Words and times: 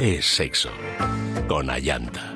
es 0.00 0.24
sexo. 0.24 0.70
Con 1.46 1.68
Ayanta. 1.68 2.29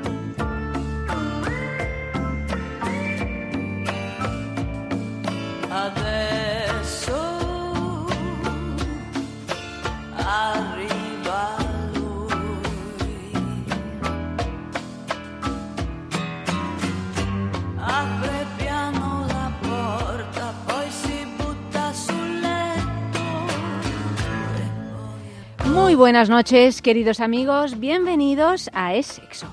Muy 25.95 26.00
buenas 26.00 26.29
noches, 26.29 26.82
queridos 26.82 27.20
amigos. 27.20 27.78
Bienvenidos 27.78 28.69
a 28.74 28.95
Es 28.95 29.06
Sexo. 29.06 29.46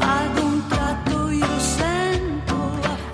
Ad 0.00 0.44
un 0.44 0.62
tratto 0.68 1.32
io 1.32 1.44
sento 1.58 2.54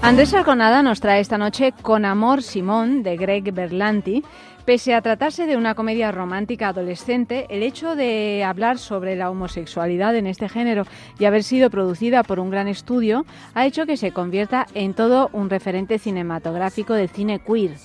Andrés 0.03 0.35
Arconada 0.35 0.83
nos 0.83 1.01
trae 1.01 1.21
esta 1.21 1.39
noche 1.39 1.73
Con 1.81 2.05
Amor 2.05 2.43
Simón 2.43 3.03
de 3.03 3.17
Greg 3.17 3.55
Berlanti. 3.55 4.23
Pese 4.67 4.93
a 4.93 5.01
tratarse 5.01 5.47
de 5.47 5.57
una 5.57 5.75
comedia 5.75 6.13
romántica 6.13 6.69
adolescente, 6.69 7.47
el 7.49 7.63
hecho 7.63 7.97
de 7.97 8.45
hablar 8.45 8.77
sobre 8.77 9.17
la 9.17 9.31
homosexualidad 9.31 10.15
en 10.15 10.27
este 10.27 10.51
género 10.51 10.85
y 11.19 11.25
haber 11.25 11.43
sido 11.43 11.71
producida 11.71 12.23
por 12.23 12.39
un 12.39 12.51
gran 12.51 12.69
estudio 12.69 13.25
ha 13.55 13.65
hecho 13.65 13.87
que 13.87 13.97
se 13.97 14.13
convierta 14.13 14.67
en 14.75 14.93
todo 14.93 15.31
un 15.33 15.49
referente 15.49 15.99
cinematográfico 15.99 16.93
del 16.93 17.09
cine 17.09 17.39
queer. 17.39 17.77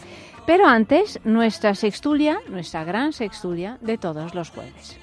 Pero 0.52 0.68
antes, 0.68 1.18
nuestra 1.24 1.76
sextulia, 1.76 2.42
nuestra 2.50 2.84
gran 2.84 3.14
sextulia 3.14 3.78
de 3.80 3.98
todos 3.98 4.36
los 4.36 4.50
jueves. 4.50 5.00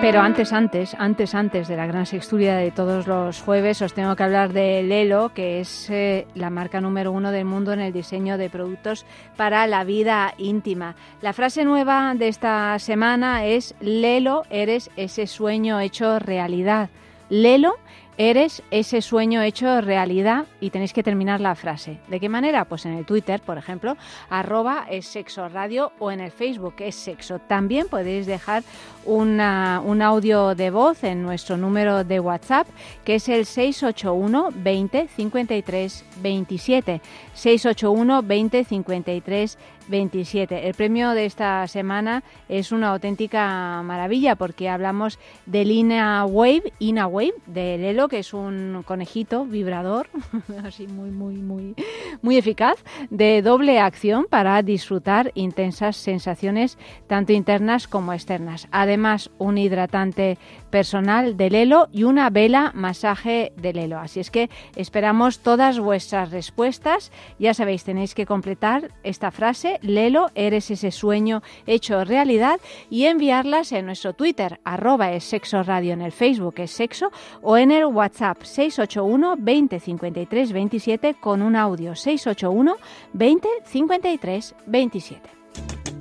Pero 0.00 0.20
antes, 0.20 0.52
antes, 0.52 0.94
antes, 0.94 1.34
antes 1.34 1.66
de 1.66 1.76
la 1.76 1.88
gran 1.88 2.06
sexturia 2.06 2.54
de 2.58 2.70
todos 2.70 3.08
los 3.08 3.42
jueves, 3.42 3.82
os 3.82 3.92
tengo 3.92 4.14
que 4.14 4.22
hablar 4.22 4.52
de 4.52 4.84
Lelo, 4.84 5.30
que 5.34 5.58
es 5.58 5.90
eh, 5.90 6.28
la 6.36 6.48
marca 6.48 6.80
número 6.80 7.10
uno 7.10 7.32
del 7.32 7.44
mundo 7.44 7.72
en 7.72 7.80
el 7.80 7.92
diseño 7.92 8.38
de 8.38 8.50
productos 8.50 9.04
para 9.36 9.66
la 9.66 9.82
vida 9.82 10.32
íntima. 10.38 10.94
La 11.22 11.32
frase 11.32 11.64
nueva 11.64 12.14
de 12.14 12.28
esta 12.28 12.78
semana 12.78 13.46
es 13.46 13.74
Lelo, 13.80 14.44
eres 14.48 14.92
ese 14.94 15.26
sueño 15.26 15.80
hecho 15.80 16.20
realidad. 16.20 16.88
Lelo, 17.30 17.74
eres 18.18 18.62
ese 18.72 19.00
sueño 19.00 19.40
hecho 19.42 19.80
realidad 19.80 20.46
y 20.60 20.70
tenéis 20.70 20.92
que 20.92 21.04
terminar 21.04 21.40
la 21.40 21.54
frase. 21.54 21.98
¿De 22.08 22.18
qué 22.18 22.28
manera? 22.28 22.64
Pues 22.64 22.84
en 22.84 22.94
el 22.94 23.06
Twitter, 23.06 23.40
por 23.40 23.56
ejemplo, 23.56 23.96
arroba 24.28 24.86
es 24.90 25.06
sexo 25.06 25.48
radio 25.48 25.92
o 26.00 26.10
en 26.10 26.20
el 26.20 26.32
Facebook 26.32 26.74
es 26.80 26.96
sexo. 26.96 27.38
También 27.38 27.86
podéis 27.88 28.26
dejar 28.26 28.64
un 29.08 30.02
audio 30.02 30.54
de 30.54 30.70
voz 30.70 31.02
en 31.04 31.22
nuestro 31.22 31.56
número 31.56 32.04
de 32.04 32.20
WhatsApp 32.20 32.66
que 33.04 33.16
es 33.16 33.28
el 33.28 33.46
681 33.46 34.50
20 34.54 35.08
53 35.08 36.04
27. 36.20 37.00
681 37.34 38.22
20 38.22 38.64
53 38.64 39.58
27. 39.88 40.68
El 40.68 40.74
premio 40.74 41.10
de 41.10 41.24
esta 41.24 41.66
semana 41.66 42.22
es 42.48 42.72
una 42.72 42.90
auténtica 42.90 43.82
maravilla 43.82 44.36
porque 44.36 44.68
hablamos 44.68 45.18
del 45.46 45.70
Ina 45.70 46.24
Wave, 46.26 46.72
Ina 46.78 47.06
Wave 47.06 47.34
de 47.46 47.78
Lelo, 47.78 48.08
que 48.08 48.18
es 48.18 48.34
un 48.34 48.82
conejito 48.86 49.44
vibrador, 49.44 50.08
así 50.64 50.86
muy, 50.86 51.10
muy, 51.10 51.36
muy, 51.36 51.74
muy 52.22 52.36
eficaz, 52.36 52.84
de 53.10 53.42
doble 53.42 53.80
acción 53.80 54.26
para 54.28 54.62
disfrutar 54.62 55.32
intensas 55.34 55.96
sensaciones 55.96 56.78
tanto 57.06 57.32
internas 57.32 57.88
como 57.88 58.12
externas. 58.12 58.68
Además, 58.70 58.97
un 59.38 59.58
hidratante 59.58 60.38
personal 60.70 61.36
de 61.36 61.50
Lelo 61.50 61.88
y 61.92 62.04
una 62.04 62.30
vela 62.30 62.72
masaje 62.74 63.52
de 63.56 63.72
Lelo. 63.72 63.98
Así 63.98 64.20
es 64.20 64.30
que 64.30 64.50
esperamos 64.76 65.40
todas 65.40 65.78
vuestras 65.78 66.30
respuestas. 66.30 67.12
Ya 67.38 67.54
sabéis, 67.54 67.84
tenéis 67.84 68.14
que 68.14 68.26
completar 68.26 68.92
esta 69.02 69.30
frase, 69.30 69.78
Lelo, 69.82 70.30
eres 70.34 70.70
ese 70.70 70.90
sueño 70.90 71.42
hecho 71.66 72.04
realidad, 72.04 72.60
y 72.90 73.04
enviarlas 73.04 73.72
en 73.72 73.86
nuestro 73.86 74.12
Twitter, 74.12 74.60
arroba 74.64 75.12
es 75.12 75.24
sexo 75.24 75.62
radio, 75.62 75.92
en 75.92 76.02
el 76.02 76.12
Facebook 76.12 76.54
es 76.58 76.70
sexo, 76.70 77.10
o 77.42 77.56
en 77.56 77.70
el 77.70 77.86
WhatsApp 77.86 78.42
681 78.42 79.36
20 79.38 79.80
53 79.80 80.52
27 80.52 81.14
con 81.14 81.42
un 81.42 81.56
audio 81.56 81.94
681 81.94 82.76
20 83.12 83.48
53 83.64 84.54
27. 84.66 85.97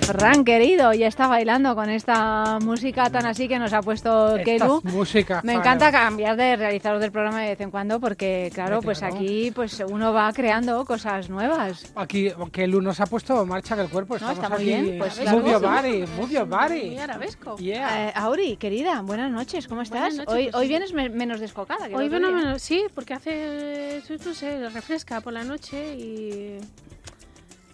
Fran, 0.00 0.44
querido, 0.44 0.92
ya 0.92 1.06
está 1.06 1.28
bailando 1.28 1.74
con 1.74 1.88
esta 1.88 2.58
música 2.60 3.08
tan 3.08 3.24
así 3.24 3.48
que 3.48 3.58
nos 3.58 3.72
ha 3.72 3.80
puesto 3.80 4.36
Esta 4.36 4.44
Kelu. 4.44 4.80
música. 4.84 5.40
Me 5.44 5.54
encanta 5.54 5.90
cambiar 5.90 6.36
de 6.36 6.56
realizador 6.56 6.98
del 6.98 7.10
programa 7.10 7.40
de 7.40 7.48
vez 7.50 7.60
en 7.60 7.70
cuando 7.70 8.00
porque, 8.00 8.50
claro, 8.52 8.80
pues 8.82 9.02
aquí 9.02 9.50
pues 9.54 9.80
uno 9.88 10.12
va 10.12 10.30
creando 10.34 10.84
cosas 10.84 11.30
nuevas. 11.30 11.90
Aquí, 11.94 12.30
que 12.52 12.66
Lu 12.66 12.82
nos 12.82 13.00
ha 13.00 13.06
puesto 13.06 13.40
en 13.42 13.48
marcha 13.48 13.76
del 13.76 13.88
cuerpo. 13.88 14.18
No, 14.18 14.30
Estamos 14.30 14.38
está 14.44 14.48
muy 14.50 14.72
aquí. 14.74 14.82
bien, 14.84 14.98
pues 14.98 15.16
move 15.18 15.24
claro 15.24 15.38
your 15.38 15.60
que 15.60 15.66
sí. 15.66 15.72
body, 16.04 16.20
move 16.20 16.32
your 16.34 16.48
body. 16.48 16.84
Muy 16.90 16.98
arabesco. 16.98 17.56
Yeah. 17.56 18.08
Eh, 18.08 18.12
Auri, 18.16 18.56
querida, 18.56 19.00
buenas 19.02 19.30
noches, 19.30 19.66
¿cómo 19.68 19.80
estás? 19.82 20.14
Noches, 20.16 20.34
hoy, 20.34 20.44
pues 20.44 20.54
hoy 20.56 20.68
vienes 20.68 20.92
me- 20.92 21.08
menos 21.08 21.40
descocada 21.40 21.86
que 21.86 21.94
el 21.94 21.96
Hoy 21.96 22.08
día. 22.10 22.18
bueno, 22.18 22.58
sí, 22.58 22.84
porque 22.94 23.14
hace, 23.14 24.02
no 24.24 24.34
sé, 24.34 24.68
refresca 24.68 25.22
por 25.22 25.32
la 25.32 25.44
noche 25.44 25.94
y, 25.94 26.58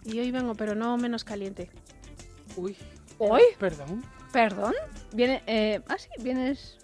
y 0.05 0.19
hoy 0.19 0.31
vengo, 0.31 0.55
pero 0.55 0.75
no 0.75 0.97
menos 0.97 1.25
caliente. 1.25 1.71
Uy, 2.56 2.77
¿Hoy? 3.19 3.43
perdón. 3.59 4.05
¿Perdón? 4.33 4.75
Viene, 5.12 5.43
eh, 5.47 5.81
ah, 5.88 5.97
sí, 5.99 6.09
vienes... 6.22 6.78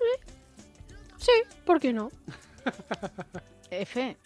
Sí, 1.18 1.32
¿por 1.64 1.80
qué 1.80 1.92
no? 1.92 2.10
F. 3.70 4.16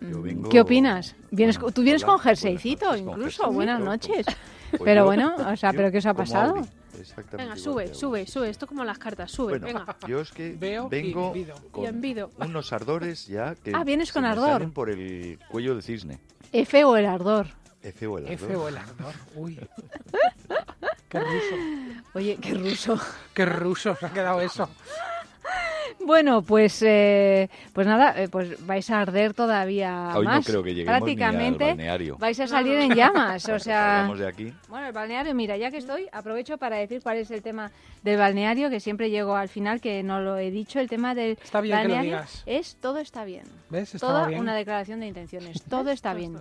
Yo 0.00 0.18
mm, 0.18 0.22
vengo- 0.22 0.48
¿Qué 0.50 0.60
opinas? 0.60 1.14
¿Vienes, 1.30 1.58
Bueno, 1.58 1.72
tú 1.74 1.82
vienes 1.82 2.02
hola, 2.02 2.12
con 2.12 2.16
buenas 2.22 2.40
jerseycito 2.40 2.86
noches, 2.86 3.02
con 3.02 3.10
incluso, 3.12 3.24
jerseycito, 3.42 3.52
buenas 3.52 3.80
noches. 3.80 4.26
Pues 4.70 4.82
Pero 4.82 5.02
yo- 5.02 5.04
bueno, 5.04 5.34
o 5.52 5.56
sea, 5.56 5.72
¿pero 5.72 5.92
qué 5.92 5.98
os 5.98 6.06
ha 6.06 6.14
pasado? 6.14 6.56
Exactamente 6.98 7.36
Venga, 7.36 7.56
sube, 7.56 7.94
sube, 7.94 8.26
sube. 8.26 8.50
Esto 8.50 8.66
como 8.66 8.84
las 8.84 8.98
cartas, 8.98 9.30
sube, 9.30 9.58
Bueno, 9.58 9.66
venga. 9.66 9.96
yo 10.08 10.20
es 10.20 10.32
que 10.32 10.56
Veo 10.58 10.86
y 10.86 10.88
vengo. 10.90 11.32
Y 11.36 11.44
con 11.70 11.86
envido. 11.86 12.30
unos 12.38 12.72
ardores 12.72 13.26
ya 13.28 13.54
que 13.54 13.70
Ah, 13.72 13.84
vienes 13.84 14.10
con 14.12 14.22
se 14.22 14.26
me 14.26 14.32
ardor. 14.32 14.48
salen 14.50 14.72
por 14.72 14.90
el 14.90 15.38
cuello 15.48 15.76
de 15.76 15.82
cisne. 15.82 16.18
F 16.52 16.84
o 16.84 16.96
el 16.96 17.06
ardor. 17.06 17.46
F 17.84 18.06
o 18.06 18.18
el 18.18 18.24
ardor. 18.24 18.34
F 18.34 18.56
o 18.56 18.68
el 18.68 18.76
ardor. 18.78 19.14
Uy. 19.36 19.60
Qué 21.08 21.20
ruso. 21.20 21.56
Oye, 22.14 22.36
qué 22.40 22.54
ruso. 22.54 23.00
Qué 23.34 23.44
ruso 23.46 23.94
se 23.94 24.06
ha 24.06 24.10
quedado 24.12 24.40
eso. 24.40 24.68
Bueno, 26.04 26.42
pues 26.42 26.82
eh, 26.82 27.48
pues 27.72 27.86
nada, 27.86 28.20
eh, 28.20 28.28
pues 28.28 28.66
vais 28.66 28.90
a 28.90 29.00
arder 29.00 29.32
todavía 29.32 30.10
Hoy 30.16 30.24
no 30.26 30.32
más. 30.32 30.44
creo 30.44 30.62
que 30.62 30.74
lleguemos 30.74 30.86
ni 30.86 30.92
al 30.92 31.00
Prácticamente 31.00 31.64
balneario. 31.68 32.16
vais 32.18 32.38
a 32.40 32.46
salir 32.48 32.74
en 32.78 32.94
llamas, 32.94 33.48
o 33.48 33.58
sea, 33.60 34.10
de 34.14 34.26
aquí, 34.26 34.52
bueno, 34.68 34.88
el 34.88 34.92
balneario, 34.92 35.34
mira, 35.34 35.56
ya 35.56 35.70
que 35.70 35.78
estoy, 35.78 36.08
aprovecho 36.12 36.58
para 36.58 36.76
decir 36.76 37.00
cuál 37.02 37.18
es 37.18 37.30
el 37.30 37.42
tema 37.42 37.70
del 38.02 38.18
balneario, 38.18 38.68
que 38.70 38.80
siempre 38.80 39.08
llego 39.08 39.36
al 39.36 39.48
final, 39.48 39.80
que 39.80 40.02
no 40.02 40.20
lo 40.20 40.36
he 40.36 40.50
dicho, 40.50 40.80
el 40.80 40.88
tema 40.88 41.14
del 41.14 41.38
Está 41.42 41.60
bien 41.60 41.76
que 41.78 41.82
lo 41.84 41.94
balneario 41.94 42.10
digas. 42.18 42.42
es 42.44 42.76
todo 42.80 42.98
está 42.98 43.24
bien. 43.24 43.44
¿Ves? 43.70 43.92
Toda 43.98 44.26
bien. 44.26 44.40
una 44.40 44.54
declaración 44.56 45.00
de 45.00 45.06
intenciones, 45.06 45.62
todo 45.62 45.90
está 45.90 46.12
bien. 46.14 46.38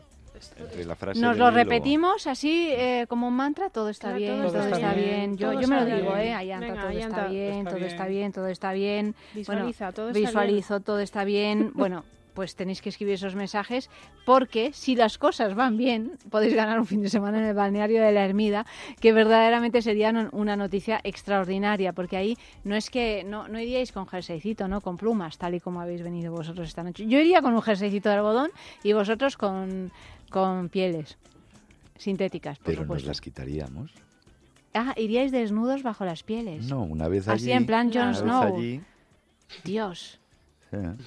Entre 0.58 0.86
la 0.86 0.96
frase 0.96 1.20
Nos 1.22 1.38
lo 1.38 1.52
repetimos 1.52 2.28
así 2.28 2.68
eh, 2.72 3.06
como 3.08 3.28
un 3.28 3.36
mantra, 3.36 3.70
todo 3.70 3.90
está 3.90 4.10
Claro, 4.10 4.18
bien, 4.20 4.42
todo 4.42 4.52
todo, 4.52 4.64
está 4.64 4.76
está 4.76 4.94
bien, 4.94 5.08
bien. 5.08 5.38
Yo, 5.38 5.52
todo 5.52 5.62
yo 5.62 5.68
me 5.68 5.76
lo 5.80 5.86
digo, 5.86 6.14
bien. 6.16 6.28
eh, 6.28 6.34
Ayanta, 6.34 6.68
Venga, 6.68 6.82
todo 6.82 6.90
está 6.92 7.28
bien, 7.28 7.58
está 7.58 7.70
todo 7.70 7.80
bien. 7.80 7.92
está 7.92 8.06
bien, 8.08 8.32
todo 8.32 8.48
está 8.48 8.74
bien. 8.74 9.16
Visualiza, 9.34 9.86
Bueno, 9.86 9.94
todo 9.94 10.08
está 10.10 10.14
bien. 10.20 10.26
visualizo, 10.28 10.80
todo 10.80 11.00
está 11.00 11.24
bien. 11.24 11.72
Bueno, 11.74 12.04
pues 12.34 12.56
tenéis 12.56 12.82
que 12.82 12.90
escribir 12.90 13.16
esos 13.16 13.36
mensajes 13.36 13.90
porque 14.26 14.72
si 14.74 14.96
las 14.96 15.18
cosas 15.18 15.56
van 15.56 15.78
bien, 15.78 16.18
podéis 16.30 16.54
ganar 16.56 16.80
un 16.80 16.86
fin 16.86 17.02
de 17.02 17.10
semana 17.10 17.38
en 17.40 17.46
el 17.46 17.54
balneario 17.54 18.02
de 18.04 18.12
la 18.12 18.26
Ermida, 18.26 18.66
que 19.00 19.14
verdaderamente 19.14 19.82
sería 19.82 20.12
una 20.32 20.56
noticia 20.56 21.00
extraordinaria, 21.04 21.94
porque 21.94 22.18
ahí 22.18 22.38
no 22.64 22.76
es 22.76 22.90
que 22.90 23.24
no, 23.24 23.48
no 23.48 23.60
iríais 23.60 23.92
con 23.92 24.08
jerseycito, 24.08 24.68
¿no? 24.68 24.82
Con 24.82 24.98
plumas, 24.98 25.38
tal 25.38 25.56
y 25.56 25.60
como 25.60 25.82
habéis 25.82 26.04
venido 26.04 26.32
vosotros 26.32 26.68
esta 26.68 26.84
noche. 26.84 27.06
Yo 27.08 27.20
iría 27.20 27.42
con 27.42 27.54
un 27.54 27.62
jerseycito 27.62 28.10
de 28.10 28.16
algodón 28.16 28.52
y 28.84 28.94
vosotros 28.94 29.38
con, 29.38 29.92
con 30.30 30.70
pieles 30.70 31.18
sintéticas, 31.98 32.58
por 32.60 32.66
Pero 32.66 32.86
nos 32.86 33.06
las 33.06 33.22
quitaríamos. 33.22 33.92
Ah, 34.74 34.94
iríais 34.98 35.32
desnudos 35.32 35.84
bajo 35.84 36.04
las 36.04 36.24
pieles. 36.24 36.66
No, 36.66 36.84
una 36.84 37.08
vez 37.08 37.28
allí. 37.28 37.44
Así 37.44 37.52
en 37.52 37.66
plan 37.66 37.92
Jon 37.94 38.16
Snow. 38.16 38.56
allí, 38.56 38.82
Dios. 39.64 40.20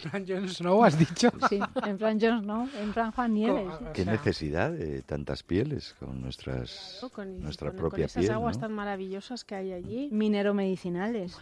Sí. 0.02 0.08
Jon 0.26 0.48
Snow, 0.48 0.84
has 0.84 0.98
dicho. 0.98 1.30
Sí, 1.48 1.60
en 1.86 1.98
plan 1.98 2.18
Jon 2.20 2.42
Snow, 2.42 2.68
en 2.80 2.92
plan 2.92 3.12
Juan 3.12 3.34
Nieves. 3.34 3.72
¿Qué 3.94 4.04
sea, 4.04 4.12
necesidad 4.12 4.70
de 4.72 5.02
tantas 5.02 5.42
pieles 5.42 5.94
con 5.98 6.20
nuestras 6.20 6.98
Con, 7.12 7.40
nuestra 7.40 7.70
con- 7.70 7.78
propia 7.78 8.04
con 8.04 8.10
esas 8.10 8.20
piel? 8.22 8.32
aguas 8.32 8.56
¿no? 8.56 8.60
tan 8.62 8.72
maravillosas 8.72 9.44
que 9.44 9.54
hay 9.54 9.72
allí. 9.72 10.08
Minero 10.12 10.54
medicinales. 10.54 11.36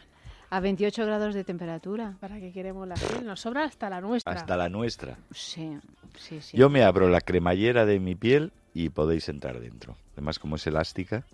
A 0.51 0.61
28 0.61 1.05
grados 1.07 1.35
de 1.35 1.43
temperatura. 1.43 2.17
¿Para 2.21 2.39
qué 2.39 2.53
queremos 2.53 2.87
la 2.87 2.95
piel? 2.95 3.27
Nos 3.27 3.41
sobra 3.41 3.65
hasta 3.65 3.91
la 3.91 4.01
nuestra. 4.01 4.35
Hasta 4.35 4.57
la 4.57 4.69
nuestra. 4.69 5.17
Sí, 5.33 5.79
sí, 6.17 6.41
sí. 6.41 6.57
Yo 6.57 6.71
me 6.71 6.85
abro 6.85 7.09
la 7.09 7.21
cremallera 7.21 7.85
de 7.87 7.99
mi 7.99 8.15
piel 8.15 8.53
y 8.73 8.91
podéis 8.91 9.29
entrar 9.29 9.59
dentro. 9.59 9.97
Además, 10.13 10.39
como 10.39 10.55
es 10.57 10.67
elástica, 10.69 11.25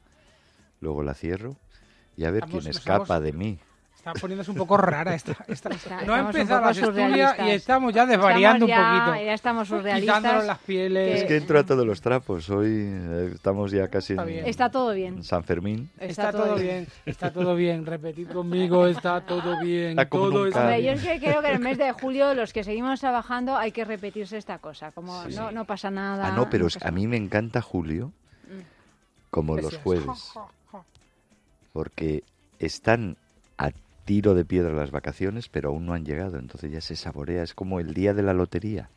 luego 0.81 1.03
la 1.03 1.13
cierro 1.15 1.57
y 2.17 2.25
a 2.25 2.31
ver 2.31 2.45
Estamos- 2.45 2.63
quién 2.65 2.71
escapa 2.71 3.03
estamos- 3.03 3.23
de 3.25 3.33
mí. 3.33 3.59
Está 4.01 4.15
poniéndose 4.15 4.51
un 4.51 4.57
poco 4.57 4.79
rara 4.79 5.15
esta. 5.15 5.37
esta- 5.47 5.69
Está- 5.69 6.01
no 6.07 6.15
ha 6.15 6.21
empezado 6.21 6.71
estudias 6.71 6.87
surrealistas. 6.89 7.47
y 7.47 7.51
estamos 7.51 7.93
ya 7.93 8.07
desvariando 8.07 8.65
Estamos 8.65 8.87
ya- 8.89 8.95
un 8.95 9.05
poquito. 9.11 9.25
Ya 9.27 9.35
estamos 9.35 9.69
Quitándonos 9.69 9.93
surrealistas. 10.01 10.47
las 10.47 10.59
pieles. 10.61 11.21
Es 11.21 11.25
que 11.29 11.37
entro 11.37 11.59
a 11.59 11.65
todos 11.67 11.87
los 11.87 12.01
trapos. 12.01 12.49
Hoy 12.49 12.71
eh, 12.71 13.31
estamos 13.35 13.71
ya 13.73 13.89
casi 13.89 14.15
Está 14.15 14.23
en, 14.23 14.29
bien. 14.29 14.47
Está 14.47 14.71
todo 14.71 14.93
bien. 14.95 15.15
en 15.19 15.23
San 15.23 15.45
Fermín. 15.45 15.91
Está, 15.99 16.33
todo 16.33 16.55
bien. 16.57 16.87
está 17.05 17.31
todo 17.31 17.55
bien. 17.55 17.85
Repetid 17.85 18.29
conmigo, 18.31 18.87
está 18.87 19.21
todo 19.21 19.61
bien. 19.61 19.91
Está 19.91 20.09
como 20.09 20.31
todo 20.31 20.45
nunca. 20.47 20.61
está 20.61 20.79
yo 20.79 20.93
es 20.93 21.03
que 21.03 21.19
creo 21.21 21.43
que 21.43 21.49
en 21.49 21.55
el 21.57 21.61
mes 21.61 21.77
de 21.77 21.93
julio 21.93 22.33
los 22.33 22.55
que 22.55 22.65
seguimos 22.65 23.01
trabajando 23.01 23.55
hay 23.59 23.71
que 23.71 23.85
repetirse 23.85 24.39
esta 24.39 24.61
cosa, 24.61 24.93
como 24.93 25.25
Sí. 25.29 25.37
no, 25.37 25.53
no 25.53 25.67
pasa 25.67 25.91
nada. 25.91 26.29
Ah, 26.29 26.33
no, 26.33 26.49
pero 26.49 26.65
no 26.65 26.89
a 26.89 26.91
mí 26.91 27.07
me 27.07 27.19
encanta 27.19 27.61
julio, 27.61 28.13
como 29.31 29.57
los 29.59 29.77
jueves, 29.77 30.33
porque 31.75 32.25
están 32.59 33.19
a 33.59 33.71
tiro 34.05 34.35
de 34.35 34.45
piedra 34.45 34.73
las 34.73 34.91
vacaciones, 34.91 35.49
pero 35.49 35.71
aún 35.71 35.87
no 35.87 35.95
han 35.95 36.05
llegado. 36.05 36.39
Entonces 36.39 36.71
ya 36.73 36.81
se 36.81 36.97
saborea. 36.97 37.43
Es 37.43 37.55
como 37.55 37.81
el 37.81 37.95
día 37.95 38.15
de 38.15 38.23
la 38.23 38.33
lotería. 38.35 38.89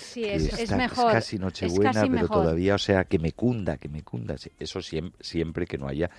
Sí, 0.00 0.24
es, 0.24 0.52
es 0.52 0.58
está- 0.60 0.76
mejor. 0.76 1.12
casi 1.12 1.36
es 1.36 1.42
Nochebuena, 1.42 1.92
casi 1.92 2.08
pero 2.08 2.22
mejor. 2.22 2.42
todavía, 2.42 2.74
o 2.74 2.78
sea, 2.78 3.04
que 3.04 3.18
me 3.18 3.32
cunda, 3.32 3.76
que 3.76 3.88
me 3.88 4.02
cunda. 4.02 4.36
Eso 4.58 4.80
siempre, 4.82 5.22
siempre 5.24 5.66
que 5.66 5.76
no 5.78 5.86
haya 5.86 6.10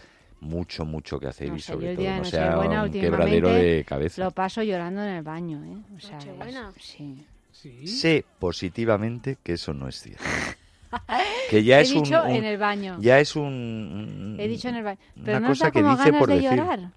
mucho, 0.41 0.85
mucho 0.85 1.19
que 1.19 1.27
hacer 1.27 1.49
No 1.49 1.55
y 1.57 1.59
sobre 1.59 1.95
todo 1.95 2.05
no 2.17 2.23
sea 2.25 2.59
un 2.59 2.91
quebradero 2.91 3.49
de 3.49 3.83
cabeza. 3.87 4.23
Lo 4.23 4.31
paso 4.31 4.61
llorando 4.63 5.01
en 5.01 5.09
el 5.15 5.23
baño, 5.23 5.63
¿eh? 5.65 5.95
O 5.97 5.99
sea, 5.99 6.17
Nochebuena. 6.17 6.71
es- 6.77 6.83
sí. 6.83 7.25
Sí. 7.51 7.87
Sé 7.87 8.23
positivamente 8.39 9.37
que 9.43 9.53
eso 9.53 9.73
no 9.73 9.89
es 9.89 9.99
cierto. 10.01 10.23
que 11.49 11.63
ya 11.63 11.79
He 11.79 11.81
es 11.81 11.91
un, 11.91 12.03
dicho 12.03 12.23
un- 12.23 12.29
en 12.31 12.45
el 12.45 12.57
baño. 12.57 12.97
ya 13.01 13.19
es 13.19 13.35
un, 13.35 13.43
un- 13.43 14.37
He 14.39 14.47
dicho 14.47 14.69
en 14.69 14.75
el 14.75 14.83
baño. 14.83 14.99
Pero 15.25 15.37
una 15.37 15.47
no 15.47 15.51
os 15.51 15.59
cosa 15.59 15.71
que 15.71 15.79
dice 15.83 15.95
ganas 15.97 16.19
por 16.19 16.29
de 16.29 16.35
decir. 16.35 16.49
llorar. 16.51 16.91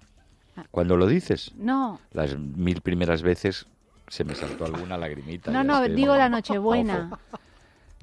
Cuando 0.71 0.97
lo 0.97 1.07
dices, 1.07 1.51
No, 1.55 1.99
las 2.11 2.37
mil 2.37 2.81
primeras 2.81 3.21
veces 3.21 3.65
se 4.07 4.23
me 4.23 4.35
saltó 4.35 4.65
alguna 4.65 4.97
lagrimita. 4.97 5.51
no, 5.51 5.63
no, 5.63 5.81
digo 5.83 6.13
no- 6.13 6.17
la 6.19 6.29
Nochebuena. 6.29 7.09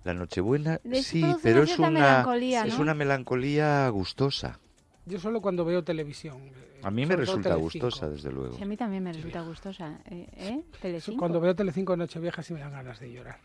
La 0.05 0.15
Nochebuena, 0.15 0.81
Les 0.85 1.07
sí, 1.07 1.23
pero 1.43 1.63
es 1.63 1.79
una, 1.79 1.91
melancolía, 1.91 2.65
es 2.65 2.75
¿no? 2.75 2.81
una 2.83 2.95
melancolía 2.95 3.87
gustosa. 3.91 4.59
Yo 5.07 5.19
solo 5.21 5.41
cuando 5.43 5.65
veo 5.65 5.85
televisión. 5.85 6.39
eh, 6.49 6.81
A 6.83 6.91
mí 6.91 7.05
me 7.05 7.17
resulta 7.17 7.51
Telecinco. 7.51 7.87
gustosa, 7.87 8.09
desde 8.09 8.33
luego. 8.33 8.57
Sí, 8.57 8.63
a 8.63 8.67
mí 8.67 8.77
también 8.77 9.03
me 9.05 9.13
resulta 9.13 9.43
gustosa. 9.43 9.99
¿Eh? 10.11 10.27
¿Eh? 10.37 10.61
Telecinco. 10.81 11.19
Cuando 11.19 11.41
veo 11.41 11.55
Telecinco 11.55 11.93
en 11.93 11.99
Nochevieja 12.01 12.43
sí 12.43 12.55
me 12.55 12.61
dan 12.61 12.73
ganas 12.73 12.99
de 12.99 13.13
llorar. 13.13 13.39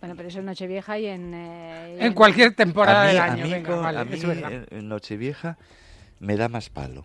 Bueno, 0.00 0.16
pero 0.16 0.28
eso 0.28 0.40
es 0.40 0.44
Nochevieja 0.44 0.98
y 0.98 1.06
en... 1.06 1.32
eh, 1.34 1.98
y 2.00 2.04
En 2.04 2.12
cualquier 2.14 2.54
temporada 2.56 3.02
a 3.02 3.04
mí, 3.06 3.10
del 3.12 3.18
a 3.20 3.24
año, 3.24 3.44
mí 3.44 3.50
venga, 3.52 3.70
con- 3.70 3.82
vale, 3.82 3.98
a 4.00 4.04
mí 4.04 4.14
es 4.14 4.24
en- 4.24 4.66
en 4.70 4.88
Nochevieja 4.88 5.56
me 6.18 6.36
da 6.36 6.48
más 6.48 6.68
palo. 6.70 7.04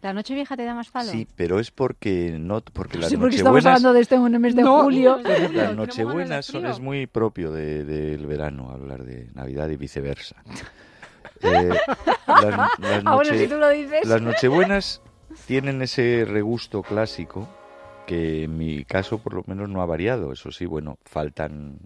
¿La 0.00 0.12
Nochevieja 0.12 0.56
te 0.56 0.64
da 0.64 0.74
más 0.74 0.90
palo? 0.90 1.10
Sí, 1.10 1.26
pero 1.34 1.58
es 1.58 1.70
porque 1.72 2.36
no 2.38 2.60
porque 2.60 2.98
las 2.98 3.08
Sí, 3.10 3.16
porque 3.16 3.36
estamos 3.36 3.56
Nochebuenas 3.64 3.66
hablando 3.66 3.92
de 3.94 4.00
esto 4.00 4.14
en 4.26 4.34
el 4.34 4.40
mes 4.40 4.54
de 4.54 4.62
No, 4.62 4.82
julio. 4.84 5.18
las 5.24 5.52
de 5.52 5.74
Nochebuenas 5.74 6.50
es 6.54 6.80
muy 6.80 7.06
propio 7.08 7.50
de- 7.50 7.84
del 7.84 8.24
verano 8.26 8.70
hablar 8.70 9.02
de 9.04 9.28
Navidad 9.34 9.68
y 9.70 9.76
viceversa. 9.76 10.36
Eh, 11.40 11.68
las, 12.26 12.44
las 12.44 12.58
Ah, 12.58 12.68
bueno, 12.78 13.02
noche- 13.16 13.38
si 13.38 13.46
tú 13.46 13.58
lo 13.58 13.68
dices. 13.68 14.04
las 14.08 14.20
Nochebuenas 14.20 15.00
tienen 15.46 15.80
ese 15.82 16.24
regusto 16.26 16.82
clásico 16.82 17.48
que 18.08 18.42
en 18.44 18.58
mi 18.58 18.84
caso 18.84 19.18
por 19.18 19.34
lo 19.34 19.44
menos 19.46 19.68
no 19.68 19.80
ha 19.80 19.86
variado. 19.86 20.32
Eso 20.32 20.50
sí, 20.50 20.66
bueno, 20.66 20.98
faltan 21.04 21.78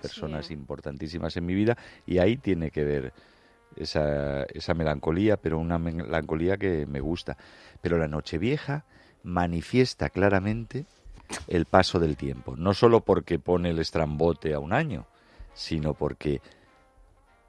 personas 0.00 0.46
Sí. 0.46 0.54
importantísimas 0.54 1.36
en 1.36 1.46
mi 1.46 1.54
vida 1.54 1.76
y 2.06 2.18
ahí 2.18 2.36
tiene 2.36 2.70
que 2.70 2.84
ver 2.84 3.12
esa, 3.76 4.44
esa 4.44 4.74
melancolía, 4.74 5.36
pero 5.36 5.58
una 5.58 5.78
melancolía 5.78 6.56
que 6.56 6.86
me 6.86 7.00
gusta. 7.00 7.36
Pero 7.80 7.98
la 7.98 8.08
Nochevieja 8.08 8.84
manifiesta 9.22 10.08
claramente 10.10 10.86
el 11.48 11.64
paso 11.66 11.98
del 11.98 12.16
tiempo, 12.16 12.56
no 12.56 12.74
solo 12.74 13.00
porque 13.00 13.38
pone 13.38 13.70
el 13.70 13.78
estrambote 13.78 14.52
a 14.54 14.58
un 14.58 14.72
año, 14.72 15.06
sino 15.54 15.94
porque 15.94 16.40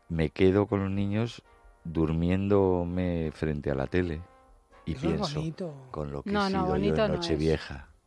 me 0.10 0.30
quedo 0.30 0.68
con 0.68 0.82
los 0.84 0.92
niños 0.92 1.42
durmiéndome 1.84 3.32
frente 3.34 3.72
a 3.72 3.76
la 3.76 3.88
tele 3.88 4.22
y 4.86 4.94
Eso 4.94 5.02
pienso 5.08 5.36
bonito. 5.40 5.74
con 5.92 6.12
lo 6.12 6.24
que 6.24 6.32
No, 6.32 6.42
he 6.48 6.50
no, 6.50 6.50
sido 6.50 6.66
bonito 6.66 6.96
yo 6.98 7.06
en 7.06 7.12
no 7.12 7.18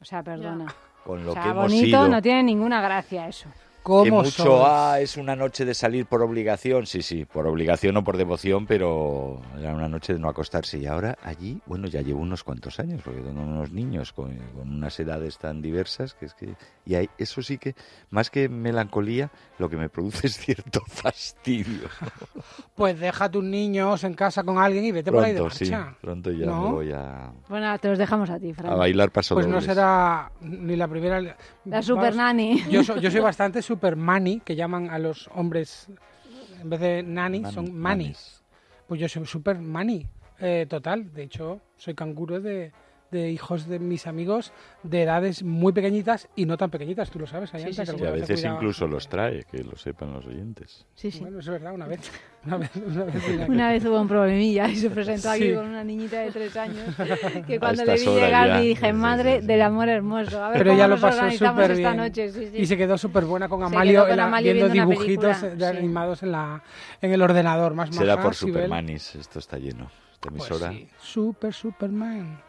O 0.00 0.04
sea, 0.04 0.22
perdona. 0.22 0.66
con 1.04 1.24
lo 1.24 1.30
o 1.30 1.34
sea, 1.34 1.42
que 1.42 1.48
hemos 1.50 1.62
bonito 1.64 1.86
sido. 1.86 2.08
no 2.08 2.22
tiene 2.22 2.42
ninguna 2.44 2.80
gracia 2.80 3.28
eso. 3.28 3.48
Que 3.86 4.10
¿Cómo 4.10 4.22
mucho, 4.24 4.66
ah, 4.66 4.98
es 5.00 5.16
una 5.16 5.36
noche 5.36 5.64
de 5.64 5.72
salir 5.72 6.06
por 6.06 6.20
obligación. 6.20 6.86
Sí, 6.86 7.02
sí, 7.02 7.24
por 7.24 7.46
obligación 7.46 7.96
o 7.96 8.02
por 8.02 8.16
devoción, 8.16 8.66
pero 8.66 9.40
era 9.56 9.72
una 9.74 9.88
noche 9.88 10.12
de 10.12 10.18
no 10.18 10.28
acostarse. 10.28 10.76
Y 10.78 10.86
ahora 10.86 11.16
allí, 11.22 11.60
bueno, 11.66 11.86
ya 11.86 12.02
llevo 12.02 12.18
unos 12.20 12.42
cuantos 12.42 12.80
años, 12.80 13.00
porque 13.04 13.20
tengo 13.20 13.40
unos 13.40 13.70
niños 13.70 14.12
con, 14.12 14.36
con 14.56 14.68
unas 14.74 14.98
edades 14.98 15.38
tan 15.38 15.62
diversas 15.62 16.14
que 16.14 16.26
es 16.26 16.34
que. 16.34 16.56
Y 16.84 16.96
hay, 16.96 17.08
eso 17.16 17.42
sí 17.42 17.58
que, 17.58 17.76
más 18.10 18.28
que 18.28 18.48
melancolía, 18.48 19.30
lo 19.58 19.68
que 19.70 19.76
me 19.76 19.88
produce 19.88 20.26
es 20.26 20.36
cierto 20.36 20.82
fastidio. 20.86 21.88
Pues 22.74 23.00
deja 23.00 23.24
a 23.24 23.30
tus 23.30 23.42
niños 23.42 24.04
en 24.04 24.12
casa 24.12 24.44
con 24.44 24.58
alguien 24.58 24.84
y 24.84 24.92
vete 24.92 25.10
por 25.10 25.24
ahí 25.24 25.32
de 25.32 25.38
Pronto, 25.38 25.54
sí, 25.54 25.70
marcha. 25.70 25.96
pronto 25.98 26.30
ya 26.30 26.44
¿No? 26.44 26.62
me 26.62 26.70
voy 26.72 26.92
a, 26.92 27.32
Bueno, 27.48 27.78
te 27.78 27.88
los 27.88 27.96
dejamos 27.98 28.28
a 28.28 28.38
ti, 28.38 28.52
Fran. 28.52 28.70
a 28.70 28.76
bailar 28.76 29.10
paso 29.10 29.34
Pues 29.34 29.46
no 29.46 29.62
será 29.62 30.30
ni 30.42 30.76
la 30.76 30.86
primera. 30.86 31.36
La 31.64 31.82
super 31.82 32.14
nanny. 32.14 32.62
Yo, 32.70 32.84
so- 32.84 32.98
yo 32.98 33.10
soy 33.10 33.20
bastante 33.22 33.62
super 33.62 33.75
mani, 33.96 34.40
que 34.40 34.56
llaman 34.56 34.90
a 34.90 34.98
los 34.98 35.28
hombres, 35.34 35.88
en 36.60 36.70
vez 36.70 36.80
de 36.80 37.02
nani, 37.02 37.44
son 37.52 37.74
mani. 37.74 38.14
Pues 38.86 39.00
yo 39.00 39.08
soy 39.08 39.26
super 39.26 39.58
mani, 39.58 40.06
eh, 40.40 40.66
total. 40.68 41.12
De 41.12 41.24
hecho, 41.24 41.60
soy 41.76 41.94
canguro 41.94 42.40
de, 42.40 42.72
de 43.10 43.30
hijos 43.30 43.66
de 43.68 43.78
mis 43.78 44.06
amigos 44.06 44.52
de 44.82 45.02
edades 45.02 45.42
muy 45.42 45.72
pequeñitas 45.72 46.28
y 46.36 46.44
no 46.44 46.56
tan 46.56 46.70
pequeñitas, 46.70 47.10
tú 47.10 47.18
lo 47.20 47.26
sabes, 47.26 47.54
Ayanta, 47.54 47.84
sí, 47.86 47.92
que 47.92 47.98
sí. 47.98 48.04
Y 48.04 48.06
a 48.06 48.10
veces 48.10 48.44
incluso 48.44 48.86
los 48.88 49.08
trae, 49.08 49.44
que 49.44 49.62
lo 49.62 49.76
sepan 49.76 50.12
los 50.12 50.26
oyentes. 50.26 50.86
Sí, 50.94 51.10
sí. 51.10 51.20
Bueno, 51.20 51.38
es 51.40 51.48
verdad, 51.48 51.72
una 51.74 51.86
vez. 51.86 52.10
Una 52.46 52.58
vez, 52.58 52.70
una 52.76 53.04
vez. 53.04 53.48
Una 53.48 53.68
vez 53.72 53.84
hubo 53.86 54.00
un 54.00 54.06
problemilla 54.06 54.68
y 54.68 54.76
se 54.76 54.88
presentó 54.88 55.30
aquí 55.30 55.48
Sí. 55.48 55.54
con 55.54 55.66
una 55.66 55.82
niñita 55.82 56.20
de 56.20 56.30
tres 56.30 56.56
años 56.56 56.94
que 57.44 57.58
cuando 57.58 57.84
le 57.84 57.94
vi 57.94 58.04
llegar 58.04 58.46
ya. 58.46 58.60
dije, 58.60 58.80
Sí, 58.82 58.86
sí, 58.86 58.92
madre 58.92 59.40
sí. 59.40 59.46
del 59.48 59.62
amor 59.62 59.88
hermoso. 59.88 60.44
A 60.44 60.50
ver 60.50 60.58
Pero 60.58 60.70
cómo 60.70 60.78
ya 60.78 60.86
lo 60.86 60.94
nos 60.94 61.00
pasó 61.00 61.28
súper 61.32 61.70
esta 61.72 61.74
bien. 61.90 61.96
noche. 61.96 62.30
Sí, 62.30 62.46
sí. 62.52 62.56
Y 62.58 62.66
se 62.66 62.76
quedó 62.76 62.96
súper 62.98 63.24
buena 63.24 63.48
con 63.48 63.64
Amalio 63.64 64.02
con 64.02 64.10
en 64.12 64.16
la- 64.18 64.26
Amalio 64.26 64.52
viendo, 64.52 64.72
viendo 64.72 64.90
dibujitos 64.92 65.38
película, 65.38 65.70
sí. 65.72 65.76
animados 65.76 66.22
en, 66.22 66.30
la, 66.30 66.62
en 67.02 67.12
el 67.12 67.20
ordenador. 67.22 67.74
Más 67.74 67.92
Será 67.92 68.14
maja, 68.14 68.22
por. 68.28 68.34
Supermanis, 68.36 69.16
esto 69.16 69.40
está 69.40 69.58
lleno. 69.58 69.90
Esta 70.12 70.30
Pues 70.30 70.48
emisora. 70.48 70.70
sí. 70.70 70.88
Super 71.00 71.52
Superman. 71.52 72.40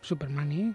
Superman, 0.00 0.52
¿eh? 0.52 0.74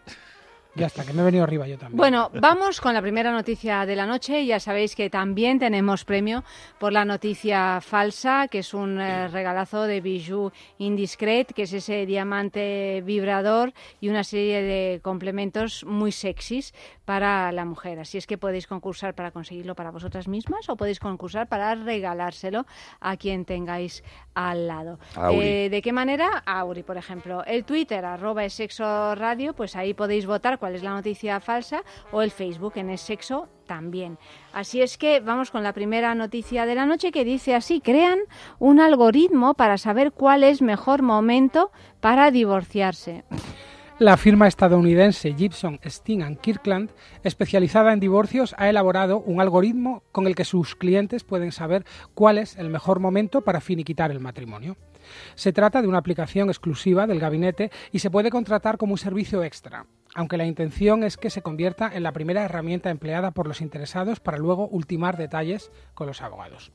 Ya 0.77 0.87
está, 0.87 1.05
que 1.05 1.13
me 1.13 1.21
he 1.21 1.25
venido 1.25 1.45
arriba 1.45 1.65
yo 1.67 1.77
también. 1.77 1.95
Bueno, 1.95 2.29
vamos 2.33 2.81
con 2.81 2.93
la 2.93 3.01
primera 3.01 3.31
noticia 3.31 3.85
de 3.85 3.95
la 3.95 4.05
noche. 4.05 4.45
Ya 4.45 4.59
sabéis 4.59 4.93
que 4.93 5.09
también 5.09 5.57
tenemos 5.57 6.03
premio 6.03 6.43
por 6.79 6.91
la 6.91 7.05
noticia 7.05 7.79
falsa, 7.79 8.49
que 8.49 8.59
es 8.59 8.73
un 8.73 8.99
eh, 8.99 9.29
regalazo 9.29 9.83
de 9.83 10.01
Bijou 10.01 10.51
Indiscret, 10.77 11.53
que 11.53 11.63
es 11.63 11.71
ese 11.71 12.05
diamante 12.05 13.01
vibrador 13.05 13.71
y 14.01 14.09
una 14.09 14.25
serie 14.25 14.61
de 14.63 14.99
complementos 15.01 15.85
muy 15.85 16.11
sexys 16.11 16.73
para 17.05 17.53
la 17.53 17.63
mujer. 17.63 17.99
Así 17.99 18.17
es 18.17 18.27
que 18.27 18.37
podéis 18.37 18.67
concursar 18.67 19.15
para 19.15 19.31
conseguirlo 19.31 19.75
para 19.75 19.91
vosotras 19.91 20.27
mismas 20.27 20.67
o 20.67 20.75
podéis 20.75 20.99
concursar 20.99 21.47
para 21.47 21.73
regalárselo 21.75 22.65
a 22.99 23.15
quien 23.15 23.45
tengáis 23.45 24.03
al 24.35 24.67
lado. 24.67 24.99
Eh, 25.31 25.69
¿De 25.71 25.81
qué 25.81 25.91
manera? 25.91 26.43
Auri, 26.45 26.83
por 26.83 26.97
ejemplo. 26.97 27.43
El 27.45 27.63
Twitter, 27.63 28.05
arroba 28.05 28.43
es 28.43 28.53
sexo 28.53 29.15
radio, 29.15 29.53
pues 29.53 29.75
ahí 29.75 29.93
podéis 29.93 30.25
votar 30.25 30.59
cuál 30.59 30.75
es 30.75 30.83
la 30.83 30.91
noticia 30.91 31.39
falsa, 31.39 31.83
o 32.11 32.21
el 32.21 32.31
Facebook 32.31 32.73
en 32.75 32.89
es 32.89 33.01
sexo 33.01 33.47
también. 33.65 34.19
Así 34.53 34.81
es 34.81 34.97
que 34.97 35.21
vamos 35.21 35.49
con 35.49 35.63
la 35.63 35.73
primera 35.73 36.13
noticia 36.13 36.65
de 36.65 36.75
la 36.75 36.85
noche 36.85 37.11
que 37.11 37.25
dice 37.25 37.55
así, 37.55 37.81
crean 37.81 38.19
un 38.59 38.79
algoritmo 38.79 39.55
para 39.55 39.77
saber 39.77 40.11
cuál 40.11 40.43
es 40.43 40.61
mejor 40.61 41.01
momento 41.01 41.71
para 41.99 42.29
divorciarse. 42.29 43.23
La 43.97 44.17
firma 44.17 44.49
estadounidense 44.49 45.33
Gibson, 45.33 45.79
Sting 45.81 46.21
and 46.21 46.37
Kirkland, 46.41 46.91
especializada 47.23 47.93
en 47.93 48.01
divorcios, 48.01 48.53
ha 48.57 48.69
elaborado 48.69 49.19
un 49.19 49.39
algoritmo 49.39 50.03
con 50.11 50.27
el 50.27 50.35
que 50.35 50.43
sus 50.43 50.75
clientes 50.75 51.23
pueden 51.23 51.53
saber 51.53 51.85
cuál 52.13 52.37
es 52.37 52.57
el 52.57 52.69
mejor 52.69 52.99
momento 52.99 53.39
para 53.39 53.61
finiquitar 53.61 54.11
el 54.11 54.19
matrimonio. 54.19 54.75
Se 55.35 55.53
trata 55.53 55.81
de 55.81 55.87
una 55.87 55.99
aplicación 55.99 56.49
exclusiva 56.49 57.07
del 57.07 57.21
gabinete 57.21 57.71
y 57.93 57.99
se 57.99 58.11
puede 58.11 58.31
contratar 58.31 58.77
como 58.77 58.91
un 58.91 58.97
servicio 58.97 59.45
extra, 59.45 59.85
aunque 60.13 60.35
la 60.35 60.45
intención 60.45 61.05
es 61.05 61.15
que 61.15 61.29
se 61.29 61.41
convierta 61.41 61.89
en 61.93 62.03
la 62.03 62.11
primera 62.11 62.43
herramienta 62.43 62.89
empleada 62.89 63.31
por 63.31 63.47
los 63.47 63.61
interesados 63.61 64.19
para 64.19 64.37
luego 64.37 64.67
ultimar 64.67 65.15
detalles 65.15 65.71
con 65.93 66.07
los 66.07 66.21
abogados. 66.21 66.73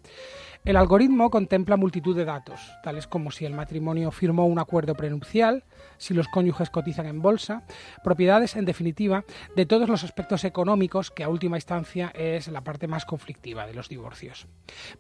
El 0.63 0.77
algoritmo 0.77 1.31
contempla 1.31 1.79
multitud 1.79 2.15
de 2.15 2.27
datos, 2.27 2.61
tales 2.83 3.07
como 3.07 3.31
si 3.31 3.47
el 3.47 3.55
matrimonio 3.55 4.11
firmó 4.11 4.47
un 4.47 4.59
acuerdo 4.59 4.95
prenupcial, 4.95 5.65
si 5.97 6.13
los 6.13 6.29
cónyuges 6.29 6.69
cotizan 6.69 7.07
en 7.07 7.23
bolsa, 7.23 7.63
propiedades, 8.05 8.57
en 8.57 8.67
definitiva, 8.67 9.25
de 9.57 9.65
todos 9.65 9.89
los 9.89 10.05
aspectos 10.05 10.45
económicos 10.45 11.11
que 11.11 11.25
a 11.25 11.31
última 11.31 11.57
instancia 11.57 12.13
es 12.15 12.49
la 12.49 12.61
parte 12.61 12.89
más 12.89 13.07
conflictiva 13.07 13.67
de 13.67 13.73
los 13.73 13.89
divorcios. 13.89 14.47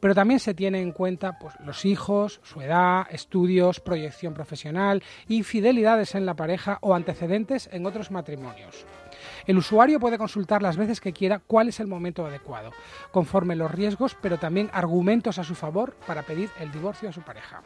Pero 0.01 0.15
también 0.15 0.41
se 0.41 0.55
tiene 0.55 0.81
en 0.81 0.93
cuenta 0.93 1.39
pues, 1.39 1.53
los 1.63 1.85
hijos, 1.85 2.41
su 2.43 2.63
edad, 2.63 3.07
estudios, 3.11 3.81
proyección 3.81 4.33
profesional, 4.33 5.03
infidelidades 5.29 6.15
en 6.15 6.25
la 6.25 6.37
pareja 6.37 6.79
o 6.81 6.95
antecedentes 6.95 7.69
en 7.71 7.85
otros 7.85 8.11
matrimonios. 8.11 8.87
El 9.47 9.59
usuario 9.59 10.01
puede 10.01 10.19
consultar 10.19 10.63
las 10.63 10.77
veces 10.77 11.01
que 11.01 11.13
quiera 11.13 11.41
cuál 11.41 11.69
es 11.69 11.81
el 11.81 11.87
momento 11.87 12.27
adecuado, 12.27 12.73
conforme 13.11 13.57
los 13.57 13.71
riesgos, 13.71 14.17
pero 14.21 14.39
también 14.39 14.71
argumentos 14.73 15.39
a 15.39 15.45
su 15.45 15.55
favor 15.55 15.95
para 16.07 16.23
pedir 16.23 16.51
el 16.59 16.73
divorcio 16.73 17.09
a 17.09 17.13
su 17.13 17.23
pareja. 17.23 17.63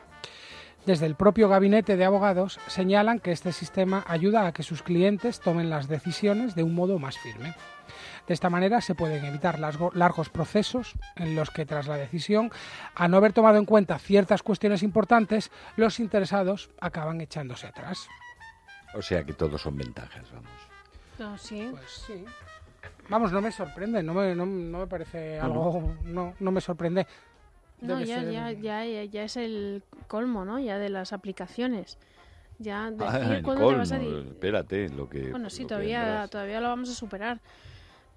Desde 0.87 1.07
el 1.07 1.15
propio 1.15 1.49
gabinete 1.49 1.97
de 1.97 2.05
abogados 2.05 2.61
señalan 2.67 3.19
que 3.19 3.33
este 3.33 3.53
sistema 3.53 4.05
ayuda 4.07 4.47
a 4.47 4.53
que 4.53 4.63
sus 4.63 4.83
clientes 4.83 5.41
tomen 5.41 5.71
las 5.71 5.89
decisiones 5.89 6.55
de 6.55 6.63
un 6.63 6.75
modo 6.75 6.99
más 6.99 7.17
firme. 7.19 7.55
De 8.27 8.35
esta 8.35 8.51
manera 8.51 8.83
se 8.83 8.95
pueden 8.95 9.25
evitar 9.25 9.59
largos 9.59 10.29
procesos 10.29 10.95
en 11.17 11.37
los 11.37 11.51
que 11.51 11.65
tras 11.65 11.87
la 11.87 11.97
decisión, 11.97 12.51
a 12.95 13.09
no 13.09 13.17
haber 13.17 13.33
tomado 13.33 13.59
en 13.59 13.65
cuenta 13.65 13.99
ciertas 13.99 14.43
cuestiones 14.43 14.83
importantes, 14.83 15.51
los 15.77 16.01
interesados 16.01 16.71
acaban 16.81 17.21
echándose 17.23 17.67
atrás. 17.67 18.07
O 18.95 19.01
sea 19.01 19.25
que 19.25 19.33
todos 19.33 19.63
son 19.63 19.77
ventajas, 19.77 20.31
vamos. 20.33 20.64
No, 21.19 21.39
sí. 21.39 21.69
Pues 21.71 21.91
sí. 22.07 22.25
Vamos, 23.09 23.33
no 23.33 23.41
me 23.41 23.53
sorprende, 23.53 24.03
no 24.03 24.15
me, 24.15 24.35
no, 24.35 24.47
no 24.47 24.79
me 24.79 24.87
parece 24.87 25.39
algo, 25.39 25.95
no, 26.05 26.35
no 26.41 26.51
me 26.51 26.61
sorprende. 26.61 27.07
No, 27.81 28.01
ya, 28.01 28.23
ser- 28.23 28.33
ya, 28.33 28.51
ya, 28.53 28.85
ya, 28.87 29.05
ya 29.05 29.23
es 29.25 29.37
el 29.37 29.83
colmo, 30.09 30.45
¿no? 30.45 30.59
Ya 30.59 30.79
de 30.79 30.89
las 30.89 31.13
aplicaciones. 31.13 31.99
Ya 32.59 32.91
decir 32.91 33.07
Ah, 33.09 33.37
el 33.37 33.43
cuándo 33.43 33.69
te 33.69 33.75
vas 33.77 33.93
a 33.93 33.99
colmo, 33.99 34.11
di- 34.23 34.31
espérate, 34.31 34.89
lo 34.89 35.09
que 35.09 35.31
Bueno, 35.31 35.51
sí, 35.51 35.63
lo 35.63 35.69
que 35.69 35.75
todavía, 35.75 36.01
vendrás. 36.05 36.31
todavía 36.31 36.61
lo 36.61 36.69
vamos 36.69 36.89
a 36.91 36.95
superar. 36.95 37.41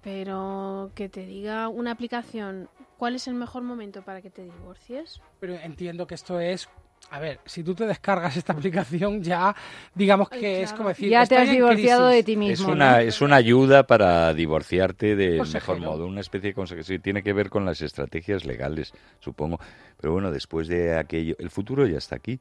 Pero 0.02 0.92
que 0.94 1.08
te 1.08 1.26
diga 1.26 1.68
una 1.68 1.90
aplicación 1.90 2.68
cuál 2.96 3.16
es 3.16 3.26
el 3.26 3.34
mejor 3.34 3.62
momento 3.62 4.02
para 4.02 4.22
que 4.22 4.30
te 4.30 4.44
divorcies. 4.44 5.20
Pero 5.40 5.54
entiendo 5.54 6.06
que 6.06 6.14
esto 6.14 6.38
es, 6.40 6.68
a 7.10 7.18
ver, 7.20 7.40
si 7.46 7.62
tú 7.62 7.74
te 7.74 7.86
descargas 7.86 8.36
esta 8.36 8.52
aplicación 8.52 9.22
ya, 9.22 9.54
digamos 9.94 10.28
que 10.28 10.56
Ay, 10.56 10.62
es 10.62 10.72
como 10.72 10.90
decir, 10.90 11.08
ya 11.08 11.24
te 11.26 11.36
has 11.36 11.50
divorciado 11.50 12.08
de 12.08 12.22
ti 12.22 12.36
mismo. 12.36 12.52
Es 12.52 12.60
¿no? 12.68 12.72
una, 12.74 13.00
es 13.00 13.20
una 13.20 13.36
ayuda 13.36 13.86
para 13.86 14.34
divorciarte 14.34 15.16
del 15.16 15.38
Consejero. 15.38 15.78
mejor 15.78 15.90
modo, 15.90 16.06
una 16.06 16.20
especie 16.20 16.50
de 16.50 16.54
consejo. 16.54 16.82
Sí, 16.82 16.98
tiene 16.98 17.22
que 17.22 17.32
ver 17.32 17.48
con 17.48 17.64
las 17.64 17.80
estrategias 17.80 18.44
legales, 18.44 18.92
supongo. 19.20 19.58
Pero 20.00 20.12
bueno, 20.12 20.30
después 20.30 20.68
de 20.68 20.98
aquello, 20.98 21.34
el 21.38 21.50
futuro 21.50 21.86
ya 21.86 21.98
está 21.98 22.16
aquí, 22.16 22.40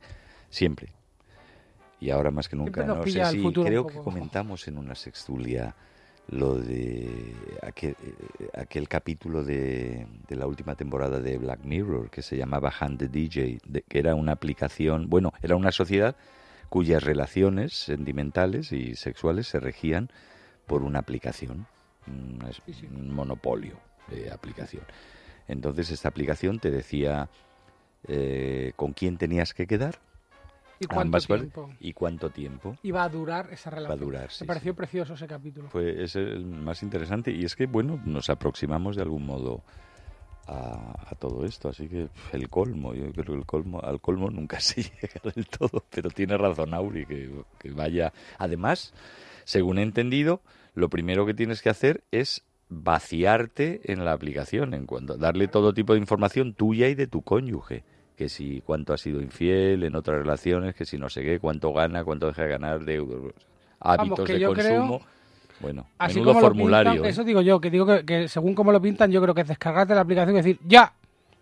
siempre. 0.50 0.92
Y 2.00 2.10
ahora 2.10 2.30
más 2.30 2.50
que 2.50 2.56
nunca. 2.56 2.84
No 2.84 3.04
sé 3.04 3.26
si 3.26 3.54
creo 3.54 3.88
que 3.88 3.96
comentamos 3.96 4.68
en 4.68 4.78
una 4.78 4.96
sextulia 4.96 5.76
lo 6.30 6.56
de 6.56 7.34
aquel, 7.62 7.96
eh, 8.40 8.50
aquel 8.54 8.88
capítulo 8.90 9.44
de, 9.44 10.06
de 10.28 10.36
la 10.36 10.46
última 10.48 10.76
temporada 10.76 11.20
de 11.22 11.38
Black 11.38 11.64
Mirror 11.64 12.10
que 12.10 12.22
se 12.22 12.36
llamaba 12.38 12.74
Hand 12.80 13.00
the 13.00 13.08
DJ, 13.08 13.60
de- 13.66 13.84
que 13.84 14.00
era 14.00 14.14
una 14.16 14.34
aplicación, 14.34 15.10
bueno, 15.10 15.32
era 15.42 15.56
una 15.56 15.72
sociedad 15.72 16.16
cuyas 16.70 17.02
relaciones 17.04 17.74
sentimentales 17.74 18.74
y 18.74 18.96
sexuales 18.96 19.48
se 19.48 19.60
regían 19.62 20.10
por 20.66 20.84
una 20.84 21.00
aplicación, 21.00 21.66
sí. 22.74 22.88
un 22.88 23.14
monopolio 23.14 23.78
de 24.10 24.30
aplicación. 24.32 24.84
Entonces 25.48 25.92
esta 25.92 26.10
aplicación 26.10 26.60
te 26.60 26.72
decía 26.72 27.30
eh, 28.08 28.74
con 28.76 28.92
quién 28.92 29.18
tenías 29.18 29.54
que 29.54 29.66
quedar, 29.66 30.00
¿Y 30.80 30.86
cuánto 30.86 31.20
tiempo 31.20 31.70
y 31.80 31.94
cuánto 31.94 32.30
tiempo. 32.30 32.78
iba 32.84 33.04
a 33.04 33.10
durar 33.10 33.50
esa 33.52 33.70
relación? 33.70 34.00
durar, 34.00 34.32
sí, 34.32 34.44
Me 34.44 34.48
pareció 34.48 34.76
precioso 34.76 35.14
ese 35.14 35.28
capítulo. 35.28 35.70
Fue, 35.70 36.04
es 36.04 36.16
el 36.16 36.46
más 36.46 36.84
interesante 36.84 37.32
y 37.32 37.46
es 37.46 37.56
que, 37.56 37.66
bueno, 37.66 38.00
nos 38.06 38.30
aproximamos 38.30 38.96
de 38.96 39.02
algún 39.02 39.26
modo 39.26 39.64
a, 40.48 41.12
a 41.12 41.16
todo 41.16 41.46
esto, 41.46 41.70
así 41.70 41.88
que 41.88 42.10
el 42.32 42.50
colmo, 42.50 42.94
yo 42.94 43.12
creo 43.12 43.26
que 43.26 43.34
el 43.34 43.46
colmo, 43.46 43.82
al 43.82 44.00
colmo 44.00 44.30
nunca 44.30 44.60
se 44.62 44.84
llega 44.84 45.32
del 45.36 45.48
todo, 45.48 45.84
pero 45.90 46.10
tiene 46.10 46.38
razón 46.38 46.74
Auri, 46.74 47.06
que, 47.06 47.32
que 47.60 47.72
vaya. 47.72 48.14
Además, 48.38 48.94
según 49.44 49.80
he 49.80 49.84
entendido, 49.84 50.42
lo 50.74 50.90
primero 50.90 51.26
que 51.26 51.34
tienes 51.34 51.62
que 51.62 51.70
hacer 51.70 52.04
es 52.12 52.44
vaciarte 52.70 53.92
en 53.92 54.04
la 54.04 54.12
aplicación, 54.12 54.74
en 54.74 54.86
cuanto 54.86 55.18
darle 55.18 55.48
todo 55.48 55.74
tipo 55.74 55.94
de 55.94 56.00
información 56.00 56.54
tuya 56.54 56.90
y 56.90 56.96
de 56.96 57.08
tu 57.08 57.22
cónyuge, 57.22 57.84
que 58.18 58.28
si 58.30 58.62
cuánto 58.66 58.94
ha 58.94 58.98
sido 58.98 59.22
infiel 59.22 59.84
en 59.84 59.96
otras 59.96 60.18
relaciones, 60.18 60.74
que 60.76 60.86
si 60.86 60.98
no 60.98 61.08
sé 61.08 61.22
qué, 61.24 61.40
cuánto 61.40 61.72
gana, 61.72 62.04
cuánto 62.04 62.26
deja 62.28 62.44
de 62.44 62.50
ganar, 62.50 62.84
de 62.84 62.96
hábitos 63.80 64.26
que 64.26 64.34
de 64.34 64.40
creo- 64.40 64.54
consumo. 64.56 65.02
Bueno, 65.60 65.88
Así 65.98 66.16
menudo 66.16 66.34
como 66.34 66.42
lo 66.42 66.48
formulario. 66.48 66.92
pintan, 66.92 67.06
¿eh? 67.08 67.10
eso 67.10 67.24
digo 67.24 67.42
yo, 67.42 67.60
que 67.60 67.72
digo 67.72 67.86
que, 67.86 68.06
que 68.06 68.28
según 68.28 68.54
como 68.54 68.72
lo 68.72 68.80
pintan, 68.82 69.12
yo 69.12 69.20
creo 69.22 69.34
que 69.34 69.42
es 69.42 69.48
descargarte 69.48 69.96
la 69.96 70.02
aplicación 70.02 70.36
y 70.36 70.38
decir, 70.38 70.60
ya, 70.68 70.94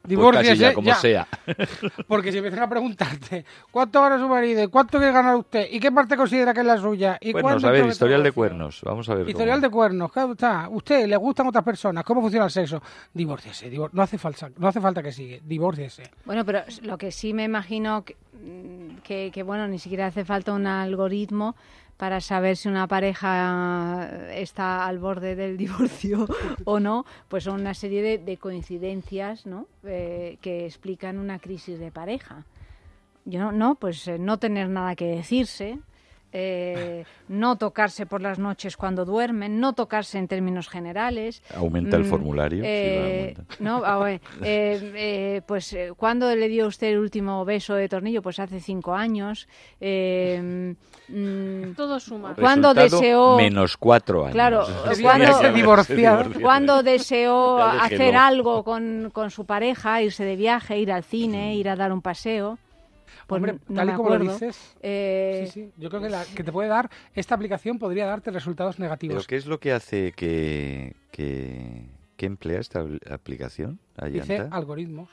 divórciese, 0.08 0.50
casi 0.50 0.62
ya, 0.62 0.74
como 0.74 0.88
ya. 0.88 0.96
sea. 0.96 1.28
Porque 2.08 2.32
si 2.32 2.38
empiezan 2.38 2.64
a 2.64 2.70
preguntarte 2.70 3.46
cuánto 3.72 4.02
gana 4.02 4.18
su 4.18 4.28
marido, 4.28 4.64
y 4.64 4.68
cuánto 4.68 4.98
quiere 4.98 5.14
ganar 5.14 5.36
usted, 5.36 5.68
y 5.72 5.80
qué 5.80 5.92
parte 5.92 6.16
considera 6.18 6.54
que 6.54 6.62
es 6.62 6.66
la 6.66 6.78
suya, 6.78 7.18
y 7.22 7.32
Cuernos, 7.32 7.64
a 7.64 7.72
ver, 7.72 7.86
historial 7.86 8.24
de 8.24 8.32
cuernos. 8.32 8.82
Vamos 8.84 9.08
a 9.10 9.16
ver. 9.16 9.28
Historial 9.30 9.58
cómo- 9.60 9.68
de 9.68 9.72
cuernos, 9.72 10.12
¿cómo 10.12 10.34
está? 10.34 10.68
¿Usted 10.70 11.08
le 11.08 11.16
gustan 11.18 11.48
otras 11.48 11.64
personas? 11.64 12.04
¿Cómo 12.04 12.22
funciona 12.22 12.46
el 12.46 12.52
sexo? 12.52 12.82
Divórciese, 13.14 13.70
divor- 13.72 13.90
no 13.94 14.02
hace 14.04 14.18
falta, 14.18 14.50
no 14.58 14.68
hace 14.68 14.82
falta 14.82 15.02
que 15.04 15.12
sigue, 15.12 15.42
divórciese. 15.44 16.04
Bueno, 16.26 16.46
pero 16.46 16.62
lo 16.84 16.98
que 16.98 17.12
sí 17.12 17.34
me 17.34 17.44
imagino 17.44 18.04
que, 18.04 18.16
mm, 18.34 18.98
que, 19.04 19.32
que, 19.34 19.44
bueno, 19.44 19.68
ni 19.68 19.80
siquiera 19.80 20.08
hace 20.08 20.26
falta 20.26 20.54
un 20.54 20.68
algoritmo 20.68 21.56
para 21.98 22.20
saber 22.20 22.58
si 22.58 22.68
una 22.68 22.88
pareja 22.88 24.10
está 24.32 24.86
al 24.86 25.00
borde 25.00 25.36
del 25.36 25.58
divorcio 25.66 26.28
o 26.66 26.80
no, 26.80 27.06
pues 27.28 27.46
son 27.46 27.62
una 27.62 27.74
serie 27.74 28.02
de, 28.02 28.18
de 28.18 28.38
coincidencias 28.38 29.46
¿no? 29.46 29.68
Eh, 29.84 30.38
que 30.42 30.66
explican 30.66 31.18
una 31.18 31.40
crisis 31.40 31.80
de 31.80 31.92
pareja. 31.92 32.44
Yo 33.26 33.40
no, 33.40 33.52
no 33.52 33.76
pues 33.76 34.08
eh, 34.08 34.20
no 34.20 34.38
tener 34.38 34.70
nada 34.70 34.96
que 34.96 35.06
decirse, 35.06 35.80
eh, 36.38 37.06
no 37.30 37.56
tocarse 37.58 38.06
por 38.06 38.22
las 38.22 38.40
noches 38.40 38.76
cuando 38.76 39.06
duermen, 39.06 39.62
no 39.62 39.72
tocarse 39.72 40.18
en 40.18 40.28
términos 40.28 40.68
generales. 40.68 41.42
Aumenta 41.56 41.96
el 41.96 42.04
Mm, 42.04 42.10
formulario. 42.10 42.64
eh, 42.66 43.36
no, 43.60 43.82
ah, 43.86 43.98
bueno, 44.00 44.20
eh, 44.44 44.92
eh, 44.96 45.42
pues 45.48 45.76
¿cuándo 45.96 46.36
le 46.36 46.50
dio 46.50 46.68
usted 46.68 46.88
el 46.88 47.00
último 47.00 47.46
beso 47.46 47.76
de 47.76 47.88
tornillo? 47.88 48.22
Pues 48.22 48.40
hace 48.40 48.60
cinco 48.60 48.94
años. 48.96 49.48
Eh, 49.80 50.76
mm, 51.08 51.74
Todo 51.76 52.00
suma. 52.02 52.36
¿Cuándo 52.36 52.74
Resultado, 52.74 53.02
deseó- 53.02 53.38
Menos 53.38 53.78
cuatro 53.78 54.24
años. 54.24 54.34
Claro, 54.34 54.66
Tenía 54.90 55.04
¿cuándo- 55.04 55.26
que 55.26 55.32
haberse 55.48 55.54
divorciado. 55.54 56.32
¿Cuándo 56.42 56.84
deseó 56.84 57.64
hacer 57.64 58.16
algo 58.16 58.64
con, 58.64 59.10
con 59.14 59.32
su 59.32 59.46
pareja, 59.46 60.02
irse 60.02 60.26
de 60.26 60.36
viaje, 60.36 60.80
ir 60.80 60.92
al 60.92 61.04
cine, 61.04 61.56
ir 61.56 61.70
a 61.70 61.76
dar 61.78 61.94
un 61.94 62.02
paseo? 62.02 62.58
Pues 63.28 63.38
Hombre, 63.40 63.60
no 63.68 63.76
tal 63.76 63.90
y 63.90 63.94
como 63.94 64.10
lo 64.10 64.20
dices, 64.20 64.76
Eh, 64.82 65.44
sí, 65.48 65.52
sí, 65.66 65.72
yo 65.78 65.90
creo 65.90 66.02
que, 66.02 66.10
la- 66.10 66.26
que 66.26 66.44
te 66.44 66.52
puede 66.52 66.70
dar, 66.70 66.90
esta 67.14 67.36
aplicación 67.36 67.80
podría 67.80 68.06
darte 68.06 68.32
resultados 68.32 68.76
Pero 68.78 68.86
negativos. 68.86 69.28
¿qué 69.28 69.36
es 69.36 69.46
lo 69.46 69.60
que 69.60 69.72
hace 69.74 70.12
que, 70.14 70.96
que, 71.12 71.90
que 72.18 72.26
emplea 72.26 72.60
esta 72.60 72.82
apl- 72.84 73.12
aplicación? 73.12 73.80
Dice 74.12 74.48
algoritmos. 74.52 75.10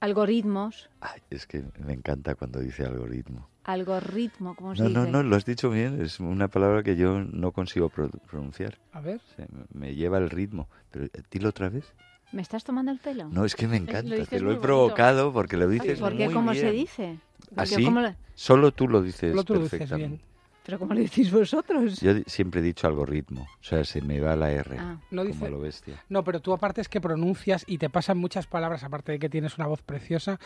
Algoritmos, 0.00 0.88
Ay, 1.00 1.20
es 1.30 1.46
que 1.46 1.64
me 1.84 1.92
encanta 1.92 2.36
cuando 2.36 2.60
dice 2.60 2.84
algoritmo. 2.84 3.48
algoritmo, 3.64 4.54
¿cómo 4.54 4.76
se 4.76 4.82
No, 4.82 4.88
dice? 4.88 5.00
no, 5.00 5.06
no, 5.06 5.22
lo 5.24 5.34
has 5.34 5.44
dicho 5.44 5.70
bien. 5.70 6.00
Es 6.00 6.20
una 6.20 6.46
palabra 6.46 6.84
que 6.84 6.94
yo 6.96 7.18
no 7.20 7.50
consigo 7.50 7.88
pro- 7.88 8.08
pronunciar. 8.30 8.78
A 8.92 9.00
ver, 9.00 9.20
Se 9.36 9.46
me- 9.72 9.96
lleva 9.96 10.18
el 10.18 10.30
ritmo. 10.30 10.68
Pero 10.92 11.08
dilo 11.32 11.48
otra 11.48 11.68
vez. 11.68 11.92
¿Me 12.32 12.42
estás 12.42 12.62
tomando 12.64 12.92
el 12.92 12.98
pelo? 12.98 13.28
No, 13.30 13.44
es 13.44 13.54
que 13.54 13.66
me 13.66 13.76
encanta. 13.76 14.14
dices 14.14 14.28
Te 14.28 14.36
lo 14.40 14.46
he 14.50 14.54
bonito. 14.54 14.62
provocado 14.62 15.32
porque 15.32 15.56
lo 15.56 15.68
dices 15.68 15.98
¿Por 15.98 16.16
qué? 16.16 16.26
muy 16.26 16.34
¿Cómo 16.34 16.50
bien. 16.52 16.62
se 16.64 16.72
dice? 16.72 17.18
Porque 17.54 17.60
¿Así? 17.74 17.84
¿cómo 17.84 18.00
lo- 18.00 18.14
Solo 18.34 18.72
tú 18.72 18.86
lo 18.88 19.00
dices 19.02 19.30
solo 19.30 19.44
tú 19.44 19.54
lo 19.54 19.60
dices 19.62 19.90
bien. 19.94 20.20
¿Pero 20.64 20.78
cómo 20.78 20.92
lo 20.92 21.00
decís 21.00 21.32
vosotros? 21.32 21.98
Yo 22.02 22.12
siempre 22.26 22.60
he 22.60 22.62
dicho 22.62 22.86
algoritmo. 22.86 23.42
O 23.58 23.64
sea, 23.64 23.84
se 23.84 24.02
me 24.02 24.20
va 24.20 24.36
la 24.36 24.50
R. 24.52 24.76
Ah. 24.78 25.00
No 25.10 25.22
como 25.22 25.32
dice, 25.32 25.48
lo 25.50 25.60
bestia. 25.60 25.94
No, 26.10 26.22
pero 26.22 26.40
tú 26.40 26.52
aparte 26.52 26.82
es 26.82 26.90
que 26.90 27.00
pronuncias 27.00 27.64
y 27.66 27.78
te 27.78 27.88
pasan 27.88 28.18
muchas 28.18 28.46
palabras, 28.46 28.84
aparte 28.84 29.12
de 29.12 29.18
que 29.18 29.30
tienes 29.30 29.56
una 29.56 29.66
voz 29.66 29.80
preciosa, 29.80 30.38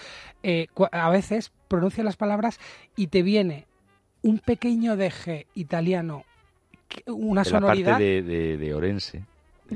eh, 0.45 0.69
a 0.93 1.11
veces 1.11 1.51
pronuncias 1.67 2.05
las 2.05 2.17
palabras 2.17 2.61
y 2.95 3.09
te 3.09 3.23
viene 3.25 3.67
un 4.23 4.39
pequeño 4.39 4.97
deje 4.97 5.49
italiano, 5.55 6.25
una 7.09 7.43
De 7.43 7.51
la 7.51 7.61
parte 7.61 7.83
sonoridad, 7.83 7.99
de, 7.99 8.23
de, 8.23 8.57
de 8.59 8.75
Orense, 8.75 9.25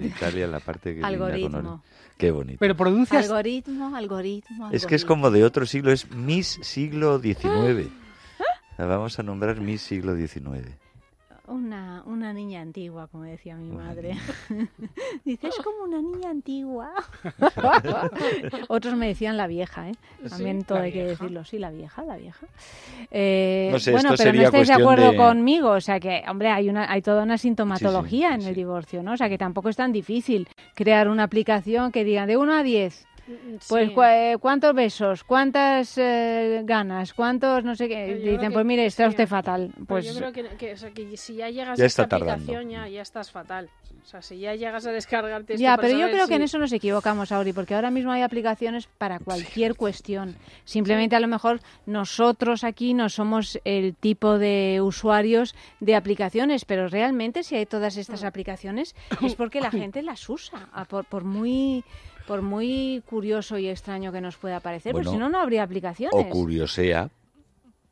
Italia, 0.05 0.47
la 0.47 0.61
parte 0.61 0.95
que 0.95 1.05
Algoritmo. 1.05 1.83
Qué 2.17 2.31
bonito. 2.31 2.59
pero 2.59 2.77
pronuncias... 2.77 3.25
Algoritmo, 3.25 3.95
algoritmo. 3.95 4.71
es 4.71 4.87
que 4.87 4.95
es 4.95 5.03
algoritmo. 5.03 5.09
como 5.09 5.31
de 5.31 5.45
otro 5.45 5.67
siglo, 5.67 5.93
es 5.93 6.11
Miss 6.11 6.59
siglo 6.63 7.21
XIX. 7.21 7.91
Sea, 8.77 8.87
Vamos 8.87 9.19
a 9.19 9.23
nombrar 9.23 9.61
Miss 9.61 9.83
siglo 9.83 10.17
XIX. 10.17 10.86
Una, 11.49 12.03
una 12.07 12.33
niña 12.33 12.61
antigua, 12.61 13.07
como 13.09 13.25
decía 13.25 13.57
mi 13.57 13.71
madre. 13.71 14.17
Dice, 15.25 15.49
es 15.49 15.57
como 15.57 15.85
una 15.85 16.01
niña 16.03 16.31
antigua. 16.31 16.91
Otros 18.69 18.95
me 18.97 19.09
decían 19.09 19.37
la 19.37 19.47
vieja, 19.47 19.89
¿eh? 19.91 19.95
También 20.29 20.65
todo 20.65 20.79
hay 20.79 20.93
que 20.93 21.05
decirlo. 21.05 21.45
Sí, 21.45 21.59
la 21.59 21.71
vieja, 21.71 22.03
la 22.05 22.17
vieja. 22.17 22.47
Eh, 23.11 23.69
No 23.73 23.79
sé, 23.79 23.93
bueno, 23.93 24.11
pero 24.17 24.33
no 24.33 24.43
estáis 24.43 24.69
de 24.69 24.75
acuerdo 24.75 25.11
de- 25.13 25.17
conmigo. 25.17 25.71
O 25.71 25.81
sea 25.81 26.01
que, 26.01 26.23
hombre, 26.29 26.49
hay, 26.51 26.69
una, 26.69 26.91
hay 26.91 27.03
toda 27.03 27.23
una 27.23 27.39
sintomatología 27.39 28.35
en 28.35 28.43
el 28.43 28.55
divorcio, 28.55 29.03
¿no? 29.03 29.13
O 29.13 29.17
sea 29.17 29.29
que 29.29 29.39
tampoco 29.39 29.69
es 29.69 29.77
tan 29.77 29.93
difícil 29.93 30.49
crear 30.75 31.09
una 31.09 31.25
aplicación 31.25 31.93
que 31.93 32.05
diga 32.05 32.27
de 32.27 32.37
1 32.37 32.53
a 32.55 32.63
10. 32.63 33.07
Pues 33.69 33.89
Sí. 33.89 33.95
cua- 33.95 34.33
eh, 34.35 34.37
cuántos 34.39 34.73
besos, 34.75 35.25
cuántas 35.25 35.99
eh, 35.99 36.61
ganas, 36.65 37.13
cuántos 37.13 37.65
no 37.65 37.75
sé 37.75 37.89
qué. 37.89 38.21
Yo 38.25 38.31
Dicen, 38.33 38.49
que- 38.49 38.55
pues 38.55 38.65
mire, 38.67 38.87
está 38.87 39.05
sí. 39.05 39.09
usted 39.11 39.27
fatal. 39.27 39.73
Pues 39.87 40.05
yo 40.07 40.15
creo 40.17 40.33
que, 40.33 40.45
que, 40.57 40.73
o 40.75 40.77
sea, 40.77 40.91
que 40.93 41.17
si 41.17 41.35
ya 41.37 41.51
llegas 41.51 41.79
Ya 41.79 41.85
a 41.85 41.87
esta 41.87 42.03
está 42.03 42.19
tardando. 42.19 42.35
aplicación 42.35 42.71
ya, 42.71 42.89
ya 42.89 43.03
estás 43.03 43.31
fatal. 43.31 43.69
O 44.03 44.09
sea, 44.09 44.23
si 44.23 44.39
ya 44.39 44.55
llegas 44.55 44.87
a 44.87 44.93
descargarte 44.93 45.55
esto 45.55 45.61
Ya, 45.63 45.77
pero 45.77 45.99
yo 45.99 46.09
creo 46.09 46.29
que 46.29 46.37
en 46.37 46.43
eso 46.43 46.59
nos 46.59 46.73
equivocamos, 46.73 47.33
Auri, 47.33 47.53
porque 47.53 47.75
ahora 47.75 47.91
mismo 47.91 48.13
hay 48.13 48.23
aplicaciones 48.23 48.87
para 48.99 49.19
cualquier 49.19 49.75
cuestión. 49.75 50.37
Simplemente 50.65 51.17
a 51.17 51.21
lo 51.21 51.27
mejor 51.27 51.59
nosotros 51.87 52.63
aquí 52.63 52.95
no 52.95 53.09
somos 53.09 53.59
el 53.65 53.97
tipo 53.97 54.39
de 54.39 54.81
usuarios 54.81 55.57
de 55.81 55.97
aplicaciones, 55.97 56.65
pero 56.65 56.87
realmente 56.87 57.43
si 57.43 57.57
hay 57.57 57.67
todas 57.67 57.97
estas 57.97 58.23
aplicaciones 58.23 58.95
es 59.25 59.35
porque 59.35 59.61
la 59.61 59.73
gente 59.73 60.03
las 60.03 60.29
usa, 60.29 60.69
por 61.11 61.25
muy 61.25 61.83
por 62.27 62.43
muy 62.43 63.03
curioso 63.07 63.59
y 63.59 63.69
extraño 63.69 64.13
que 64.13 64.21
nos 64.21 64.37
pueda 64.37 64.61
parecer, 64.61 64.93
Bueno, 64.93 65.05
porque 65.05 65.17
si 65.17 65.21
no, 65.21 65.29
no 65.29 65.39
habría 65.39 65.63
aplicaciones. 65.63 66.15
O 66.15 66.29
curiosea, 66.29 67.11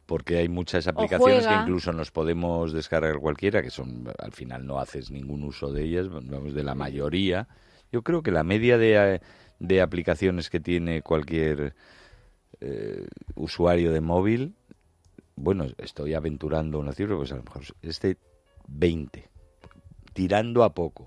porque 0.07 0.39
hay 0.39 0.49
muchas 0.49 0.87
aplicaciones 0.87 1.47
que 1.47 1.55
incluso 1.55 1.93
nos 1.93 2.11
podemos 2.11 2.73
descargar 2.73 3.19
cualquiera, 3.19 3.63
que 3.63 3.71
son 3.71 4.13
al 4.19 4.33
final 4.33 4.67
no 4.67 4.79
haces 4.79 5.11
ningún 5.11 5.45
uso 5.45 5.73
de 5.73 5.85
ellas, 5.85 6.09
vamos, 6.09 6.55
de 6.55 6.63
la 6.63 6.75
mayoría. 6.75 7.49
Yo 7.93 8.03
creo 8.03 8.23
que 8.23 8.31
la 8.31 8.45
media 8.45 8.77
de, 8.77 9.15
eh, 9.15 9.21
de 9.61 9.81
aplicaciones 9.81 10.51
que 10.51 10.61
tiene 10.61 11.03
cualquier 11.03 11.75
eh, 12.61 13.07
usuario 13.35 13.93
de 13.93 14.01
móvil, 14.01 14.55
bueno, 15.37 15.67
estoy 15.79 16.15
aventurando 16.15 16.79
una 16.79 16.93
cifra, 16.93 17.17
pues 17.17 17.33
a 17.33 17.37
lo 17.37 17.43
mejor 17.45 17.63
es 17.83 18.01
de 18.01 18.17
20, 18.69 19.29
tirando 20.13 20.65
a 20.65 20.75
poco. 20.75 21.07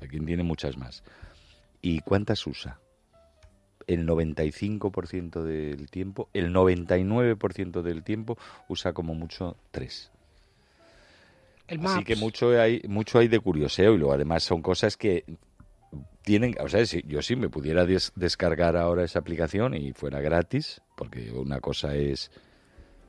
Hay 0.00 0.08
quien 0.08 0.26
tiene 0.26 0.42
muchas 0.42 0.76
más. 0.76 1.02
¿Y 1.84 2.00
cuántas 2.00 2.46
usa? 2.46 2.80
el 3.86 4.06
95% 4.06 5.44
del 5.44 5.90
tiempo, 5.90 6.30
el 6.32 6.50
99% 6.54 7.82
del 7.82 8.02
tiempo 8.02 8.38
usa 8.66 8.94
como 8.94 9.14
mucho 9.14 9.58
tres. 9.70 10.10
El 11.68 11.80
Así 11.80 11.98
Maps. 11.98 12.04
que 12.06 12.16
mucho 12.16 12.58
hay, 12.58 12.80
mucho 12.88 13.18
hay 13.18 13.28
de 13.28 13.40
curioseo 13.40 13.92
y 13.94 13.98
luego 13.98 14.14
además 14.14 14.42
son 14.42 14.62
cosas 14.62 14.96
que 14.96 15.24
tienen, 16.22 16.54
o 16.60 16.68
sea, 16.70 16.86
si 16.86 17.02
yo 17.06 17.20
sí 17.20 17.36
me 17.36 17.50
pudiera 17.50 17.84
des- 17.84 18.12
descargar 18.16 18.78
ahora 18.78 19.04
esa 19.04 19.18
aplicación 19.18 19.74
y 19.74 19.92
fuera 19.92 20.22
gratis, 20.22 20.80
porque 20.96 21.30
una 21.32 21.60
cosa 21.60 21.94
es 21.94 22.30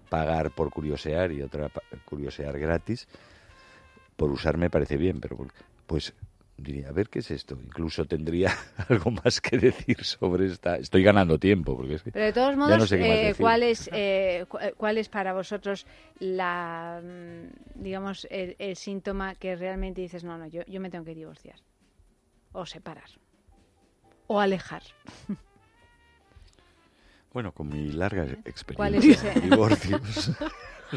pagar 0.10 0.52
por 0.52 0.72
curiosear 0.72 1.32
y 1.32 1.42
otra 1.42 1.72
curiosear 2.04 2.60
gratis, 2.60 3.08
por 4.18 4.30
usar 4.30 4.58
me 4.58 4.70
parece 4.70 4.98
bien, 4.98 5.22
pero 5.22 5.38
pues 5.88 6.14
diría, 6.58 6.90
a 6.90 6.92
ver 6.92 7.10
qué 7.10 7.20
es 7.20 7.32
esto. 7.32 7.58
Incluso 7.64 8.06
tendría 8.06 8.52
algo 8.90 9.12
más 9.12 9.42
que 9.42 9.58
decir 9.58 10.04
sobre 10.04 10.46
esta. 10.48 10.78
Estoy 10.78 11.04
ganando 11.04 11.38
tiempo, 11.40 11.76
porque 11.76 11.96
es 11.96 12.04
que 12.04 12.12
Pero 12.12 12.26
de 12.26 12.34
todos 12.34 12.56
modos, 12.58 12.78
no 12.80 12.88
sé 12.88 13.30
eh. 13.30 13.36
¿cuál, 13.38 13.64
es, 13.64 13.90
eh, 13.94 14.46
cu- 14.48 14.60
¿cuál 14.78 14.98
es 14.98 15.10
para 15.10 15.34
vosotros 15.34 15.86
la, 16.20 17.02
mm, 17.04 17.82
digamos, 17.84 18.28
el, 18.30 18.56
el 18.60 18.76
síntoma 18.76 19.36
que 19.36 19.56
realmente 19.56 20.02
dices, 20.02 20.24
no, 20.24 20.38
no, 20.38 20.48
yo, 20.48 20.64
yo 20.68 20.80
me 20.80 20.90
tengo 20.90 21.06
que 21.06 21.16
divorciar? 21.16 21.60
O 22.54 22.66
separar. 22.66 23.10
O 24.28 24.40
alejar. 24.40 24.84
Bueno, 27.34 27.52
con 27.52 27.68
mi 27.68 27.92
larga 27.92 28.24
¿Cuál 28.24 28.32
es 28.38 28.46
experiencia 28.46 29.34
en 29.34 29.42
divorcios. 29.42 30.32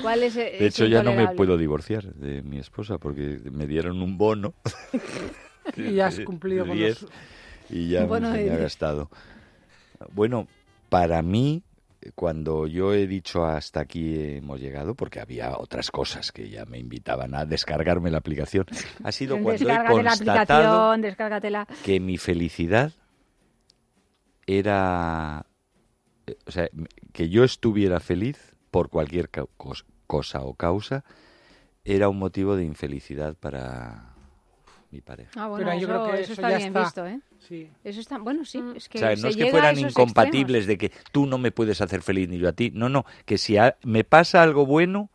¿Cuál 0.00 0.22
es, 0.22 0.36
eh, 0.36 0.54
De 0.56 0.66
hecho, 0.66 0.86
ya 0.86 1.02
no 1.02 1.12
me 1.12 1.26
puedo 1.34 1.56
divorciar 1.58 2.14
de 2.14 2.42
mi 2.42 2.60
esposa 2.60 2.98
porque 2.98 3.40
me 3.50 3.66
dieron 3.66 4.00
un 4.02 4.16
bono. 4.16 4.54
Y 5.76 5.94
ya 5.94 6.06
has 6.06 6.20
cumplido 6.20 6.66
con 6.66 6.76
10 6.76 7.02
los... 7.02 7.10
y 7.70 7.88
ya 7.90 8.06
de 8.06 8.20
me 8.20 8.26
ha 8.28 8.32
10. 8.32 8.58
gastado. 8.58 9.10
Bueno, 10.12 10.46
para 10.88 11.22
mí, 11.22 11.62
cuando 12.14 12.66
yo 12.66 12.94
he 12.94 13.06
dicho 13.06 13.44
hasta 13.44 13.80
aquí 13.80 14.36
hemos 14.36 14.60
llegado, 14.60 14.94
porque 14.94 15.20
había 15.20 15.56
otras 15.58 15.90
cosas 15.90 16.32
que 16.32 16.48
ya 16.48 16.64
me 16.64 16.78
invitaban 16.78 17.34
a 17.34 17.44
descargarme 17.44 18.10
la 18.10 18.18
aplicación, 18.18 18.66
ha 19.02 19.12
sido 19.12 19.38
cuando 19.42 19.64
he 19.64 19.66
la 19.66 19.84
constatado 19.84 20.96
descárgatela. 20.96 21.66
que 21.84 22.00
mi 22.00 22.16
felicidad 22.16 22.92
era, 24.46 25.46
o 26.46 26.50
sea, 26.50 26.68
que 27.12 27.28
yo 27.28 27.44
estuviera 27.44 28.00
feliz 28.00 28.54
por 28.70 28.88
cualquier 28.88 29.30
cosa 30.06 30.40
o 30.40 30.54
causa, 30.54 31.04
era 31.84 32.08
un 32.08 32.18
motivo 32.18 32.56
de 32.56 32.64
infelicidad 32.64 33.34
para 33.34 34.14
mi 34.90 35.00
pareja. 35.00 35.30
Ah, 35.36 35.48
bueno, 35.48 35.66
Pero 35.66 35.78
yo 35.78 35.86
eso, 35.88 36.02
creo 36.04 36.04
que 36.14 36.22
eso 36.22 36.22
eso 36.24 36.32
está 36.32 36.50
ya 36.50 36.56
bien 36.56 36.68
está. 36.68 36.82
visto, 36.84 37.06
¿eh? 37.06 37.20
Sí. 37.46 37.70
Eso 37.84 38.00
está, 38.00 38.18
bueno, 38.18 38.44
sí, 38.44 38.60
Mm. 38.60 38.76
es 38.76 38.88
que 38.88 38.98
o 38.98 39.00
sea, 39.00 39.16
se 39.16 39.22
no 39.22 39.28
es 39.28 39.36
que 39.36 39.50
fueran 39.50 39.78
incompatibles 39.78 40.66
de 40.66 40.78
que 40.78 40.92
tú 41.12 41.26
no 41.26 41.38
me 41.38 41.50
puedes 41.52 41.80
hacer 41.80 42.02
feliz 42.02 42.28
ni 42.28 42.38
yo 42.38 42.48
a 42.48 42.52
ti. 42.52 42.70
No, 42.74 42.88
no, 42.88 43.04
que 43.26 43.36
si 43.38 43.56
a- 43.56 43.76
me 43.84 44.04
pasa 44.04 44.42
algo 44.42 44.64
bueno, 44.66 45.10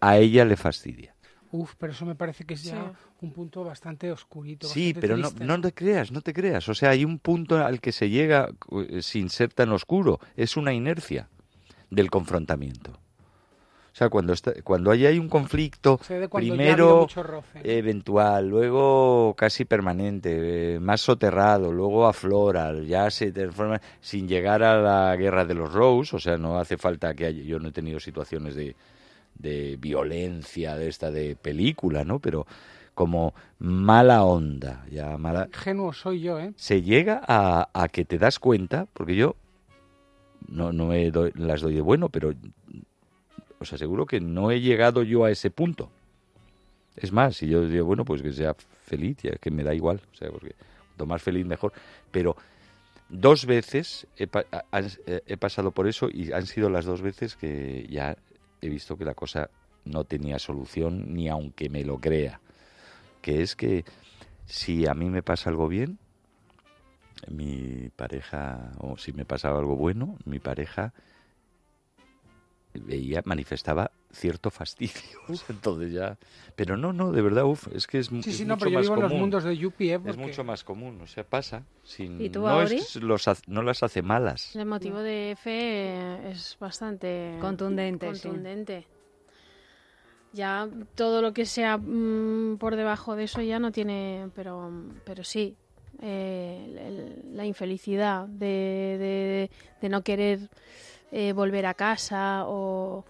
a 0.00 0.18
ella 0.18 0.44
le 0.44 0.56
fastidia. 0.56 1.14
Uf, 1.52 1.74
pero 1.78 1.92
eso 1.92 2.04
me 2.04 2.14
parece 2.16 2.44
que 2.44 2.54
es 2.54 2.64
ya 2.64 2.74
Sí. 2.92 2.96
un 3.22 3.32
punto 3.32 3.64
bastante 3.64 4.10
oscurito. 4.10 4.66
Sí, 4.66 4.88
bastante 4.92 5.00
pero 5.00 5.16
no, 5.16 5.28
triste, 5.28 5.44
no 5.46 5.60
te 5.60 5.72
creas, 5.72 6.12
no 6.12 6.20
te 6.20 6.32
creas. 6.32 6.68
O 6.68 6.74
sea, 6.74 6.90
hay 6.90 7.04
un 7.04 7.18
punto 7.18 7.64
al 7.64 7.80
que 7.80 7.92
se 7.92 8.10
llega 8.10 8.48
eh, 8.90 9.00
sin 9.02 9.30
ser 9.30 9.52
tan 9.54 9.70
oscuro. 9.72 10.18
Es 10.36 10.56
una 10.56 10.72
inercia 10.74 11.28
del 11.90 12.10
confrontamiento. 12.10 12.98
O 13.96 13.98
sea, 13.98 14.10
cuando, 14.10 14.34
está, 14.34 14.52
cuando 14.62 14.90
hay, 14.90 15.06
hay 15.06 15.18
un 15.18 15.30
conflicto, 15.30 15.98
ha 16.26 16.28
primero 16.58 17.06
eventual, 17.64 18.46
luego 18.46 19.32
casi 19.38 19.64
permanente, 19.64 20.74
eh, 20.74 20.80
más 20.80 21.00
soterrado, 21.00 21.72
luego 21.72 22.06
aflora, 22.06 22.74
ya 22.82 23.10
se 23.10 23.32
transforma, 23.32 23.80
sin 24.02 24.28
llegar 24.28 24.62
a 24.62 24.82
la 24.82 25.16
guerra 25.16 25.46
de 25.46 25.54
los 25.54 25.72
Rose, 25.72 26.14
o 26.14 26.18
sea, 26.18 26.36
no 26.36 26.58
hace 26.58 26.76
falta 26.76 27.14
que 27.14 27.24
haya, 27.24 27.42
yo 27.42 27.58
no 27.58 27.68
he 27.68 27.72
tenido 27.72 27.98
situaciones 27.98 28.54
de, 28.54 28.76
de 29.38 29.78
violencia 29.80 30.76
de 30.76 30.88
esta 30.88 31.10
de 31.10 31.34
película, 31.34 32.04
¿no? 32.04 32.18
Pero 32.18 32.46
como 32.92 33.32
mala 33.60 34.24
onda, 34.24 34.84
ya 34.90 35.16
mala, 35.16 35.46
Ingenuo 35.46 35.94
soy 35.94 36.20
yo, 36.20 36.38
¿eh? 36.38 36.52
se 36.56 36.82
llega 36.82 37.22
a, 37.26 37.70
a 37.72 37.88
que 37.88 38.04
te 38.04 38.18
das 38.18 38.38
cuenta, 38.40 38.86
porque 38.92 39.16
yo 39.16 39.36
no, 40.48 40.70
no 40.74 40.84
me 40.84 41.10
doy- 41.10 41.32
las 41.34 41.62
doy 41.62 41.72
de 41.76 41.80
bueno, 41.80 42.10
pero 42.10 42.34
os 43.60 43.72
aseguro 43.72 44.06
que 44.06 44.20
no 44.20 44.50
he 44.50 44.60
llegado 44.60 45.02
yo 45.02 45.24
a 45.24 45.30
ese 45.30 45.50
punto. 45.50 45.90
Es 46.96 47.12
más, 47.12 47.36
si 47.36 47.48
yo 47.48 47.66
digo, 47.66 47.84
bueno, 47.84 48.04
pues 48.04 48.22
que 48.22 48.32
sea 48.32 48.54
feliz, 48.84 49.18
ya 49.22 49.32
que 49.32 49.50
me 49.50 49.62
da 49.62 49.74
igual, 49.74 50.00
o 50.12 50.16
sea, 50.16 50.30
porque 50.30 50.54
cuanto 50.96 51.06
más 51.06 51.22
feliz 51.22 51.44
mejor, 51.44 51.72
pero 52.10 52.36
dos 53.08 53.44
veces 53.44 54.06
he, 54.16 54.28
eh, 54.32 55.20
he 55.26 55.36
pasado 55.36 55.70
por 55.70 55.86
eso 55.86 56.08
y 56.10 56.32
han 56.32 56.46
sido 56.46 56.70
las 56.70 56.86
dos 56.86 57.02
veces 57.02 57.36
que 57.36 57.86
ya 57.90 58.16
he 58.62 58.68
visto 58.68 58.96
que 58.96 59.04
la 59.04 59.14
cosa 59.14 59.50
no 59.84 60.04
tenía 60.04 60.38
solución 60.38 61.14
ni 61.14 61.28
aunque 61.28 61.68
me 61.68 61.84
lo 61.84 61.98
crea, 61.98 62.40
que 63.20 63.42
es 63.42 63.54
que 63.54 63.84
si 64.46 64.86
a 64.86 64.94
mí 64.94 65.10
me 65.10 65.22
pasa 65.22 65.50
algo 65.50 65.68
bien, 65.68 65.98
mi 67.28 67.90
pareja, 67.94 68.72
o 68.78 68.96
si 68.96 69.12
me 69.12 69.24
pasaba 69.24 69.58
algo 69.58 69.76
bueno, 69.76 70.16
mi 70.24 70.38
pareja 70.38 70.92
veía, 72.82 73.22
manifestaba 73.24 73.90
cierto 74.12 74.50
fastidio. 74.50 74.92
Entonces 75.48 75.92
ya. 75.92 76.16
Pero 76.54 76.76
no, 76.76 76.92
no, 76.92 77.12
de 77.12 77.22
verdad, 77.22 77.44
uf, 77.44 77.68
es 77.74 77.86
que 77.86 77.98
es, 77.98 78.10
mu- 78.10 78.22
Sí, 78.22 78.30
es 78.30 78.36
sí, 78.38 78.44
no, 78.44 78.54
mucho 78.54 78.70
más 78.70 78.82
vivo 78.82 78.94
en 78.94 79.00
los 79.02 79.10
común. 79.10 79.20
mundos 79.20 79.44
de 79.44 79.56
Yuppie, 79.56 79.94
¿eh? 79.94 80.00
Es 80.04 80.16
mucho 80.16 80.44
más 80.44 80.64
común, 80.64 81.00
o 81.00 81.06
sea, 81.06 81.24
pasa. 81.24 81.64
Sin, 81.82 82.20
¿Y 82.20 82.28
tú, 82.30 82.40
no, 82.40 82.48
Auri? 82.48 82.76
es- 82.76 82.96
los 82.96 83.24
no 83.46 83.62
las 83.62 83.82
hace 83.82 84.02
malas. 84.02 84.54
El 84.56 84.66
motivo 84.66 84.98
de 85.00 85.32
F 85.32 86.30
es 86.30 86.56
bastante 86.58 87.36
Contundente, 87.40 88.14
sí. 88.14 88.22
contundente. 88.28 88.86
Ya 90.32 90.68
todo 90.94 91.22
lo 91.22 91.32
que 91.32 91.46
sea 91.46 91.78
mm, 91.78 92.58
por 92.58 92.76
debajo 92.76 93.16
de 93.16 93.24
eso 93.24 93.40
ya 93.40 93.58
no 93.58 93.72
tiene, 93.72 94.28
pero, 94.34 94.70
pero 95.04 95.24
sí, 95.24 95.56
eh, 96.02 96.62
el- 96.66 96.78
el- 96.78 97.36
la 97.36 97.46
infelicidad 97.46 98.26
de, 98.26 98.46
de- 98.98 99.50
de 99.80 99.88
no 99.88 100.02
querer 100.02 100.50
eh, 101.12 101.32
volver 101.32 101.66
a 101.66 101.74
casa 101.74 102.44
o, 102.46 103.04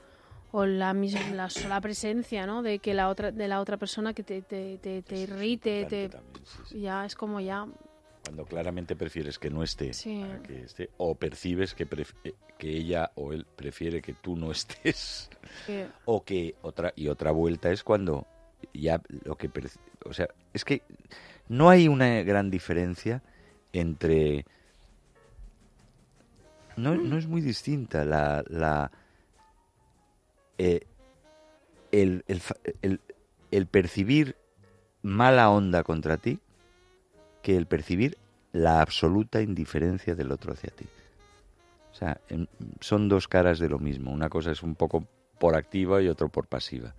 o 0.52 0.66
la 0.66 0.92
misma 0.94 1.20
la 1.34 1.50
sola 1.50 1.80
presencia, 1.80 2.46
¿no? 2.46 2.62
De 2.62 2.78
que 2.78 2.94
la 2.94 3.08
otra 3.08 3.32
de 3.32 3.48
la 3.48 3.60
otra 3.60 3.76
persona 3.76 4.12
que 4.14 4.22
te, 4.22 4.42
te, 4.42 4.78
te, 4.78 5.02
te 5.02 5.16
irrite, 5.16 5.84
te, 5.86 6.08
También, 6.08 6.44
sí, 6.44 6.62
sí. 6.66 6.80
ya 6.80 7.04
es 7.04 7.14
como 7.14 7.40
ya 7.40 7.66
Cuando 8.22 8.44
claramente 8.44 8.96
prefieres 8.96 9.38
que 9.38 9.50
no 9.50 9.62
esté, 9.62 9.92
Sí. 9.92 10.22
a 10.22 10.42
que 10.42 10.62
esté, 10.62 10.90
o 10.98 11.14
percibes 11.14 11.74
que, 11.74 11.88
pref- 11.88 12.14
eh, 12.24 12.34
que 12.58 12.70
ella 12.70 13.10
o 13.14 13.32
él 13.32 13.46
prefiere 13.56 14.02
que 14.02 14.12
tú 14.14 14.36
no 14.36 14.50
estés, 14.50 15.30
o 16.04 16.22
que 16.24 16.54
otra 16.62 16.92
y 16.96 17.08
otra 17.08 17.30
vuelta 17.30 17.70
es 17.70 17.82
cuando 17.82 18.26
ya 18.72 19.00
lo 19.24 19.36
que 19.36 19.50
o 20.04 20.12
sea, 20.12 20.28
es 20.52 20.64
que 20.64 20.82
no 21.48 21.68
hay 21.70 21.88
una 21.88 22.22
gran 22.22 22.50
diferencia 22.50 23.22
entre 23.72 24.44
no, 26.76 26.94
no 26.96 27.16
es 27.16 27.26
muy 27.26 27.40
distinta 27.40 28.04
la, 28.04 28.44
la 28.48 28.90
eh, 30.58 30.80
el, 31.92 32.24
el 32.28 32.42
el- 32.82 33.00
el 33.52 33.66
percibir 33.66 34.36
mala 35.02 35.50
onda 35.50 35.82
contra 35.84 36.16
ti 36.16 36.40
que 37.42 37.56
el 37.56 37.66
percibir 37.66 38.18
la 38.52 38.80
absoluta 38.80 39.40
indiferencia 39.40 40.14
del 40.14 40.32
otro 40.32 40.52
hacia 40.52 40.70
ti. 40.70 40.86
O 41.92 41.94
sea, 41.94 42.20
son 42.80 43.08
dos 43.08 43.28
caras 43.28 43.58
de 43.58 43.68
lo 43.68 43.78
mismo. 43.78 44.10
Una 44.10 44.28
cosa 44.28 44.50
es 44.50 44.62
un 44.62 44.74
poco 44.74 45.06
por 45.38 45.54
activa 45.54 46.02
y 46.02 46.08
otro 46.08 46.28
por 46.28 46.46
pasiva. 46.48 46.92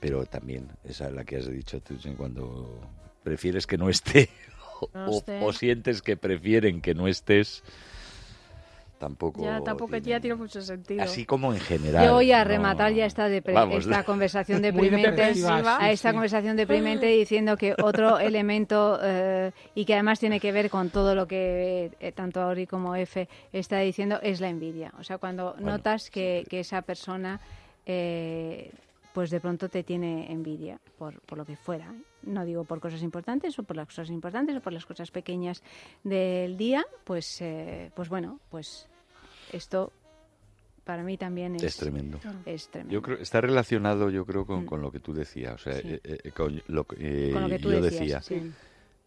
Pero 0.00 0.26
también, 0.26 0.68
esa 0.84 1.06
es 1.08 1.14
la 1.14 1.24
que 1.24 1.36
has 1.38 1.48
dicho 1.50 1.80
tú, 1.80 1.96
cuando 2.16 2.80
prefieres 3.24 3.66
que 3.66 3.78
no 3.78 3.88
esté 3.88 4.28
o, 4.80 4.90
No 4.92 5.06
o- 5.10 5.18
esté. 5.18 5.40
o 5.42 5.52
sientes 5.52 6.02
que 6.02 6.16
prefieren 6.16 6.82
que 6.82 6.94
no 6.94 7.08
estés, 7.08 7.64
tampoco. 8.98 9.42
ya 9.42 9.60
tampoco 9.60 9.96
ya 9.98 10.20
tiene- 10.20 10.36
mucho 10.36 10.60
sentido. 10.62 11.02
Así 11.02 11.24
como 11.24 11.52
en 11.52 11.60
general. 11.60 12.04
Yo 12.04 12.14
voy 12.14 12.32
a 12.32 12.38
no- 12.38 12.44
rematar 12.44 12.92
ya 12.92 13.06
esta, 13.06 13.28
Vamos, 13.52 13.78
esta 13.86 14.04
conversación 14.04 14.62
deprimente, 14.62 15.22
a 15.48 15.90
esta 15.90 16.08
sí. 16.10 16.14
conversación 16.14 16.56
deprimente 16.56 17.06
diciendo 17.06 17.56
que 17.56 17.74
otro 17.82 18.18
elemento 18.18 18.98
eh, 19.02 19.52
y 19.74 19.84
que 19.84 19.94
además 19.94 20.18
tiene 20.20 20.40
que 20.40 20.52
ver 20.52 20.70
con 20.70 20.90
todo 20.90 21.14
lo 21.14 21.26
que 21.26 21.90
eh, 22.00 22.12
tanto 22.12 22.40
Auri 22.40 22.66
como 22.66 22.94
F 22.96 23.28
está 23.52 23.78
diciendo 23.80 24.18
es 24.22 24.40
la 24.40 24.48
envidia. 24.48 24.92
O 24.98 25.04
sea, 25.04 25.18
cuando 25.18 25.52
Bueno, 25.54 25.72
notas 25.72 26.10
que, 26.10 26.44
que 26.48 26.60
esa 26.60 26.82
persona 26.82 27.40
eh, 27.86 28.72
pues 29.16 29.30
de 29.30 29.40
pronto 29.40 29.70
te 29.70 29.82
tiene 29.82 30.30
envidia 30.30 30.78
por, 30.98 31.22
por 31.22 31.38
lo 31.38 31.46
que 31.46 31.56
fuera. 31.56 31.90
No 32.24 32.44
digo 32.44 32.64
por 32.64 32.80
cosas 32.80 33.00
importantes 33.02 33.58
o 33.58 33.62
por 33.62 33.74
las 33.74 33.86
cosas 33.86 34.10
importantes 34.10 34.54
o 34.56 34.60
por 34.60 34.74
las 34.74 34.84
cosas 34.84 35.10
pequeñas 35.10 35.62
del 36.04 36.58
día, 36.58 36.84
pues, 37.04 37.40
eh, 37.40 37.90
pues 37.96 38.10
bueno, 38.10 38.40
pues 38.50 38.86
esto 39.52 39.90
para 40.84 41.02
mí 41.02 41.16
también 41.16 41.56
es, 41.56 41.62
Es 41.62 41.76
tremendo. 41.78 42.20
es 42.44 42.68
tremendo. 42.68 42.92
Yo 42.92 43.00
creo 43.00 43.16
está 43.16 43.40
relacionado, 43.40 44.10
yo 44.10 44.26
creo, 44.26 44.44
con, 44.44 44.64
Mm. 44.64 44.66
con 44.66 44.82
lo 44.82 44.92
que 44.92 45.00
tú 45.00 45.14
decías, 45.14 45.54
o 45.54 45.58
sea, 45.58 45.80
Sí. 45.80 45.98
eh, 46.04 46.18
eh, 46.24 46.30
con 46.32 46.62
lo 46.66 46.84
que 46.84 47.30
eh, 47.30 47.32
Con 47.32 47.40
lo 47.40 47.48
que 47.48 47.58
tú 47.58 47.70
yo 47.70 47.80
decías, 47.80 48.28
decía, 48.28 48.42
sí. 48.42 48.52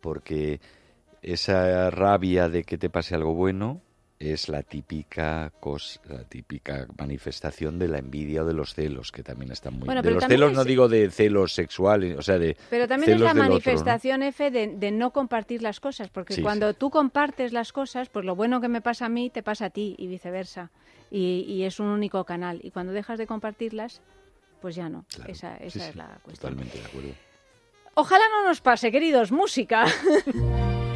porque 0.01 0.59
esa 1.21 1.91
rabia 1.91 2.49
de 2.49 2.63
que 2.63 2.79
te 2.79 2.89
pase 2.89 3.13
algo 3.13 3.35
bueno 3.35 3.79
es 4.19 4.49
la 4.49 4.63
típica 4.63 5.49
cosa, 5.61 5.99
la 6.09 6.25
típica 6.25 6.87
manifestación 6.97 7.79
de 7.79 7.87
la 7.87 7.99
envidia 7.99 8.43
o 8.43 8.45
de 8.45 8.53
los 8.53 8.73
celos, 8.73 9.13
que 9.13 9.23
también 9.23 9.51
están 9.53 9.75
muy. 9.75 9.85
Bueno, 9.85 10.01
de 10.01 10.11
los 10.11 10.25
celos 10.25 10.51
es- 10.51 10.57
no 10.57 10.65
digo 10.65 10.89
de 10.89 11.09
celos 11.09 11.53
sexuales, 11.53 12.17
o 12.17 12.21
sea, 12.21 12.37
de 12.37 12.57
Pero 12.69 12.85
también 12.87 13.13
es 13.13 13.21
la 13.21 13.33
del 13.33 13.43
otro, 13.43 13.45
¿no? 13.45 13.49
manifestación, 13.49 14.23
F, 14.23 14.51
de, 14.51 14.67
de 14.75 14.91
no 14.91 15.11
compartir 15.11 15.61
las 15.61 15.79
cosas, 15.79 16.09
porque 16.09 16.33
Sí, 16.33 16.41
cuando 16.41 16.71
sí. 16.71 16.75
tú 16.77 16.89
compartes 16.89 17.53
las 17.53 17.71
cosas, 17.71 18.09
pues 18.09 18.25
lo 18.25 18.35
bueno 18.35 18.59
que 18.59 18.67
me 18.67 18.81
pasa 18.81 19.05
a 19.05 19.09
mí 19.09 19.29
te 19.29 19.41
pasa 19.41 19.65
a 19.65 19.69
ti 19.69 19.95
y 19.97 20.07
viceversa. 20.07 20.69
Y, 21.09 21.45
y 21.47 21.63
es 21.63 21.79
un 21.79 21.87
único 21.87 22.23
canal. 22.25 22.59
Y 22.61 22.71
cuando 22.71 22.91
dejas 22.91 23.17
de 23.19 23.25
compartirlas, 23.25 24.01
pues 24.61 24.75
ya 24.75 24.89
no. 24.89 25.05
Claro, 25.15 25.31
esa 25.31 25.55
esa 25.57 25.79
sí, 25.79 25.89
es 25.91 25.95
la 25.95 26.19
cuestión. 26.23 26.35
Totalmente 26.55 26.77
de 26.77 26.85
acuerdo. 26.85 27.09
Ojalá 27.95 28.25
no 28.31 28.45
nos 28.47 28.59
pase, 28.59 28.91
queridos, 28.91 29.31
música. 29.31 29.85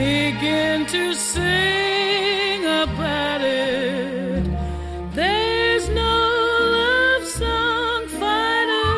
begin 0.00 0.86
to 0.86 1.14
sing 1.14 2.64
about 2.64 3.42
it. 3.42 4.42
There's 5.12 5.86
no 5.90 6.16
love 6.78 7.24
song 7.40 8.00
finer, 8.22 8.94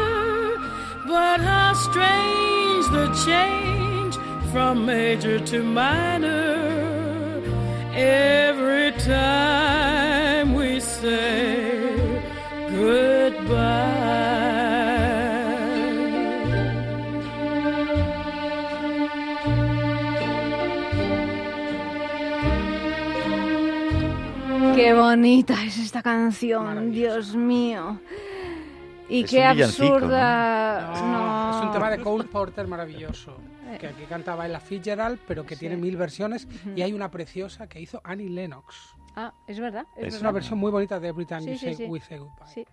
but 1.12 1.38
how 1.50 1.72
strange 1.88 2.84
the 2.96 3.06
change 3.26 4.14
from 4.52 4.86
major 4.86 5.40
to 5.50 5.58
minor 5.64 7.42
every 7.94 8.92
time 8.92 10.54
we 10.54 10.78
say 10.78 11.51
Qué 24.82 24.94
bonita 24.94 25.64
es 25.64 25.78
esta 25.78 26.02
canción. 26.02 26.90
Dios 26.90 27.36
mío. 27.36 28.00
Y 29.08 29.22
Es 29.22 29.30
qué 29.30 29.44
absurda. 29.44 30.90
No, 31.00 31.50
es 31.58 31.66
un 31.66 31.72
tema 31.72 31.88
de. 31.88 32.00
Cole 32.00 32.24
Porter 32.24 32.66
maravilloso. 32.66 33.36
Que 33.78 33.86
aquí 33.86 34.02
cantaba 34.08 34.46
Ella 34.46 34.58
Fitzgerald, 34.58 35.20
pero 35.26 35.46
que 35.46 35.54
tiene 35.54 35.76
mil 35.76 35.96
versiones. 35.96 36.48
Y 36.74 36.82
hay 36.82 36.92
una 36.92 37.12
preciosa 37.12 37.68
que 37.68 37.80
hizo 37.80 38.00
Annie 38.02 38.28
Lennox. 38.28 38.96
Ah, 39.14 39.32
es 39.46 39.60
verdad. 39.60 39.86
Es, 39.96 39.98
Es 39.98 40.06
Es 40.08 40.12
verdad. 40.14 40.20
una 40.22 40.32
versión 40.32 40.58
muy 40.58 40.72
bonita 40.72 40.98
de 40.98 41.08
Every 41.08 41.26
Time 41.26 41.42
Sí, 41.42 41.50
You 41.52 41.58
sí, 41.58 41.64
Say 41.66 41.74
sí. 41.76 41.84
We 41.84 42.00
Say 42.00 42.18
Goodbye. 42.18 42.46
Sí. 42.52 42.66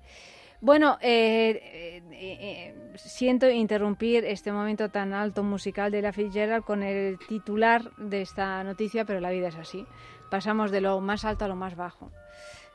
Bueno, 0.61 0.97
eh, 1.01 1.61
eh, 1.61 2.03
eh, 2.11 2.97
siento 2.97 3.49
interrumpir 3.49 4.25
este 4.25 4.51
momento 4.51 4.89
tan 4.89 5.13
alto 5.13 5.41
musical 5.43 5.89
de 5.91 6.01
la 6.01 6.11
Fitzgerald 6.11 6.65
con 6.65 6.83
el 6.83 7.17
titular 7.29 7.91
de 7.97 8.21
esta 8.23 8.61
noticia, 8.65 9.05
pero 9.05 9.19
la 9.21 9.29
vida 9.29 9.49
es 9.49 9.55
así. 9.55 9.85
Pasamos 10.29 10.71
de 10.71 10.81
lo 10.81 10.99
más 11.01 11.25
alto 11.25 11.45
a 11.45 11.47
lo 11.47 11.55
más 11.55 11.75
bajo. 11.75 12.11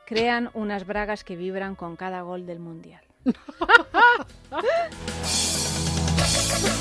Crean 0.07 0.51
unas 0.55 0.87
bragas 0.87 1.25
que 1.25 1.37
vibran 1.37 1.75
con 1.77 1.97
cada 1.97 2.23
gol 2.23 2.47
del 2.47 2.59
Mundial. 2.59 3.03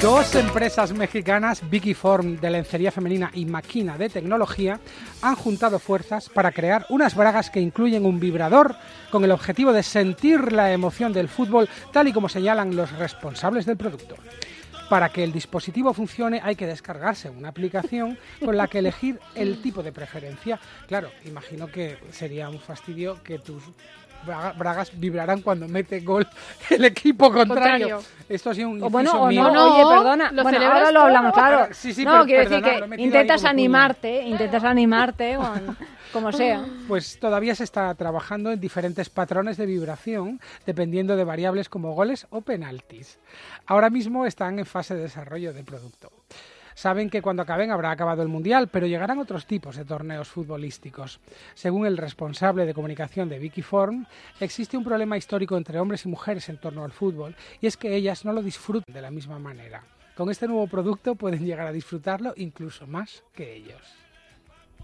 Dos 0.01 0.35
empresas 0.35 0.91
mexicanas, 0.91 1.61
Vicky 1.69 1.93
Form 1.93 2.37
de 2.37 2.49
lencería 2.49 2.91
femenina 2.91 3.31
y 3.33 3.45
Maquina 3.45 3.97
de 3.97 4.09
tecnología, 4.09 4.79
han 5.21 5.35
juntado 5.35 5.79
fuerzas 5.79 6.27
para 6.27 6.51
crear 6.51 6.85
unas 6.89 7.15
bragas 7.15 7.49
que 7.49 7.61
incluyen 7.61 8.05
un 8.05 8.19
vibrador 8.19 8.75
con 9.09 9.23
el 9.23 9.31
objetivo 9.31 9.71
de 9.71 9.81
sentir 9.81 10.51
la 10.51 10.73
emoción 10.73 11.13
del 11.13 11.29
fútbol 11.29 11.69
tal 11.93 12.09
y 12.09 12.13
como 12.13 12.27
señalan 12.27 12.75
los 12.75 12.91
responsables 12.91 13.65
del 13.65 13.77
producto. 13.77 14.15
Para 14.93 15.09
que 15.09 15.23
el 15.23 15.31
dispositivo 15.33 15.91
funcione 15.91 16.39
hay 16.43 16.55
que 16.55 16.67
descargarse 16.67 17.27
una 17.27 17.49
aplicación 17.49 18.15
con 18.45 18.55
la 18.55 18.67
que 18.67 18.77
elegir 18.77 19.19
el 19.33 19.59
tipo 19.63 19.81
de 19.81 19.91
preferencia. 19.91 20.59
Claro, 20.87 21.09
imagino 21.25 21.65
que 21.65 21.97
sería 22.11 22.47
un 22.47 22.59
fastidio 22.59 23.17
que 23.23 23.39
tus 23.39 23.63
braga- 24.23 24.51
bragas 24.53 24.91
vibrarán 24.93 25.41
cuando 25.41 25.67
mete 25.67 26.01
gol 26.01 26.27
el 26.69 26.85
equipo 26.85 27.31
contrario. 27.33 27.97
Contrario. 27.97 27.99
Esto 28.29 28.51
ha 28.51 28.53
sido 28.53 28.69
un 28.69 28.83
O 28.83 28.89
bueno, 28.91 29.13
o 29.19 29.27
mío. 29.29 29.45
no, 29.45 29.51
No, 29.51 29.73
oye, 29.73 29.95
perdona. 29.97 30.31
lo 30.31 30.43
bueno, 30.43 30.57
ahora 30.71 30.91
lo 30.91 31.01
hablamos, 31.01 31.33
claro. 31.33 31.73
Sí, 31.73 31.91
sí, 31.91 32.05
no, 32.05 32.11
pero 32.11 32.25
quiero 32.25 32.49
decir 32.49 32.63
que 32.95 33.01
intentas 33.01 33.45
animarte, 33.45 34.21
intentas 34.27 34.63
animarte 34.63 35.35
con, 35.37 35.75
como 36.13 36.31
sea. 36.31 36.65
Pues 36.87 37.19
todavía 37.19 37.55
se 37.55 37.63
está 37.63 37.93
trabajando 37.95 38.51
en 38.51 38.59
diferentes 38.59 39.09
patrones 39.09 39.57
de 39.57 39.65
vibración, 39.65 40.39
dependiendo 40.65 41.17
de 41.17 41.23
variables 41.23 41.67
como 41.67 41.93
goles 41.93 42.27
o 42.29 42.41
penaltis. 42.41 43.19
Ahora 43.65 43.89
mismo 43.89 44.25
están 44.25 44.59
en 44.59 44.65
fase 44.65 44.95
de 44.95 45.01
desarrollo 45.01 45.53
del 45.53 45.65
producto. 45.65 46.11
Saben 46.75 47.09
que 47.09 47.21
cuando 47.21 47.43
acaben 47.43 47.71
habrá 47.71 47.91
acabado 47.91 48.23
el 48.23 48.29
Mundial, 48.29 48.67
pero 48.67 48.87
llegarán 48.87 49.19
otros 49.19 49.45
tipos 49.45 49.75
de 49.75 49.85
torneos 49.85 50.27
futbolísticos. 50.27 51.19
Según 51.53 51.85
el 51.85 51.97
responsable 51.97 52.65
de 52.65 52.73
comunicación 52.73 53.29
de 53.29 53.39
Wikiform, 53.39 54.05
existe 54.39 54.77
un 54.77 54.83
problema 54.83 55.17
histórico 55.17 55.55
entre 55.55 55.79
hombres 55.79 56.05
y 56.05 56.09
mujeres 56.09 56.49
en 56.49 56.57
torno 56.57 56.83
al 56.83 56.91
fútbol, 56.91 57.35
y 57.61 57.67
es 57.67 57.77
que 57.77 57.95
ellas 57.95 58.25
no 58.25 58.33
lo 58.33 58.41
disfrutan 58.41 58.93
de 58.93 59.01
la 59.01 59.11
misma 59.11 59.37
manera. 59.37 59.83
Con 60.15 60.29
este 60.29 60.47
nuevo 60.47 60.67
producto 60.67 61.15
pueden 61.15 61.45
llegar 61.45 61.67
a 61.67 61.71
disfrutarlo 61.71 62.33
incluso 62.37 62.87
más 62.87 63.23
que 63.33 63.55
ellos. 63.55 64.02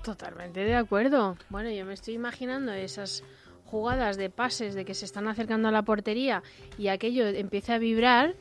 Totalmente 0.04 0.62
de 0.64 0.76
acuerdo. 0.76 1.38
Bueno, 1.50 1.70
yo 1.72 1.86
me 1.86 1.94
estoy 1.94 2.14
imaginando 2.16 2.72
esas 2.72 3.24
jugadas 3.66 4.18
de 4.18 4.30
pases 4.30 4.74
de 4.74 4.86
que 4.86 4.94
se 4.94 5.06
están 5.06 5.28
acercando 5.28 5.68
a 5.68 5.72
la 5.72 5.84
portería 5.84 6.42
y 6.78 6.88
aquello 6.88 7.28
empieza 7.28 7.76
a 7.76 7.78
vibrar, 7.78 8.34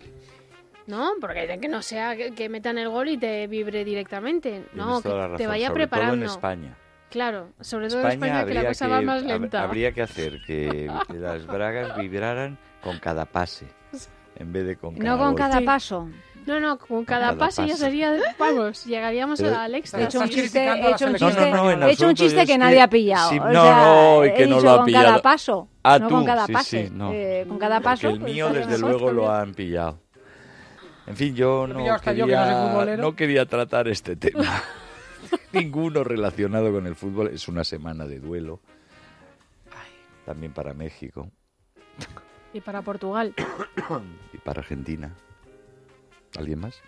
¿no? 0.87 1.11
Porque 1.21 1.47
de 1.47 1.59
que 1.61 1.69
no 1.69 1.83
sea 1.83 2.17
que, 2.17 2.33
que 2.35 2.49
metan 2.49 2.79
el 2.79 2.89
gol 2.89 3.09
y 3.09 3.19
te 3.19 3.47
vibre 3.47 3.85
directamente. 3.85 4.65
No, 4.73 5.03
que 5.03 5.09
te 5.37 5.47
vaya 5.47 5.67
sobre 5.69 5.87
todo 5.87 5.91
preparando. 5.91 6.25
en 6.25 6.31
España. 6.31 6.77
Claro, 7.11 7.49
sobre 7.61 7.89
todo 7.89 8.01
en 8.03 8.07
España 8.09 8.45
que 8.47 8.55
la 8.55 8.61
habría 8.61 8.69
cosa 8.69 8.89
va 8.89 9.01
más 9.03 9.23
lenta. 9.23 9.63
habría 9.63 9.93
que 9.93 10.03
hacer 10.03 10.41
que 10.47 10.91
las 11.15 11.47
bragas 11.47 11.97
vibraran 11.99 12.59
con 12.83 12.99
cada 12.99 13.25
pase, 13.25 13.67
en 14.37 14.53
vez 14.53 14.67
de 14.67 14.77
con 14.77 14.95
cada 14.95 15.05
No 15.11 15.19
con 15.19 15.29
gol. 15.33 15.37
cada 15.37 15.59
Sí. 15.59 15.65
paso. 15.65 16.09
No, 16.47 16.59
no, 16.61 16.79
con 16.79 17.05
cada, 17.05 17.27
cada 17.27 17.39
pase 17.39 17.67
ya 17.67 17.77
sería, 17.77 18.17
vamos, 18.39 18.85
llegaríamos 18.87 19.39
Pero- 19.41 19.57
al 19.59 19.75
He 19.75 19.79
éxtasis. 19.79 20.07
hecho 20.07 20.21
un 20.21 20.29
chiste, 20.31 20.65
he 20.65 20.69
a 20.69 20.91
hecho 20.91 21.07
un 21.07 21.15
chiste, 21.17 21.51
No, 21.51 21.57
no, 21.57 21.63
no, 21.65 21.71
en 21.73 21.83
he 21.83 21.91
hecho 21.93 22.09
un 22.09 22.15
chiste 22.15 22.41
que 22.41 22.47
que- 22.47 22.59
nadie 22.59 22.81
ha 22.81 22.89
pillado. 22.89 23.31
sí, 23.31 23.39
o 23.39 23.45
no, 23.45 23.63
sea, 23.63 23.77
no, 23.85 24.25
y 24.25 24.29
he 24.29 24.35
que 24.35 24.47
no 24.47 24.55
dicho 24.57 24.65
lo 24.67 24.71
ha 24.73 24.77
con 24.79 24.87
pillado. 24.87 25.05
cada 25.07 25.23
paso. 25.23 25.69
Ah, 25.83 25.99
no 25.99 26.09
tú, 26.09 26.15
con 26.15 26.25
cada 26.25 26.47
sí, 26.47 26.53
pase. 26.53 26.87
sí, 26.89 26.93
no. 26.95 27.13
Eh, 27.13 27.45
con 27.47 27.59
cada 27.59 27.77
Porque 27.81 27.85
paso. 27.85 28.09
el 28.09 28.21
pues, 28.21 28.33
mío, 28.33 28.49
desde 28.51 28.79
luego, 28.79 29.13
lo 29.13 29.31
han 29.31 29.53
pillado. 29.55 29.99
En 31.07 31.17
fin, 31.17 31.35
yo 31.35 31.65
he 31.65 31.69
no 31.69 31.75
que 31.79 31.85
no 31.85 32.01
quería, 32.27 32.97
no 32.97 33.17
quería 33.17 33.47
tratar 33.47 33.89
este 33.89 34.17
tema. 34.17 34.63
Ninguno 35.53 36.05
relacionado 36.05 36.73
con 36.73 36.87
el 36.87 36.95
fútbol. 36.95 37.29
Es 37.29 37.49
una 37.49 37.65
semana 37.65 38.07
de 38.07 38.21
duelo. 38.21 38.61
También 40.25 40.53
para 40.53 40.75
México 40.75 41.31
Y 42.53 42.61
para 42.61 42.83
Portugal. 42.83 43.35
y 44.33 44.39
para 44.39 44.61
Argentina. 44.61 45.15
¿Alguien 46.37 46.59
más? 46.61 46.81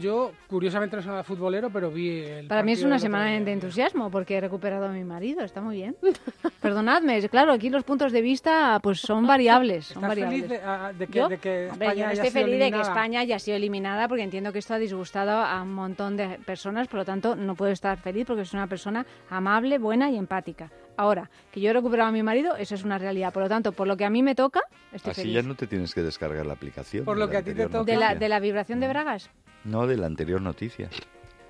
Yo, 0.00 0.32
curiosamente, 0.48 0.96
no 0.96 1.02
soy 1.02 1.10
nada 1.10 1.22
futbolero, 1.22 1.68
pero 1.68 1.90
vi 1.90 2.20
el. 2.20 2.46
Para 2.46 2.62
mí 2.62 2.72
es 2.72 2.82
una 2.82 2.98
semana 2.98 3.38
de 3.38 3.52
entusiasmo 3.52 4.10
porque 4.10 4.36
he 4.36 4.40
recuperado 4.40 4.86
a 4.86 4.88
mi 4.88 5.04
marido, 5.04 5.42
está 5.44 5.60
muy 5.60 5.76
bien. 5.76 5.94
Perdonadme, 6.62 7.18
es- 7.18 7.28
claro, 7.28 7.52
aquí 7.52 7.68
los 7.68 7.84
puntos 7.84 8.10
de 8.10 8.22
vista 8.22 8.80
pues 8.82 9.00
son 9.00 9.26
variables, 9.26 9.88
son 9.88 9.98
¿Estás 9.98 10.08
variables. 10.08 10.42
feliz 10.44 10.48
de, 10.60 10.64
a- 10.66 10.92
de 10.94 11.06
que, 11.06 11.18
¿Yo? 11.18 11.28
de 11.28 11.36
que 11.38 11.68
Hombre, 11.70 11.88
España 11.88 11.94
yo 12.00 12.06
no 12.06 12.12
estoy 12.12 12.30
sido 12.30 12.42
feliz 12.44 12.52
de 12.54 12.58
que 12.58 12.64
eliminada? 12.68 12.88
España 12.90 13.20
haya 13.20 13.38
sido 13.38 13.56
eliminada 13.58 14.08
porque 14.08 14.22
entiendo 14.22 14.50
que 14.50 14.60
esto 14.60 14.72
ha 14.72 14.78
disgustado 14.78 15.32
a 15.42 15.60
un 15.60 15.74
montón 15.74 16.16
de 16.16 16.38
personas, 16.46 16.88
por 16.88 17.00
lo 17.00 17.04
tanto 17.04 17.36
no 17.36 17.54
puedo 17.54 17.70
estar 17.70 17.98
feliz 17.98 18.24
porque 18.26 18.42
es 18.42 18.54
una 18.54 18.66
persona 18.68 19.04
amable, 19.28 19.76
buena 19.76 20.10
y 20.10 20.16
empática. 20.16 20.70
Ahora, 20.96 21.30
que 21.52 21.60
yo 21.60 21.70
he 21.70 21.72
recuperado 21.72 22.08
a 22.08 22.12
mi 22.12 22.22
marido, 22.22 22.56
eso 22.56 22.74
es 22.74 22.82
una 22.84 22.98
realidad. 22.98 23.32
Por 23.32 23.42
lo 23.42 23.48
tanto, 23.48 23.72
por 23.72 23.86
lo 23.86 23.96
que 23.96 24.04
a 24.04 24.10
mí 24.10 24.22
me 24.22 24.34
toca, 24.34 24.62
estoy 24.92 25.10
Así 25.12 25.20
feliz. 25.22 25.34
ya 25.34 25.42
no 25.42 25.54
te 25.54 25.66
tienes 25.66 25.94
que 25.94 26.02
descargar 26.02 26.46
la 26.46 26.54
aplicación. 26.54 27.04
Por 27.04 27.16
de 27.16 27.20
lo 27.20 27.26
la 27.26 27.32
que 27.32 27.36
a 27.38 27.40
ti 27.40 27.44
te 27.46 27.50
anterior 27.62 27.70
toca. 27.70 27.84
¿De 27.84 27.92
la, 27.96 28.06
noticia. 28.06 28.18
¿De 28.20 28.28
la 28.28 28.40
vibración 28.40 28.80
de 28.80 28.88
Bragas? 28.88 29.30
No, 29.64 29.86
de 29.86 29.96
la 29.96 30.06
anterior 30.06 30.40
noticia. 30.40 30.88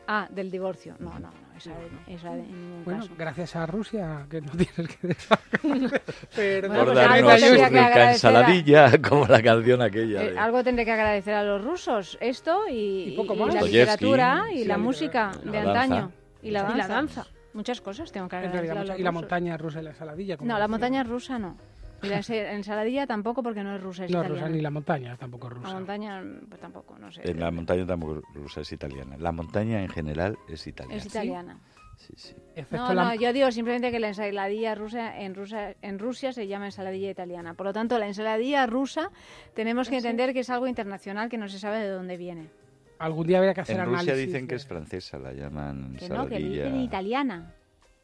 Ah, 0.09 0.29
del 0.31 0.51
divorcio. 0.53 0.95
No, 1.01 1.11
no, 1.15 1.19
no, 1.31 1.33
esa, 1.57 1.73
esa 2.07 2.33
en 2.33 2.43
ningún 2.47 2.85
Bueno, 2.85 3.01
caso. 3.03 3.15
gracias 3.19 3.57
a 3.57 3.67
Rusia, 3.67 4.25
que 4.31 4.41
no 4.41 4.53
tienes 4.57 4.97
que 4.97 5.07
descargar. 5.09 6.01
Pero 6.35 6.69
Bueno, 6.69 6.85
Por 6.85 6.95
pues 6.95 7.07
algo 7.07 7.29
darnos 7.29 7.41
su 7.41 7.47
tendría 7.47 7.65
que 7.65 7.71
rica 7.75 7.87
agradecer 7.87 8.07
a- 8.07 8.13
ensaladilla, 8.41 9.03
como 9.09 9.27
la 9.27 9.43
canción 9.43 9.83
aquella. 9.83 10.23
Eh, 10.23 10.31
de- 10.33 10.39
algo 10.39 10.63
tendré 10.63 10.85
que 10.85 10.93
agradecer 10.93 11.35
a 11.35 11.43
los 11.43 11.63
rusos, 11.65 12.17
esto 12.21 12.69
y, 12.69 13.09
Y 13.13 13.17
poco 13.17 13.35
y 13.35 13.39
más. 13.39 13.55
la 13.55 13.61
Dostoyevsky, 13.63 14.05
literatura 14.05 14.45
y 14.53 14.59
sí, 14.59 14.65
la 14.65 14.75
la 14.75 14.79
música 14.79 15.33
de 15.45 15.51
La 15.51 15.63
danza. 15.65 15.83
antaño. 15.83 16.13
Y 16.43 16.51
la 16.53 16.61
Y 16.61 16.63
danza. 16.63 16.77
la 16.77 16.89
danza. 16.89 17.27
Muchas 17.57 17.81
cosas 17.81 18.13
tengo 18.13 18.29
que 18.29 18.37
agradecer 18.37 18.61
realidad, 18.61 18.77
a 18.77 18.81
mucha- 18.83 18.93
los 18.93 19.01
y 19.01 19.03
la 19.03 19.13
montaña 19.13 19.57
rusa 19.57 19.81
y 19.81 19.85
la 19.85 19.91
ensaladilla. 19.91 20.37
como 20.37 20.47
No, 20.49 20.55
la 20.55 20.61
decía. 20.61 20.69
montaña 20.69 21.03
rusa 21.05 21.39
no. 21.39 21.57
Y 22.03 22.09
la 22.09 22.19
ensaladilla 22.55 23.07
tampoco 23.07 23.43
porque 23.43 23.65
no 23.65 23.75
es 23.75 23.83
rusa, 23.83 24.05
es 24.05 24.11
No, 24.11 24.19
italiana. 24.19 24.43
rusa, 24.47 24.55
ni 24.55 24.61
la 24.61 24.71
montaña 24.71 25.17
tampoco 25.17 25.49
rusa. 25.49 25.69
La 25.69 25.75
montaña 25.75 26.23
pues, 26.49 26.61
tampoco, 26.61 26.99
no 26.99 27.11
sé. 27.11 27.23
En 27.29 27.41
la 27.41 27.51
montaña 27.51 27.87
tampoco 27.87 28.21
rusa 28.35 28.61
es 28.61 28.71
italiana. 28.73 29.17
La 29.19 29.33
montaña 29.33 29.81
en 29.83 29.89
general 29.89 30.37
es 30.49 30.67
italiana. 30.67 30.97
Es 30.99 31.07
italiana. 31.07 31.59
Sí, 31.97 32.13
sí. 32.17 32.35
No, 32.73 32.93
la- 32.93 33.05
no, 33.05 33.15
yo 33.15 33.33
digo 33.33 33.51
simplemente 33.51 33.91
que 33.91 33.99
la 33.99 34.09
ensaladilla 34.09 34.75
rusa 34.75 35.19
en, 35.19 35.35
rusa 35.35 35.75
en 35.81 35.99
Rusia 35.99 36.35
se 36.35 36.47
llama 36.47 36.67
ensaladilla 36.67 37.11
italiana. 37.11 37.55
Por 37.55 37.65
lo 37.65 37.73
tanto, 37.73 37.99
la 37.99 38.07
ensaladilla 38.07 38.67
rusa 38.67 39.11
tenemos 39.55 39.89
que 39.89 39.97
entender 39.97 40.35
que 40.35 40.41
es 40.41 40.51
algo 40.51 40.67
internacional 40.67 41.31
que 41.31 41.39
no 41.39 41.49
se 41.49 41.59
sabe 41.59 41.79
de 41.79 41.89
dónde 41.89 42.19
viene. 42.19 42.49
Algún 42.99 43.27
día 43.27 43.39
habría 43.39 43.53
que 43.55 43.61
hacer 43.61 43.77
En 43.79 43.85
Rusia 43.87 44.01
análisis 44.01 44.27
dicen 44.27 44.49
que 44.49 44.55
es 44.55 44.67
francesa, 44.67 45.19
la 45.19 45.33
llaman 45.33 45.97
Que 45.99 46.09
no, 46.09 46.27
que 46.29 46.39
dicen 46.39 46.81
italiana. 46.81 47.53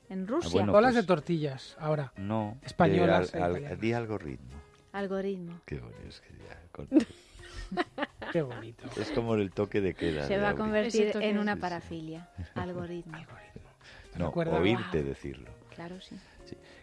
En 0.08 0.26
Rusia. 0.26 0.50
bueno. 0.52 0.72
Bolas 0.72 0.92
pues- 0.92 1.02
de 1.04 1.06
tortillas, 1.06 1.76
ahora. 1.80 2.12
No, 2.16 2.58
Españolas 2.62 3.32
de 3.32 3.38
e 3.38 3.42
al- 3.42 3.44
al- 3.46 3.50
italianas. 3.56 3.80
di 3.80 3.92
algoritmo. 3.94 4.60
Algoritmo. 4.92 5.60
Qué 5.64 5.78
bonito, 5.78 5.98
es 6.08 6.20
que 6.20 6.28
ya, 6.34 6.60
con- 6.70 6.88
Qué 8.32 8.42
bonito. 8.42 8.84
es 9.00 9.10
como 9.12 9.34
el 9.36 9.50
toque 9.52 9.80
de 9.80 9.94
queda. 9.94 10.26
Se 10.26 10.34
de 10.36 10.42
va 10.42 10.50
a 10.50 10.54
convertir 10.54 11.12
en 11.20 11.38
una 11.38 11.52
Sí, 11.52 11.56
sí. 11.56 11.60
parafilia. 11.62 12.28
Algoritmo. 12.54 13.16
No, 14.18 14.26
Recuerda- 14.26 14.58
oírte 14.60 15.02
decirlo. 15.02 15.48
Claro, 15.74 15.98
sí. 16.02 16.16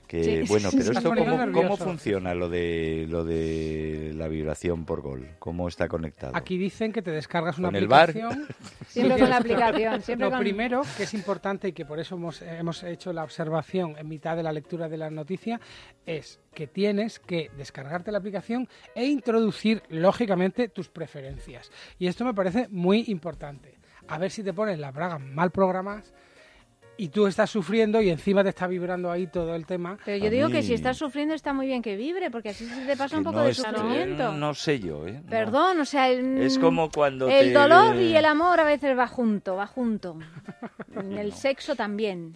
Que, 0.10 0.24
Sí. 0.24 0.44
bueno, 0.48 0.70
pero 0.72 0.92
esto 0.92 1.14
cómo, 1.14 1.52
cómo 1.52 1.78
funciona 1.78 2.34
lo 2.34 2.50
de 2.50 3.06
lo 3.08 3.24
de 3.24 4.12
la 4.16 4.28
vibración 4.28 4.84
por 4.84 5.02
gol, 5.02 5.36
cómo 5.38 5.68
está 5.68 5.88
conectado. 5.88 6.36
Aquí 6.36 6.58
dicen 6.58 6.92
que 6.92 7.04
te 7.04 7.12
descargas 7.12 7.60
una 7.60 7.68
¿Con 7.68 7.76
el 7.76 7.88
bar? 7.88 8.10
aplicación. 8.10 8.48
Siempre 8.88 9.20
con 9.20 9.30
la 9.30 9.38
aplicación. 9.38 10.02
Siempre 10.02 10.26
Lo 10.26 10.32
con... 10.32 10.40
primero, 10.40 10.82
que 10.98 11.04
es 11.04 11.14
importante 11.14 11.68
y 11.68 11.74
que 11.74 11.86
por 11.86 12.00
eso 12.00 12.16
hemos, 12.16 12.42
hemos 12.42 12.82
hecho 12.82 13.14
la 13.14 13.24
observación 13.24 13.98
en 14.00 14.08
mitad 14.08 14.36
de 14.36 14.42
la 14.42 14.52
lectura 14.52 14.90
de 14.90 14.98
la 14.98 15.12
noticia, 15.12 15.62
es 16.08 16.40
que 16.56 16.66
tienes 16.66 17.20
que 17.20 17.52
descargarte 17.56 18.12
la 18.12 18.18
aplicación 18.18 18.68
e 18.96 19.06
introducir, 19.06 19.84
lógicamente, 19.90 20.70
tus 20.70 20.90
preferencias. 20.90 21.72
Y 22.00 22.08
esto 22.08 22.26
me 22.26 22.34
parece 22.34 22.68
muy 22.70 23.04
importante. 23.10 23.78
A 24.08 24.18
ver 24.18 24.32
si 24.32 24.42
te 24.42 24.54
pones 24.54 24.80
las 24.80 24.92
bragas 24.92 25.22
mal 25.22 25.52
programadas 25.52 26.12
y 27.00 27.08
tú 27.10 27.28
estás 27.28 27.50
sufriendo 27.50 28.02
y 28.02 28.10
encima 28.10 28.44
te 28.44 28.50
está 28.50 28.68
vibrando 28.68 29.10
ahí 29.10 29.28
todo 29.28 29.56
el 29.56 29.66
tema. 29.66 29.98
Pero 30.06 30.18
yo 30.18 30.28
A 30.28 30.30
digo 30.30 30.50
que 30.50 30.62
si 30.62 30.74
estás 30.74 30.98
sufriendo 30.98 31.34
está 31.34 31.54
muy 31.54 31.66
bien 31.66 31.82
que 31.82 31.96
vibre, 31.96 32.30
porque 32.30 32.50
así 32.50 32.66
se 32.66 32.86
te 32.86 32.98
pasa 32.98 33.16
Que 33.16 33.18
un 33.20 33.24
poco 33.24 33.38
no 33.38 33.44
de 33.46 33.52
es- 33.52 33.58
sufrimiento. 33.58 34.32
No 34.34 34.54
sé 34.54 34.80
yo, 34.80 35.08
¿eh? 35.08 35.22
No. 35.24 35.30
Perdón, 35.30 35.80
o 35.80 35.86
sea, 35.86 36.10
el, 36.10 36.38
Es 36.42 36.60
como 36.60 36.92
cuando 36.92 37.28
el 37.30 37.48
te- 37.48 37.54
dolor 37.54 37.96
y 37.96 38.16
el 38.16 38.26
amor 38.26 38.60
a 38.60 38.64
veces 38.66 38.98
va 38.98 39.08
junto, 39.08 39.56
va 39.56 39.66
junto. 39.68 40.18
el 40.96 41.34
sexo 41.34 41.76
también. 41.76 42.36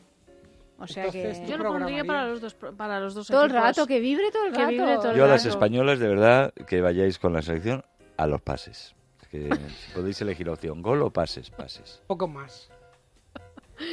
O 0.79 0.87
sea 0.87 1.05
Entonces, 1.05 1.39
que 1.39 1.45
¿tú 1.45 1.51
Yo 1.51 1.57
lo 1.57 1.65
pondría 1.71 2.03
para 2.03 2.25
los 2.27 2.41
dos, 2.41 2.55
para 2.55 2.99
los 2.99 3.13
dos 3.13 3.27
todo 3.27 3.43
el 3.45 3.51
rato, 3.51 3.85
que 3.85 3.99
vibre 3.99 4.31
todo 4.31 4.45
el 4.47 4.51
Que 4.53 4.57
rato. 4.59 4.71
vibre 4.71 4.95
todo 4.95 5.11
el 5.11 5.17
Yo 5.17 5.25
a 5.25 5.27
las 5.27 5.45
españolas, 5.45 5.99
de 5.99 6.07
verdad, 6.07 6.53
que 6.67 6.81
vayáis 6.81 7.19
con 7.19 7.31
la 7.33 7.41
selección 7.41 7.83
a 8.17 8.27
los 8.27 8.41
pases. 8.41 8.95
Que 9.29 9.49
podéis 9.95 10.21
elegir 10.21 10.49
opción, 10.49 10.81
gol 10.81 11.01
o 11.01 11.09
pases, 11.11 11.49
pases. 11.49 12.01
poco 12.07 12.27
más. 12.27 12.69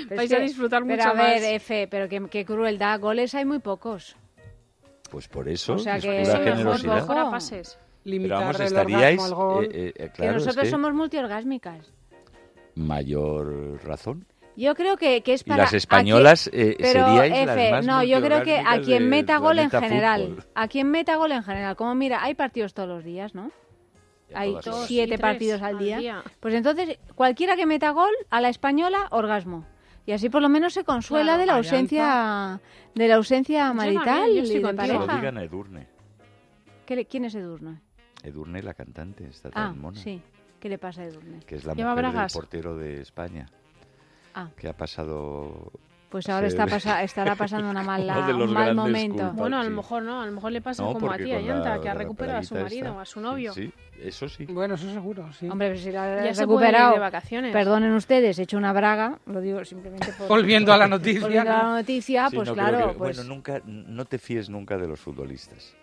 Pero 0.09 0.16
Vais 0.16 0.31
es 0.31 0.37
a 0.37 0.40
que- 0.40 0.42
disfrutar 0.44 0.83
pero 0.85 0.96
mucho 0.96 1.09
a 1.09 1.12
ver, 1.14 1.40
más. 1.40 1.50
Efe, 1.50 1.88
pero 1.90 2.09
qué, 2.09 2.26
qué 2.31 2.44
crueldad. 2.44 3.00
Goles 3.00 3.35
hay 3.35 3.44
muy 3.44 3.59
pocos. 3.59 4.16
Pues 5.11 5.26
por 5.29 5.48
eso 5.48 5.74
O 5.74 5.79
sea 5.79 5.96
es 5.96 6.05
que 6.05 6.20
pura 6.22 6.38
mejor 6.38 6.44
generosidad. 6.44 6.94
Mejor 6.94 7.18
a 7.18 7.31
pases. 7.31 7.79
Pero 7.81 7.90
Limitar 8.12 8.38
vamos, 8.40 8.61
el 8.61 8.66
estaríais, 8.66 9.20
orgasmo 9.20 9.24
al 9.24 9.35
gol. 9.55 9.64
eh, 9.64 9.68
eh, 9.72 9.87
eh, 9.88 9.92
que 10.05 10.09
claro, 10.11 10.31
es 10.38 10.44
nosotros 10.46 10.64
que 10.64 10.70
somos 10.70 10.94
multiorgásmicas. 10.94 11.92
mayor 12.74 13.85
razón. 13.85 14.26
Yo 14.57 14.74
creo 14.74 14.96
que, 14.96 15.22
que 15.22 15.35
es 15.35 15.40
Y 15.42 15.44
para... 15.44 15.62
las 15.64 15.72
españolas 15.72 16.46
a 16.48 16.50
eh, 16.53 16.76
pero, 16.79 17.07
seríais 17.07 17.46
las 17.46 17.57
Efe, 17.57 17.70
más 17.70 17.87
no, 17.87 18.03
yo 18.03 18.20
creo 18.20 18.42
que 18.42 18.59
a 18.59 18.81
quien 18.81 19.09
meta 19.09 19.38
gol 19.38 19.59
en 19.59 19.70
general. 19.70 20.22
fútbol. 20.29 20.44
A 20.55 20.68
quien 20.68 20.90
meta 20.90 21.16
gol 21.16 21.33
en 21.33 21.42
general. 21.42 21.76
Como 21.76 21.94
mira, 21.94 22.22
hay 22.22 22.35
partidos 22.35 22.74
todos 22.74 22.88
los 22.88 23.05
días, 23.05 23.35
¿no? 23.35 23.50
Hay 24.35 24.55
siete 24.87 25.14
y 25.14 25.18
partidos 25.18 25.61
al 25.62 25.76
al 25.76 25.79
día. 25.79 25.98
día. 25.98 26.22
Pues 26.40 26.55
entonces, 26.55 26.98
cualquiera 27.14 27.57
que 27.57 27.66
meta 27.66 27.90
gol, 27.90 28.12
a 28.31 28.40
la 28.40 28.48
española, 28.48 29.09
orgasmo. 29.11 29.64
Y 30.06 30.12
así 30.12 30.28
por 30.30 30.42
lo 30.42 30.48
menos 30.48 30.72
se 30.74 30.84
consuela 30.84 31.24
Claro, 31.34 31.40
de 31.40 31.46
la 31.46 31.56
ausencia 31.56 32.60
de 32.94 33.08
la 33.08 33.14
ausencia 33.16 33.68
Yo 33.68 33.74
marital 33.74 34.04
también, 34.04 34.44
yo 34.44 34.50
y 34.52 34.54
de 34.56 34.62
contigo. 34.62 34.82
Que 34.82 34.92
lo 34.92 34.98
pareja. 34.98 35.16
digan 35.16 35.38
a 35.38 35.42
Edurne. 35.44 35.86
¿Qué 36.86 36.96
le- 36.96 37.04
¿Quién 37.06 37.24
es 37.26 37.34
Edurne? 37.34 37.80
Edurne, 38.22 38.62
la 38.62 38.74
cantante, 38.74 39.26
está 39.28 39.50
tan 39.50 39.62
Ah, 39.68 39.72
mona. 39.72 40.00
sí. 40.00 40.20
¿Qué 40.58 40.68
le 40.68 40.78
pasa 40.78 41.02
a 41.02 41.04
Edurne? 41.06 41.40
Que 41.46 41.54
es 41.56 41.64
la 41.64 41.74
Lleva 41.74 41.90
mujer 41.90 42.04
bragas. 42.10 42.32
del 42.32 42.40
portero 42.40 42.76
de 42.76 43.00
España. 43.00 43.46
Ah. 44.34 44.48
Que 44.56 44.68
ha 44.68 44.76
pasado 44.76 45.70
Pues 46.11 46.29
ahora 46.29 46.49
Sí, 46.51 46.55
está 46.57 46.66
pasa- 46.66 47.03
estará 47.05 47.37
pasando 47.37 47.70
una 47.70 47.83
mala, 47.85 48.18
Uno 48.18 48.27
de 48.27 48.33
los 48.35 48.49
un 48.49 48.55
mal 48.55 48.75
momento. 48.75 49.33
Bueno, 49.35 49.61
a 49.61 49.64
lo 49.64 49.70
mejor 49.70 50.03
no, 50.03 50.20
a 50.20 50.27
lo 50.27 50.33
mejor 50.33 50.51
le 50.51 50.61
pasa 50.61 50.83
No, 50.83 50.92
como 50.92 51.11
a 51.11 51.14
Ayanta, 51.14 51.77
la- 51.77 51.81
que 51.81 51.88
ha 51.88 51.94
recuperado 51.94 52.38
a 52.40 52.42
su 52.42 52.57
marido, 52.57 52.88
esta. 52.88 53.01
a 53.03 53.05
su 53.05 53.20
novio. 53.20 53.53
Sí, 53.53 53.66
sí, 53.94 54.01
eso 54.03 54.29
sí. 54.29 54.44
Bueno, 54.46 54.75
eso 54.75 54.90
seguro, 54.92 55.33
sí. 55.33 55.49
Hombre, 55.49 55.68
pues 55.70 55.83
si 55.83 55.92
la 55.92 56.25
Ya 56.25 56.31
has 56.31 56.37
se 56.37 56.42
recuperado, 56.42 56.94
de 56.94 56.99
vacaciones. 56.99 57.53
perdonen 57.53 57.92
ustedes, 57.92 58.38
he 58.40 58.42
hecho 58.42 58.57
una 58.59 58.73
braga, 58.73 59.20
lo 59.27 59.40
digo 59.40 59.64
simplemente 59.64 60.12
por... 60.18 60.27
Volviendo 60.29 60.73
a 60.73 60.77
la 60.79 60.88
noticia. 60.88 61.20
Volviendo 61.23 61.51
a 61.53 61.62
¿no? 61.62 61.68
la 61.68 61.75
noticia, 61.77 62.29
Sí, 62.29 62.37
pues 62.37 62.49
no 62.49 62.55
claro, 62.55 62.79
que- 62.88 62.94
pues... 62.99 63.16
Bueno, 63.16 63.33
nunca, 63.33 63.62
no 63.64 64.05
te 64.05 64.18
fíes 64.18 64.51
nunca 64.51 64.77
de 64.77 64.88
los 64.88 64.99
futbolistas. 64.99 65.77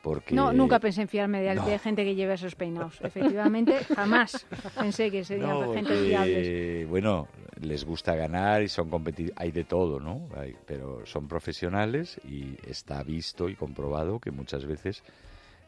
Porque... 0.00 0.34
No, 0.34 0.52
nunca 0.52 0.78
pensé 0.78 1.02
en 1.02 1.08
fiarme 1.08 1.42
de, 1.42 1.56
No. 1.56 1.66
de 1.66 1.78
gente 1.78 2.04
que 2.04 2.14
lleve 2.14 2.34
esos 2.34 2.54
peinados. 2.54 2.98
Efectivamente, 3.02 3.84
jamás 3.94 4.46
pensé 4.78 5.10
que 5.10 5.24
sería 5.24 5.48
No, 5.48 5.74
gente 5.74 5.90
porque, 5.90 6.06
fiable. 6.06 6.84
bueno, 6.86 7.26
les 7.60 7.84
gusta 7.84 8.14
ganar 8.14 8.62
y 8.62 8.68
son 8.68 8.90
competitivos, 8.90 9.34
hay 9.38 9.50
de 9.50 9.64
todo, 9.64 10.00
¿no? 10.00 10.28
Hay- 10.36 10.56
pero 10.66 11.04
son 11.06 11.28
profesionales 11.28 12.20
y 12.24 12.56
está 12.68 13.02
visto 13.02 13.48
y 13.48 13.54
comprobado 13.54 14.20
que 14.20 14.30
muchas 14.30 14.64
veces 14.66 15.02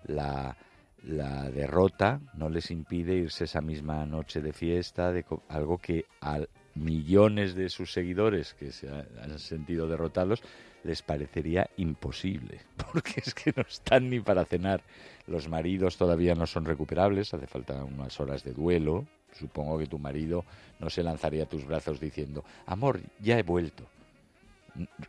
la, 0.05 0.57
la 1.03 1.51
derrota 1.51 2.20
no 2.35 2.48
les 2.48 2.70
impide 2.70 3.14
irse 3.14 3.44
esa 3.44 3.61
misma 3.61 4.05
noche 4.07 4.40
de 4.40 4.53
fiesta, 4.53 5.12
de 5.12 5.24
algo 5.48 5.79
que 5.79 6.05
a 6.20 6.40
millones 6.74 7.55
de 7.55 7.68
sus 7.70 7.92
seguidores 7.92 8.55
que 8.55 8.70
se 8.72 8.88
ha- 8.88 9.07
han 9.22 9.38
sentido 9.38 9.88
derrotados 9.88 10.42
les 10.85 11.03
parecería 11.03 11.68
imposible, 11.77 12.61
porque 12.92 13.14
es 13.24 13.35
que 13.35 13.53
no 13.57 13.62
están 13.62 14.09
ni 14.11 14.20
para 14.20 14.44
cenar. 14.44 14.83
Los 15.27 15.48
maridos 15.48 15.96
todavía 15.96 16.35
no 16.35 16.46
son 16.46 16.64
recuperables, 16.64 17.35
hace 17.35 17.46
falta 17.46 17.83
unas 17.85 18.18
horas 18.20 18.44
de 18.44 18.53
duelo. 18.53 19.07
Supongo 19.32 19.78
que 19.78 19.86
tu 19.86 19.98
marido 19.98 20.44
no 20.80 20.90
se 20.90 21.02
lanzaría 21.02 21.44
a 21.44 21.46
tus 21.46 21.64
brazos 21.66 22.00
diciendo, 22.00 22.44
amor, 22.66 23.00
ya 23.20 23.38
he 23.38 23.42
vuelto. 23.42 23.84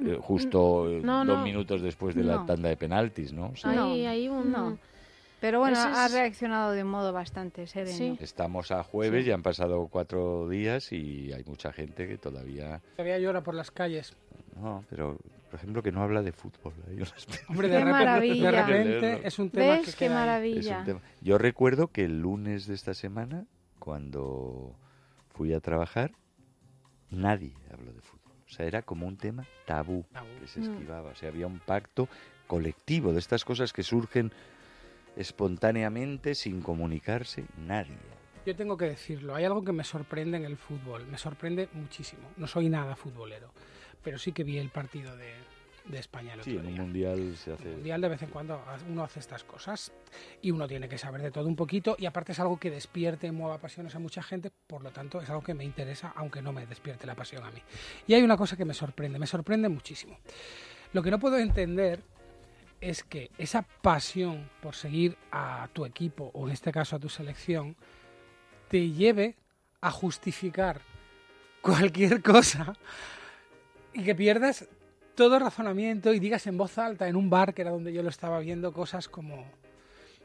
Eh, 0.04 0.18
Justo 0.22 0.90
eh, 0.90 1.02
No, 1.04 1.26
dos 1.26 1.38
no. 1.40 1.44
minutos 1.44 1.82
después 1.82 2.16
de 2.16 2.24
la 2.24 2.46
tanda 2.46 2.70
de 2.70 2.78
penaltis, 2.78 3.34
¿no? 3.34 3.48
O 3.50 3.56
sea, 3.56 3.72
Hay, 3.72 3.78
No, 3.78 3.86
hay 4.10 4.28
un... 4.28 4.52
no. 4.52 4.78
Pero 5.42 5.60
bueno, 5.60 5.80
ha 5.80 6.08
reaccionado 6.10 6.74
de 6.74 6.84
un 6.84 6.90
modo 6.90 7.14
bastante 7.14 7.66
sereno. 7.66 7.98
Sí. 7.98 8.18
Estamos 8.20 8.72
a 8.72 8.84
jueves, 8.84 9.26
ya 9.26 9.36
han 9.36 9.42
pasado 9.42 9.88
cuatro 9.90 10.50
días 10.50 10.92
y 10.92 11.32
hay 11.32 11.46
mucha 11.46 11.72
gente 11.72 12.10
que 12.10 12.18
todavía... 12.18 12.82
Todavía 12.98 13.20
llora 13.20 13.42
por 13.42 13.56
las 13.56 13.72
calles. 13.72 14.14
No, 14.62 14.84
pero, 14.90 15.18
por 15.50 15.56
ejemplo, 15.60 15.82
que 15.82 15.94
no 15.94 16.02
habla 16.04 16.22
de 16.24 16.34
fútbol. 16.34 16.74
Hombre, 17.48 17.70
Qué 17.70 17.74
de 17.74 17.80
repente, 17.80 17.92
maravilla. 17.92 18.52
de 18.52 18.62
repente 18.64 19.22
es 19.28 19.40
un 19.40 19.50
tema 19.50 19.76
que 19.80 19.86
¿Ves 19.86 19.96
qué 19.96 20.06
queda 20.08 20.34
ahí. 20.34 20.58
Es 20.58 20.66
maravilla? 20.66 20.80
un 20.80 20.86
tema. 20.86 21.02
Yo 21.22 21.38
recuerdo 21.38 21.88
que 21.88 22.04
el 22.04 22.20
lunes 22.20 22.68
de 22.68 22.76
esta 22.76 22.94
semana, 22.94 23.46
cuando 23.80 24.76
fui 25.34 25.54
a 25.54 25.60
trabajar, 25.60 26.12
nadie 27.10 27.54
habló 27.72 27.92
de 27.94 28.02
fútbol. 28.02 28.34
O 28.46 28.52
sea, 28.52 28.66
era 28.66 28.82
como 28.82 29.08
un 29.08 29.18
tema 29.18 29.46
tabú 29.66 30.06
Tabú. 30.12 30.28
que 30.40 30.48
se 30.48 30.60
Mm. 30.60 30.64
esquivaba. 30.64 31.12
O 31.12 31.16
sea, 31.16 31.30
había 31.30 31.48
un 31.48 31.60
pacto 31.60 32.08
colectivo 32.48 33.14
de 33.14 33.20
estas 33.20 33.46
cosas 33.46 33.74
que 33.74 33.84
surgen 33.84 34.32
espontáneamente, 35.16 36.36
sin 36.36 36.62
comunicarse, 36.62 37.46
nadie. 37.58 37.98
Yo 38.46 38.56
tengo 38.56 38.78
que 38.78 38.86
decirlo, 38.86 39.36
hay 39.36 39.44
algo 39.46 39.64
que 39.64 39.72
me 39.74 39.84
sorprende 39.84 40.38
en 40.38 40.46
el 40.46 40.58
fútbol, 40.58 41.06
me 41.08 41.18
sorprende 41.18 41.70
muchísimo. 41.74 42.30
No 42.38 42.48
soy 42.48 42.70
nada 42.70 42.96
futbolero, 42.96 43.52
pero 44.04 44.18
sí 44.18 44.32
que 44.32 44.44
vi 44.44 44.58
el 44.58 44.70
partido 44.70 45.16
de, 45.18 45.34
de 45.90 46.00
España 46.00 46.34
el 46.34 46.40
otro 46.40 46.52
Sí, 46.52 46.58
en 46.58 46.66
un 46.66 46.74
mundial 46.76 47.36
se 47.36 47.54
hace... 47.54 47.70
Mundial 47.70 48.02
de 48.02 48.10
vez 48.10 48.22
en 48.22 48.30
cuando 48.30 48.64
uno 48.90 49.04
hace 49.04 49.20
estas 49.20 49.44
cosas 49.44 49.92
y 50.42 50.52
uno 50.52 50.68
tiene 50.68 50.88
que 50.88 50.98
saber 50.98 51.22
de 51.22 51.32
todo 51.32 51.48
un 51.48 51.56
poquito 51.56 51.96
y 52.00 52.06
aparte 52.06 52.32
es 52.32 52.40
algo 52.40 52.58
que 52.58 52.70
despierte 52.70 53.28
y 53.28 53.32
mueva 53.32 53.58
pasiones 53.58 53.96
a 53.96 54.00
mucha 54.00 54.22
gente, 54.24 54.52
por 54.68 54.84
lo 54.84 54.92
tanto 54.92 55.22
es 55.22 55.30
algo 55.30 55.44
que 55.44 55.54
me 55.54 55.64
interesa 55.64 56.14
aunque 56.16 56.42
no 56.42 56.54
me 56.54 56.66
despierte 56.66 57.08
la 57.08 57.16
pasión 57.16 57.44
a 57.44 57.52
mí. 57.52 57.62
Y 58.08 58.14
hay 58.14 58.22
una 58.22 58.38
cosa 58.38 58.56
que 58.56 58.66
me 58.66 58.74
sorprende, 58.74 59.20
me 59.20 59.28
sorprende 59.28 59.70
muchísimo. 59.70 60.18
Lo 60.94 61.04
que 61.04 61.12
no 61.12 61.20
puedo 61.20 61.38
entender 61.38 62.02
es 62.82 63.04
que 63.04 63.32
esa 63.38 63.64
pasión 63.82 64.50
por 64.62 64.76
seguir 64.76 65.18
a 65.32 65.68
tu 65.74 65.86
equipo 65.86 66.32
o 66.34 66.48
en 66.48 66.54
este 66.54 66.72
caso 66.72 66.96
a 66.96 67.00
tu 67.00 67.10
selección 67.10 67.76
te 68.70 68.90
lleve 68.92 69.36
a 69.82 69.92
justificar 69.92 70.82
cualquier 71.62 72.22
cosa 72.24 72.74
y 73.94 74.04
que 74.04 74.16
pierdas 74.16 74.68
todo 75.20 75.38
razonamiento 75.38 76.14
y 76.14 76.20
digas 76.20 76.48
en 76.48 76.58
voz 76.58 76.78
alta 76.78 77.10
en 77.10 77.18
un 77.18 77.30
bar 77.30 77.54
que 77.54 77.64
era 77.64 77.72
donde 77.72 77.92
yo 77.92 78.02
lo 78.02 78.08
estaba 78.08 78.40
viendo 78.40 78.72
cosas 78.72 79.10
como 79.10 79.46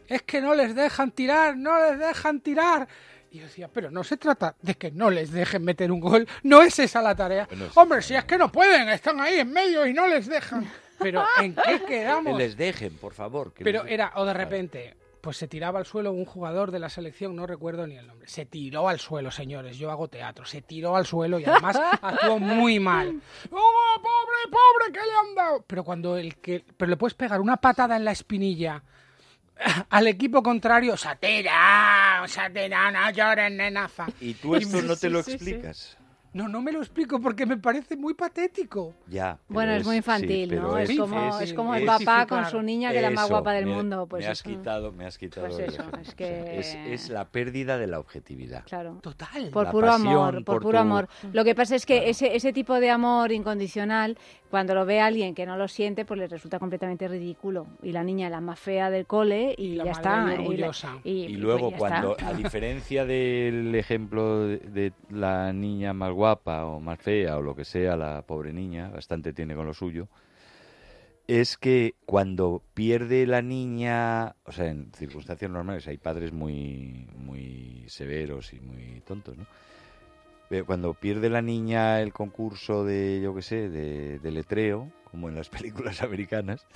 es 0.06 0.22
que 0.22 0.40
no 0.40 0.54
les 0.54 0.72
dejan 0.76 1.10
tirar, 1.10 1.56
no 1.56 1.76
les 1.84 1.98
dejan 1.98 2.38
tirar. 2.38 2.86
Y 3.32 3.38
yo 3.38 3.44
decía, 3.46 3.66
pero 3.66 3.90
no 3.90 4.04
se 4.04 4.16
trata 4.18 4.54
de 4.62 4.76
que 4.76 4.92
no 4.92 5.10
les 5.10 5.32
dejen 5.32 5.64
meter 5.64 5.90
un 5.90 5.98
gol, 5.98 6.28
no 6.44 6.62
es 6.62 6.78
esa 6.78 7.02
la 7.02 7.16
tarea. 7.16 7.46
Bueno, 7.50 7.64
sí. 7.66 7.72
Hombre, 7.74 8.02
si 8.02 8.14
es 8.14 8.24
que 8.24 8.38
no 8.38 8.52
pueden, 8.52 8.88
están 8.90 9.20
ahí 9.20 9.40
en 9.40 9.50
medio 9.52 9.84
y 9.84 9.92
no 9.92 10.06
les 10.06 10.28
dejan. 10.28 10.70
Pero 11.00 11.24
¿en 11.42 11.56
qué 11.56 11.62
Que 11.80 11.84
quedamos? 11.86 12.38
les 12.38 12.56
dejen, 12.56 12.96
por 12.98 13.14
favor. 13.14 13.52
que 13.52 13.64
Pero 13.64 13.82
les- 13.82 13.92
era, 13.94 14.12
o 14.14 14.24
de 14.24 14.32
repente, 14.34 14.94
pues 15.24 15.38
se 15.38 15.48
tiraba 15.48 15.78
al 15.78 15.86
suelo 15.86 16.12
un 16.12 16.26
jugador 16.26 16.70
de 16.70 16.78
la 16.78 16.90
selección, 16.90 17.34
no 17.34 17.46
recuerdo 17.46 17.86
ni 17.86 17.96
el 17.96 18.06
nombre. 18.06 18.28
Se 18.28 18.44
tiró 18.44 18.88
al 18.90 19.00
suelo, 19.00 19.30
señores, 19.30 19.78
yo 19.78 19.90
hago 19.90 20.08
teatro. 20.08 20.44
Se 20.44 20.60
tiró 20.60 20.94
al 20.96 21.06
suelo 21.06 21.38
y 21.40 21.44
además 21.46 21.80
actuó 22.02 22.38
muy 22.38 22.78
mal. 22.78 23.20
¡Oh, 23.50 23.96
pobre, 23.96 24.50
pobre, 24.52 24.92
qué 24.92 25.00
le 25.00 25.12
han 25.30 25.34
dado! 25.34 25.64
Pero 25.66 25.82
cuando 25.82 26.18
el 26.18 26.36
que. 26.36 26.62
Pero 26.76 26.90
le 26.90 26.96
puedes 26.98 27.14
pegar 27.14 27.40
una 27.40 27.56
patada 27.56 27.96
en 27.96 28.04
la 28.04 28.12
espinilla 28.12 28.82
al 29.88 30.06
equipo 30.08 30.42
contrario, 30.42 30.96
se 30.96 31.08
ha 31.08 31.16
tirado, 31.16 32.28
se 32.28 32.40
ha 32.40 32.52
tirado, 32.52 32.90
no 32.90 33.10
llores, 33.10 33.50
nenaza. 33.50 34.06
Y 34.20 34.34
tú 34.34 34.56
esto 34.56 34.82
no 34.82 34.94
te 34.94 35.06
Sí, 35.06 35.08
lo 35.08 35.22
sí, 35.22 35.30
sí. 35.30 35.36
explicas. 35.36 35.96
No, 36.34 36.48
no 36.48 36.60
me 36.60 36.72
lo 36.72 36.80
explico 36.80 37.20
porque 37.20 37.46
me 37.46 37.56
parece 37.56 37.96
muy 37.96 38.12
patético. 38.14 38.92
Ya. 39.08 39.38
Bueno, 39.48 39.72
es, 39.72 39.86
muy 39.86 39.96
infantil, 39.98 40.56
¿no? 40.56 40.76
Es, 40.76 40.90
es- 40.90 40.98
como, 40.98 41.28
es- 41.40 41.40
es 41.50 41.54
como 41.54 41.74
el 41.76 41.86
papá 41.86 42.26
con 42.26 42.44
su 42.46 42.60
niña 42.60 42.90
que 42.90 42.96
es 42.96 43.02
la 43.02 43.10
más 43.10 43.30
guapa 43.30 43.52
del 43.52 43.66
me- 43.66 43.74
mundo. 43.76 44.06
Pues 44.08 44.24
me 44.24 44.30
has 44.32 44.40
eso, 44.40 44.50
quitado, 44.50 44.90
me 44.92 45.06
has 45.06 45.16
quitado. 45.16 45.46
Pues 45.46 45.58
eso, 45.60 45.82
es 45.82 45.88
O 45.88 46.04
sea, 46.04 46.14
que- 46.16 46.58
es, 46.58 46.74
es 46.74 47.08
la 47.10 47.24
pérdida 47.26 47.78
de 47.78 47.86
la 47.86 48.00
objetividad. 48.00 48.64
Claro. 48.64 48.98
Total. 49.00 49.48
Por 49.50 49.64
La 49.66 49.70
puro 49.70 49.86
pasión 49.86 50.08
amor, 50.08 50.34
por, 50.34 50.44
por 50.44 50.62
puro 50.62 50.78
tu- 50.78 50.82
amor. 50.82 51.08
Lo 51.32 51.44
que 51.44 51.54
pasa 51.54 51.76
es 51.76 51.86
que 51.86 51.94
Claro. 51.98 52.10
ese, 52.10 52.34
ese 52.36 52.52
tipo 52.52 52.74
de 52.80 52.90
amor 52.90 53.30
incondicional, 53.30 54.18
cuando 54.54 54.72
lo 54.76 54.86
ve 54.86 55.00
alguien 55.00 55.34
que 55.34 55.46
no 55.46 55.56
lo 55.56 55.66
siente, 55.66 56.04
pues 56.04 56.20
le 56.20 56.28
resulta 56.28 56.60
completamente 56.60 57.08
ridículo. 57.08 57.66
Y 57.82 57.90
la 57.90 58.04
niña 58.04 58.26
es 58.28 58.30
la 58.30 58.40
más 58.40 58.56
fea 58.60 58.88
del 58.88 59.04
cole 59.04 59.52
y, 59.58 59.64
Y 59.72 59.74
la 59.74 59.84
ya 59.86 59.90
está. 59.90 60.22
y 60.22 60.28
la- 60.28 60.34
orgullosa. 60.42 60.98
y, 61.02 61.26
luego 61.30 61.72
pues 61.72 61.82
está. 61.82 62.00
cuando, 62.02 62.16
a 62.24 62.32
diferencia 62.34 63.04
del 63.04 63.74
ejemplo 63.74 64.46
de, 64.46 64.58
de 64.58 64.92
la 65.10 65.52
niña 65.52 65.92
más 65.92 66.12
guapa 66.12 66.66
o 66.66 66.78
más 66.78 67.00
fea 67.00 67.36
o 67.36 67.42
lo 67.42 67.56
que 67.56 67.64
sea, 67.64 67.96
la 67.96 68.22
pobre 68.22 68.52
niña, 68.52 68.90
bastante 68.90 69.32
tiene 69.32 69.56
con 69.56 69.66
lo 69.66 69.74
suyo, 69.74 70.06
es 71.26 71.56
que 71.56 71.94
cuando 72.06 72.62
pierde 72.74 73.26
la 73.26 73.42
niña, 73.42 74.36
o 74.44 74.52
sea, 74.52 74.68
en 74.68 74.92
circunstancias 74.94 75.50
normales 75.50 75.88
hay 75.88 75.96
padres 75.96 76.32
muy, 76.32 77.08
muy 77.16 77.82
severos 77.88 78.52
y 78.52 78.60
muy 78.60 79.00
tontos, 79.04 79.36
¿no? 79.36 79.46
Pero 80.48 80.66
cuando 80.66 80.94
pierde 80.94 81.30
la 81.30 81.42
niña 81.42 82.00
el 82.00 82.12
concurso 82.12 82.84
de, 82.84 83.20
yo 83.22 83.34
qué 83.34 83.42
sé, 83.42 83.68
de, 83.68 84.18
de 84.18 84.30
letreo, 84.30 84.90
como 85.10 85.28
en 85.28 85.34
las 85.36 85.48
películas 85.50 86.02
americanas, 86.02 86.66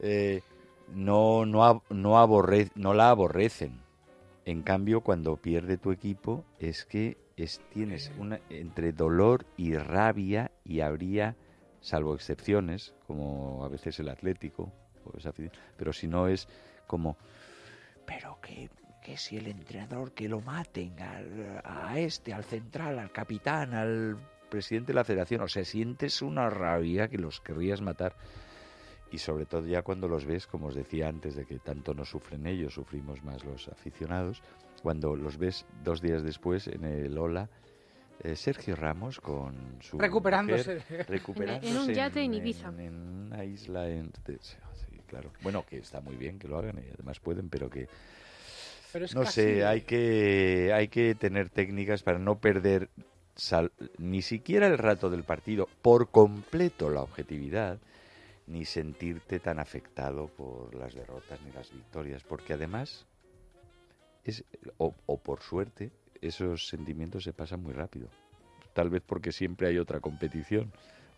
eh, 0.00 0.42
no, 0.88 1.46
no, 1.46 1.82
no, 1.90 2.18
aborre- 2.18 2.70
no 2.74 2.94
la 2.94 3.10
aborrecen. 3.10 3.80
En 4.44 4.62
cambio, 4.62 5.00
cuando 5.00 5.36
pierde 5.36 5.76
tu 5.76 5.90
equipo, 5.90 6.44
es 6.60 6.84
que 6.84 7.16
es, 7.36 7.60
tienes 7.70 8.12
una, 8.16 8.40
entre 8.48 8.92
dolor 8.92 9.44
y 9.56 9.74
rabia 9.76 10.52
y 10.64 10.80
habría, 10.80 11.36
salvo 11.80 12.14
excepciones, 12.14 12.94
como 13.06 13.64
a 13.64 13.68
veces 13.68 13.98
el 13.98 14.08
Atlético, 14.08 14.72
o 15.04 15.16
esa 15.18 15.32
pero 15.76 15.92
si 15.92 16.06
no 16.06 16.28
es 16.28 16.48
como, 16.86 17.16
pero 18.06 18.38
que, 18.40 18.70
que 19.06 19.16
si 19.16 19.36
el 19.36 19.46
entrenador 19.46 20.10
que 20.10 20.28
lo 20.28 20.40
maten 20.40 20.98
al- 21.00 21.60
a 21.64 21.96
este, 21.96 22.32
al 22.34 22.42
central, 22.42 22.98
al 22.98 23.12
capitán, 23.12 23.72
al 23.72 24.16
presidente 24.50 24.88
de 24.88 24.94
la 24.94 25.04
federación, 25.04 25.42
o 25.42 25.48
sea, 25.48 25.64
sientes 25.64 26.22
una 26.22 26.50
rabia 26.50 27.06
que 27.06 27.16
los 27.16 27.40
querrías 27.40 27.80
matar 27.80 28.16
y 29.12 29.18
sobre 29.18 29.46
todo 29.46 29.64
ya 29.64 29.82
cuando 29.82 30.08
los 30.08 30.24
ves, 30.24 30.48
como 30.48 30.66
os 30.66 30.74
decía 30.74 31.06
antes, 31.08 31.36
de 31.36 31.44
que 31.46 31.60
tanto 31.60 31.94
no 31.94 32.04
sufren 32.04 32.48
ellos, 32.48 32.74
sufrimos 32.74 33.22
más 33.22 33.44
los 33.44 33.68
aficionados, 33.68 34.42
cuando 34.82 35.14
los 35.14 35.38
ves 35.38 35.64
dos 35.84 36.00
días 36.00 36.24
después 36.24 36.66
en 36.66 36.82
el 36.82 37.16
Ola, 37.16 37.48
eh, 38.24 38.34
Sergio 38.34 38.74
Ramos 38.74 39.20
con 39.20 39.54
su 39.82 39.98
Recuperándose. 40.00 40.74
mujer, 40.76 41.06
recuperándose 41.08 41.70
En 41.70 41.78
un 41.78 41.92
yate 41.94 42.22
en 42.24 42.34
Ibiza. 42.34 42.70
en, 42.70 42.80
en 42.80 42.96
una 43.28 43.44
isla 43.44 43.88
en, 43.88 44.10
sí, 44.40 44.56
claro 45.06 45.30
bueno 45.42 45.64
que 45.64 45.76
está 45.78 46.00
muy 46.00 46.16
bien 46.16 46.38
que 46.40 46.48
lo 46.48 46.58
hagan 46.58 46.78
y 46.78 46.90
además 46.92 47.20
pueden 47.20 47.48
pero 47.48 47.70
que 47.70 47.88
Pero 48.96 49.04
es 49.04 49.14
no 49.14 49.24
casi- 49.24 49.42
sé 49.42 49.66
hay 49.66 49.82
que 49.82 50.72
hay 50.72 50.88
que 50.88 51.14
tener 51.14 51.50
técnicas 51.50 52.02
para 52.02 52.18
no 52.18 52.38
perder 52.38 52.88
sal- 53.34 53.70
ni 53.98 54.22
siquiera 54.22 54.66
el 54.68 54.78
rato 54.78 55.10
del 55.10 55.22
partido 55.22 55.68
por 55.82 56.10
completo 56.10 56.88
la 56.88 57.02
objetividad 57.02 57.78
ni 58.46 58.64
sentirte 58.64 59.38
tan 59.38 59.58
afectado 59.58 60.28
por 60.28 60.74
las 60.74 60.94
derrotas 60.94 61.42
ni 61.42 61.52
las 61.52 61.70
victorias 61.74 62.22
porque 62.24 62.54
además 62.54 63.04
es 64.24 64.44
o, 64.78 64.94
o 65.04 65.18
por 65.18 65.42
suerte 65.42 65.90
esos 66.22 66.66
sentimientos 66.66 67.22
se 67.24 67.34
pasan 67.34 67.62
muy 67.62 67.74
rápido 67.74 68.08
tal 68.72 68.88
vez 68.88 69.02
porque 69.04 69.30
siempre 69.30 69.68
hay 69.68 69.76
otra 69.76 70.00
competición 70.00 70.72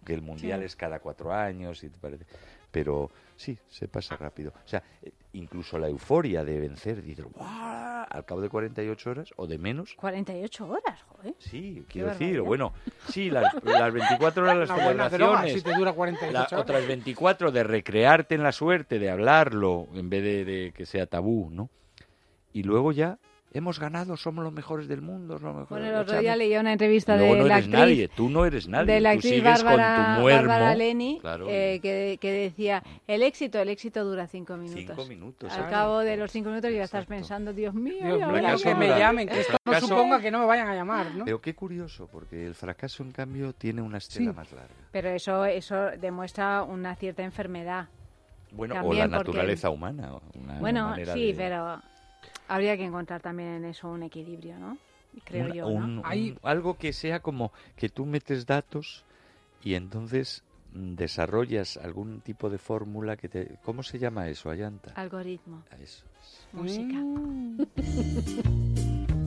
que 0.05 0.15
el 0.15 0.23
mundial 0.23 0.61
Sí. 0.61 0.67
es 0.67 0.75
cada 0.75 0.99
cuatro 0.99 1.33
años, 1.33 1.83
y 1.85 1.91
te 1.91 1.99
parece. 1.99 2.25
Pero 2.71 3.11
sí, 3.37 3.59
se 3.69 3.89
pasa 3.89 4.17
rápido. 4.17 4.53
O 4.65 4.69
sea, 4.69 4.83
eh, 5.03 5.11
incluso 5.33 5.79
la 5.79 5.89
euforia 5.89 6.45
de 6.45 6.61
vencer, 6.61 7.03
dices, 7.03 7.25
¡guau! 7.33 8.05
Al 8.11 8.25
cabo 8.25 8.41
de 8.41 8.49
48 8.49 9.11
horas 9.11 9.31
o 9.37 9.47
de 9.47 9.59
menos. 9.59 9.95
48 9.95 10.67
horas, 10.69 11.03
joder. 11.09 11.35
Sí, 11.39 11.85
quiero 11.89 12.09
decir, 12.09 12.41
bueno, 12.41 12.73
sí, 13.09 13.31
las, 13.31 13.53
las 13.65 13.93
24 13.93 14.43
horas 14.43 14.57
las 14.57 14.69
droga 14.69 15.11
celebraciones. 15.11 15.53
si 15.55 15.63
te 15.63 15.75
dura 15.75 15.93
48 15.93 16.33
La- 16.33 16.41
horas. 16.47 16.53
otras 16.61 16.87
24 16.87 17.53
de 17.53 17.65
recrearte 17.65 18.35
en 18.35 18.43
la 18.43 18.53
suerte, 18.53 18.99
de 18.99 19.11
hablarlo, 19.11 19.89
en 19.95 20.09
vez 20.11 20.23
de, 20.23 20.45
de 20.45 20.73
que 20.73 20.87
sea 20.87 21.07
tabú, 21.07 21.51
¿no? 21.51 21.69
Y 22.55 22.63
luego 22.63 22.93
ya 22.93 23.19
hemos 23.53 23.79
ganado, 23.81 24.17
somos 24.17 24.45
los 24.45 24.53
mejores 24.53 24.89
del 24.89 25.01
mundo. 25.01 25.39
Somos 25.39 25.57
los 25.61 25.69
Bueno, 25.69 25.85
mejores 25.87 25.89
el 25.89 25.95
de 25.95 26.01
otro 26.01 26.15
la 26.17 26.21
día 26.21 26.37
leía 26.37 26.61
una 26.61 26.73
entrevista 26.73 27.17
Luego 27.17 27.35
de 27.35 27.41
no 27.41 27.47
la 27.47 27.55
eres 27.55 27.67
actriz, 27.67 27.81
nadie, 27.81 28.09
tú 28.09 28.29
no 28.29 28.45
eres 28.45 28.69
nadie. 28.69 28.93
de 28.95 29.01
la 29.01 29.11
tú 29.13 29.17
actriz 29.17 29.33
sigues 29.35 29.65
Bárbara, 29.65 29.97
con 29.97 30.15
tu 30.17 30.21
muermo. 30.23 30.49
Bárbara 30.49 30.75
Leni, 30.75 31.19
Claro, 31.21 31.47
eh, 31.49 31.81
que, 31.83 32.19
que 32.21 32.33
decía, 32.33 32.83
el 33.07 33.23
éxito, 33.23 33.59
el 33.59 33.69
éxito 33.69 34.05
dura 34.05 34.27
cinco 34.27 34.57
minutos. 34.57 34.85
cinco 34.87 35.05
minutos. 35.07 35.53
Al 35.53 35.69
cabo 35.71 36.01
de 36.01 36.17
los 36.17 36.31
cinco 36.31 36.51
minutos 36.51 36.71
ya 36.73 36.83
estás 36.85 37.07
pensando, 37.07 37.53
Dios 37.53 37.75
mío, 37.75 37.95
Dios 38.05 38.23
ahora 38.23 38.39
fracaso 38.41 38.63
que 38.65 38.69
qué?". 38.71 38.75
me 38.75 38.89
llamen, 38.89 39.29
que 39.29 39.35
el 39.35 39.41
esto 39.41 39.57
no 39.65 39.81
suponga 39.81 40.21
que 40.21 40.31
no 40.31 40.39
me 40.41 40.47
vayan 40.47 40.69
a 40.69 40.75
llamar, 40.75 41.15
¿no? 41.15 41.25
Pero 41.25 41.41
qué 41.41 41.55
curioso, 41.55 42.09
porque 42.13 42.47
el 42.47 42.55
fracaso, 42.55 43.03
en 43.03 43.13
cambio, 43.13 43.53
tiene 43.53 43.81
una 43.83 43.99
estela 43.99 44.31
Sí. 44.33 44.37
más 44.37 44.53
larga. 44.53 44.75
Pero 44.93 45.09
eso, 45.11 45.45
eso 45.45 45.77
demuestra 45.99 46.63
una 46.63 46.95
cierta 46.97 47.23
enfermedad. 47.23 47.89
Bueno, 48.51 48.75
o 48.75 48.77
También 48.79 49.11
la 49.11 49.17
porque- 49.19 49.31
naturaleza 49.33 49.69
humana. 49.71 50.11
una 50.35 50.59
bueno, 50.59 50.95
sí, 51.13 51.33
de- 51.33 51.35
pero 51.35 51.83
habría 52.49 52.77
que 52.77 52.85
encontrar 52.85 53.21
también 53.21 53.49
en 53.51 53.65
eso 53.67 53.89
un 53.89 54.03
equilibrio, 54.03 54.59
¿no? 54.59 54.79
Creo 55.25 55.47
un- 55.47 55.53
yo, 55.53 55.71
¿no? 55.71 55.85
un- 55.87 56.03
Hay- 56.05 56.37
algo 56.43 56.77
que 56.77 56.93
sea 56.93 57.21
como 57.21 57.53
que 57.77 57.89
tú 57.89 58.05
metes 58.07 58.47
datos 58.47 59.05
y 59.63 59.75
entonces 59.75 60.43
mm, 60.73 60.95
desarrollas 60.97 61.77
algún 61.79 62.21
tipo 62.21 62.51
de 62.51 62.59
fórmula 62.59 63.17
que 63.17 63.29
te... 63.29 63.57
¿Cómo 63.65 63.83
se 63.83 63.99
llama 63.99 64.29
eso, 64.29 64.51
Ayanta? 64.51 64.93
Algoritmo, 64.93 65.63
A 65.71 65.77
Eso. 65.77 66.05
es. 66.05 66.47
música. 66.53 66.99
Mm. 66.99 67.59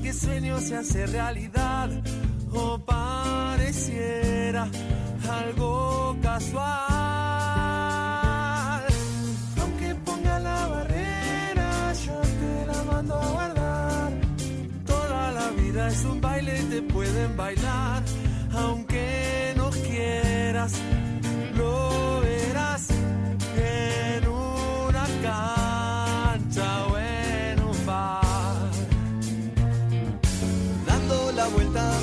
que 0.00 0.12
sueño 0.12 0.58
se 0.60 0.76
hace 0.76 1.06
realidad, 1.06 1.90
o 2.52 2.78
pareciera 2.78 4.68
algo 5.28 6.16
casual. 6.22 6.62
Aunque 9.60 9.94
ponga 9.96 10.38
la 10.38 10.66
barrera, 10.68 11.92
yo 12.06 12.20
te 12.20 12.66
la 12.66 12.82
mando 12.84 13.14
a 13.14 13.28
guardar. 13.28 14.12
Toda 14.86 15.32
la 15.32 15.50
vida 15.50 15.88
es 15.88 16.04
un 16.04 16.20
baile 16.20 16.60
y 16.60 16.64
te 16.64 16.82
pueden 16.82 17.36
bailar, 17.36 18.02
aunque 18.52 19.52
no 19.56 19.70
quieras 19.70 20.72
la 31.42 31.48
vuelta 31.48 32.01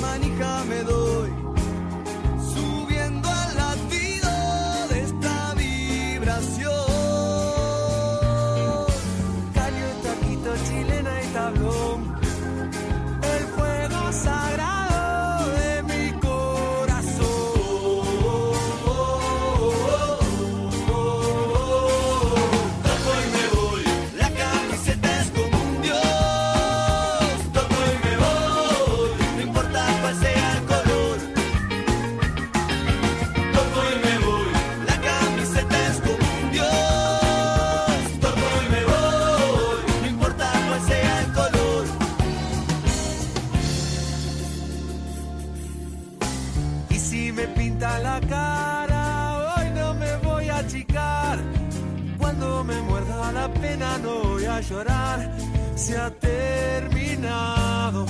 Se 55.90 55.98
ha 55.98 56.08
terminado 56.08 58.06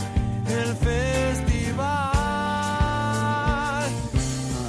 el 0.46 0.76
festival. 0.76 1.78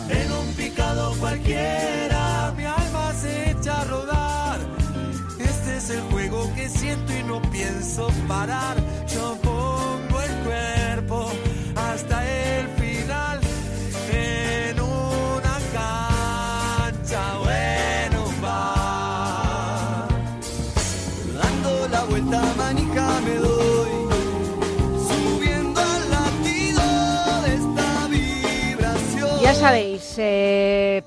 En 0.09 0.31
un 0.31 0.53
picado 0.55 1.13
cualquiera 1.19 2.53
mi 2.55 2.63
alma 2.63 3.11
se 3.11 3.51
echa 3.51 3.81
a 3.81 3.83
rodar. 3.83 4.61
Este 5.37 5.75
es 5.75 5.89
el 5.89 5.99
juego 6.03 6.49
que 6.55 6.69
siento 6.69 7.11
y 7.11 7.23
no 7.23 7.41
pienso 7.51 8.07
parar. 8.29 8.77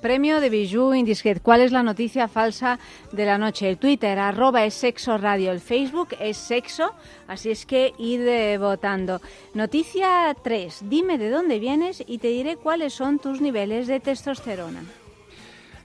Premio 0.01 0.41
de 0.41 0.51
Bijou 0.51 0.95
Indiscret. 0.95 1.43
¿Cuál 1.43 1.61
es 1.61 1.73
la 1.73 1.83
noticia 1.83 2.29
falsa 2.29 2.79
de 3.13 3.25
la 3.25 3.39
noche? 3.39 3.69
El 3.69 3.79
Twitter, 3.79 4.19
arroba 4.19 4.65
es 4.65 4.75
sexo 4.75 5.19
radio. 5.19 5.53
El 5.53 5.61
Facebook 5.61 6.09
es 6.21 6.37
sexo, 6.37 6.93
así 7.29 7.51
es 7.51 7.67
que 7.67 7.93
id 7.99 8.27
eh, 8.27 8.59
votando. 8.59 9.21
Noticia 9.55 10.35
3. 10.43 10.89
Dime 10.89 11.19
de 11.19 11.31
dónde 11.31 11.59
vienes 11.59 12.03
y 12.07 12.19
te 12.19 12.29
diré 12.29 12.57
cuáles 12.57 12.93
son 12.93 13.19
tus 13.19 13.41
niveles 13.41 13.87
de 13.87 14.01
testosterona. 14.01 14.83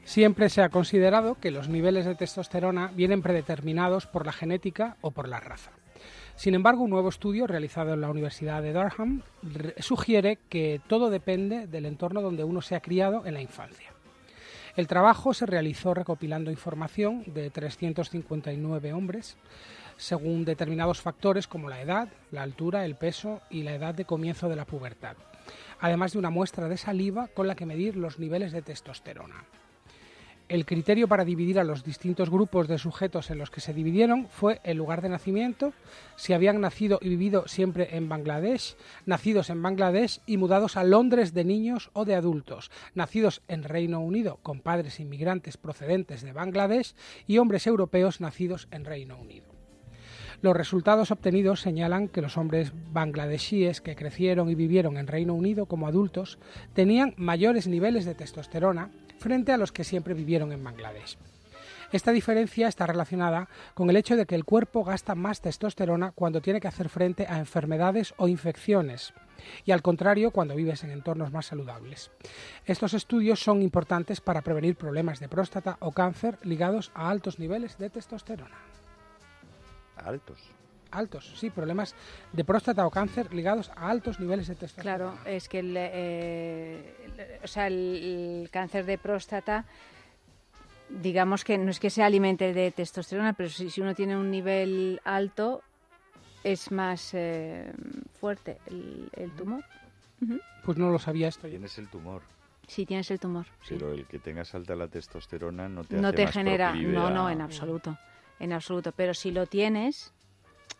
Siempre 0.03 0.49
se 0.49 0.61
ha 0.61 0.69
considerado 0.69 1.35
que 1.35 1.51
los 1.51 1.69
niveles 1.69 2.05
de 2.05 2.15
testosterona 2.15 2.91
vienen 2.95 3.21
predeterminados 3.21 4.07
por 4.07 4.25
la 4.25 4.31
genética 4.31 4.97
o 5.01 5.11
por 5.11 5.27
la 5.27 5.39
raza. 5.39 5.71
Sin 6.39 6.55
embargo, 6.55 6.83
un 6.83 6.89
nuevo 6.89 7.09
estudio 7.09 7.47
realizado 7.47 7.93
en 7.93 7.99
la 7.99 8.09
Universidad 8.09 8.61
de 8.61 8.71
Durham 8.71 9.21
re- 9.43 9.75
sugiere 9.79 10.37
que 10.47 10.79
todo 10.87 11.09
depende 11.09 11.67
del 11.67 11.85
entorno 11.85 12.21
donde 12.21 12.45
uno 12.45 12.61
se 12.61 12.75
ha 12.75 12.79
criado 12.79 13.25
en 13.25 13.33
la 13.33 13.41
infancia. 13.41 13.91
El 14.77 14.87
trabajo 14.87 15.33
se 15.33 15.45
realizó 15.45 15.93
recopilando 15.93 16.49
información 16.49 17.23
de 17.25 17.49
359 17.49 18.93
hombres 18.93 19.35
según 19.97 20.45
determinados 20.45 21.01
factores 21.01 21.45
como 21.45 21.67
la 21.67 21.81
edad, 21.81 22.07
la 22.31 22.43
altura, 22.43 22.85
el 22.85 22.95
peso 22.95 23.41
y 23.49 23.63
la 23.63 23.73
edad 23.75 23.93
de 23.93 24.05
comienzo 24.05 24.47
de 24.47 24.55
la 24.55 24.63
pubertad, 24.63 25.17
además 25.81 26.13
de 26.13 26.19
una 26.19 26.29
muestra 26.29 26.69
de 26.69 26.77
saliva 26.77 27.27
con 27.27 27.47
la 27.47 27.55
que 27.55 27.65
medir 27.65 27.97
los 27.97 28.17
niveles 28.17 28.53
de 28.53 28.61
testosterona. 28.61 29.43
El 30.49 30.65
criterio 30.65 31.07
para 31.07 31.25
dividir 31.25 31.59
a 31.59 31.63
los 31.63 31.83
distintos 31.83 32.31
grupos 32.31 32.67
de 32.67 32.79
sujetos 32.79 33.29
en 33.29 33.37
los 33.37 33.51
que 33.51 33.61
se 33.61 33.71
dividieron 33.71 34.27
fue 34.29 34.61
el 34.63 34.77
lugar 34.77 35.03
de 35.03 35.09
nacimiento, 35.09 35.73
si 36.15 36.33
habían 36.33 36.59
nacido 36.59 36.97
y 37.03 37.09
vivido 37.09 37.47
siempre 37.47 37.95
en 37.95 38.09
Bangladesh, 38.09 38.75
nacidos 39.05 39.51
en 39.51 39.61
Bangladesh 39.61 40.21
y 40.25 40.37
mudados 40.37 40.75
a 40.75 40.83
Londres 40.83 41.35
de 41.35 41.45
niños 41.45 41.91
o 41.93 42.03
de 42.03 42.15
adultos, 42.15 42.71
nacidos 42.95 43.43
en 43.47 43.63
Reino 43.63 43.99
Unido 43.99 44.39
con 44.41 44.61
padres 44.61 44.99
inmigrantes 44.99 45.57
procedentes 45.57 46.23
de 46.23 46.33
Bangladesh 46.33 46.95
y 47.27 47.37
hombres 47.37 47.67
europeos 47.67 48.19
nacidos 48.19 48.67
en 48.71 48.85
Reino 48.85 49.19
Unido. 49.19 49.45
Los 50.41 50.55
resultados 50.55 51.11
obtenidos 51.11 51.61
señalan 51.61 52.07
que 52.07 52.23
los 52.23 52.37
hombres 52.37 52.73
bangladesíes 52.91 53.81
que 53.81 53.95
crecieron 53.95 54.49
y 54.49 54.55
vivieron 54.55 54.97
en 54.97 55.05
Reino 55.05 55.35
Unido 55.35 55.67
como 55.67 55.85
adultos 55.85 56.39
tenían 56.73 57.13
mayores 57.17 57.67
niveles 57.67 58.05
de 58.05 58.15
testosterona 58.15 58.89
frente 59.19 59.51
a 59.51 59.57
los 59.57 59.71
que 59.71 59.83
siempre 59.83 60.13
vivieron 60.13 60.51
en 60.51 60.63
Bangladesh. 60.63 61.17
Esta 61.91 62.11
diferencia 62.11 62.67
está 62.67 62.85
relacionada 62.85 63.49
con 63.73 63.89
el 63.89 63.97
hecho 63.97 64.15
de 64.15 64.27
que 64.27 64.35
el 64.35 64.45
cuerpo 64.45 64.83
gasta 64.83 65.15
más 65.15 65.41
testosterona 65.41 66.11
cuando 66.11 66.39
tiene 66.39 66.61
que 66.61 66.67
hacer 66.67 66.87
frente 66.87 67.25
a 67.27 67.39
enfermedades 67.39 68.13
o 68.17 68.27
infecciones 68.27 69.13
y 69.65 69.71
al 69.71 69.81
contrario 69.81 70.31
cuando 70.31 70.55
vives 70.55 70.83
en 70.83 70.91
entornos 70.91 71.31
más 71.31 71.47
saludables. 71.47 72.11
Estos 72.65 72.93
estudios 72.93 73.41
son 73.41 73.63
importantes 73.63 74.21
para 74.21 74.41
prevenir 74.41 74.75
problemas 74.75 75.19
de 75.19 75.29
próstata 75.29 75.77
o 75.79 75.91
cáncer 75.91 76.37
ligados 76.43 76.91
a 76.93 77.09
altos 77.09 77.39
niveles 77.39 77.77
de 77.77 77.89
testosterona. 77.89 78.57
Altos. 79.95 80.58
Altos, 80.91 81.33
sí, 81.37 81.49
problemas 81.51 81.93
de 82.33 82.43
próstata 82.43 82.85
o 82.85 82.89
cáncer 82.91 83.33
ligados 83.33 83.69
a 83.75 83.89
altos 83.89 84.19
niveles 84.19 84.47
de 84.47 84.55
testosterona. 84.55 85.13
Claro, 85.13 85.25
es 85.29 85.47
que 85.47 85.59
el, 85.59 85.75
eh, 85.77 86.95
el- 87.05 87.43
o 87.43 87.47
sea, 87.47 87.67
el, 87.67 88.41
el 88.43 88.49
cáncer 88.51 88.85
de 88.85 88.97
próstata, 88.97 89.65
digamos 90.89 91.43
que 91.43 91.57
no 91.57 91.69
es 91.69 91.79
que 91.79 91.89
se 91.89 92.01
alimente 92.03 92.53
de 92.53 92.71
testosterona, 92.71 93.33
pero 93.33 93.49
si, 93.49 93.69
si 93.69 93.81
uno 93.81 93.93
tiene 93.93 94.17
un 94.17 94.31
nivel 94.31 94.99
alto, 95.03 95.61
es 96.43 96.71
más 96.71 97.11
eh, 97.13 97.71
fuerte 98.19 98.57
el, 98.65 99.09
el 99.15 99.31
tumor. 99.31 99.63
Pues 100.63 100.77
no 100.77 100.89
lo 100.89 100.99
sabía 100.99 101.27
esto. 101.27 101.47
Tienes 101.47 101.77
el 101.77 101.87
tumor, 101.89 102.21
Si 102.67 102.85
tienes 102.85 103.09
el 103.11 103.19
tumor, 103.19 103.45
sí. 103.61 103.75
pero 103.75 103.93
el 103.93 104.05
que 104.05 104.19
tengas 104.19 104.53
alta 104.55 104.75
la 104.75 104.87
testosterona 104.87 105.69
no 105.69 105.83
te 105.83 105.95
no 105.97 106.07
hace 106.09 106.17
te 106.17 106.25
más 106.25 106.33
genera, 106.33 106.73
no, 106.73 107.09
no, 107.09 107.29
en 107.29 107.41
absoluto, 107.41 107.97
en 108.39 108.53
absoluto. 108.53 108.91
Pero 108.91 109.13
si 109.13 109.31
lo 109.31 109.45
tienes, 109.45 110.11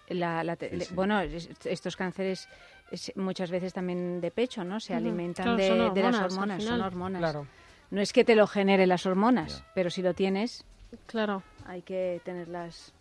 la, 0.10 0.44
la 0.44 0.56
te- 0.56 0.80
Sí, 0.82 0.94
bueno, 0.94 1.20
es- 1.22 1.50
estos 1.66 1.96
cánceres 1.96 2.48
es- 2.92 3.12
muchas 3.16 3.52
veces 3.52 3.74
también 3.74 4.22
de 4.22 4.32
pecho, 4.32 4.64
¿no? 4.64 4.80
Se 4.80 4.94
alimentan 4.94 5.56
Claro, 5.58 5.94
de, 5.94 6.02
las 6.04 6.16
hormonas, 6.16 6.64
son 6.64 6.82
hormonas. 6.82 7.20
Claro. 7.20 7.48
No 7.92 8.02
es 8.02 8.14
que 8.14 8.24
te 8.24 8.36
lo 8.36 8.46
genere 8.48 8.86
las 8.88 9.06
hormonas, 9.06 9.64
pero 9.74 9.90
si 9.90 10.02
lo 10.02 10.14
tienes, 10.14 10.64
Claro. 11.08 11.42
hay 11.66 11.82
que 11.82 12.22
tenerlas 12.24 12.94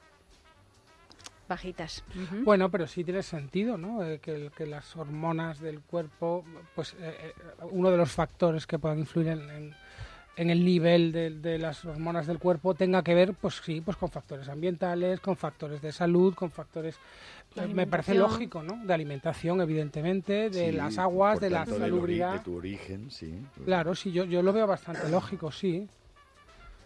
bajitas. 1.49 2.05
Bueno, 2.45 2.71
pero 2.71 2.87
sí 2.87 3.05
tiene 3.05 3.23
sentido, 3.23 3.79
¿no? 3.79 4.03
Eh, 4.05 4.19
que, 4.19 4.51
que 4.55 4.67
las 4.67 4.95
hormonas 4.97 5.61
del 5.61 5.81
cuerpo, 5.81 6.45
pues 6.75 6.95
eh, 7.01 7.17
eh, 7.29 7.33
uno 7.71 7.91
de 7.91 7.97
los 7.97 8.11
factores 8.13 8.67
que 8.67 8.79
puedan 8.79 8.99
influir 8.99 9.29
en, 9.29 9.49
en- 9.51 9.75
en 10.39 10.49
el 10.51 10.65
nivel 10.65 11.11
de, 11.11 11.31
de 11.31 11.59
las 11.59 11.85
hormonas 11.85 12.29
del 12.29 12.39
cuerpo 12.39 12.75
tenga 12.75 13.03
que 13.03 13.13
ver, 13.13 13.35
pues 13.35 13.61
sí, 13.65 13.81
pues 13.81 13.97
con 13.97 14.09
factores 14.09 14.49
ambientales, 14.49 15.19
con 15.19 15.37
factores 15.37 15.83
de 15.83 15.91
salud, 15.91 16.33
con 16.35 16.53
factores, 16.53 16.95
eh, 17.57 17.67
me 17.67 17.89
parece 17.89 18.15
lógico, 18.15 18.63
¿no? 18.63 18.79
De 18.87 18.95
alimentación, 18.95 19.61
evidentemente, 19.61 20.49
de 20.49 20.71
Sí, 20.71 20.77
las 20.77 20.97
aguas, 20.99 21.41
de 21.41 21.51
la 21.51 21.65
tanto, 21.65 21.81
salubridad. 21.81 22.35
De 22.35 22.39
tu 22.39 22.57
origen, 22.57 23.11
sí. 23.11 23.35
Claro, 23.65 23.97
sí, 23.97 24.13
yo, 24.13 24.25
yo 24.25 24.41
lo 24.43 24.53
veo 24.53 24.69
bastante 24.69 25.09
lógico, 25.09 25.51
sí. 25.51 25.89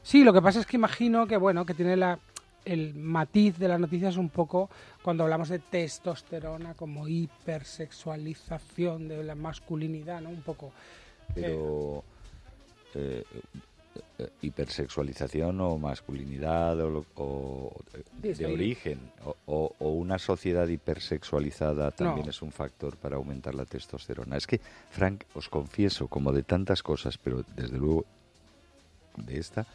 Sí, 0.02 0.24
lo 0.24 0.32
que 0.32 0.40
pasa 0.40 0.60
es 0.60 0.66
que 0.66 0.78
imagino 0.78 1.26
que, 1.26 1.36
bueno, 1.36 1.66
que 1.66 1.74
tiene 1.74 1.94
la, 1.94 2.18
el 2.64 2.94
matiz 2.94 3.58
de 3.58 3.68
las 3.68 3.78
noticias 3.78 4.16
un 4.16 4.30
poco 4.30 4.70
cuando 5.02 5.24
hablamos 5.24 5.50
de 5.50 5.58
testosterona 5.58 6.72
como 6.72 7.06
hipersexualización 7.06 9.08
de 9.08 9.22
la 9.24 9.34
masculinidad, 9.34 10.22
¿no? 10.22 10.30
Un 10.30 10.40
poco. 10.42 10.72
Pero 11.34 11.98
eh, 11.98 12.02
eh, 12.94 13.24
hipersexualización 14.40 15.60
o 15.60 15.78
masculinidad 15.78 16.80
o, 16.80 17.04
o, 17.16 17.72
eh, 18.22 18.34
de 18.34 18.46
origen 18.46 18.98
o, 19.46 19.74
una 19.80 20.18
sociedad 20.18 20.66
hipersexualizada 20.66 21.90
también 21.90 22.26
No. 22.26 22.30
es 22.30 22.42
un 22.42 22.52
factor 22.52 22.96
para 22.96 23.16
aumentar 23.16 23.54
la 23.54 23.64
testosterona. 23.64 24.36
Es 24.36 24.46
que, 24.46 24.60
Frank, 24.90 25.24
os 25.34 25.48
confieso, 25.48 26.08
como 26.08 26.32
de 26.32 26.42
tantas 26.42 26.82
cosas, 26.82 27.18
pero 27.18 27.44
desde 27.56 27.76
luego 27.78 28.04
de 29.16 29.38
esta, 29.38 29.66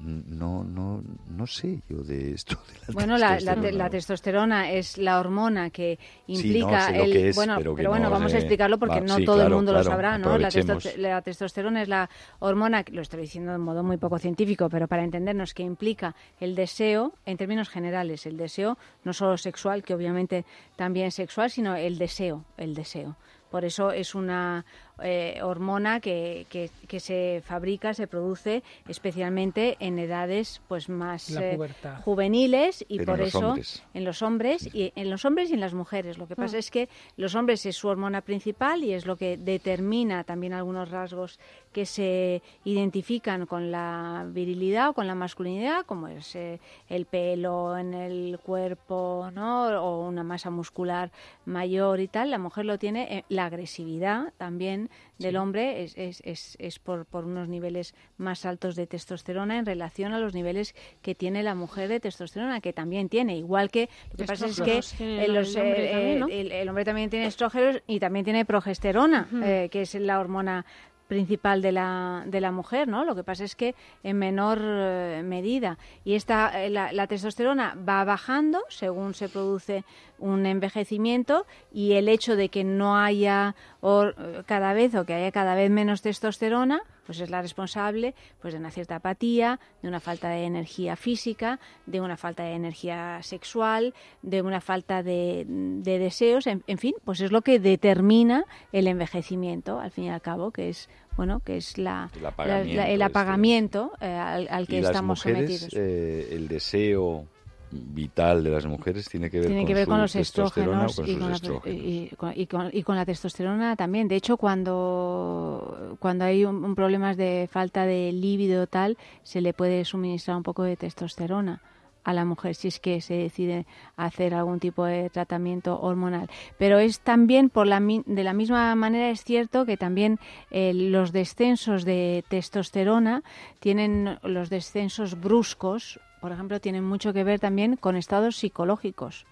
no, 0.00 0.64
no, 0.64 1.02
no 1.30 1.46
sé 1.46 1.80
yo 1.88 1.98
de 2.02 2.32
esto. 2.32 2.56
de 2.66 2.74
la 2.80 2.92
Bueno, 2.92 3.18
la, 3.18 3.30
la 3.34 3.36
te- 3.38 3.44
testosterona. 3.44 3.78
la 3.84 3.90
testosterona 3.90 4.70
es 4.72 4.98
la 4.98 5.20
hormona 5.20 5.70
que 5.70 5.98
Sí, 6.26 6.32
implica 6.34 6.66
no, 6.70 6.86
sé 6.86 6.98
lo 6.98 7.04
el 7.04 7.12
que 7.12 7.28
es, 7.28 7.36
bueno, 7.36 7.56
pero 7.58 7.90
bueno, 7.90 8.04
no 8.06 8.10
vamos 8.10 8.30
sé. 8.32 8.36
a 8.38 8.40
explicarlo 8.40 8.78
porque 8.78 9.00
Va, 9.00 9.06
no 9.06 9.16
sí, 9.16 9.24
todo 9.24 9.36
el 9.36 9.42
claro, 9.42 9.56
mundo 9.56 9.72
lo 9.72 9.82
sabrá, 9.84 10.18
¿no? 10.18 10.38
La, 10.38 10.48
testo- 10.48 10.72
aprovechemos. 10.72 10.98
la 10.98 11.22
testosterona 11.22 11.82
es 11.82 11.88
la 11.88 12.10
hormona, 12.40 12.84
lo 12.90 13.02
estoy 13.02 13.20
diciendo 13.20 13.52
de 13.52 13.58
modo 13.58 13.82
muy 13.82 13.96
poco 13.98 14.18
científico, 14.18 14.68
pero 14.68 14.88
para 14.88 15.04
entendernos 15.04 15.54
que 15.54 15.62
implica 15.62 16.14
el 16.40 16.54
deseo 16.54 17.12
en 17.26 17.36
términos 17.36 17.68
generales, 17.68 18.26
el 18.26 18.36
deseo 18.36 18.78
no 19.04 19.12
solo 19.12 19.36
sexual, 19.36 19.82
que 19.82 19.94
obviamente 19.94 20.44
también 20.76 21.06
es 21.06 21.14
sexual, 21.14 21.50
sino 21.50 21.76
el 21.76 21.98
deseo, 21.98 22.44
el 22.56 22.74
deseo. 22.74 23.16
Por 23.50 23.66
eso 23.66 23.92
es 23.92 24.14
una 24.14 24.64
eh, 25.02 25.40
hormona 25.42 26.00
que, 26.00 26.46
que, 26.48 26.70
que 26.86 27.00
se 27.00 27.42
fabrica, 27.44 27.94
se 27.94 28.06
produce 28.06 28.62
especialmente 28.88 29.76
en 29.80 29.98
edades 29.98 30.60
pues 30.68 30.88
más 30.88 31.30
eh, 31.30 31.58
juveniles 32.04 32.84
y 32.88 32.98
Pero 32.98 33.12
por 33.12 33.20
eso 33.22 33.38
hombres. 33.48 33.82
en 33.94 34.04
los 34.04 34.22
hombres 34.22 34.74
y 34.74 34.92
en 34.94 35.10
los 35.10 35.24
hombres 35.24 35.50
y 35.50 35.54
en 35.54 35.60
las 35.60 35.74
mujeres. 35.74 36.18
Lo 36.18 36.26
que 36.26 36.36
pasa 36.36 36.58
es 36.58 36.70
que 36.70 36.88
los 37.16 37.34
hombres 37.34 37.64
es 37.66 37.76
su 37.76 37.88
hormona 37.88 38.20
principal 38.20 38.84
y 38.84 38.92
es 38.92 39.06
lo 39.06 39.16
que 39.16 39.36
determina 39.36 40.24
también 40.24 40.52
algunos 40.52 40.90
rasgos 40.90 41.38
que 41.72 41.86
se 41.86 42.42
identifican 42.64 43.46
con 43.46 43.70
la 43.70 44.26
virilidad 44.28 44.90
o 44.90 44.92
con 44.92 45.06
la 45.06 45.14
masculinidad, 45.14 45.86
como 45.86 46.08
es 46.08 46.34
eh, 46.36 46.60
el 46.88 47.06
pelo 47.06 47.76
en 47.76 47.94
el 47.94 48.38
cuerpo, 48.40 49.30
¿no? 49.32 49.66
O 49.82 50.06
una 50.06 50.22
masa 50.22 50.50
muscular 50.50 51.10
mayor 51.46 52.00
y 52.00 52.08
tal. 52.08 52.30
La 52.30 52.38
mujer 52.38 52.66
lo 52.66 52.78
tiene 52.78 53.18
eh, 53.18 53.24
la 53.28 53.46
agresividad 53.46 54.32
también 54.36 54.81
del 55.18 55.36
hombre 55.36 55.82
es, 55.84 55.96
es, 55.96 56.20
es, 56.24 56.56
es 56.58 56.78
por, 56.78 57.06
por 57.06 57.24
unos 57.24 57.48
niveles 57.48 57.94
más 58.16 58.44
altos 58.46 58.76
de 58.76 58.86
testosterona 58.86 59.58
en 59.58 59.66
relación 59.66 60.12
a 60.12 60.18
los 60.18 60.34
niveles 60.34 60.74
que 61.02 61.14
tiene 61.14 61.42
la 61.42 61.54
mujer 61.54 61.88
de 61.88 62.00
testosterona, 62.00 62.60
que 62.60 62.72
también 62.72 63.08
tiene. 63.08 63.36
Igual 63.36 63.70
que 63.70 63.88
lo 64.12 64.16
que 64.18 64.24
pasa 64.24 64.46
es 64.46 64.60
que 64.60 65.04
eh, 65.04 65.24
el- 65.24 65.34
los, 65.34 65.54
el 65.54 65.62
hombre 65.62 65.84
eh, 65.86 65.92
también, 65.92 66.18
¿no? 66.20 66.26
el, 66.28 66.52
el 66.52 66.68
hombre 66.68 66.84
también 66.84 67.10
tiene 67.10 67.26
estrógenos 67.26 67.82
y 67.86 68.00
también 68.00 68.24
tiene 68.24 68.44
progesterona, 68.44 69.28
eh, 69.44 69.68
que 69.70 69.82
es 69.82 69.94
la 69.94 70.18
hormona 70.20 70.64
principal 71.08 71.60
de 71.62 71.72
la, 71.72 72.22
de 72.26 72.40
la 72.40 72.52
mujer, 72.52 72.88
¿no? 72.88 73.04
Lo 73.04 73.14
que 73.14 73.24
pasa 73.24 73.44
es 73.44 73.54
que 73.54 73.74
en 74.02 74.18
menor 74.18 74.58
eh, 74.62 75.22
medida. 75.24 75.78
Y 76.04 76.14
esta, 76.14 76.62
eh, 76.64 76.70
la, 76.70 76.92
la 76.92 77.06
testosterona 77.06 77.76
va 77.86 78.04
bajando 78.04 78.60
según 78.68 79.14
se 79.14 79.28
produce 79.28 79.84
un 80.18 80.46
envejecimiento 80.46 81.46
y 81.72 81.92
el 81.92 82.08
hecho 82.08 82.36
de 82.36 82.48
que 82.48 82.64
no 82.64 82.96
haya 82.96 83.54
or- 83.80 84.14
eh, 84.18 84.42
cada 84.46 84.72
vez 84.72 84.94
o 84.94 85.04
que 85.04 85.14
haya 85.14 85.32
cada 85.32 85.54
vez 85.54 85.70
menos 85.70 86.02
testosterona, 86.02 86.80
pues 87.06 87.20
es 87.20 87.30
la 87.30 87.42
responsable 87.42 88.14
pues 88.40 88.54
de 88.54 88.60
una 88.60 88.70
cierta 88.70 88.96
apatía, 88.96 89.58
de 89.82 89.88
una 89.88 90.00
falta 90.00 90.28
de 90.28 90.44
energía 90.44 90.96
física, 90.96 91.58
de 91.86 92.00
una 92.00 92.16
falta 92.16 92.44
de 92.44 92.52
energía 92.54 93.18
sexual, 93.22 93.94
de 94.22 94.42
una 94.42 94.60
falta 94.60 95.02
de, 95.02 95.44
de 95.48 95.98
deseos, 95.98 96.46
en, 96.46 96.62
en 96.66 96.78
fin, 96.78 96.94
pues 97.04 97.20
es 97.20 97.32
lo 97.32 97.42
que 97.42 97.58
determina 97.58 98.44
el 98.72 98.86
envejecimiento, 98.86 99.80
al 99.80 99.90
fin 99.90 100.04
y 100.04 100.10
al 100.10 100.20
cabo, 100.22 100.50
que 100.50 100.68
es 100.68 100.88
bueno, 101.16 101.40
que 101.40 101.58
es 101.58 101.76
la, 101.76 102.10
El 102.18 102.24
apagamiento 102.26 102.76
la- 102.76 102.86
el 102.88 102.92
este. 102.92 103.04
apagamiento 103.04 103.92
eh, 104.00 104.06
al, 104.06 104.48
al 104.48 104.66
que 104.66 104.76
y 104.76 104.80
las 104.80 104.90
estamos 104.92 105.18
mujeres, 105.26 105.60
sometidos. 105.60 105.74
eh, 105.76 106.28
el 106.32 106.48
deseo 106.48 107.26
vital 107.72 108.44
de 108.44 108.50
las 108.50 108.66
mujeres 108.66 109.08
tiene 109.08 109.30
que 109.30 109.38
ver 109.38 109.46
tiene 109.48 109.62
con 109.62 109.66
que 109.68 109.74
ver 109.74 109.84
su 109.84 109.90
con 109.90 110.00
los 110.00 110.14
estrógenos 110.16 110.96
con 110.96 111.08
y 111.08 111.16
con, 111.16 111.28
la, 111.30 111.34
estrógenos. 111.36 111.78
y- 111.82 112.08
y 112.12 112.16
con- 112.16 112.32
y 112.36 112.46
con- 112.46 112.70
y 112.72 112.82
con 112.82 112.96
la 112.96 113.04
testosterona 113.06 113.76
también. 113.76 114.08
De 114.08 114.16
hecho, 114.16 114.36
cuando, 114.36 115.96
cuando 115.98 116.24
hay 116.24 116.44
un, 116.44 116.64
un 116.64 116.74
problemas 116.74 117.16
de 117.16 117.48
falta 117.50 117.86
de 117.86 118.12
líbido 118.12 118.66
tal, 118.66 118.96
se 119.22 119.40
le 119.40 119.52
puede 119.54 119.84
suministrar 119.84 120.36
un 120.36 120.42
poco 120.42 120.62
de 120.62 120.76
testosterona 120.76 121.60
a 122.04 122.12
la 122.12 122.24
mujer 122.24 122.56
si 122.56 122.66
es 122.66 122.80
que 122.80 123.00
se 123.00 123.14
decide 123.14 123.64
hacer 123.96 124.34
algún 124.34 124.58
tipo 124.58 124.84
de 124.84 125.08
tratamiento 125.08 125.80
hormonal. 125.80 126.28
Pero 126.58 126.78
es 126.80 126.98
también, 127.00 127.48
por 127.48 127.68
la, 127.68 127.78
de 127.80 128.24
la 128.24 128.32
misma 128.32 128.74
manera, 128.74 129.08
es 129.10 129.22
cierto 129.22 129.64
que 129.66 129.76
también 129.76 130.18
eh, 130.50 130.72
los 130.74 131.12
descensos 131.12 131.84
de 131.84 132.24
testosterona 132.28 133.22
tienen 133.60 134.18
los 134.24 134.50
descensos 134.50 135.20
bruscos, 135.20 136.00
por 136.22 136.30
ejemplo, 136.32 136.60
tienen 136.60 136.84
mucho 136.84 137.12
que 137.12 137.24
ver 137.24 137.40
también 137.40 137.76
con 137.76 137.96
estados 137.96 138.36
psicológicos 138.36 139.26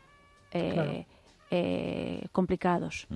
eh, 0.51 0.70
Claro. 0.74 1.05
eh, 1.53 2.26
complicados. 2.32 3.07
Mm. 3.09 3.14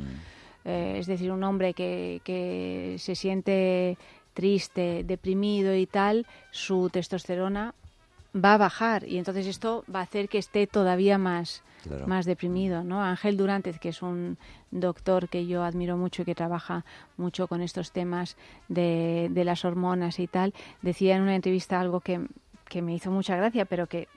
Eh, 0.64 0.96
es 1.00 1.06
decir, 1.06 1.30
un 1.32 1.42
hombre 1.42 1.74
que, 1.74 2.22
que 2.24 2.94
se 2.98 3.14
siente 3.16 3.98
triste, 4.32 5.02
deprimido 5.04 5.74
y 5.74 5.86
tal, 5.86 6.26
su 6.52 6.88
testosterona 6.88 7.74
va 8.34 8.54
a 8.54 8.58
bajar 8.58 9.06
y 9.06 9.18
entonces 9.18 9.46
esto 9.46 9.84
va 9.94 10.00
a 10.00 10.02
hacer 10.04 10.28
que 10.28 10.38
esté 10.38 10.66
todavía 10.66 11.18
más, 11.18 11.62
Claro. 11.82 12.06
más 12.06 12.24
deprimido, 12.24 12.82
¿no? 12.82 13.02
Ángel 13.02 13.36
Durantez, 13.36 13.78
que 13.78 13.90
es 13.90 14.00
un 14.02 14.38
doctor 14.70 15.28
que 15.28 15.46
yo 15.46 15.62
admiro 15.64 15.96
mucho 15.98 16.22
y 16.22 16.24
que 16.24 16.34
trabaja 16.34 16.84
mucho 17.18 17.46
con 17.46 17.60
estos 17.60 17.92
temas 17.92 18.36
de, 18.68 19.28
de 19.30 19.44
las 19.44 19.64
hormonas 19.66 20.18
y 20.18 20.26
tal, 20.26 20.54
decía 20.80 21.14
en 21.16 21.22
una 21.22 21.34
entrevista 21.36 21.78
algo 21.78 22.00
que, 22.00 22.26
que 22.74 22.82
me 22.82 22.92
hizo 22.92 23.08
mucha 23.08 23.36
gracia, 23.36 23.66
pero 23.66 23.86
que 23.86 24.08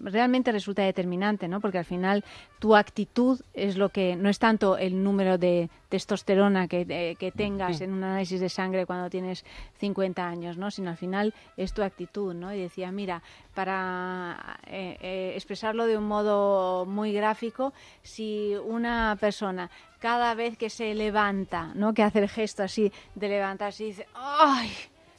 realmente 0.00 0.52
resulta 0.52 0.82
determinante, 0.84 1.48
¿no? 1.48 1.60
Porque 1.60 1.78
al 1.78 1.84
final 1.84 2.24
tu 2.60 2.76
actitud 2.76 3.40
es 3.54 3.76
lo 3.76 3.88
que 3.88 4.14
no 4.14 4.28
es 4.28 4.38
tanto 4.38 4.78
el 4.78 5.02
número 5.02 5.36
de 5.36 5.68
testosterona 5.88 6.68
que, 6.68 7.16
que 7.18 7.32
tengas 7.32 7.80
en 7.80 7.92
un 7.92 8.04
análisis 8.04 8.38
de 8.38 8.50
sangre 8.50 8.86
cuando 8.86 9.10
tienes 9.10 9.44
50 9.80 10.24
años, 10.24 10.56
¿no? 10.58 10.70
Sino 10.70 10.90
al 10.90 10.96
final 10.96 11.34
es 11.56 11.72
tu 11.72 11.82
actitud, 11.82 12.34
¿no? 12.34 12.54
Y 12.54 12.60
decía, 12.60 12.92
mira, 12.92 13.20
para 13.52 14.60
eh, 14.68 14.96
eh, 15.00 15.32
expresarlo 15.34 15.84
de 15.86 15.98
un 15.98 16.06
modo 16.06 16.86
muy 16.86 17.12
gráfico, 17.12 17.72
si 18.04 18.54
una 18.64 19.16
persona 19.18 19.72
cada 19.98 20.36
vez 20.36 20.56
que 20.56 20.70
se 20.70 20.94
levanta, 20.94 21.72
¿no? 21.74 21.94
Que 21.94 22.04
hace 22.04 22.20
el 22.20 22.28
gesto 22.28 22.62
así 22.62 22.92
de 23.16 23.28
levantarse 23.28 23.82
y 23.82 23.86
dice, 23.88 24.06
¡ay! 24.14 24.70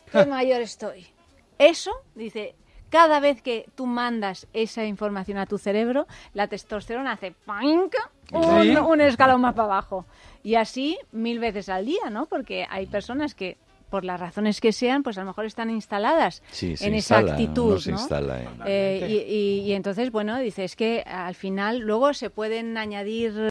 ¡Qué 0.10 0.26
mayor 0.38 0.62
estoy! 0.62 1.20
Eso, 1.60 1.92
dice, 2.16 2.56
cada 2.90 3.20
vez 3.20 3.42
que 3.42 3.66
tú 3.76 3.86
mandas 3.86 4.48
esa 4.54 4.86
información 4.86 5.38
a 5.38 5.46
tu 5.46 5.58
cerebro, 5.58 6.08
la 6.34 6.48
testosterona 6.48 7.14
hace 7.14 7.34
¡pink! 7.46 7.94
un, 8.32 8.62
Sí. 8.64 8.76
un 8.76 9.02
escalón 9.02 9.42
más 9.42 9.54
para 9.54 9.66
abajo. 9.66 10.06
Y 10.44 10.56
así 10.56 10.98
mil 11.12 11.40
veces 11.40 11.70
al 11.70 11.86
día, 11.86 12.10
¿no? 12.12 12.26
Porque 12.26 12.66
hay 12.70 12.86
personas 12.88 13.36
que, 13.36 13.58
por 13.90 14.06
las 14.06 14.20
razones 14.20 14.62
que 14.62 14.72
sean, 14.72 15.02
pues 15.02 15.18
a 15.18 15.22
lo 15.22 15.28
mejor 15.28 15.46
están 15.46 15.70
instaladas 15.72 16.44
Sí, 16.52 16.78
se 16.78 16.88
en 16.88 16.94
esa 16.94 17.18
actitud, 17.20 17.74
no 17.74 17.80
se 17.80 17.92
¿no? 17.92 17.98
instala 18.00 18.42
en- 18.44 18.50
Eh, 18.68 19.08
y, 19.10 19.34
y- 19.34 19.60
y 19.70 19.74
entonces, 19.74 20.12
bueno, 20.12 20.38
dice, 20.38 20.64
es 20.64 20.76
que 20.76 21.02
al 21.02 21.34
final 21.34 21.80
luego 21.80 22.14
se 22.14 22.30
pueden 22.30 22.78
añadir 22.78 23.50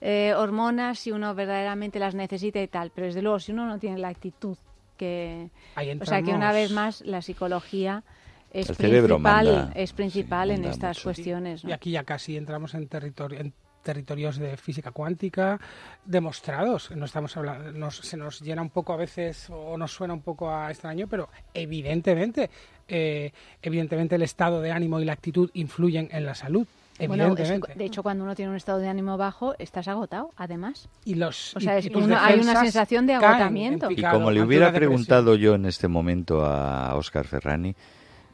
eh, 0.00 0.34
hormonas 0.36 1.00
si 1.00 1.10
uno 1.10 1.34
verdaderamente 1.34 1.98
las 1.98 2.14
necesita 2.14 2.60
y 2.62 2.68
tal, 2.68 2.90
pero 2.94 3.08
desde 3.08 3.22
luego 3.22 3.40
si 3.40 3.50
uno 3.52 3.66
no 3.66 3.78
tiene 3.80 3.98
la 3.98 4.08
actitud 4.08 4.56
que... 4.96 5.50
Ahí 5.74 5.98
O 6.00 6.04
sea 6.06 6.22
que 6.22 6.30
una 6.32 6.52
vez 6.52 6.70
más 6.70 7.00
la 7.00 7.20
psicología 7.22 8.04
es 8.52 8.68
El 8.70 8.76
cerebro 8.76 9.16
principal, 9.16 9.46
manda, 9.46 9.72
es 9.74 9.92
principal 9.92 10.48
sí, 10.50 10.54
en 10.54 10.64
estas 10.66 10.96
mucho. 10.98 11.02
cuestiones. 11.04 11.64
¿no? 11.64 11.70
Y 11.70 11.72
aquí 11.72 11.90
ya 11.90 12.04
casi 12.04 12.36
entramos 12.36 12.74
en, 12.74 12.86
territorio, 12.88 13.40
en 13.40 13.52
territorios 13.82 14.36
de 14.38 14.56
física 14.56 14.90
cuántica 14.92 15.58
demostrados. 16.04 16.90
No 16.92 17.04
estamos 17.06 17.36
hablando, 17.36 17.72
nos- 17.72 17.96
se 17.96 18.16
nos 18.16 18.40
llena 18.40 18.62
un 18.62 18.70
poco 18.70 18.92
a 18.92 18.96
veces 18.96 19.48
o 19.50 19.76
nos 19.76 19.92
suena 19.92 20.14
un 20.14 20.22
poco 20.22 20.50
a 20.50 20.70
extraño, 20.70 21.06
pero 21.08 21.28
evidentemente, 21.54 22.50
eh, 22.88 23.32
evidentemente 23.62 24.16
el 24.16 24.22
estado 24.22 24.60
de 24.60 24.70
ánimo 24.72 25.00
y 25.00 25.04
la 25.04 25.12
actitud 25.14 25.50
influyen 25.54 26.08
en 26.12 26.26
la 26.26 26.34
salud. 26.34 26.66
Bueno, 27.08 27.14
es 27.14 27.34
que, 27.34 27.42
Evidentemente. 27.42 27.74
de 27.78 27.84
hecho, 27.86 28.02
cuando 28.02 28.22
uno 28.22 28.34
tiene 28.36 28.50
un 28.50 28.56
estado 28.56 28.78
de 28.78 28.86
ánimo 28.86 29.16
bajo, 29.16 29.54
estás 29.58 29.88
agotado, 29.88 30.30
además. 30.36 30.88
y 31.04 31.14
los, 31.14 31.56
o 31.56 31.60
sea, 31.60 31.76
y- 31.76 31.78
es 31.78 31.86
y 31.86 31.90
tus 31.90 32.04
uno- 32.04 32.16
hay 32.20 32.38
una 32.38 32.60
sensación 32.60 33.06
de 33.06 33.14
agotamiento. 33.14 33.90
Y 33.90 34.00
como 34.02 34.30
le 34.30 34.42
hubiera 34.42 34.72
preguntado 34.72 35.34
yo 35.34 35.54
en 35.54 35.64
este 35.66 35.88
momento 35.88 36.44
a 36.44 36.94
Oscar 36.94 37.26
Ferrani, 37.26 37.74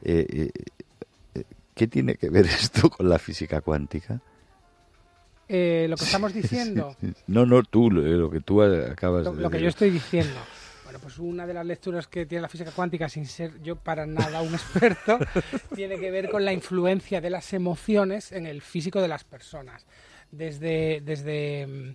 eh, 0.02 0.26
eh, 0.28 0.50
eh, 1.34 1.44
¿qué 1.74 1.86
tiene 1.86 2.14
que 2.16 2.30
ver 2.30 2.46
esto 2.46 2.90
con 2.90 3.08
la 3.08 3.18
física 3.18 3.60
cuántica? 3.60 4.20
Eh, 5.48 5.86
lo 5.88 5.96
que 5.96 6.04
estamos 6.04 6.34
diciendo, 6.34 6.94
No, 7.26 7.46
no, 7.46 7.62
tú, 7.62 7.90
lo, 7.90 8.02
lo 8.02 8.30
que 8.30 8.40
tú 8.40 8.62
acabas 8.62 9.24
lo, 9.24 9.32
de 9.32 9.42
lo 9.42 9.48
que 9.48 9.56
decir. 9.56 9.64
yo 9.64 9.68
estoy 9.68 9.90
diciendo. 10.02 10.38
Bueno, 10.84 11.00
pues 11.00 11.18
una 11.18 11.46
de 11.46 11.54
las 11.54 11.66
lecturas 11.66 12.06
que 12.06 12.26
tiene 12.26 12.42
la 12.42 12.48
física 12.48 12.70
cuántica, 12.70 13.08
sin 13.08 13.26
ser 13.26 13.62
yo 13.62 13.76
para 13.76 14.06
nada 14.06 14.40
un 14.42 14.54
experto, 14.54 15.18
tiene 15.74 15.98
que 15.98 16.10
ver 16.10 16.30
con 16.30 16.44
la 16.44 16.52
influencia 16.52 17.20
de 17.20 17.30
las 17.30 17.52
emociones 17.52 18.32
en 18.32 18.46
el 18.46 18.62
físico 18.62 19.00
de 19.00 19.08
las 19.08 19.24
personas. 19.24 19.86
Desde, 20.30 21.00
desde 21.02 21.94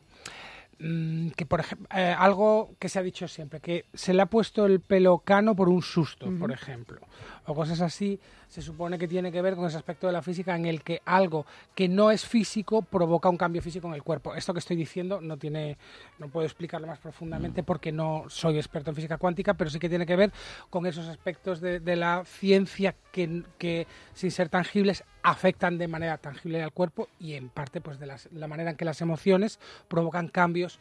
mm, 0.79 1.27
mm, 1.27 1.31
que, 1.31 1.45
por 1.45 1.59
ejemplo, 1.59 1.87
algo 1.91 2.75
que 2.79 2.89
se 2.89 2.97
ha 2.99 3.03
dicho 3.03 3.27
siempre, 3.27 3.59
que 3.59 3.85
se 3.93 4.13
le 4.13 4.21
ha 4.23 4.27
puesto 4.27 4.65
el 4.65 4.79
pelo 4.79 5.19
cano 5.19 5.55
por 5.55 5.69
un 5.69 5.81
susto, 5.81 6.31
por 6.39 6.51
ejemplo, 6.51 6.99
o 7.45 7.53
cosas 7.53 7.81
así, 7.81 8.19
se 8.47 8.61
supone 8.61 8.97
que 8.97 9.07
tiene 9.07 9.31
que 9.31 9.41
ver 9.41 9.55
con 9.55 9.65
ese 9.65 9.77
aspecto 9.77 10.07
de 10.07 10.13
la 10.13 10.21
física 10.21 10.55
en 10.55 10.65
el 10.65 10.81
que 10.81 11.01
algo 11.05 11.45
que 11.75 11.87
no 11.87 12.11
es 12.11 12.25
físico 12.25 12.81
provoca 12.81 13.29
un 13.29 13.37
cambio 13.37 13.61
físico 13.61 13.87
en 13.87 13.95
el 13.95 14.03
cuerpo. 14.03 14.35
Esto 14.35 14.53
que 14.53 14.59
estoy 14.59 14.75
diciendo 14.77 15.19
no 15.21 15.37
tiene, 15.37 15.77
no 16.19 16.29
puedo 16.29 16.45
explicarlo 16.45 16.87
más 16.87 16.99
profundamente 16.99 17.63
porque 17.63 17.91
no 17.91 18.25
soy 18.29 18.57
experto 18.57 18.91
en 18.91 18.95
física 18.95 19.17
cuántica, 19.17 19.55
pero 19.55 19.69
sí 19.69 19.79
que 19.79 19.89
tiene 19.89 20.05
que 20.05 20.15
ver 20.15 20.31
con 20.69 20.85
esos 20.85 21.07
aspectos 21.07 21.59
de, 21.61 21.93
la 21.95 22.23
ciencia 22.25 22.95
que, 23.11 23.43
que, 23.57 23.87
sin 24.13 24.31
ser 24.31 24.49
tangibles, 24.49 25.03
afectan 25.21 25.77
de 25.77 25.87
manera 25.87 26.17
tangible 26.17 26.63
al 26.63 26.71
cuerpo 26.71 27.07
y 27.19 27.33
en 27.33 27.49
parte 27.49 27.81
pues 27.81 27.99
de 27.99 28.07
las- 28.07 28.29
la 28.31 28.47
manera 28.47 28.71
en 28.71 28.77
que 28.77 28.85
las 28.85 29.01
emociones 29.01 29.59
provocan 29.87 30.27
cambios 30.27 30.79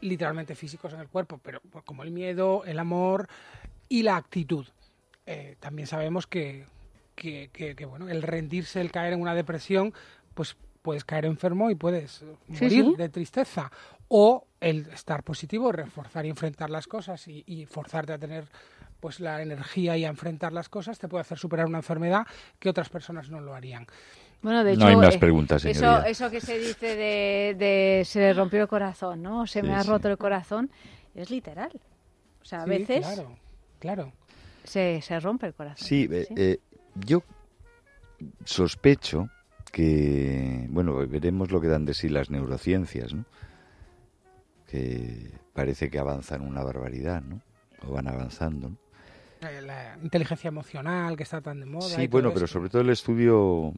literalmente 0.00 0.54
físicos 0.54 0.92
en 0.92 1.00
el 1.00 1.08
cuerpo, 1.08 1.38
pero 1.42 1.60
pues, 1.70 1.84
como 1.84 2.02
el 2.02 2.10
miedo, 2.10 2.64
el 2.64 2.78
amor 2.78 3.28
y 3.88 4.02
la 4.02 4.16
actitud. 4.16 4.66
Eh, 5.26 5.56
también 5.60 5.86
sabemos 5.86 6.26
que, 6.26 6.64
que, 7.14 7.50
que- 7.52 7.74
que, 7.76 7.84
bueno, 7.86 8.08
el 8.08 8.22
rendirse, 8.22 8.80
el 8.80 8.90
caer 8.90 9.12
en 9.12 9.20
una 9.20 9.34
depresión, 9.34 9.92
pues 10.34 10.56
puedes 10.82 11.04
caer 11.04 11.26
enfermo 11.26 11.70
y 11.70 11.74
puedes 11.74 12.24
Sí, 12.52 12.64
morir 12.64 12.84
sí. 12.86 12.94
de 12.96 13.08
tristeza. 13.08 13.70
O 14.08 14.46
el 14.60 14.88
estar 14.90 15.22
positivo, 15.22 15.70
reforzar 15.72 16.26
y 16.26 16.30
enfrentar 16.30 16.70
las 16.70 16.86
cosas 16.86 17.28
y, 17.28 17.44
y 17.46 17.66
forzarte 17.66 18.12
a 18.12 18.18
tener 18.18 18.44
pues 18.98 19.18
la 19.20 19.40
energía 19.40 19.96
y 19.96 20.04
a 20.04 20.08
enfrentar 20.08 20.52
las 20.52 20.68
cosas 20.68 20.98
te 20.98 21.08
puede 21.08 21.22
hacer 21.22 21.38
superar 21.38 21.64
una 21.66 21.78
enfermedad 21.78 22.26
que 22.58 22.68
otras 22.68 22.90
personas 22.90 23.30
no 23.30 23.40
lo 23.40 23.54
harían. 23.54 23.86
Bueno, 24.42 24.62
de 24.62 24.76
No 24.76 24.86
hay 24.86 24.92
hecho, 24.94 25.00
más 25.00 25.14
eh, 25.14 25.18
preguntas, 25.18 25.64
eso, 25.64 26.02
eso 26.04 26.30
que 26.30 26.40
se 26.42 26.58
dice 26.58 26.96
de, 26.96 27.54
de 27.58 28.02
se 28.04 28.18
le 28.20 28.34
rompió 28.34 28.60
el 28.60 28.68
corazón, 28.68 29.22
¿no? 29.22 29.46
Se 29.46 29.60
Sí, 29.62 29.66
me 29.66 29.74
ha 29.74 29.82
sí. 29.82 29.88
roto 29.88 30.08
el 30.08 30.18
corazón, 30.18 30.70
es 31.14 31.30
literal. 31.30 31.70
O 32.42 32.44
sea, 32.44 32.62
a 32.62 32.64
Sí, 32.64 32.70
veces 32.70 32.98
Claro, 33.06 33.38
claro. 33.78 34.12
Se, 34.70 35.00
se 35.02 35.18
rompe 35.20 35.46
el 35.48 35.54
corazón. 35.54 35.86
Sí, 35.86 36.08
eh, 36.10 36.26
eh, 36.36 36.58
yo 36.94 37.22
sospecho 38.44 39.28
que, 39.72 40.66
bueno, 40.70 40.94
veremos 41.06 41.50
lo 41.50 41.60
que 41.60 41.68
dan 41.68 41.84
de 41.84 41.94
sí 41.94 42.08
las 42.08 42.30
neurociencias, 42.30 43.12
¿no? 43.14 43.24
Que 44.66 45.30
parece 45.52 45.90
que 45.90 45.98
avanzan 45.98 46.42
una 46.42 46.62
barbaridad, 46.62 47.22
¿no? 47.22 47.40
O 47.86 47.92
van 47.92 48.08
avanzando, 48.08 48.70
¿no? 48.70 48.76
La 49.62 49.96
inteligencia 50.02 50.48
emocional 50.48 51.16
que 51.16 51.22
está 51.22 51.40
tan 51.40 51.60
de 51.60 51.66
moda. 51.66 51.88
Sí, 51.88 52.06
bueno, 52.08 52.30
pero 52.32 52.44
esto. 52.44 52.58
sobre 52.58 52.68
todo 52.68 52.82
el 52.82 52.90
estudio 52.90 53.72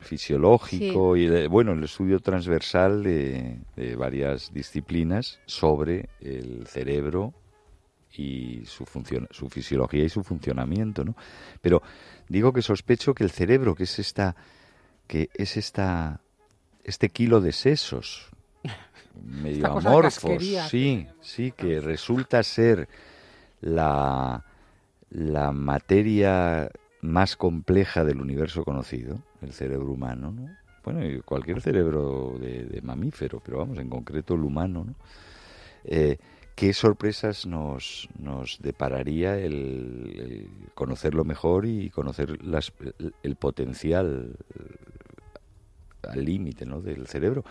fisiológico 0.00 1.16
y 1.16 1.24
el- 1.26 1.48
bueno 1.48 1.72
el 1.72 1.82
estudio 1.82 2.20
transversal 2.20 3.02
de, 3.02 3.58
de 3.74 3.96
varias 3.96 4.52
disciplinas 4.54 5.40
sobre 5.46 6.08
el 6.20 6.68
cerebro 6.68 7.34
y 8.16 8.62
su 8.66 8.86
función 8.86 9.28
su 9.30 9.48
fisiología 9.48 10.04
y 10.04 10.08
su 10.08 10.22
funcionamiento 10.22 11.04
no 11.04 11.14
pero 11.60 11.82
digo 12.28 12.52
que 12.52 12.62
sospecho 12.62 13.14
que 13.14 13.24
el 13.24 13.30
cerebro 13.30 13.74
que 13.74 13.84
es 13.84 13.98
esta 13.98 14.36
que 15.06 15.30
es 15.34 15.56
esta 15.56 16.20
este 16.84 17.10
kilo 17.10 17.40
de 17.40 17.52
sesos 17.52 18.28
medio 19.22 19.66
amorfos 19.66 20.42
sí 20.68 21.06
sí 21.20 21.52
que 21.52 21.80
resulta 21.80 22.42
ser 22.42 22.88
la 23.60 24.44
la 25.10 25.52
materia 25.52 26.70
más 27.00 27.36
compleja 27.36 28.04
del 28.04 28.20
universo 28.20 28.64
conocido, 28.64 29.22
el 29.40 29.52
cerebro 29.52 29.92
humano, 29.92 30.32
¿no? 30.32 30.48
Bueno, 30.84 31.04
y 31.04 31.20
cualquier 31.20 31.60
cerebro 31.60 32.36
de, 32.40 32.64
de 32.64 32.82
mamífero, 32.82 33.40
pero 33.44 33.58
vamos, 33.58 33.78
en 33.78 33.88
concreto 33.88 34.34
el 34.34 34.40
humano, 34.40 34.84
¿no? 34.84 34.94
Eh, 35.84 36.18
¿Qué 36.58 36.72
sorpresas 36.72 37.46
nos, 37.46 38.08
nos 38.18 38.58
depararía 38.60 39.38
el, 39.38 40.16
el 40.18 40.48
conocerlo 40.74 41.24
mejor 41.24 41.66
y 41.66 41.88
conocer 41.88 42.44
las, 42.44 42.72
el, 42.98 43.14
el 43.22 43.36
potencial 43.36 44.36
al 46.02 46.24
límite 46.24 46.66
¿no? 46.66 46.80
del 46.80 47.06
cerebro? 47.06 47.44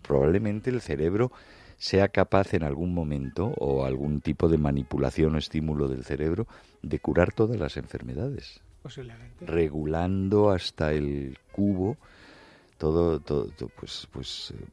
Probablemente 0.00 0.70
el 0.70 0.80
cerebro 0.80 1.30
sea 1.76 2.08
capaz 2.08 2.54
en 2.54 2.62
algún 2.62 2.94
momento 2.94 3.48
o 3.58 3.84
algún 3.84 4.22
tipo 4.22 4.48
de 4.48 4.56
manipulación 4.56 5.34
o 5.34 5.38
estímulo 5.38 5.86
del 5.86 6.02
cerebro 6.04 6.46
de 6.80 6.98
curar 7.00 7.34
todas 7.34 7.58
las 7.58 7.76
enfermedades, 7.76 8.62
Posiblemente. 8.80 9.44
regulando 9.44 10.48
hasta 10.48 10.94
el 10.94 11.36
cubo 11.52 11.98
todo, 12.78 13.20
todo, 13.20 13.48
todo, 13.48 13.68
pues, 13.78 14.08
pues, 14.10 14.54
eh, 14.56 14.64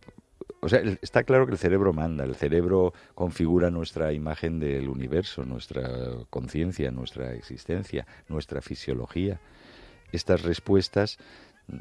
o 0.59 0.69
sea, 0.69 0.81
está 1.01 1.23
claro 1.23 1.45
que 1.45 1.53
el 1.53 1.57
cerebro 1.57 1.93
manda, 1.93 2.23
el 2.23 2.35
cerebro 2.35 2.93
configura 3.15 3.69
nuestra 3.69 4.13
imagen 4.13 4.59
del 4.59 4.89
universo, 4.89 5.43
nuestra 5.43 5.89
conciencia, 6.29 6.91
nuestra 6.91 7.33
existencia, 7.33 8.05
nuestra 8.27 8.61
fisiología. 8.61 9.39
Estas 10.11 10.43
respuestas 10.43 11.17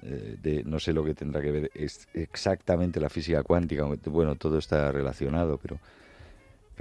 eh, 0.02 0.36
de 0.40 0.62
no 0.64 0.78
sé 0.78 0.92
lo 0.92 1.04
que 1.04 1.14
tendrá 1.14 1.40
que 1.40 1.50
ver 1.50 1.70
es 1.74 2.08
exactamente 2.14 3.00
la 3.00 3.10
física 3.10 3.42
cuántica, 3.42 3.84
bueno, 4.06 4.36
todo 4.36 4.58
está 4.58 4.92
relacionado, 4.92 5.58
pero 5.58 5.78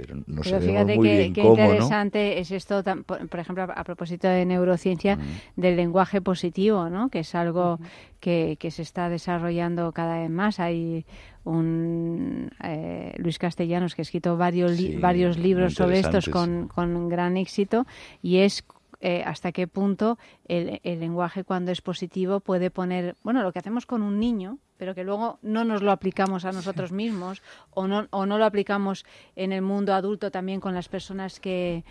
pero 0.00 0.16
no 0.16 0.24
Pero 0.26 0.42
sabemos 0.42 0.66
fíjate 0.66 0.96
muy 0.96 1.08
qué, 1.08 1.18
bien 1.18 1.32
qué 1.34 1.42
cómo, 1.42 1.56
¿no? 1.56 1.62
interesante 1.64 2.38
es 2.40 2.50
esto, 2.50 2.82
por, 3.04 3.40
ejemplo, 3.40 3.64
a, 3.74 3.84
propósito 3.84 4.28
de 4.28 4.46
neurociencia, 4.46 5.16
Mm. 5.16 5.20
del 5.60 5.76
lenguaje 5.76 6.20
positivo, 6.22 6.88
¿no? 6.88 7.08
Que 7.10 7.18
es 7.20 7.34
algo 7.34 7.78
que, 8.20 8.56
que 8.58 8.70
se 8.70 8.82
está 8.82 9.08
desarrollando 9.08 9.92
cada 9.92 10.18
vez 10.20 10.30
más. 10.30 10.58
Hay 10.60 11.04
un 11.44 12.50
eh, 12.62 13.12
Luis 13.18 13.38
Castellanos 13.38 13.94
que 13.94 14.02
ha 14.02 14.04
escrito 14.04 14.36
varios, 14.36 14.72
li- 14.72 14.92
Sí, 14.92 14.96
varios 14.96 15.38
libros 15.38 15.74
sobre 15.74 15.98
estos 16.00 16.28
con, 16.28 16.68
con 16.68 17.08
gran 17.08 17.36
éxito 17.36 17.86
y 18.22 18.38
es 18.38 18.64
eh, 19.00 19.22
hasta 19.26 19.52
qué 19.52 19.66
punto 19.66 20.18
el, 20.46 20.80
el 20.82 21.00
lenguaje 21.00 21.44
cuando 21.44 21.72
es 21.72 21.80
positivo 21.82 22.40
puede 22.40 22.70
poner, 22.70 23.16
bueno, 23.22 23.42
lo 23.42 23.52
que 23.52 23.58
hacemos 23.58 23.86
con 23.86 24.02
un 24.02 24.18
niño, 24.20 24.58
pero 24.76 24.94
que 24.94 25.04
luego 25.04 25.38
no 25.42 25.64
nos 25.64 25.82
lo 25.82 25.90
aplicamos 25.92 26.44
a 26.44 26.52
nosotros 26.52 26.92
mismos 26.92 27.42
o 27.70 27.86
no, 27.86 28.06
o 28.10 28.26
no 28.26 28.38
lo 28.38 28.44
aplicamos 28.44 29.04
en 29.36 29.52
el 29.52 29.62
mundo 29.62 29.94
adulto 29.94 30.30
también 30.30 30.60
con 30.60 30.74
las 30.74 30.88
personas 30.88 31.38
que, 31.40 31.84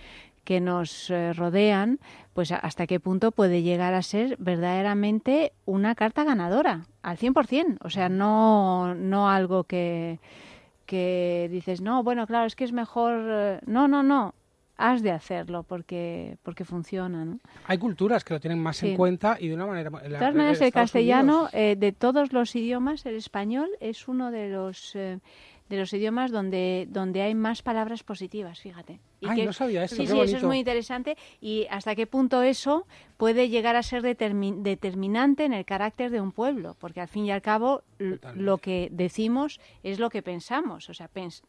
que 0.44 0.60
nos 0.60 1.10
eh, 1.12 1.34
rodean, 1.34 2.00
pues 2.34 2.52
hasta 2.52 2.88
qué 2.88 3.00
punto 3.00 3.32
puede 3.32 3.62
llegar 3.62 3.94
a 3.94 4.02
ser 4.02 4.38
verdaderamente 4.40 5.54
una 5.66 5.94
carta 5.96 6.24
ganadora, 6.24 6.86
al 7.04 7.18
100%. 7.18 7.78
O 7.82 7.90
sea, 7.92 8.10
no, 8.10 8.96
no 8.96 9.30
algo 9.30 9.66
que, 9.66 10.20
que 10.88 11.48
dices, 11.52 11.82
no, 11.82 12.02
bueno, 12.04 12.26
claro, 12.26 12.46
es 12.48 12.56
que 12.56 12.64
es 12.64 12.72
mejor... 12.72 13.14
eh, 13.30 13.60
No, 13.68 13.88
no, 13.88 14.02
no, 14.02 14.34
has 14.82 15.04
de 15.04 15.12
hacerlo 15.12 15.64
porque, 15.64 16.38
porque 16.42 16.64
funciona, 16.64 17.26
¿no? 17.26 17.40
Hay 17.68 17.78
culturas 17.78 18.24
que 18.24 18.34
lo 18.34 18.40
tienen 18.40 18.60
más 18.64 18.78
Sí. 18.78 18.92
en 18.92 18.96
cuenta 18.98 19.38
y 19.40 19.50
de 19.50 19.54
una 19.56 19.66
manera... 19.68 19.90
De 19.90 20.10
todas 20.18 20.34
maneras, 20.34 20.62
el 20.62 20.72
castellano, 20.72 21.50
eh, 21.52 21.76
de 21.78 21.92
todos 21.92 22.32
los 22.32 22.56
idiomas, 22.56 23.06
el 23.06 23.16
español 23.16 23.70
es 23.82 24.08
uno 24.08 24.32
de 24.32 24.50
los 24.50 24.96
eh, 24.96 25.20
de 25.68 25.78
los 25.78 25.94
idiomas 25.94 26.32
donde 26.32 26.88
donde 26.90 27.22
hay 27.22 27.36
más 27.36 27.62
palabras 27.62 28.02
positivas, 28.04 28.60
fíjate. 28.60 29.00
Ay, 29.22 29.36
que- 29.42 29.46
no 29.46 29.54
sabía 29.54 29.84
eso, 29.84 29.96
Sí, 29.98 30.08
sí, 30.08 30.20
eso 30.20 30.38
es 30.38 30.44
muy 30.44 30.58
interesante 30.58 31.16
y 31.42 31.68
hasta 31.70 31.94
qué 31.94 32.08
punto 32.08 32.42
eso 32.42 32.88
puede 33.18 33.50
llegar 33.50 33.76
a 33.76 33.84
ser 33.84 34.02
determi- 34.02 34.56
determinante 34.64 35.44
en 35.46 35.54
el 35.54 35.66
carácter 35.66 36.10
de 36.10 36.22
un 36.22 36.32
pueblo, 36.32 36.76
porque 36.80 37.02
al 37.02 37.08
fin 37.08 37.26
y 37.26 37.32
al 37.32 37.42
cabo 37.44 37.84
lo 38.00 38.58
que 38.58 38.88
decimos 38.92 39.60
es 39.84 40.00
lo 40.00 40.10
que 40.10 40.24
pensamos, 40.24 40.90
o 40.90 40.94
sea, 40.96 41.08
pens- 41.14 41.44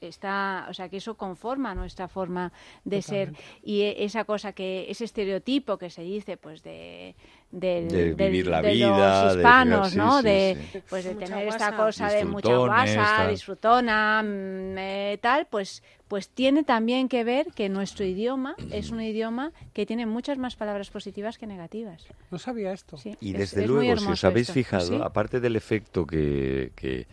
está, 0.00 0.66
o 0.68 0.74
sea, 0.74 0.88
que 0.88 0.98
eso 0.98 1.14
conforma 1.16 1.74
nuestra 1.74 2.08
forma 2.08 2.52
de 2.84 3.02
ser 3.02 3.32
y 3.62 3.82
e- 3.82 4.04
esa 4.04 4.24
cosa 4.24 4.52
que 4.52 4.86
ese 4.90 5.04
estereotipo 5.04 5.78
que 5.78 5.90
se 5.90 6.02
dice 6.02 6.36
pues 6.36 6.62
de 6.62 7.14
del- 7.50 7.88
De 7.88 8.14
del- 8.14 8.30
vivir 8.30 8.46
la 8.46 8.62
de 8.62 8.72
vida, 8.72 9.24
los 9.24 9.34
de- 9.34 9.40
hispanos, 9.40 9.90
sí, 9.90 9.96
¿no? 9.98 10.18
sí, 10.18 10.24
de 10.24 10.56
sí. 10.72 10.82
pues 10.88 11.04
de 11.04 11.14
Mucha 11.14 11.26
tener 11.26 11.48
esta 11.48 11.76
cosa 11.76 12.08
de 12.08 12.24
mucha 12.24 12.56
guasa, 12.56 13.04
tal. 13.16 13.30
disfrutona, 13.30 14.22
mm, 14.22 14.78
eh, 14.78 15.18
tal, 15.20 15.46
pues 15.50 15.82
pues 16.06 16.28
tiene 16.28 16.64
también 16.64 17.08
que 17.08 17.22
ver 17.22 17.46
que 17.54 17.68
nuestro 17.68 18.04
idioma 18.04 18.56
es 18.72 18.90
un 18.90 19.00
idioma 19.00 19.52
que 19.72 19.86
tiene 19.86 20.06
muchas 20.06 20.38
más 20.38 20.56
palabras 20.56 20.90
positivas 20.90 21.38
que 21.38 21.46
negativas. 21.46 22.04
No 22.32 22.38
sabía 22.38 22.72
esto. 22.72 22.96
Sí, 22.96 23.16
Y 23.20 23.30
es- 23.34 23.38
desde 23.38 23.62
es 23.62 23.68
luego, 23.68 23.96
si 23.96 24.06
os 24.08 24.24
habéis 24.24 24.48
esto. 24.48 24.54
fijado, 24.54 24.86
Sí. 24.86 24.98
aparte 25.00 25.38
del 25.38 25.54
efecto 25.54 26.04
que, 26.06 26.72
que, 26.74 27.06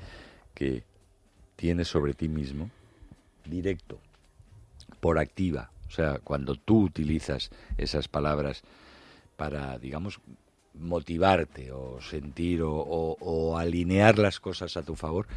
que 0.56 0.84
tienes 1.58 1.90
sobre 1.90 2.14
ti 2.14 2.30
mismo, 2.30 2.70
directo, 3.44 4.00
por 5.02 5.20
activa, 5.20 5.72
o 5.88 5.92
sea, 5.92 6.20
cuando 6.24 6.56
tú 6.56 6.84
utilizas 6.84 7.50
esas 7.78 8.08
palabras 8.08 8.62
para, 9.36 9.78
digamos, 9.78 10.20
motivarte 10.74 11.72
o 11.72 12.00
sentir 12.02 12.62
o, 12.64 13.58
alinear 13.58 14.20
las 14.20 14.40
cosas 14.40 14.78
a 14.78 14.84
tu 14.84 14.96
favor, 14.96 15.28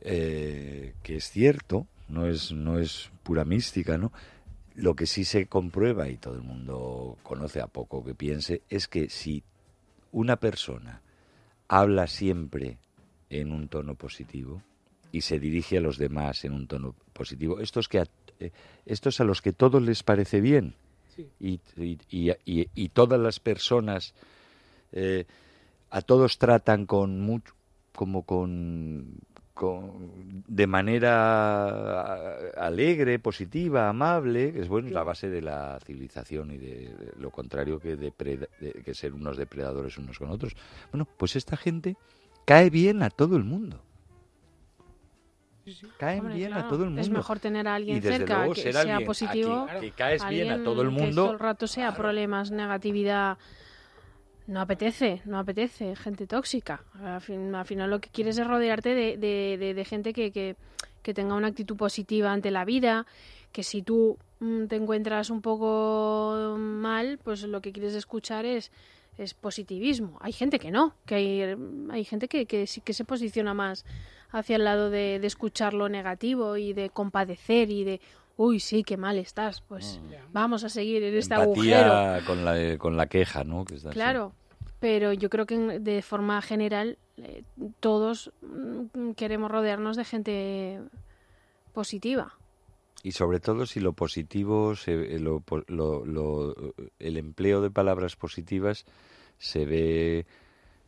eh, 0.00 0.94
que 1.02 1.16
es 1.16 1.30
cierto, 1.30 1.86
no 2.08 2.26
es, 2.26 2.52
no 2.52 2.78
es 2.78 3.10
pura 3.22 3.44
mística, 3.44 3.98
¿no? 3.98 4.12
Lo 4.74 4.94
que 4.94 5.06
sí 5.06 5.24
se 5.24 5.46
comprueba 5.46 6.08
y 6.08 6.16
todo 6.16 6.34
el 6.34 6.42
mundo 6.42 7.18
conoce 7.22 7.60
a 7.60 7.66
poco 7.66 8.04
que 8.04 8.14
piense 8.14 8.62
es 8.70 8.88
que 8.88 9.10
si 9.10 9.42
una 10.10 10.36
persona 10.36 11.02
habla 11.68 12.06
siempre 12.06 12.78
en 13.28 13.52
un 13.52 13.68
tono 13.68 13.94
positivo 13.94 14.62
y 15.12 15.20
se 15.22 15.38
dirige 15.38 15.78
a 15.78 15.80
los 15.80 15.98
demás 15.98 16.44
en 16.44 16.52
un 16.52 16.66
tono 16.66 16.94
positivo, 17.12 17.60
estos 17.60 17.88
que 17.88 18.00
a, 18.00 18.04
eh, 18.38 18.50
estos 18.86 19.20
a 19.20 19.24
los 19.24 19.42
que 19.42 19.52
todos 19.52 19.82
les 19.82 20.02
parece 20.02 20.40
bien 20.40 20.74
Sí. 21.16 21.28
y, 21.40 21.60
y- 21.76 22.30
y- 22.44 22.68
y- 22.74 22.88
todas 22.90 23.18
las 23.20 23.40
personas 23.40 24.14
eh, 24.92 25.24
a 25.90 26.00
todos 26.02 26.38
tratan 26.38 26.86
con 26.86 27.20
mucho 27.20 27.52
como 27.94 28.22
con, 28.22 29.16
con- 29.54 30.12
de 30.46 30.66
manera 30.66 32.50
alegre, 32.56 33.18
positiva, 33.18 33.88
amable, 33.88 34.52
que 34.52 34.60
es 34.60 34.68
bueno, 34.68 34.88
es 34.88 34.94
la 34.94 35.02
base 35.02 35.28
de 35.28 35.42
la 35.42 35.78
civilización 35.84 36.52
y 36.52 36.58
de 36.58 36.94
lo 37.18 37.30
contrario 37.30 37.78
que, 37.80 37.96
depreda- 37.96 38.48
de- 38.60 38.72
que 38.84 38.94
ser 38.94 39.12
unos 39.12 39.36
depredadores 39.36 39.98
unos 39.98 40.18
con 40.18 40.30
otros. 40.30 40.54
Bueno, 40.92 41.06
pues 41.18 41.36
esta 41.36 41.56
gente 41.56 41.96
cae 42.44 42.70
bien 42.70 43.02
a 43.02 43.10
todo 43.10 43.36
el 43.36 43.44
mundo. 43.44 43.82
Caen 45.98 46.20
Hombre, 46.20 46.34
bien 46.36 46.52
a 46.54 46.68
todo 46.68 46.82
el 46.84 46.90
mundo. 46.90 47.00
Es 47.00 47.10
mejor 47.10 47.38
tener 47.38 47.68
a 47.68 47.74
alguien 47.74 47.98
Y 47.98 48.00
desde 48.00 48.18
cerca 48.18 48.38
luego 48.38 48.54
que 48.54 48.72
sea 48.72 49.00
positivo. 49.00 49.66
que- 49.66 49.80
que 49.80 49.90
caes 49.92 50.26
bien 50.28 50.50
a 50.50 50.62
todo 50.64 50.82
el 50.82 50.88
que 50.88 50.94
mundo. 50.94 51.22
todo 51.24 51.32
el 51.32 51.38
rato 51.38 51.66
sea 51.66 51.88
Claro. 51.88 52.02
problemas, 52.02 52.50
negatividad. 52.50 53.38
No 54.46 54.60
apetece, 54.60 55.22
no 55.26 55.38
apetece, 55.38 55.94
gente 55.96 56.26
tóxica. 56.26 56.82
Al, 57.00 57.20
fin- 57.20 57.54
al 57.54 57.64
final 57.64 57.88
lo 57.90 58.00
que 58.00 58.08
quieres 58.08 58.36
es 58.38 58.46
rodearte 58.46 58.94
de, 58.94 59.16
de- 59.16 59.56
de- 59.58 59.74
de 59.74 59.84
gente 59.84 60.12
que, 60.12 60.32
que- 60.32 60.56
que 61.02 61.14
tenga 61.14 61.34
una 61.34 61.48
actitud 61.48 61.76
positiva 61.76 62.32
ante 62.32 62.50
la 62.50 62.64
vida, 62.64 63.06
que 63.52 63.62
si 63.62 63.82
tú 63.82 64.18
mm, 64.40 64.66
te 64.66 64.76
encuentras 64.76 65.28
un 65.30 65.42
poco 65.42 66.56
mal, 66.58 67.18
pues 67.22 67.42
lo 67.42 67.60
que 67.60 67.72
quieres 67.72 67.94
escuchar 67.94 68.44
es, 68.46 68.72
es 69.18 69.34
positivismo. 69.34 70.16
Hay 70.22 70.32
gente 70.32 70.58
que 70.58 70.70
no, 70.70 70.94
que 71.04 71.14
hay, 71.16 71.56
hay 71.90 72.04
gente 72.04 72.26
que, 72.26 72.46
que 72.46 72.66
sí 72.66 72.80
que 72.80 72.94
se 72.94 73.04
posiciona 73.04 73.52
más 73.54 73.84
hacia 74.32 74.56
el 74.56 74.64
lado 74.64 74.90
de, 74.90 75.18
de 75.18 75.26
escuchar 75.26 75.74
lo 75.74 75.88
negativo 75.88 76.56
y 76.56 76.72
de 76.72 76.90
compadecer 76.90 77.70
y 77.70 77.84
de, 77.84 78.00
uy, 78.36 78.60
sí, 78.60 78.82
qué 78.84 78.96
mal 78.96 79.18
estás, 79.18 79.60
pues 79.62 80.00
vamos 80.32 80.64
a 80.64 80.68
seguir 80.68 81.02
en 81.02 81.14
este 81.16 81.34
agujero. 81.34 81.78
Empatía 81.78 82.26
con 82.26 82.44
la, 82.44 82.78
con 82.78 82.96
la 82.96 83.06
queja, 83.06 83.44
¿no? 83.44 83.64
Que 83.64 83.74
está 83.76 83.90
así. 83.90 83.94
Claro, 83.96 84.32
pero 84.78 85.12
yo 85.12 85.28
creo 85.30 85.46
que 85.46 85.56
de 85.58 86.02
forma 86.02 86.40
general 86.42 86.96
eh, 87.18 87.42
todos 87.80 88.32
mm, 88.42 89.10
queremos 89.12 89.50
rodearnos 89.50 89.96
de 89.96 90.04
gente 90.04 90.80
positiva. 91.72 92.34
Y 93.02 93.12
sobre 93.12 93.40
todo 93.40 93.64
si 93.66 93.80
lo 93.80 93.92
positivo, 93.94 94.74
se, 94.76 95.14
eh, 95.14 95.18
lo, 95.18 95.40
po- 95.40 95.64
lo- 95.68 96.04
lo- 96.04 96.54
el 96.98 97.16
empleo 97.16 97.62
de 97.62 97.70
palabras 97.70 98.14
positivas 98.16 98.84
se 99.38 99.64
ve 99.64 100.26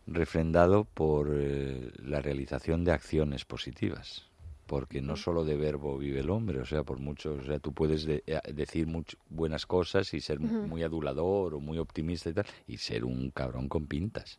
refrendado 0.06 0.84
por 0.84 1.30
eh, 1.32 1.90
la 2.02 2.20
realización 2.20 2.84
de 2.84 2.92
acciones 2.92 3.44
positivas. 3.44 4.26
Porque 4.66 5.02
no 5.02 5.16
solo 5.16 5.44
de 5.44 5.56
verbo 5.56 5.98
vive 5.98 6.20
el 6.20 6.30
hombre, 6.30 6.60
o 6.60 6.64
sea, 6.64 6.82
por 6.82 6.98
mucho, 6.98 7.34
o 7.34 7.42
sea, 7.42 7.58
tú 7.58 7.72
puedes 7.72 8.04
de- 8.04 8.22
eh, 8.26 8.38
decir 8.54 8.86
much- 8.86 9.16
buenas 9.28 9.66
cosas 9.66 10.14
y 10.14 10.20
ser 10.20 10.40
muy 10.40 10.82
adulador 10.82 11.54
o 11.54 11.60
muy 11.60 11.78
optimista 11.78 12.30
y 12.30 12.32
tal, 12.32 12.46
y 12.66 12.78
ser 12.78 13.04
un 13.04 13.30
cabrón 13.32 13.68
con 13.68 13.86
pintas. 13.86 14.38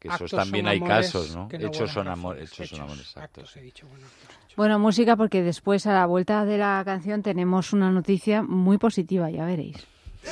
Que 0.00 0.08
esos 0.08 0.30
también 0.32 0.66
hay 0.66 0.80
casos, 0.80 1.34
¿no? 1.36 1.48
Hechos 1.52 1.92
son 1.92 2.08
amores, 2.08 2.50
hechos 2.52 2.70
son 2.70 2.80
amores, 2.80 3.02
exacto. 3.02 3.42
actos, 3.42 3.56
he 3.56 3.60
dicho, 3.62 3.86
bueno, 3.86 4.06
actos, 4.06 4.36
hechos. 4.44 4.56
Bueno, 4.56 4.78
música 4.78 5.14
porque 5.16 5.42
después 5.42 5.86
a 5.86 5.92
la 5.92 6.06
vuelta 6.06 6.44
de 6.44 6.58
la 6.58 6.82
canción 6.84 7.22
tenemos 7.22 7.72
una 7.72 7.90
noticia 7.92 8.42
muy 8.42 8.78
positiva, 8.78 9.30
ya 9.30 9.44
veréis. 9.46 9.76
¿De 10.22 10.30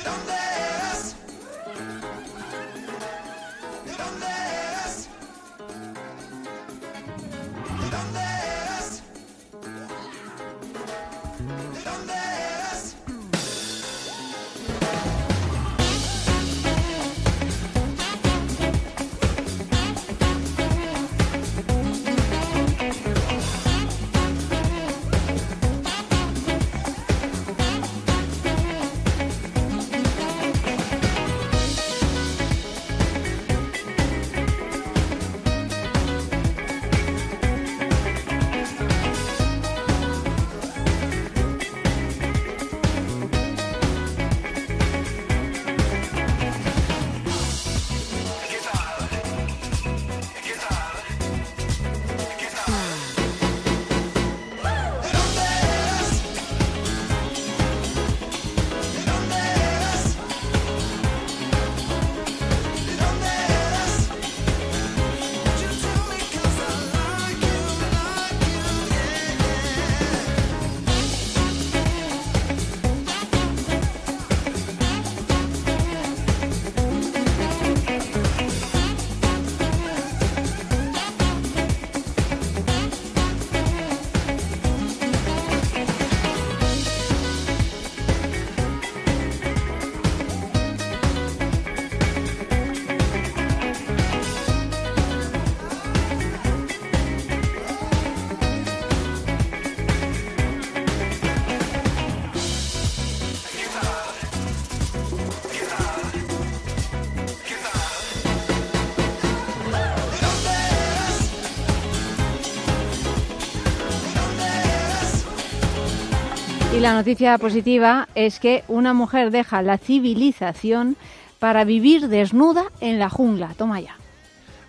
Y 116.73 116.79
la 116.79 116.95
noticia 116.95 117.37
positiva 117.37 118.07
es 118.15 118.39
que 118.39 118.63
una 118.67 118.95
mujer 118.95 119.29
deja 119.29 119.61
la 119.61 119.77
civilización 119.77 120.97
para 121.37 121.65
vivir 121.65 122.07
desnuda 122.07 122.65
en 122.81 122.97
la 122.97 123.09
jungla. 123.09 123.53
Toma 123.55 123.79
ya. 123.79 123.95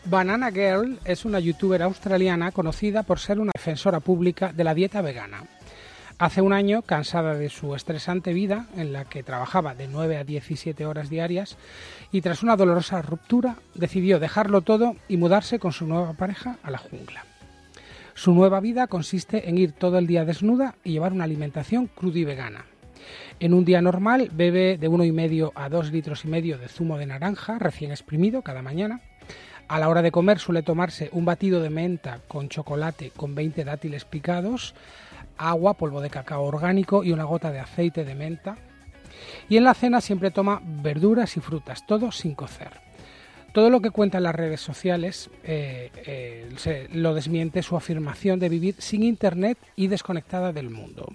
Banana 0.05 0.51
Girl 0.51 0.99
es 1.07 1.25
una 1.25 1.41
youtuber 1.41 1.83
australiana 1.83 2.53
conocida 2.53 3.05
por 3.05 3.19
ser 3.19 3.41
una 3.41 3.53
defensora 3.55 4.01
pública 4.01 4.53
de 4.53 4.65
la 4.65 4.75
dieta 4.75 5.01
vegana. 5.01 5.45
Hace 6.19 6.43
un 6.43 6.53
año, 6.53 6.83
cansada 6.83 7.35
de 7.35 7.49
su 7.49 7.75
estresante 7.75 8.35
vida, 8.35 8.67
en 8.77 8.93
la 8.93 9.07
que 9.07 9.23
trabajaba 9.23 9.75
de 9.75 9.89
9 9.89 10.19
a 10.19 10.25
17 10.25 10.85
horas 10.85 11.09
diarias, 11.09 11.57
y 12.13 12.21
tras 12.21 12.43
una 12.43 12.57
dolorosa 12.57 13.01
ruptura, 13.01 13.57
decidió 13.75 14.21
dejarlo 14.21 14.61
todo 14.61 14.95
y 15.09 15.17
mudarse 15.17 15.59
con 15.59 15.73
su 15.73 15.87
nueva 15.87 16.13
pareja 16.13 16.59
a 16.63 16.71
la 16.71 16.79
jungla. 16.79 17.25
Su 18.15 18.33
nueva 18.33 18.61
vida 18.61 18.87
consiste 18.87 19.49
en 19.49 19.59
ir 19.59 19.73
todo 19.73 19.99
el 19.99 20.07
día 20.07 20.25
desnuda 20.25 20.77
y 20.85 20.93
llevar 20.93 21.12
una 21.12 21.25
alimentación 21.25 21.89
cruda 21.89 22.21
y 22.21 22.25
vegana. 22.25 22.65
En 23.41 23.53
un 23.53 23.65
día 23.65 23.83
normal 23.83 24.31
bebe 24.33 24.79
de 24.79 24.89
1,5 24.89 25.51
a 25.53 25.69
2 25.69 25.91
litros 25.91 26.25
y 26.25 26.29
medio 26.29 26.57
de 26.57 26.69
zumo 26.69 26.97
de 26.97 27.07
naranja 27.07 27.59
recién 27.59 27.91
exprimido 27.91 28.43
cada 28.43 28.62
mañana. 28.62 29.01
A 29.67 29.81
la 29.81 29.89
hora 29.89 30.01
de 30.01 30.12
comer 30.12 30.39
suele 30.39 30.62
tomarse 30.62 31.09
un 31.12 31.25
batido 31.25 31.61
de 31.61 31.71
menta 31.71 32.21
con 32.29 32.49
chocolate 32.49 33.11
con 33.11 33.35
20 33.35 33.65
dátiles 33.65 34.05
picados, 34.05 34.77
agua, 35.37 35.75
polvo 35.75 36.01
de 36.01 36.11
cacao 36.11 36.45
orgánico 36.45 37.03
y 37.03 37.11
una 37.11 37.25
gota 37.25 37.51
de 37.51 37.59
aceite 37.59 38.05
de 38.05 38.15
menta. 38.15 38.57
Y 39.49 39.57
en 39.57 39.65
la 39.65 39.75
cena 39.75 40.01
siempre 40.01 40.31
toma 40.31 40.62
verduras 40.62 41.37
y 41.37 41.41
frutas, 41.41 41.85
todo 41.87 42.12
sin 42.12 42.37
cocer. 42.37 42.84
Todo 43.55 43.71
lo 43.71 43.81
que 43.81 43.93
cuenta 43.93 44.19
en 44.19 44.25
las 44.25 44.35
redes 44.35 44.61
sociales 44.61 45.31
eh, 45.45 45.93
eh, 46.07 46.89
lo 46.93 47.15
desmiente 47.15 47.63
su 47.63 47.77
afirmación 47.77 48.41
de 48.41 48.49
vivir 48.49 48.75
sin 48.81 49.05
internet 49.05 49.57
y 49.77 49.87
desconectada 49.87 50.53
del 50.53 50.71
mundo. 50.71 51.15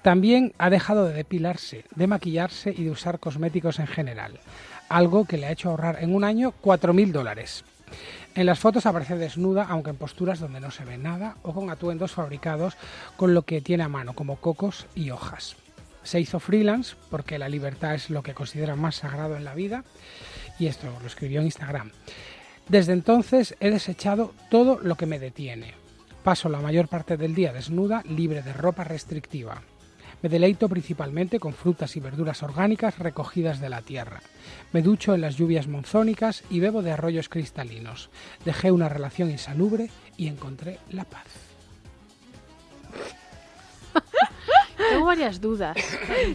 También 0.00 0.52
ha 0.56 0.70
dejado 0.70 1.04
de 1.04 1.14
depilarse, 1.14 1.84
de 1.96 2.06
maquillarse 2.06 2.70
y 2.70 2.84
de 2.84 2.92
usar 2.92 3.18
cosméticos 3.18 3.80
en 3.80 3.88
general, 3.88 4.38
algo 4.88 5.24
que 5.24 5.36
le 5.36 5.46
ha 5.46 5.50
hecho 5.50 5.70
ahorrar 5.70 5.98
en 6.00 6.14
un 6.14 6.22
año 6.22 6.54
4.000 6.62 7.10
dólares. 7.10 7.64
En 8.36 8.46
las 8.46 8.60
fotos 8.60 8.86
aparece 8.86 9.16
desnuda, 9.16 9.66
aunque 9.68 9.90
en 9.90 9.96
posturas 9.96 10.38
donde 10.38 10.60
no 10.60 10.70
se 10.70 10.84
ve 10.84 10.96
nada, 10.96 11.38
o 11.42 11.52
con 11.52 11.70
atuendos 11.70 12.12
fabricados 12.12 12.76
con 13.16 13.34
lo 13.34 13.42
que 13.42 13.60
tiene 13.60 13.82
a 13.82 13.88
mano, 13.88 14.12
como 14.12 14.36
cocos 14.36 14.86
y 14.94 15.10
hojas. 15.10 15.56
Se 16.04 16.20
hizo 16.20 16.38
freelance 16.38 16.94
porque 17.10 17.38
la 17.38 17.48
libertad 17.48 17.94
es 17.94 18.10
lo 18.10 18.22
que 18.22 18.34
considera 18.34 18.76
más 18.76 18.96
sagrado 18.96 19.36
en 19.36 19.44
la 19.44 19.54
vida, 19.54 19.82
y 20.58 20.66
esto 20.66 20.86
lo 21.00 21.06
escribió 21.06 21.40
en 21.40 21.46
Instagram. 21.46 21.90
Desde 22.68 22.92
entonces 22.92 23.56
he 23.60 23.70
desechado 23.70 24.32
todo 24.50 24.78
lo 24.80 24.96
que 24.96 25.06
me 25.06 25.18
detiene. 25.18 25.74
Paso 26.22 26.48
la 26.48 26.60
mayor 26.60 26.88
parte 26.88 27.16
del 27.16 27.34
día 27.34 27.52
desnuda, 27.52 28.02
libre 28.08 28.42
de 28.42 28.54
ropa 28.54 28.84
restrictiva. 28.84 29.62
Me 30.22 30.30
deleito 30.30 30.70
principalmente 30.70 31.38
con 31.38 31.52
frutas 31.52 31.96
y 31.96 32.00
verduras 32.00 32.42
orgánicas 32.42 32.98
recogidas 32.98 33.60
de 33.60 33.68
la 33.68 33.82
tierra. 33.82 34.22
Me 34.72 34.80
ducho 34.80 35.14
en 35.14 35.20
las 35.20 35.36
lluvias 35.36 35.66
monzónicas 35.66 36.44
y 36.48 36.60
bebo 36.60 36.80
de 36.80 36.92
arroyos 36.92 37.28
cristalinos. 37.28 38.08
Dejé 38.46 38.72
una 38.72 38.88
relación 38.88 39.30
insalubre 39.30 39.90
y 40.16 40.28
encontré 40.28 40.78
la 40.90 41.04
paz. 41.04 41.26
Tengo 44.76 45.06
varias 45.06 45.40
dudas. 45.40 45.76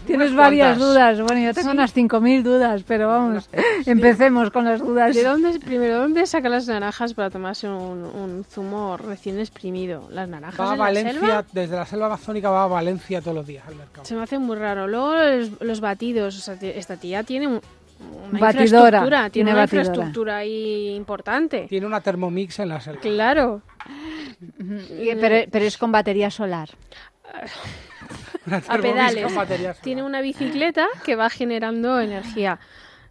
Tienes 0.08 0.34
varias 0.34 0.78
cuantas. 0.78 0.88
dudas. 0.88 1.22
Bueno, 1.22 1.42
yo 1.42 1.54
tengo 1.54 1.72
unas 1.72 1.96
5.000 1.96 2.44
dudas, 2.44 2.84
pero 2.88 3.08
vamos, 3.08 3.50
empecemos 3.86 4.50
con 4.52 4.66
las 4.66 4.80
dudas. 4.80 5.16
¿De 5.16 5.24
dónde, 5.24 5.60
primero, 5.60 5.98
dónde 6.00 6.26
saca 6.26 6.48
las 6.50 6.68
naranjas 6.68 7.14
para 7.14 7.30
tomarse 7.30 7.68
un, 7.68 8.04
un 8.06 8.46
zumo 8.50 8.98
recién 8.98 9.40
exprimido? 9.40 10.08
¿Las 10.12 10.30
naranjas 10.30 10.60
Va 10.60 10.70
a 10.70 10.72
de 10.72 10.78
la 10.78 10.84
Valencia, 10.84 11.14
selva? 11.20 11.46
desde 11.52 11.76
la 11.76 11.86
selva 11.86 12.06
amazónica 12.08 12.50
va 12.50 12.64
a 12.64 12.68
Valencia 12.68 13.22
todos 13.22 13.36
los 13.36 13.48
días 13.48 13.68
al 13.68 13.76
mercado. 13.76 14.06
Se 14.06 14.16
me 14.16 14.24
hace 14.24 14.40
muy 14.40 14.56
raro. 14.58 14.88
Luego 14.88 15.14
los, 15.16 15.52
los 15.62 15.82
batidos. 15.82 16.38
O 16.38 16.42
sea, 16.42 16.56
esta 16.62 16.96
tía 16.98 17.24
tiene 17.24 17.48
un- 17.48 17.62
una 18.32 18.40
Batidora, 18.40 18.64
infraestructura. 18.64 19.30
Tiene, 19.30 19.52
una 19.52 19.60
batidora. 19.62 19.86
infraestructura 19.88 20.38
ahí 20.38 20.96
importante. 20.96 21.66
Tiene 21.68 21.86
una 21.86 22.00
Thermomix 22.00 22.60
en 22.60 22.70
la 22.70 22.80
selva. 22.80 23.02
Claro. 23.02 23.62
Pero, 25.20 25.50
pero 25.52 25.66
es 25.66 25.78
con 25.78 25.92
batería 25.92 26.30
solar. 26.32 26.70
A 28.68 28.78
pedales. 28.78 29.34
Tiene 29.82 30.04
una 30.04 30.22
bicicleta 30.22 30.88
que 31.04 31.16
va 31.16 31.30
generando 31.30 32.00
energía. 32.00 32.60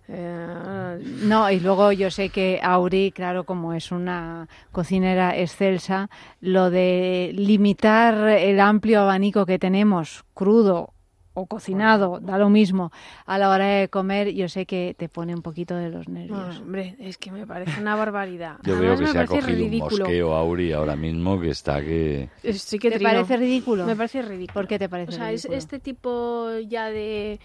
Eh, 0.09 0.99
No, 1.23 1.51
y 1.51 1.61
luego 1.61 1.93
yo 1.93 2.11
sé 2.11 2.31
que 2.31 2.61
Auri, 2.63 3.13
claro, 3.13 3.45
como 3.45 3.75
es 3.75 3.93
una 3.93 4.49
cocinera 4.73 5.37
excelsa, 5.37 6.09
lo 6.41 6.71
de 6.71 7.33
limitar 7.35 8.15
el 8.29 8.59
amplio 8.59 9.03
abanico 9.03 9.45
que 9.45 9.59
tenemos, 9.59 10.25
crudo 10.35 10.95
o 11.39 11.47
cocinado, 11.47 12.21
da 12.21 12.37
lo 12.39 12.51
mismo, 12.51 12.91
a 13.27 13.39
la 13.39 13.51
hora 13.51 13.67
de 13.67 13.89
comer, 13.89 14.33
yo 14.35 14.49
sé 14.49 14.67
que 14.67 14.95
te 14.99 15.09
pone 15.09 15.35
un 15.35 15.43
poquito 15.43 15.75
de 15.77 15.89
los 15.91 16.09
no, 16.09 16.15
nervios. 16.15 16.59
hombre, 16.61 16.97
es 16.99 17.17
que 17.19 17.31
me 17.31 17.47
parece 17.47 17.81
una 17.81 17.95
barbaridad. 17.97 18.57
Yo 18.65 18.75
Además, 18.77 18.81
veo 18.81 18.97
que 18.97 19.03
me 19.05 19.09
se 19.13 19.19
ha 19.19 19.27
parece 19.27 19.41
cogido 19.47 19.65
un 19.65 19.71
ridículo. 19.71 20.05
mosqueo 20.05 20.35
Auri 20.35 20.73
ahora 20.73 20.97
mismo 20.97 21.41
que 21.41 21.51
está 21.51 21.81
que... 21.81 22.29
Sí 22.53 22.79
que 22.79 22.91
¿Te 22.91 22.97
trino. 22.97 23.11
parece 23.13 23.37
ridículo? 23.37 23.87
Me 23.87 23.97
parece 23.97 24.23
ridículo. 24.23 24.55
¿Por 24.55 24.67
qué 24.69 24.79
te 24.79 24.89
parece 24.89 25.11
O 25.13 25.15
sea, 25.15 25.31
es 25.33 25.43
ridículo? 25.45 25.59
este 25.59 25.79
tipo 25.81 26.51
ya 26.67 26.91
de 26.91 27.39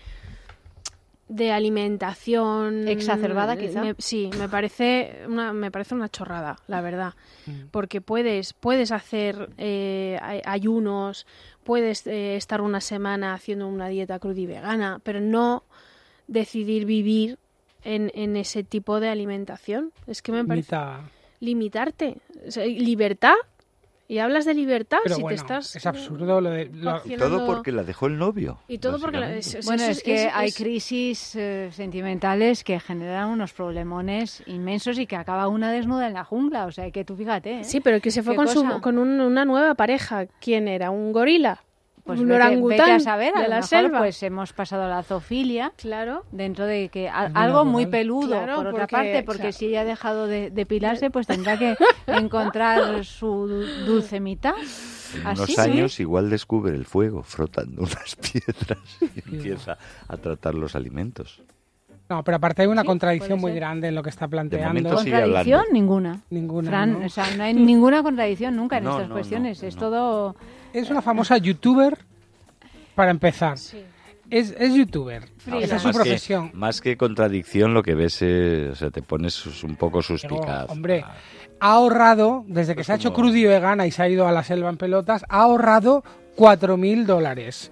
de 1.29 1.51
alimentación 1.51 2.87
Exacerbada, 2.87 3.57
quizá. 3.57 3.81
me- 3.81 3.95
sí, 3.97 4.29
me 4.37 4.49
parece 4.49 5.23
una 5.27 5.53
me 5.53 5.71
parece 5.71 5.95
una 5.95 6.09
chorrada, 6.09 6.57
la 6.67 6.81
verdad, 6.81 7.13
Mm. 7.47 7.67
porque 7.71 8.01
puedes 8.01 8.53
puedes 8.53 8.91
hacer 8.91 9.49
eh, 9.57 10.19
ay- 10.21 10.41
ayunos, 10.45 11.25
puedes 11.63 12.05
eh, 12.07 12.35
estar 12.35 12.61
una 12.61 12.81
semana 12.81 13.33
haciendo 13.33 13.67
una 13.67 13.87
dieta 13.87 14.19
cruda 14.19 14.39
y 14.39 14.45
vegana, 14.45 14.99
pero 15.03 15.19
no 15.21 15.63
decidir 16.27 16.85
vivir 16.85 17.37
en, 17.83 18.11
en 18.15 18.35
ese 18.37 18.63
tipo 18.63 18.99
de 18.99 19.09
alimentación. 19.09 19.91
Es 20.07 20.21
que 20.21 20.31
me 20.31 20.45
parece 20.45 20.75
Limita- 20.75 21.09
limitarte, 21.39 22.17
O 22.47 22.51
sea, 22.51 22.65
libertad. 22.65 23.35
Y 24.07 24.17
hablas 24.19 24.43
de 24.45 24.53
libertad 24.53 24.97
Pero 25.03 25.15
si 25.15 25.21
bueno, 25.21 25.35
te 25.35 25.41
estás 25.41 25.75
es 25.77 25.85
absurdo 25.85 26.41
lo 26.41 26.49
de... 26.49 26.65
lo- 26.65 26.91
coaccionando- 26.91 27.37
Todo 27.37 27.45
porque 27.47 27.71
la 27.71 27.83
dejó 27.83 28.07
el 28.07 28.17
novio. 28.17 28.59
y 28.67 28.77
todo 28.77 28.99
porque 28.99 29.17
la- 29.17 29.33
es- 29.35 29.65
Bueno, 29.65 29.83
es 29.83 30.03
que 30.03 30.29
hay 30.31 30.51
crisis 30.51 31.35
eh, 31.35 31.69
sentimentales 31.71 32.63
que 32.63 32.79
generan 32.79 33.29
unos 33.29 33.53
problemones 33.53 34.43
inmensos 34.45 34.99
y 34.99 35.07
que 35.07 35.15
acaba 35.15 35.47
una 35.47 35.71
desnuda 35.71 36.07
en 36.07 36.13
la 36.13 36.25
jungla. 36.25 36.65
O 36.65 36.71
sea, 36.71 36.91
que 36.91 37.05
tú 37.05 37.15
fíjate. 37.15 37.59
¿eh? 37.61 37.63
Sí, 37.63 37.79
pero 37.79 38.01
que 38.01 38.11
se 38.11 38.21
fue 38.23 38.33
¿Qué 38.33 38.37
con, 38.37 38.47
su, 38.49 38.81
con 38.81 38.97
un- 38.97 39.21
una 39.21 39.45
nueva 39.45 39.73
pareja. 39.75 40.25
¿Quién 40.41 40.67
era? 40.67 40.91
¿Un 40.91 41.13
gorila? 41.13 41.63
Pues 42.05 42.19
un 42.19 42.27
vete, 42.27 42.35
orangután 42.35 42.77
vete 42.79 42.91
a 42.91 42.99
saber, 42.99 43.31
a 43.33 43.39
de 43.39 43.43
lo 43.45 43.49
la 43.49 43.55
mejor, 43.55 43.69
selva. 43.69 43.97
pues 43.99 44.21
hemos 44.23 44.51
pasado 44.51 44.83
a 44.83 44.87
la 44.89 45.03
zoofilia 45.03 45.71
Claro. 45.77 46.25
dentro 46.33 46.65
de 46.65 46.89
que 46.89 47.07
a- 47.07 47.31
algo 47.33 47.63
muy 47.63 47.85
peludo 47.85 48.27
Claro, 48.27 48.55
por 48.57 48.67
otra 48.67 48.79
porque, 48.81 48.95
parte 48.95 49.23
porque 49.23 49.41
o 49.41 49.43
sea, 49.45 49.51
si 49.53 49.65
ella 49.67 49.81
ha 49.81 49.85
dejado 49.85 50.27
de 50.27 50.49
depilarse 50.49 51.09
pues 51.11 51.27
tendrá 51.27 51.57
que 51.57 51.75
encontrar 52.07 53.05
su 53.05 53.47
du- 53.47 53.85
dulce 53.85 54.19
mitad 54.19 54.53
En 55.15 55.27
así 55.27 55.41
unos 55.43 55.49
sí. 55.55 55.61
años 55.61 55.99
igual 56.01 56.29
descubre 56.29 56.75
el 56.75 56.83
fuego 56.85 57.23
frotando 57.23 57.81
unas 57.83 58.15
piedras 58.17 58.79
y 59.01 59.35
empieza 59.35 59.77
a 60.07 60.17
tratar 60.17 60.55
los 60.55 60.75
alimentos. 60.75 61.41
No, 62.09 62.21
pero 62.23 62.35
aparte 62.35 62.63
hay 62.63 62.67
una 62.67 62.81
Sí, 62.81 62.87
contradicción 62.87 63.39
muy 63.39 63.53
grande 63.53 63.87
en 63.87 63.95
lo 63.95 64.03
que 64.03 64.09
está 64.09 64.27
planteando. 64.27 64.67
momento 64.67 64.97
sigue 64.97 65.21
contradicción 65.21 65.63
ninguna 65.71 66.19
Ninguna. 66.29 66.69
Fran, 66.69 66.99
¿no? 66.99 67.05
o 67.05 67.09
sea, 67.09 67.25
no 67.37 67.43
hay 67.43 67.53
ninguna 67.53 68.03
contradicción 68.03 68.57
nunca 68.57 68.77
en 68.79 68.83
No, 68.83 68.91
estas 68.91 69.07
no, 69.07 69.15
cuestiones 69.15 69.61
no, 69.61 69.67
es 69.69 69.75
no. 69.75 69.79
todo 69.81 70.35
Es 70.73 70.89
una 70.89 71.01
famosa 71.01 71.37
youtuber, 71.37 71.97
para 72.95 73.11
empezar. 73.11 73.57
Sí. 73.57 73.83
Es, 74.29 74.55
es 74.57 74.73
youtuber. 74.73 75.23
Esa 75.61 75.75
es 75.75 75.81
su 75.81 75.87
más 75.89 75.95
profesión. 75.95 76.49
Que, 76.51 76.57
más 76.57 76.81
que 76.81 76.97
contradicción, 76.97 77.73
lo 77.73 77.83
que 77.83 77.93
ves 77.93 78.21
es, 78.21 78.71
o 78.71 78.75
sea, 78.75 78.89
te 78.89 79.01
pones 79.01 79.63
un 79.63 79.75
poco 79.75 79.99
Pero, 79.99 80.17
suspicaz. 80.17 80.69
hombre, 80.69 81.03
ha 81.59 81.71
ahorrado, 81.73 82.43
desde 82.47 82.75
que 82.75 82.83
se 82.83 82.91
ha 82.93 82.95
hecho 82.95 83.13
como- 83.13 83.27
crudo 83.27 83.37
y 83.37 83.45
vegana 83.45 83.85
y 83.85 83.91
se 83.91 84.01
ha 84.01 84.09
ido 84.09 84.27
a 84.27 84.31
la 84.31 84.43
selva 84.43 84.69
en 84.69 84.77
pelotas, 84.77 85.23
ha 85.29 85.41
ahorrado 85.41 86.03
4.000 86.35 87.05
dólares. 87.05 87.71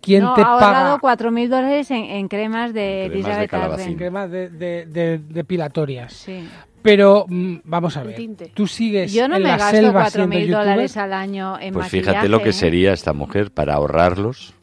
¿Quién 0.00 0.22
no, 0.22 0.32
te 0.32 0.40
ha 0.40 0.44
paga 0.44 0.92
ahorrado 0.92 0.98
4.000 1.00 1.48
dólares 1.50 1.90
en, 1.90 2.04
en 2.04 2.28
cremas 2.28 2.72
de 2.72 3.04
En 3.04 3.10
cremas 3.10 3.26
de 3.26 3.42
Elizabeth 3.42 3.98
cremas 3.98 4.30
de, 4.30 4.48
de- 4.48 4.86
de- 4.86 5.18
depilatorias? 5.18 6.12
Sí. 6.14 6.48
Pero 6.82 7.26
mm, 7.28 7.56
vamos 7.64 7.96
a 7.96 8.02
ver, 8.02 8.16
tinte. 8.16 8.50
tú 8.54 8.66
sigues 8.66 9.12
Yo 9.12 9.28
no 9.28 9.36
en 9.36 9.42
me 9.42 9.48
la 9.50 9.56
gasto 9.58 9.76
selva 9.76 10.08
siendo 10.10 10.34
4.000 10.34 10.40
youtuber. 10.40 10.58
dólares 10.58 10.96
al 10.96 11.12
año 11.12 11.58
en 11.60 11.74
Pues 11.74 11.86
maquillaje. 11.86 12.10
fíjate 12.10 12.28
lo 12.28 12.42
que 12.42 12.48
¿eh? 12.50 12.52
sería 12.54 12.92
esta 12.92 13.12
mujer 13.12 13.50
para 13.50 13.74
ahorrarlos. 13.74 14.54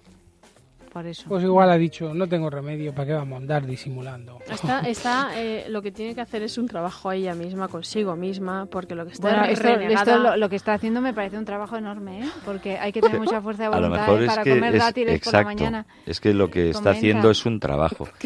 Por 0.91 1.05
eso. 1.05 1.25
Pues 1.29 1.43
igual 1.43 1.69
ha 1.69 1.77
dicho, 1.77 2.11
no 2.15 2.25
tengo 2.27 2.49
remedio, 2.49 2.91
¿para 2.91 3.05
qué 3.05 3.13
vamos 3.13 3.35
a 3.35 3.37
andar 3.41 3.67
disimulando? 3.67 4.39
Está, 4.49 4.79
está, 4.87 5.29
eh, 5.35 5.65
lo 5.69 5.83
que 5.83 5.91
tiene 5.91 6.15
que 6.15 6.21
hacer 6.21 6.41
es 6.41 6.57
un 6.57 6.67
trabajo 6.67 7.09
a 7.11 7.15
ella 7.15 7.35
misma, 7.35 7.67
consigo 7.67 8.15
misma, 8.15 8.65
porque 8.65 8.95
lo 8.95 9.05
que 9.05 9.11
está 9.11 9.29
Bueno, 9.29 9.45
esto, 9.45 9.67
renegada- 9.67 9.93
esto 9.93 10.17
lo, 10.17 10.37
lo 10.37 10.49
que 10.49 10.55
está 10.55 10.73
haciendo 10.73 10.99
me 10.99 11.13
parece 11.13 11.37
un 11.37 11.45
trabajo 11.45 11.77
enorme, 11.77 12.21
¿eh? 12.23 12.29
porque 12.43 12.79
hay 12.79 12.91
que 12.91 13.01
tener 13.01 13.19
mucha 13.19 13.39
fuerza 13.41 13.63
de 13.63 13.67
A 13.67 13.79
lo 13.79 13.89
voluntad 13.89 14.07
mejor 14.07 14.21
¿eh? 14.21 14.25
es 14.25 14.29
para 14.31 14.43
que 14.43 14.49
comer 14.55 14.75
es 14.75 14.81
dátiles 14.81 15.19
por 15.21 15.33
la 15.33 15.39
exacto. 15.41 15.45
mañana. 15.63 15.85
Es 16.07 16.19
que 16.19 16.33
lo 16.33 16.49
que 16.49 16.69
está 16.69 16.79
Comenta. 16.79 16.97
haciendo 16.97 17.29
es 17.29 17.45
un 17.45 17.59
trabajo. 17.59 18.07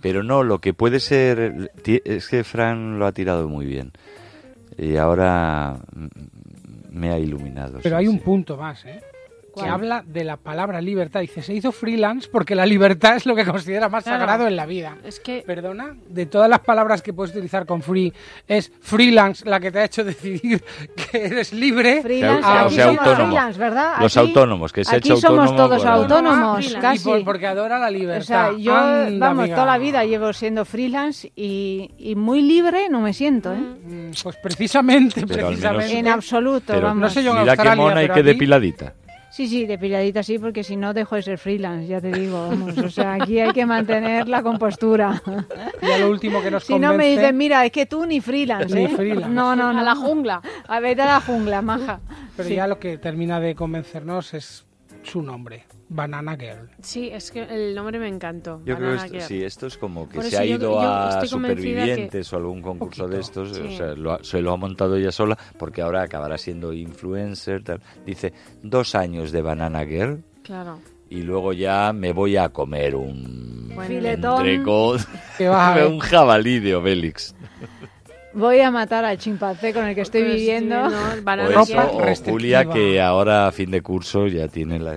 Pero 0.00 0.22
no, 0.22 0.42
lo 0.42 0.60
que 0.60 0.74
puede 0.74 1.00
ser 1.00 1.70
es 1.84 2.28
que 2.28 2.44
Fran 2.44 2.98
lo 2.98 3.06
ha 3.06 3.12
tirado 3.12 3.48
muy 3.48 3.66
bien. 3.66 3.92
Y 4.76 4.96
ahora 4.96 5.78
mm, 5.94 6.06
me 6.90 7.10
ha 7.10 7.18
iluminado. 7.18 7.80
Pero 7.82 7.96
sí, 7.96 8.00
hay 8.00 8.08
un 8.08 8.18
sí. 8.18 8.24
punto 8.24 8.56
más, 8.56 8.84
¿eh? 8.84 9.00
Que 9.62 9.68
habla 9.68 10.04
de 10.06 10.24
la 10.24 10.36
palabra 10.36 10.80
libertad. 10.80 11.20
Dice, 11.20 11.42
se 11.42 11.54
hizo 11.54 11.72
freelance 11.72 12.28
porque 12.30 12.54
la 12.54 12.66
libertad 12.66 13.16
es 13.16 13.26
lo 13.26 13.34
que 13.34 13.44
considera 13.44 13.88
más 13.88 14.04
Claro. 14.04 14.18
sagrado 14.20 14.46
en 14.46 14.56
la 14.56 14.66
vida. 14.66 14.96
Es 15.04 15.20
que 15.20 15.42
Perdona, 15.46 15.96
de 16.08 16.26
todas 16.26 16.48
las 16.48 16.60
palabras 16.60 17.02
que 17.02 17.12
puedes 17.12 17.34
utilizar 17.34 17.66
con 17.66 17.82
free, 17.82 18.12
es 18.46 18.70
freelance 18.80 19.48
la 19.48 19.60
que 19.60 19.70
te 19.72 19.78
ha 19.80 19.84
hecho 19.84 20.04
decidir 20.04 20.62
que 20.96 21.26
eres 21.26 21.52
libre. 21.52 22.02
Freelance, 22.02 22.42
sea, 22.42 22.60
aquí 22.64 22.74
sea 22.74 22.84
somos 22.86 22.98
autónomo. 23.00 23.26
freelance, 23.32 23.58
¿verdad? 23.60 23.92
Los 24.00 24.16
Aquí- 24.16 24.26
autónomos, 24.28 24.72
que 24.72 24.84
se 24.84 24.94
ha 24.94 24.98
aquí 24.98 25.08
hecho 25.08 25.16
somos 25.20 25.50
autónomo 25.50 25.56
todos 25.68 25.84
autónomos, 25.84 26.66
Ah, 26.74 26.78
Y 26.78 26.80
casi. 26.80 27.04
por- 27.04 27.24
porque 27.24 27.46
adora 27.46 27.78
la 27.78 27.90
libertad. 27.90 28.22
O 28.22 28.24
sea, 28.24 28.52
yo, 28.58 28.74
Anda, 28.76 29.26
vamos, 29.28 29.42
amiga. 29.44 29.56
toda 29.56 29.66
la 29.66 29.78
vida 29.78 30.04
llevo 30.04 30.32
siendo 30.32 30.64
freelance 30.64 31.32
y, 31.36 31.90
y 31.98 32.14
muy 32.14 32.42
libre 32.42 32.88
no 32.90 33.00
me 33.00 33.12
siento, 33.12 33.52
¿eh? 33.52 33.56
Mm, 33.58 34.10
Pues 34.22 34.36
precisamente, 34.42 35.26
Pero 35.26 35.48
al 35.48 35.54
menos- 35.54 35.60
precisamente. 35.60 35.98
En 35.98 36.08
absoluto, 36.08 36.64
Pero 36.72 36.82
vamos. 36.88 37.00
no 37.00 37.10
sé 37.10 37.22
yo 37.22 37.30
en 37.32 37.40
Mira 37.40 37.54
qué 37.56 37.60
Australia, 37.62 37.82
mona 37.82 38.02
y 38.02 38.06
qué 38.06 38.12
aquí- 38.12 38.22
depiladita. 38.22 38.94
Sí, 39.38 39.46
sí, 39.46 39.66
depiladita 39.66 40.24
sí, 40.24 40.36
porque 40.40 40.64
si 40.64 40.74
no 40.74 40.92
dejo 40.92 41.14
de 41.14 41.22
ser 41.22 41.38
freelance, 41.38 41.86
ya 41.86 42.00
te 42.00 42.10
digo, 42.10 42.48
vamos. 42.48 42.76
O 42.76 42.90
sea, 42.90 43.14
aquí 43.14 43.38
hay 43.38 43.52
que 43.52 43.64
mantener 43.66 44.28
la 44.28 44.42
compostura. 44.42 45.22
Ya 45.80 45.98
lo 45.98 46.10
último 46.10 46.42
que 46.42 46.50
nos 46.50 46.64
Si 46.64 46.76
no 46.76 46.94
me 46.94 47.10
dicen, 47.10 47.36
mira, 47.36 47.64
es 47.64 47.70
que 47.70 47.86
tú 47.86 48.04
ni 48.04 48.20
freelance, 48.20 48.74
Ni 48.74 48.86
¿eh? 48.86 48.88
freelance. 48.88 49.28
No, 49.32 49.54
no, 49.54 49.72
no. 49.72 49.78
a 49.78 49.82
la 49.84 49.94
jungla. 49.94 50.42
A 50.66 50.80
ver, 50.80 51.00
a 51.00 51.06
la 51.06 51.20
jungla, 51.20 51.62
maja. 51.62 52.00
Pero 52.36 52.48
Sí. 52.48 52.56
ya 52.56 52.66
lo 52.66 52.80
que 52.80 52.98
termina 52.98 53.38
de 53.38 53.54
convencernos 53.54 54.34
es 54.34 54.66
su 55.04 55.22
nombre, 55.22 55.66
Banana 55.90 56.36
Girl. 56.36 56.68
Sí, 56.82 57.08
es 57.12 57.30
que 57.30 57.42
el 57.42 57.74
nombre 57.74 57.98
me 57.98 58.08
encantó. 58.08 58.60
Yo 58.64 58.76
creo 58.76 58.90
que 58.90 59.16
esto, 59.18 59.20
sí, 59.28 59.42
esto 59.42 59.66
es 59.66 59.78
como 59.78 60.08
que 60.08 60.22
se 60.22 60.36
ha 60.36 60.44
ido 60.44 60.72
yo 60.72 60.80
a 60.80 61.24
supervivientes 61.26 62.32
o 62.32 62.36
algún 62.36 62.60
concurso 62.60 63.04
Poquito. 63.04 63.16
de 63.16 63.20
estos, 63.22 63.56
Sí. 63.56 63.62
o 63.62 63.70
sea, 63.76 63.86
lo 63.94 64.12
ha- 64.12 64.22
se 64.22 64.40
lo 64.42 64.52
ha 64.52 64.56
montado 64.56 64.96
ella 64.96 65.10
sola 65.12 65.38
porque 65.58 65.80
ahora 65.82 66.02
acabará 66.02 66.36
siendo 66.38 66.72
influencer. 66.72 67.62
tal. 67.64 67.80
Dice, 68.04 68.32
dos 68.62 68.94
años 68.94 69.32
de 69.32 69.40
Banana 69.42 69.84
Girl 69.86 70.22
Claro. 70.42 70.78
y 71.08 71.22
luego 71.22 71.52
ya 71.54 71.92
me 71.94 72.12
voy 72.12 72.36
a 72.36 72.50
comer 72.50 72.94
un 72.94 73.72
Bueno. 73.74 73.88
Filetón. 73.88 74.46
un 75.88 75.98
jabalí 76.00 76.58
de 76.60 76.74
Obélix. 76.74 77.34
Voy 78.34 78.60
a 78.60 78.70
matar 78.70 79.04
al 79.06 79.16
chimpancé 79.18 79.72
con 79.72 79.86
el 79.86 79.94
que 79.94 80.02
estoy 80.02 80.22
Pues 80.22 80.34
viviendo. 80.34 80.76
viviendo, 80.84 81.18
O 81.18 81.22
banana 81.22 81.48
Ropa 81.48 81.62
eso, 81.62 81.98
Girl. 81.98 82.28
o. 82.28 82.30
Julia 82.32 82.64
que 82.66 83.00
ahora 83.00 83.46
a 83.48 83.52
fin 83.52 83.70
de 83.70 83.80
curso 83.82 84.26
ya 84.26 84.46
tiene 84.48 84.78
la 84.78 84.92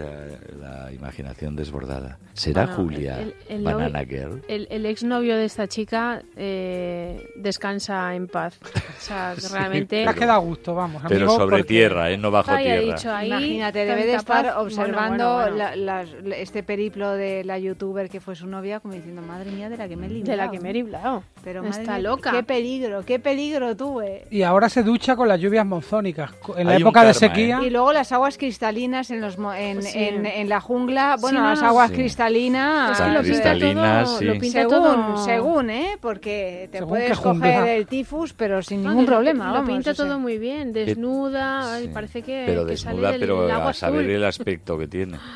imaginación 1.02 1.56
desbordada. 1.56 2.20
¿Será 2.42 2.66
Bueno, 2.66 2.76
Julia 2.76 3.20
el- 3.22 3.36
el 3.50 3.64
Banana 3.64 4.02
novio- 4.02 4.08
Girl? 4.08 4.42
El, 4.48 4.68
el 4.72 4.86
exnovio 4.88 5.38
de 5.38 5.46
esta 5.46 5.68
chica 5.68 6.24
eh, 6.36 7.30
descansa 7.36 8.16
en 8.16 8.28
paz. 8.28 8.58
O 8.64 9.02
sea, 9.02 9.36
Sí, 9.38 9.48
realmente... 9.54 10.04
Te 10.04 10.10
has 10.10 10.16
quedado 10.16 10.34
a 10.40 10.44
gusto, 10.44 10.74
vamos. 10.74 11.04
Pero 11.08 11.26
amigo, 11.26 11.38
sobre 11.38 11.58
porque- 11.58 11.64
tierra, 11.68 12.10
¿eh? 12.10 12.18
No 12.18 12.32
bajo 12.32 12.50
Ay, 12.52 12.64
tierra. 12.66 12.82
dicho 12.96 13.14
ahí, 13.14 13.28
Imagínate, 13.28 13.86
debe 13.86 14.06
de 14.08 14.16
estar 14.16 14.46
paz. 14.46 14.56
observando 14.58 15.36
Bueno, 15.36 15.52
bueno, 15.52 15.58
bueno. 15.58 15.76
la- 15.86 16.02
las- 16.04 16.10
este 16.36 16.64
periplo 16.64 17.12
de 17.12 17.44
la 17.44 17.60
youtuber 17.60 18.10
que 18.10 18.20
fue 18.20 18.36
su 18.36 18.48
novia, 18.48 18.80
como 18.80 18.96
diciendo, 18.96 19.22
madre 19.22 19.52
mía, 19.52 19.70
de 19.70 19.78
la 19.78 19.88
que 19.88 19.96
me 19.96 20.08
he 20.08 20.10
librado. 20.10 20.32
De 20.32 20.38
la 20.38 20.52
que 20.52 20.60
me 20.60 20.70
he 20.72 20.74
librado. 20.74 21.24
Pero 21.44 21.62
madre 21.64 21.82
Está 21.82 21.94
mía, 21.94 22.02
loca. 22.10 22.32
Qué 22.32 22.42
peligro, 22.44 23.06
qué 23.06 23.20
peligro 23.20 23.76
tuve. 23.78 24.26
Y 24.32 24.42
ahora 24.42 24.68
se 24.68 24.82
ducha 24.82 25.16
con 25.16 25.28
las 25.28 25.40
lluvias 25.40 25.66
monzónicas. 25.66 26.32
En 26.58 26.66
la 26.66 26.74
Hay 26.74 26.82
época 26.82 27.02
de 27.04 27.14
karma, 27.14 27.20
sequía. 27.20 27.60
Y 27.62 27.70
luego 27.70 27.94
las 27.94 28.12
aguas 28.12 28.38
cristalinas 28.40 29.12
en 29.12 29.22
los 29.22 29.38
en, 29.58 29.84
Sí. 29.84 30.00
en, 30.00 30.26
en 30.26 30.50
la 30.50 30.60
jungla, 30.60 31.18
bueno, 31.20 31.38
Sí, 31.40 31.44
no, 31.44 31.50
las 31.52 31.62
aguas 31.62 31.90
Sí. 31.90 31.96
cristalinas. 31.98 32.31
Es 32.36 32.98
que 32.98 33.04
Ah, 33.04 33.08
lo 33.14 33.22
pinta 33.22 33.22
cristalinas, 33.24 34.06
todo, 34.08 34.20
sí. 34.20 34.26
lo 34.26 34.34
pinta 34.34 34.60
según, 34.62 34.72
todo... 34.72 35.26
según, 35.26 35.70
¿eh? 35.70 35.98
Porque 36.02 36.70
te 36.72 36.78
Según 36.80 36.90
puedes 36.90 37.20
coger 37.20 37.68
el 37.70 37.88
tifus, 37.88 38.34
pero 38.34 38.62
sin 38.62 38.82
No, 38.84 38.90
ningún 38.90 39.06
que 39.06 39.12
problema. 39.12 39.48
Lo 39.48 39.54
vamos, 39.54 39.70
pinta 39.70 39.92
o 39.92 39.94
sea. 39.96 40.06
todo 40.06 40.20
muy 40.20 40.38
bien, 40.38 40.74
desnuda, 40.74 41.80
Sí. 41.80 41.90
parece 41.94 42.22
que, 42.22 42.44
Pero 42.46 42.66
que 42.66 42.78
sale 42.78 42.96
desnuda, 42.96 43.12
del 43.12 43.20
pero 43.20 43.52
agua 43.52 43.70
a 43.70 43.74
saber 43.74 44.02
azul. 44.02 44.12
el 44.12 44.24
aspecto 44.26 44.78
que 44.78 44.88
tiene. 44.88 45.18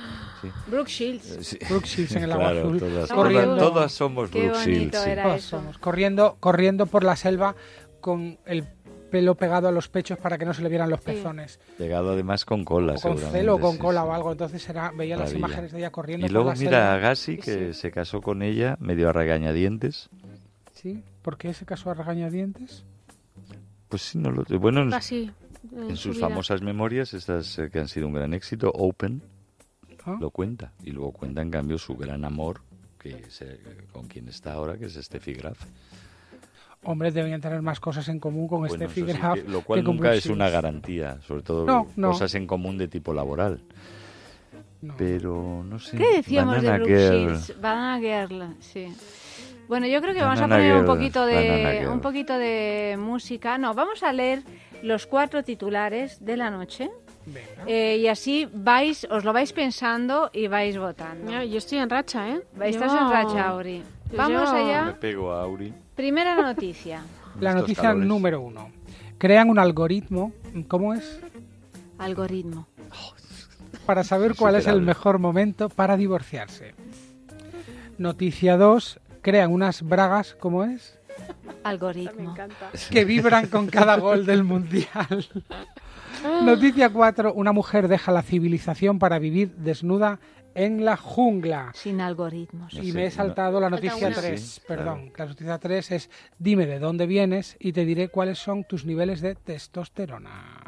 Sí. 0.41 0.51
Brooke 0.67 0.89
Shields. 0.91 1.37
Sí. 1.47 1.57
Brooke 1.69 1.87
Shields 1.87 2.15
en 2.17 2.23
el 2.23 2.31
agua 2.33 2.51
Claro, 2.51 2.59
azul. 2.67 2.79
Todas, 2.79 3.11
Corriendo. 3.11 3.55
todas- 3.55 3.73
todas 3.73 3.91
somos 3.93 4.29
Brooke 4.31 4.51
Shields, 4.65 5.05
eso. 5.07 5.39
somos, 5.57 5.77
corriendo, 5.79 6.35
corriendo 6.39 6.85
por 6.85 7.03
la 7.03 7.15
selva 7.15 7.55
con 8.01 8.37
el 8.45 8.65
pelo 9.15 9.35
pegado 9.35 9.69
a 9.69 9.71
los 9.71 9.87
pechos 9.87 10.17
para 10.19 10.37
que 10.37 10.43
no 10.43 10.53
se 10.53 10.61
le 10.61 10.67
vieran 10.67 10.89
los 10.89 10.99
pezones. 10.99 11.57
Pegado 11.77 12.11
además 12.11 12.43
con 12.43 12.65
cola, 12.65 12.95
O 12.95 12.99
con 12.99 13.17
celo 13.17 13.55
o 13.55 13.59
con 13.61 13.73
sí, 13.75 13.79
cola 13.79 14.01
sí. 14.01 14.07
o 14.09 14.13
algo. 14.13 14.31
Entonces 14.33 14.67
era, 14.67 14.91
veía 14.91 15.15
las 15.15 15.27
Maravilla. 15.29 15.37
imágenes 15.47 15.71
de 15.71 15.77
ella 15.77 15.89
corriendo 15.89 16.25
Y 16.27 16.29
luego 16.29 16.49
por 16.49 16.57
la 16.57 16.63
mira 16.65 16.93
a. 16.93 16.97
Gassi 16.97 17.37
que 17.37 17.73
se 17.73 17.91
casó 17.91 18.19
con 18.21 18.41
ella 18.41 18.75
medio 18.81 19.07
a 19.07 19.13
regañadientes. 19.13 20.09
¿Sí? 20.73 21.01
¿Por 21.21 21.37
qué 21.37 21.53
se 21.53 21.65
casó 21.65 21.91
a 21.91 21.93
regañadientes? 21.93 22.83
Pues 23.87 24.01
sí, 24.01 24.17
no 24.17 24.31
lo 24.31 24.43
Bueno, 24.59 24.81
en, 24.81 24.89
Casi. 24.89 25.31
En, 25.71 25.83
en 25.91 25.95
su 25.95 26.09
sus 26.09 26.17
vida. 26.17 26.27
famosas 26.27 26.61
memorias, 26.61 27.13
estas 27.13 27.57
eh, 27.57 27.69
que 27.71 27.79
han 27.79 27.87
sido 27.87 28.07
un 28.07 28.13
gran 28.13 28.33
éxito, 28.33 28.69
Open, 28.75 29.21
¿Ah? 30.05 30.17
lo 30.19 30.29
cuenta. 30.29 30.73
Y 30.83 30.91
luego 30.91 31.13
cuenta, 31.13 31.41
en 31.41 31.51
cambio, 31.51 31.77
su 31.77 31.95
gran 31.95 32.25
amor, 32.25 32.61
que 32.99 33.23
se- 33.29 33.59
con 33.93 34.07
quien 34.07 34.27
está 34.27 34.51
ahora, 34.53 34.77
que 34.77 34.87
es 34.87 34.95
Steffi 34.95 35.33
Graf. 35.35 35.57
Hombres 36.85 37.13
deben 37.13 37.39
tener 37.41 37.61
más 37.61 37.79
cosas 37.79 38.07
en 38.09 38.19
común 38.19 38.47
con 38.47 38.59
Bueno, 38.59 38.75
eso 38.85 38.93
sí 38.93 39.03
que- 39.03 39.43
lo 39.47 39.61
cual 39.61 39.79
que 39.79 39.83
nunca 39.83 40.13
es 40.13 40.25
una 40.27 40.49
garantía, 40.49 41.19
sobre 41.21 41.41
todo 41.41 41.65
No, 41.65 41.87
no. 41.95 42.11
cosas 42.11 42.33
en 42.35 42.45
común 42.47 42.77
de 42.77 42.87
tipo 42.87 43.13
laboral. 43.13 43.59
No. 44.81 44.93
Pero 44.97 45.63
no 45.63 45.79
sé. 45.79 45.97
¿Qué 45.97 46.17
decíamos 46.17 46.57
Banana 46.57 46.73
de 46.73 46.83
Brooke 46.83 46.99
Girl. 47.47 47.61
Banana 47.61 47.99
Girl, 47.99 48.55
sí. 48.59 48.87
Bueno, 49.67 49.87
yo 49.87 49.99
creo 49.99 50.13
que 50.13 50.21
vamos 50.21 50.37
a 50.39 50.43
Banana 50.43 50.57
poner 50.61 50.73
un 50.73 50.79
Girl, 50.81 50.87
poquito 50.95 51.19
Banana 51.21 51.69
de 51.71 51.87
un 51.89 51.99
poquito 52.01 52.37
de 52.37 52.95
música. 52.99 53.57
No, 53.57 53.73
vamos 53.73 54.03
a 54.03 54.13
leer 54.13 54.43
los 54.83 55.07
cuatro 55.07 55.43
titulares 55.43 56.23
de 56.23 56.37
la 56.37 56.51
noche. 56.51 56.91
Eh, 57.65 57.97
y 57.99 58.07
así 58.07 58.47
vais, 58.53 59.07
os 59.09 59.23
lo 59.25 59.33
vais 59.33 59.51
pensando 59.53 60.29
y 60.31 60.45
vais 60.47 60.77
votando. 60.77 61.25
Mira, 61.25 61.43
yo 61.43 61.57
estoy 61.57 61.79
en 61.79 61.89
racha, 61.89 62.29
¿eh? 62.29 62.41
Estás 62.61 62.91
Llevo- 62.93 63.05
en 63.07 63.11
racha, 63.11 63.47
Auri. 63.49 63.81
yo 64.11 64.17
Vamos 64.17 64.53
Me 64.53 64.59
allá. 64.59 64.97
pego 64.99 65.31
a 65.31 65.41
Auri. 65.41 65.73
Primera 65.95 66.35
noticia. 66.41 67.01
La 67.39 67.53
noticia 67.53 67.83
calores. 67.83 68.07
número 68.07 68.41
uno. 68.41 68.69
Crean 69.17 69.49
un 69.49 69.59
algoritmo, 69.59 70.33
¿cómo 70.67 70.93
es? 70.93 71.19
Algoritmo. 71.97 72.67
Para 73.85 74.03
saber 74.03 74.35
cuál 74.35 74.55
es 74.55 74.67
el 74.67 74.81
mejor 74.81 75.19
momento 75.19 75.69
para 75.69 75.95
divorciarse. 75.95 76.73
Noticia 77.97 78.57
2. 78.57 78.99
Crean 79.21 79.51
unas 79.53 79.81
bragas, 79.83 80.35
¿cómo 80.39 80.63
es? 80.63 80.99
Me 81.45 81.53
Algoritmo. 81.63 82.31
encanta. 82.31 82.69
Que 82.91 83.05
vibran 83.05 83.47
con 83.47 83.67
cada 83.67 83.97
gol 83.97 84.25
del 84.25 84.43
mundial. 84.43 85.25
Noticia 86.43 86.89
4. 86.91 87.33
Una 87.33 87.51
mujer 87.51 87.87
deja 87.87 88.11
la 88.11 88.21
civilización 88.21 88.99
para 88.99 89.19
vivir 89.19 89.51
desnuda 89.55 90.19
en 90.55 90.83
la 90.83 90.97
jungla. 90.97 91.71
Sin 91.75 92.01
algoritmos. 92.01 92.73
No 92.73 92.81
Y 92.81 92.87
sé, 92.87 92.93
me 92.93 93.03
he 93.03 93.09
no- 93.09 93.15
saltado 93.15 93.59
la 93.59 93.69
noticia 93.69 94.07
una. 94.07 94.15
3, 94.15 94.41
Sí, 94.41 94.61
perdón. 94.67 95.11
La 95.17 95.25
noticia 95.25 95.57
3 95.59 95.91
es 95.91 96.09
dime 96.39 96.65
de 96.65 96.79
dónde 96.79 97.05
vienes 97.05 97.55
y 97.59 97.73
te 97.73 97.85
diré 97.85 98.09
cuáles 98.09 98.39
son 98.39 98.63
tus 98.63 98.85
niveles 98.85 99.21
de 99.21 99.35
testosterona. 99.35 100.63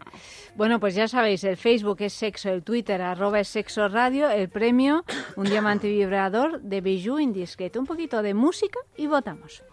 Bueno, 0.56 0.80
pues 0.80 0.96
ya 0.96 1.08
sabéis, 1.08 1.44
el 1.44 1.58
Facebook 1.58 1.98
es 2.02 2.14
sexo, 2.14 2.50
el 2.50 2.64
Twitter 2.64 3.02
arroba 3.02 3.40
es 3.40 3.48
sexo 3.48 3.88
radio, 3.88 4.30
el 4.30 4.50
premio 4.50 5.06
un 5.36 5.46
diamante 5.46 5.88
vibrador 5.88 6.62
de 6.62 6.82
Bijou 6.82 7.20
Indiscreto. 7.20 7.80
Un 7.80 7.86
poquito 7.86 8.22
de 8.22 8.34
música 8.34 8.80
y 8.98 9.08
votamos. 9.08 9.64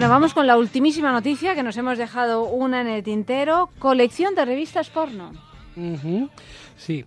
Bueno, 0.00 0.14
vamos 0.14 0.32
con 0.32 0.46
la 0.46 0.56
ultimísima 0.56 1.12
noticia 1.12 1.54
que 1.54 1.62
nos 1.62 1.76
hemos 1.76 1.98
dejado 1.98 2.44
una 2.44 2.80
en 2.80 2.86
el 2.86 3.02
tintero. 3.02 3.68
Colección 3.78 4.34
de 4.34 4.46
revistas 4.46 4.88
porno. 4.88 5.32
Sí. 6.78 7.04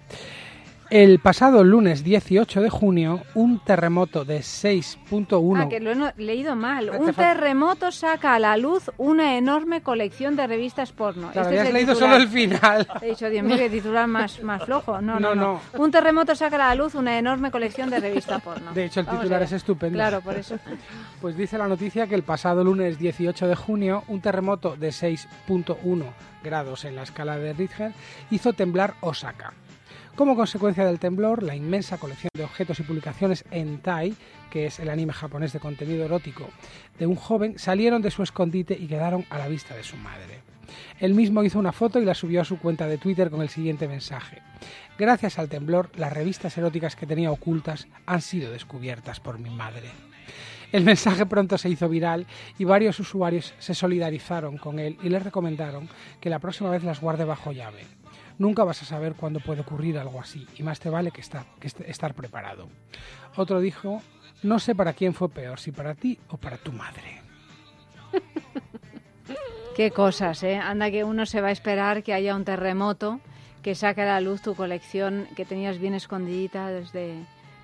El 0.94 1.18
pasado 1.18 1.64
lunes 1.64 2.04
18 2.04 2.62
de 2.62 2.70
junio, 2.70 3.24
un 3.34 3.58
terremoto 3.58 4.26
de 4.26 4.42
6.1 4.42 5.64
Ah, 5.64 5.68
que 5.68 5.80
lo 5.80 5.90
he 5.90 6.14
leído 6.18 6.56
mal. 6.56 6.92
Un 6.92 7.12
terremoto 7.16 7.92
saca 7.92 8.36
a 8.36 8.40
la 8.40 8.56
luz 8.58 8.92
una 9.00 9.36
enorme 9.36 9.82
colección 9.82 10.36
de 10.36 10.46
revistas 10.46 10.92
porno. 10.92 11.32
Claro, 11.32 11.50
Este 11.50 11.62
es 11.62 11.68
el 11.70 11.74
leído 11.74 11.94
titular. 11.96 12.12
solo 12.12 12.24
el 12.24 12.30
final. 12.30 12.88
He 13.02 13.08
dicho, 13.08 13.28
Dios 13.28 13.44
mío, 13.44 13.58
qué 13.58 13.72
titular 13.72 14.08
más, 14.08 14.44
más 14.44 14.64
flojo. 14.66 15.02
No 15.02 15.20
no, 15.20 15.34
No, 15.34 15.36
no, 15.36 15.62
no. 15.74 15.82
Un 15.84 15.90
terremoto 15.90 16.36
saca 16.36 16.58
a 16.58 16.70
la 16.70 16.76
luz 16.76 16.94
una 16.94 17.18
enorme 17.18 17.50
colección 17.50 17.90
de 17.90 18.00
revistas 18.00 18.40
porno. 18.44 18.72
De 18.72 18.86
hecho, 18.86 19.00
el 19.00 19.08
Vamos 19.08 19.22
titular 19.22 19.42
es 19.42 19.52
estupendo. 19.52 19.98
Claro, 19.98 20.22
por 20.22 20.36
eso. 20.36 20.60
Pues 21.22 21.36
dice 21.36 21.58
la 21.58 21.68
noticia 21.68 22.06
que 22.06 22.14
el 22.14 22.22
pasado 22.24 22.64
lunes 22.64 23.00
18 23.00 23.48
de 23.48 23.56
junio, 23.56 24.04
un 24.10 24.22
terremoto 24.22 24.76
de 24.76 24.90
6.1 24.90 26.04
grados 26.44 26.86
en 26.86 26.98
la 26.98 27.02
escala 27.02 27.38
de 27.38 27.54
Richter 27.54 27.94
hizo 28.30 28.54
temblar 28.54 28.94
Osaka. 29.02 29.54
Como 30.16 30.36
consecuencia 30.36 30.86
del 30.86 31.00
temblor, 31.00 31.42
la 31.42 31.56
inmensa 31.56 31.98
colección 31.98 32.30
de 32.36 32.44
objetos 32.44 32.80
y 32.80 32.84
publicaciones 32.84 33.46
Entai, 33.50 34.14
que 34.52 34.68
es 34.68 34.80
el 34.80 34.90
anime 34.90 35.12
japonés 35.12 35.54
de 35.54 35.60
contenido 35.60 36.06
erótico, 36.06 36.48
de 37.00 37.08
un 37.08 37.16
joven, 37.16 37.58
salieron 37.58 38.04
de 38.04 38.12
su 38.12 38.22
escondite 38.22 38.78
y 38.80 38.86
quedaron 38.86 39.26
a 39.32 39.40
la 39.40 39.48
vista 39.48 39.76
de 39.76 39.84
su 39.84 39.98
madre. 39.98 40.42
Él 41.00 41.16
mismo 41.16 41.44
hizo 41.44 41.58
una 41.58 41.72
foto 41.72 42.00
y 42.00 42.06
la 42.06 42.14
subió 42.14 42.42
a 42.42 42.46
su 42.46 42.60
cuenta 42.60 42.86
de 42.86 43.00
Twitter 43.00 43.32
con 43.32 43.42
el 43.42 43.50
siguiente 43.50 43.88
mensaje. 43.88 44.44
Gracias 45.00 45.40
al 45.40 45.50
temblor, 45.50 45.90
las 45.96 46.14
revistas 46.14 46.56
eróticas 46.60 46.96
que 46.96 47.08
tenía 47.08 47.32
ocultas 47.32 47.88
han 48.06 48.22
sido 48.22 48.52
descubiertas 48.52 49.20
por 49.20 49.40
mi 49.40 49.50
madre. 49.50 49.90
El 50.72 50.84
mensaje 50.84 51.26
pronto 51.26 51.58
se 51.58 51.70
hizo 51.70 51.90
viral 51.90 52.28
y 52.60 52.66
varios 52.66 53.00
usuarios 53.00 53.56
se 53.58 53.74
solidarizaron 53.74 54.58
con 54.58 54.78
él 54.78 54.98
y 55.02 55.10
le 55.10 55.20
recomendaron 55.20 55.90
que 56.22 56.30
la 56.30 56.40
próxima 56.40 56.70
vez 56.70 56.84
las 56.84 57.02
guarde 57.02 57.26
bajo 57.26 57.52
llave. 57.52 58.03
Nunca 58.38 58.64
vas 58.64 58.82
a 58.82 58.86
saber 58.86 59.14
cuándo 59.16 59.40
puede 59.40 59.62
ocurrir 59.62 59.98
algo 59.98 60.20
así 60.20 60.48
y 60.58 60.64
más 60.64 60.80
te 60.80 60.90
vale 60.90 61.12
que 61.12 61.22
estar, 61.22 61.46
que 61.60 61.68
est- 61.68 61.82
estar 61.82 62.14
preparado. 62.14 62.68
Otro 63.36 63.60
dijo, 63.60 64.02
no 64.42 64.60
sé 64.60 64.76
para 64.76 64.94
quién 64.94 65.14
fue 65.14 65.30
peor, 65.30 65.60
si 65.60 65.72
para 65.72 65.94
ti 65.96 66.20
o 66.30 66.38
para 66.38 66.58
tu 66.58 66.72
madre. 66.72 67.22
Qué 69.76 69.92
cosas, 69.92 70.44
¿eh? 70.44 70.58
Anda 70.58 70.92
que 70.92 71.04
uno 71.04 71.26
se 71.26 71.42
va 71.42 71.48
a 71.48 71.52
esperar 71.52 72.04
que 72.04 72.14
haya 72.14 72.36
un 72.36 72.46
terremoto 72.46 73.20
que 73.64 73.76
saque 73.76 74.02
a 74.02 74.06
la 74.06 74.22
luz 74.22 74.42
tu 74.42 74.56
colección 74.56 75.28
que 75.36 75.46
tenías 75.46 75.80
bien 75.80 75.94
escondidita 75.96 76.68
desde 76.68 77.16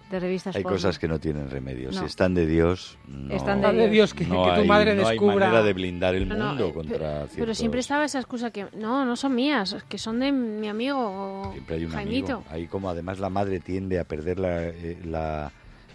de 0.09 0.19
revistas 0.19 0.55
Hay 0.55 0.63
porno. 0.63 0.75
cosas 0.77 0.97
que 0.97 1.07
no 1.07 1.19
tienen 1.19 1.49
remedio. 1.49 1.91
Si 1.91 1.99
No. 1.99 2.05
están 2.05 2.33
de 2.33 2.45
Dios, 2.47 2.97
no, 3.07 3.33
Están 3.35 3.61
de 3.61 3.89
Dios, 3.89 4.13
que- 4.13 4.25
no 4.25 4.43
que 4.45 4.51
tu 4.55 4.61
hay- 4.61 4.67
madre 4.67 4.95
no 4.95 5.05
hay 5.07 5.17
descubra- 5.17 5.45
manera 5.47 5.61
de 5.63 5.73
blindar 5.73 6.15
el 6.15 6.25
mundo 6.25 6.67
eh, 6.69 6.73
contra 6.73 6.97
pero, 6.97 7.09
pero 7.19 7.27
ciertos- 7.27 7.57
siempre 7.57 7.79
estaba 7.81 8.05
esa 8.05 8.17
excusa 8.19 8.49
que 8.51 8.65
no, 8.75 9.05
no 9.05 9.15
son 9.15 9.35
mías, 9.35 9.75
que 9.87 9.97
son 9.99 10.19
de 10.19 10.31
mi 10.31 10.67
amigo 10.67 11.49
Siempre 11.53 11.75
hay 11.75 11.85
un 11.85 11.91
Jaimito. 11.91 12.33
amigo. 12.37 12.43
Ahí 12.51 12.65
como 12.67 12.89
además 12.89 13.19
la 13.19 13.29
madre 13.29 13.59
tiende 13.59 13.99
a 13.99 14.03
perder 14.03 14.39
la, 14.39 14.63
eh, 14.67 14.97
la, 15.05 15.51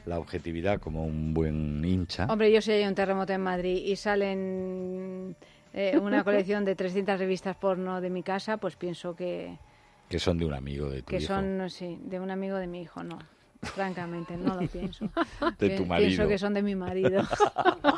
la 0.06 0.18
objetividad 0.20 0.78
como 0.80 1.04
un 1.04 1.34
buen 1.34 1.84
hincha. 1.84 2.26
Hombre, 2.26 2.52
yo 2.52 2.60
si 2.60 2.70
hay 2.72 2.84
un 2.86 2.94
terremoto 2.94 3.32
en 3.32 3.40
Madrid 3.40 3.82
y 3.84 3.96
salen 3.96 5.34
eh, 5.72 5.98
una 6.00 6.22
colección 6.24 6.64
de 6.64 6.76
300 6.76 7.18
revistas 7.18 7.56
porno 7.56 8.00
de 8.00 8.10
mi 8.10 8.22
casa, 8.22 8.58
pues 8.58 8.76
pienso 8.76 9.16
que, 9.16 9.58
Que 10.08 10.18
son 10.20 10.38
de 10.38 10.44
un 10.44 10.54
amigo 10.54 10.88
de 10.88 11.00
tu 11.02 11.06
que 11.06 11.16
hijo. 11.16 11.26
son, 11.34 11.68
sí, 11.70 11.98
de 12.04 12.20
un 12.20 12.30
amigo 12.30 12.56
de 12.58 12.66
mi 12.68 12.82
hijo, 12.82 13.02
no. 13.02 13.18
Francamente, 13.64 14.36
no 14.36 14.60
lo 14.60 14.66
pienso. 14.68 15.08
De 15.58 15.70
tu 15.70 15.86
marido. 15.86 16.08
Pienso 16.08 16.28
que 16.28 16.38
son 16.38 16.54
de 16.54 16.62
mi 16.62 16.74
marido. 16.74 17.22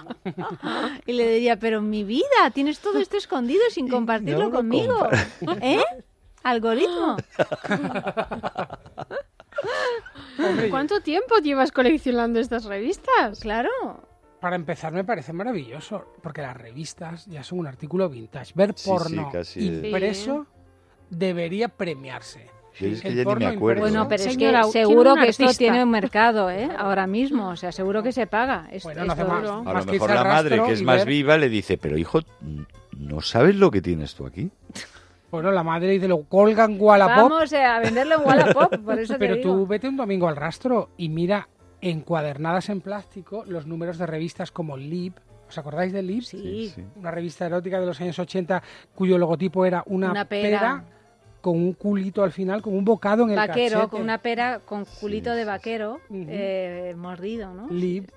y 1.06 1.12
le 1.12 1.28
diría, 1.30 1.56
pero 1.56 1.80
mi 1.82 2.04
vida, 2.04 2.50
tienes 2.54 2.78
todo 2.80 2.98
esto 2.98 3.16
escondido 3.16 3.62
sin 3.70 3.88
compartirlo 3.88 4.44
no 4.44 4.50
conmigo. 4.50 5.08
¿Eh? 5.60 5.82
Algoritmo. 6.42 7.16
¿Cuánto 10.70 11.00
tiempo 11.00 11.38
llevas 11.38 11.72
coleccionando 11.72 12.38
estas 12.40 12.64
revistas? 12.64 13.40
Claro. 13.40 13.70
Para 14.40 14.56
empezar, 14.56 14.92
me 14.92 15.02
parece 15.02 15.32
maravilloso, 15.32 16.04
porque 16.22 16.42
las 16.42 16.56
revistas 16.56 17.26
ya 17.26 17.42
son 17.42 17.58
un 17.60 17.66
artículo 17.66 18.08
vintage. 18.08 18.52
Ver 18.54 18.74
Sí, 18.76 18.84
sí, 18.84 18.90
porno 18.90 19.30
es- 19.34 19.56
impreso 19.56 20.46
debería 21.10 21.68
premiarse. 21.68 22.50
Yo 22.80 22.88
es 22.88 23.00
que 23.02 23.14
ya 23.14 23.24
ni 23.24 23.34
me 23.36 23.46
acuerdo. 23.46 23.52
impreso. 23.52 23.80
Bueno, 23.80 24.08
pero 24.08 24.22
es 24.24 24.36
que 24.36 24.62
seguro 24.72 25.14
que 25.14 25.28
esto 25.28 25.44
artista. 25.44 25.58
tiene 25.58 25.82
un 25.84 25.90
mercado, 25.90 26.50
¿eh? 26.50 26.68
Ahora 26.76 27.06
mismo. 27.06 27.48
O 27.48 27.56
sea, 27.56 27.72
seguro 27.72 28.02
que 28.02 28.12
se 28.12 28.26
paga. 28.26 28.68
Esto- 28.70 28.88
Bueno, 28.88 29.04
no 29.04 29.12
hace 29.12 29.22
esto- 29.22 29.32
más. 29.34 29.66
A 29.76 29.78
lo 29.80 29.84
mejor 29.92 30.10
la 30.10 30.24
madre, 30.24 30.62
que 30.62 30.72
es 30.72 30.82
más 30.82 30.98
ver- 30.98 31.08
viva, 31.08 31.38
le 31.38 31.48
dice, 31.48 31.78
pero 31.78 31.96
hijo, 31.96 32.20
¿no 32.98 33.20
sabes 33.20 33.56
lo 33.56 33.70
que 33.70 33.80
tienes 33.82 34.14
tú 34.14 34.26
aquí? 34.26 34.50
Bueno, 35.28 35.50
la 35.50 35.64
madre 35.64 35.88
dice, 35.90 36.06
lo 36.06 36.22
colgan 36.22 36.76
Wallapop, 36.78 37.30
Vamos 37.30 37.52
eh, 37.52 37.62
a 37.62 37.80
venderlo 37.80 38.14
en 38.20 38.26
Wallapop, 38.26 38.76
por 38.84 38.98
eso 38.98 39.14
te 39.14 39.18
pero 39.18 39.34
digo. 39.34 39.54
tú 39.56 39.66
vete 39.66 39.88
un 39.88 39.96
domingo 39.96 40.28
al 40.28 40.36
rastro 40.36 40.90
y 40.96 41.08
mira 41.08 41.48
encuadernadas 41.80 42.68
en 42.68 42.80
plástico 42.80 43.44
los 43.46 43.66
números 43.66 43.98
de 43.98 44.06
revistas 44.06 44.50
como 44.52 44.76
Lib. 44.76 45.14
¿Os 45.48 45.58
acordáis 45.58 45.92
de 45.92 46.02
Lib? 46.02 46.22
Sí. 46.22 46.72
sí. 46.74 46.84
Una 46.94 47.10
revista 47.10 47.44
erótica 47.46 47.80
de 47.80 47.86
los 47.86 48.00
años 48.00 48.18
80 48.18 48.62
cuyo 48.94 49.18
logotipo 49.18 49.66
era 49.66 49.82
una, 49.86 50.10
Una 50.12 50.24
pera. 50.26 50.58
pera. 50.58 50.84
Con 51.46 51.58
un 51.58 51.74
culito 51.74 52.24
al 52.24 52.32
final, 52.32 52.60
con 52.60 52.74
un 52.74 52.84
bocado 52.84 53.22
en 53.22 53.30
el 53.30 53.36
Vaquero, 53.36 53.76
cachete. 53.76 53.90
con 53.90 54.00
una 54.02 54.18
pera 54.18 54.58
con 54.64 54.84
culito 54.84 55.30
Sí, 55.30 55.36
de 55.36 55.42
sí, 55.42 55.46
vaquero 55.46 56.00
eh, 56.10 56.92
mordido, 56.98 57.54
¿no? 57.54 57.68
Lib. 57.70 58.10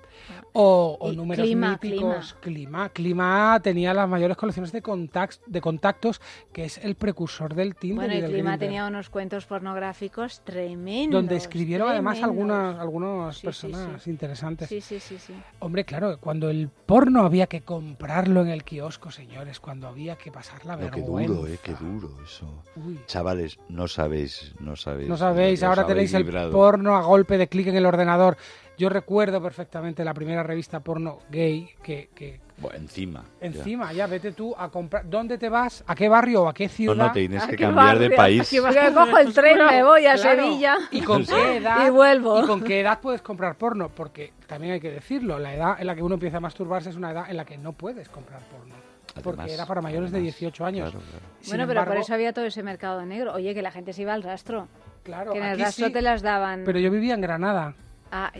O, 0.52 0.96
o 1.00 1.12
números 1.12 1.44
Clima, 1.46 1.78
míticos. 1.82 2.36
Clima. 2.40 2.88
Clima 2.88 3.60
tenía 3.62 3.94
las 3.94 4.08
mayores 4.08 4.36
colecciones 4.36 4.72
de, 4.72 4.82
contacts, 4.82 5.40
de 5.46 5.60
contactos, 5.60 6.20
que 6.52 6.64
es 6.64 6.78
el 6.78 6.94
precursor 6.96 7.54
del 7.54 7.74
Tinder 7.76 8.06
Bueno, 8.06 8.14
y 8.14 8.20
del 8.20 8.30
Clima 8.32 8.50
Grindr. 8.52 8.64
tenía 8.66 8.86
unos 8.86 9.10
cuentos 9.10 9.46
pornográficos 9.46 10.40
tremendos. 10.44 11.20
donde 11.20 11.36
escribieron 11.36 11.88
además 11.88 12.18
tremendos. 12.18 12.50
algunas, 12.50 12.80
algunas 12.80 13.34
Sí, 13.36 13.40
sí, 13.40 13.46
personas 13.46 14.02
sí. 14.02 14.10
interesantes. 14.10 14.68
Sí, 14.68 14.80
sí, 14.80 14.98
sí, 15.00 15.18
sí. 15.18 15.34
Hombre, 15.60 15.84
claro, 15.84 16.18
cuando 16.20 16.50
el 16.50 16.68
porno 16.68 17.24
había 17.24 17.46
que 17.46 17.60
comprarlo 17.62 18.40
en 18.42 18.48
el 18.48 18.64
kiosco, 18.64 19.10
señores, 19.10 19.60
cuando 19.60 19.86
había 19.88 20.16
que 20.16 20.32
pasar 20.32 20.64
la 20.66 20.76
qué 20.76 20.84
vergüenza. 20.84 21.32
duro, 21.34 21.46
eh, 21.46 21.58
qué 21.62 21.74
duro 21.74 22.10
eso. 22.24 22.62
Uy. 22.76 22.98
Chavales, 23.06 23.58
no 23.68 23.86
sabéis, 23.88 24.54
no 24.60 24.76
sabéis. 24.76 25.08
No 25.08 25.16
sabéis, 25.16 25.62
ahora 25.62 25.86
tenéis 25.86 26.12
el 26.14 26.22
librado. 26.22 26.50
porno 26.52 26.96
a 26.96 27.02
golpe 27.02 27.38
de 27.38 27.48
clic 27.48 27.68
en 27.68 27.76
el 27.76 27.86
ordenador. 27.86 28.36
Yo 28.80 28.88
recuerdo 28.88 29.42
perfectamente 29.42 30.02
la 30.02 30.14
primera 30.14 30.42
revista 30.42 30.80
porno 30.80 31.18
gay 31.28 31.68
que, 31.82 32.08
que 32.14 32.40
Bueno, 32.56 32.78
encima. 32.78 33.22
ya. 33.38 33.46
encima 33.46 33.92
ya 33.92 34.06
vete 34.06 34.32
tú 34.32 34.54
a 34.56 34.70
comprar. 34.70 35.06
¿Dónde 35.06 35.36
te 35.36 35.50
vas? 35.50 35.84
¿A 35.86 35.94
qué 35.94 36.08
barrio 36.08 36.44
o 36.44 36.48
a 36.48 36.54
qué 36.54 36.64
No, 36.64 36.70
ciudad? 36.70 37.06
no, 37.08 37.12
tienes 37.12 37.42
¿A 37.44 37.48
que 37.48 37.56
cambiar 37.58 37.98
de 37.98 38.10
país. 38.12 38.50
Porque 38.58 38.92
cojo 38.94 39.18
el 39.18 39.34
tren, 39.34 39.58
me 39.66 39.82
voy 39.82 40.06
a 40.06 40.14
Claro. 40.14 40.42
Sevilla 40.44 40.78
¿Y 40.92 41.02
con 41.02 41.26
qué 41.26 41.56
edad? 41.58 41.86
y 41.86 41.90
vuelvo. 41.90 42.42
¿Y 42.42 42.46
con 42.46 42.62
qué 42.62 42.80
edad 42.80 43.00
puedes 43.02 43.20
comprar 43.20 43.54
porno? 43.56 43.90
Porque 43.90 44.32
también 44.46 44.72
hay 44.72 44.80
que 44.80 44.90
decirlo, 44.90 45.38
la 45.38 45.52
edad 45.54 45.76
en 45.78 45.86
la 45.86 45.94
que 45.94 46.02
uno 46.02 46.14
empieza 46.14 46.38
a 46.38 46.40
masturbarse 46.40 46.88
es 46.88 46.96
una 46.96 47.10
edad 47.10 47.26
en 47.28 47.36
la 47.36 47.44
que 47.44 47.58
no 47.58 47.74
puedes 47.74 48.08
comprar 48.08 48.40
porno. 48.48 48.76
Porque 49.22 49.40
Además, 49.42 49.50
era 49.52 49.66
para 49.66 49.82
mayores 49.82 50.10
de 50.10 50.16
además, 50.16 50.38
18 50.38 50.64
años. 50.64 50.90
claro, 50.90 51.04
claro. 51.10 51.26
Sin 51.40 51.50
Bueno, 51.50 51.66
pero 51.66 51.84
por 51.84 51.96
eso 51.98 52.14
había 52.14 52.32
todo 52.32 52.46
ese 52.46 52.62
mercado 52.62 53.04
negro. 53.04 53.34
Oye, 53.34 53.52
que 53.52 53.60
la 53.60 53.72
gente 53.72 53.92
se 53.92 54.00
iba 54.02 54.14
al 54.14 54.22
rastro. 54.22 54.68
claro, 55.02 55.32
que 55.32 55.38
en 55.38 55.44
el 55.44 55.58
rastro 55.60 55.88
sí, 55.88 55.92
te 55.92 56.00
las 56.00 56.22
daban. 56.22 56.62
Pero 56.64 56.78
yo 56.78 56.90
vivía 56.90 57.12
en 57.12 57.20
Granada. 57.20 57.74
Ah. 58.10 58.32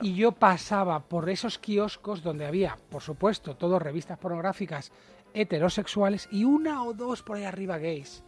Y 0.00 0.14
yo 0.14 0.32
pasaba 0.32 1.00
por 1.00 1.28
esos 1.30 1.58
kioscos 1.58 2.22
donde 2.22 2.46
había, 2.46 2.76
por 2.90 3.02
supuesto, 3.02 3.56
todo 3.56 3.78
revistas 3.78 4.18
pornográficas 4.18 4.90
heterosexuales 5.34 6.28
y 6.30 6.44
una 6.44 6.82
o 6.84 6.92
dos 6.92 7.22
por 7.22 7.36
ahí 7.36 7.44
arriba 7.44 7.78
gays. 7.78 8.24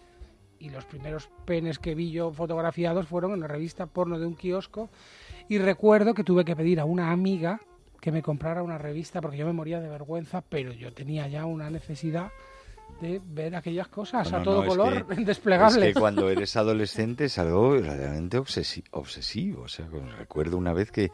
Y 0.58 0.70
los 0.70 0.84
primeros 0.84 1.28
penes 1.44 1.78
que 1.78 1.94
vi 1.94 2.10
yo 2.10 2.32
fotografiados 2.32 3.08
fueron 3.08 3.32
en 3.32 3.38
una 3.38 3.48
revista 3.48 3.86
porno 3.86 4.18
de 4.18 4.26
un 4.26 4.36
kiosco. 4.36 4.88
Y 5.48 5.58
recuerdo 5.58 6.14
que 6.14 6.24
tuve 6.24 6.44
que 6.44 6.56
pedir 6.56 6.80
a 6.80 6.84
una 6.84 7.10
amiga 7.10 7.60
que 8.00 8.12
me 8.12 8.22
comprara 8.22 8.62
una 8.62 8.78
revista 8.78 9.20
porque 9.20 9.38
yo 9.38 9.46
me 9.46 9.52
moría 9.52 9.80
de 9.80 9.88
vergüenza, 9.88 10.42
pero 10.42 10.72
yo 10.72 10.92
tenía 10.92 11.26
ya 11.26 11.44
una 11.44 11.70
necesidad 11.70 12.30
de 13.00 13.20
ver 13.24 13.54
aquellas 13.56 13.88
cosas 13.88 14.30
No, 14.30 14.38
a 14.38 14.42
todo 14.42 14.64
color, 14.66 15.06
que- 15.06 15.14
desplegables. 15.24 15.82
Es 15.88 15.94
que 15.94 16.00
cuando 16.00 16.28
eres 16.30 16.56
adolescente 16.56 17.24
es 17.26 17.38
algo 17.38 17.76
realmente 17.76 18.38
obsesi- 18.38 18.84
obsesivo. 18.92 19.62
O 19.62 19.68
sea, 19.68 19.86
recuerdo 20.18 20.56
una 20.56 20.72
vez 20.72 20.90
que 20.90 21.10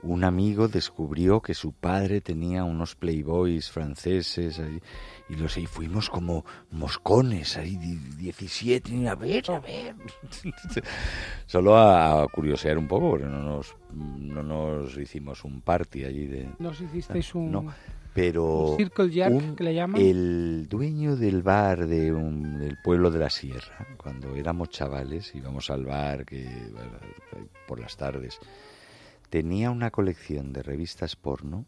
un 0.00 0.22
amigo 0.22 0.68
descubrió 0.68 1.40
que 1.40 1.54
su 1.54 1.72
padre 1.72 2.20
tenía 2.20 2.62
unos 2.62 2.94
playboys 2.94 3.68
franceses 3.68 4.60
ahí, 4.60 4.80
y 5.28 5.34
los 5.34 5.56
y 5.58 5.66
fuimos 5.66 6.08
como 6.08 6.44
moscones 6.70 7.56
ahí, 7.56 7.76
di- 7.76 7.96
17, 8.16 8.94
y 8.94 9.06
a 9.08 9.16
ver, 9.16 9.50
a 9.50 9.58
ver. 9.58 9.96
Solo 11.46 11.76
a, 11.76 12.22
a 12.22 12.26
curiosear 12.28 12.78
un 12.78 12.86
poco, 12.86 13.10
porque 13.10 13.26
no 13.26 13.42
nos, 13.42 13.74
no 13.92 14.42
nos 14.42 14.96
hicimos 14.96 15.44
un 15.44 15.60
party 15.62 16.04
allí 16.04 16.26
de... 16.26 16.48
Nos 16.58 16.80
hicisteis 16.80 17.34
un, 17.34 17.50
No, 17.50 17.66
pero 18.18 18.70
un 18.72 18.76
circle 18.76 19.10
jerk, 19.10 19.32
un- 19.34 19.56
que 19.56 19.64
le 19.64 19.74
llaman. 19.74 20.00
el 20.00 20.66
dueño 20.68 21.16
del 21.16 21.42
bar 21.42 21.86
de 21.86 22.12
un- 22.12 22.58
del 22.58 22.76
pueblo 22.82 23.10
de 23.10 23.18
la 23.18 23.30
Sierra, 23.30 23.86
cuando 23.96 24.34
éramos 24.36 24.70
chavales, 24.70 25.34
íbamos 25.34 25.70
al 25.70 25.84
bar 25.86 26.24
que 26.26 26.48
por 27.66 27.80
las 27.80 27.96
tardes, 27.96 28.38
tenía 29.30 29.70
una 29.70 29.90
colección 29.90 30.52
de 30.52 30.62
revistas 30.62 31.16
porno 31.16 31.64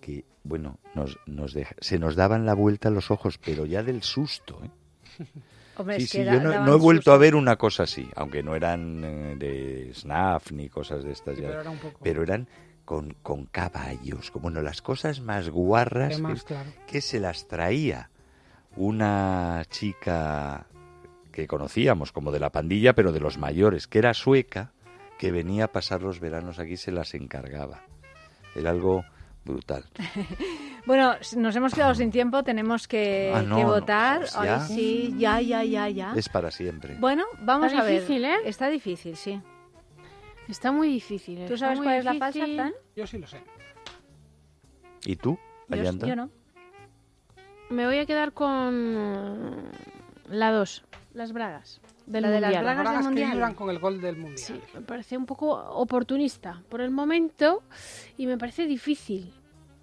que, 0.00 0.24
bueno, 0.44 0.78
nos, 0.94 1.18
nos 1.26 1.52
deja- 1.52 1.74
se 1.80 1.98
nos 1.98 2.16
daban 2.16 2.46
la 2.46 2.54
vuelta 2.54 2.88
los 2.90 3.10
ojos, 3.10 3.38
pero 3.38 3.66
ya 3.66 3.82
del 3.82 4.02
susto. 4.02 4.60
¿eh? 4.64 4.70
Hombre, 5.76 5.96
Sí, 5.96 6.02
es 6.04 6.10
sí, 6.10 6.18
que 6.18 6.24
yo 6.26 6.40
no, 6.40 6.52
he 6.52 6.78
vuelto 6.78 7.02
susto. 7.02 7.12
a 7.12 7.18
ver 7.18 7.34
una 7.34 7.56
cosa 7.56 7.84
así, 7.84 8.08
aunque 8.14 8.42
no 8.42 8.54
eran 8.54 9.02
eh, 9.04 9.36
de 9.38 9.90
SNAF 9.94 10.52
ni 10.52 10.68
cosas 10.68 11.04
de 11.04 11.12
estas 11.12 11.36
Sí, 11.36 11.42
ya, 11.42 11.48
pero 11.48 11.60
era 11.62 11.70
un 11.70 11.78
poco- 11.78 12.00
pero 12.02 12.22
eran 12.22 12.46
con, 12.90 13.14
con 13.22 13.44
caballos, 13.46 14.32
como 14.32 14.50
no, 14.50 14.62
las 14.62 14.82
cosas 14.82 15.20
más 15.20 15.48
guarras 15.48 16.16
Temas, 16.16 16.42
que, 16.42 16.54
claro. 16.54 16.70
que 16.88 17.00
se 17.00 17.20
las 17.20 17.46
traía 17.46 18.10
una 18.74 19.62
chica 19.70 20.66
que 21.30 21.46
conocíamos 21.46 22.10
como 22.10 22.32
de 22.32 22.40
la 22.40 22.50
pandilla, 22.50 22.92
pero 22.96 23.12
de 23.12 23.20
los 23.20 23.38
mayores, 23.38 23.86
que 23.86 24.00
era 24.00 24.12
sueca, 24.12 24.72
que 25.18 25.30
venía 25.30 25.66
a 25.66 25.68
pasar 25.68 26.02
los 26.02 26.18
veranos 26.18 26.58
aquí, 26.58 26.76
se 26.76 26.90
las 26.90 27.14
encargaba. 27.14 27.84
Era 28.56 28.70
algo 28.70 29.04
brutal. 29.44 29.84
Bueno, 30.86 31.14
nos 31.36 31.54
hemos 31.54 31.74
quedado 31.74 31.94
sin 31.94 32.10
tiempo, 32.10 32.42
tenemos 32.42 32.88
que, 32.88 33.30
Ah, 33.34 33.42
no, 33.42 33.56
que 33.56 33.62
no, 33.62 33.68
votar. 33.68 34.24
Ay, 34.34 34.46
ya. 34.46 34.60
sí, 34.60 35.14
ya, 35.18 35.38
ya, 35.42 35.62
ya, 35.62 35.88
ya. 35.90 36.14
Es 36.16 36.30
para 36.30 36.50
siempre. 36.50 36.96
Bueno, 36.98 37.24
vamos 37.42 37.66
Está 37.68 37.82
a 37.82 37.84
ver. 37.84 38.00
difícil, 38.00 38.24
¿eh? 38.24 38.36
Está 38.46 38.68
difícil, 38.70 39.14
sí. 39.14 39.40
Está 40.50 40.72
muy 40.72 40.88
difícil. 40.88 41.44
¿Tú 41.46 41.56
sabes 41.56 41.78
cuál 41.78 41.96
es 41.98 42.04
la 42.04 42.14
falsa, 42.14 42.38
difícil. 42.40 42.56
Fran? 42.56 42.72
Yo 42.96 43.06
sí 43.06 43.18
lo 43.18 43.26
sé. 43.26 43.40
¿Y 45.06 45.16
tú, 45.16 45.38
Yo, 45.68 45.76
Ayanta? 45.80 46.06
yo 46.06 46.16
no. 46.16 46.30
Me 47.70 47.86
voy 47.86 47.98
a 47.98 48.06
quedar 48.06 48.32
con 48.32 49.70
la 50.28 50.50
2, 50.50 50.84
las 51.14 51.32
bragas. 51.32 51.80
Del 52.06 52.22
La 52.22 52.30
de 52.30 52.40
las 52.40 52.50
bragas. 52.50 52.74
Bragas 52.82 52.98
que 52.98 53.04
Mundial. 53.04 53.54
con 53.54 53.70
el 53.70 53.78
gol 53.78 54.00
del 54.00 54.16
Mundial. 54.16 54.38
Sí, 54.38 54.60
me 54.74 54.80
parece 54.80 55.16
un 55.16 55.26
poco 55.26 55.50
oportunista 55.52 56.62
por 56.68 56.80
el 56.80 56.90
momento 56.90 57.62
y 58.18 58.26
me 58.26 58.36
parece 58.36 58.66
difícil. 58.66 59.32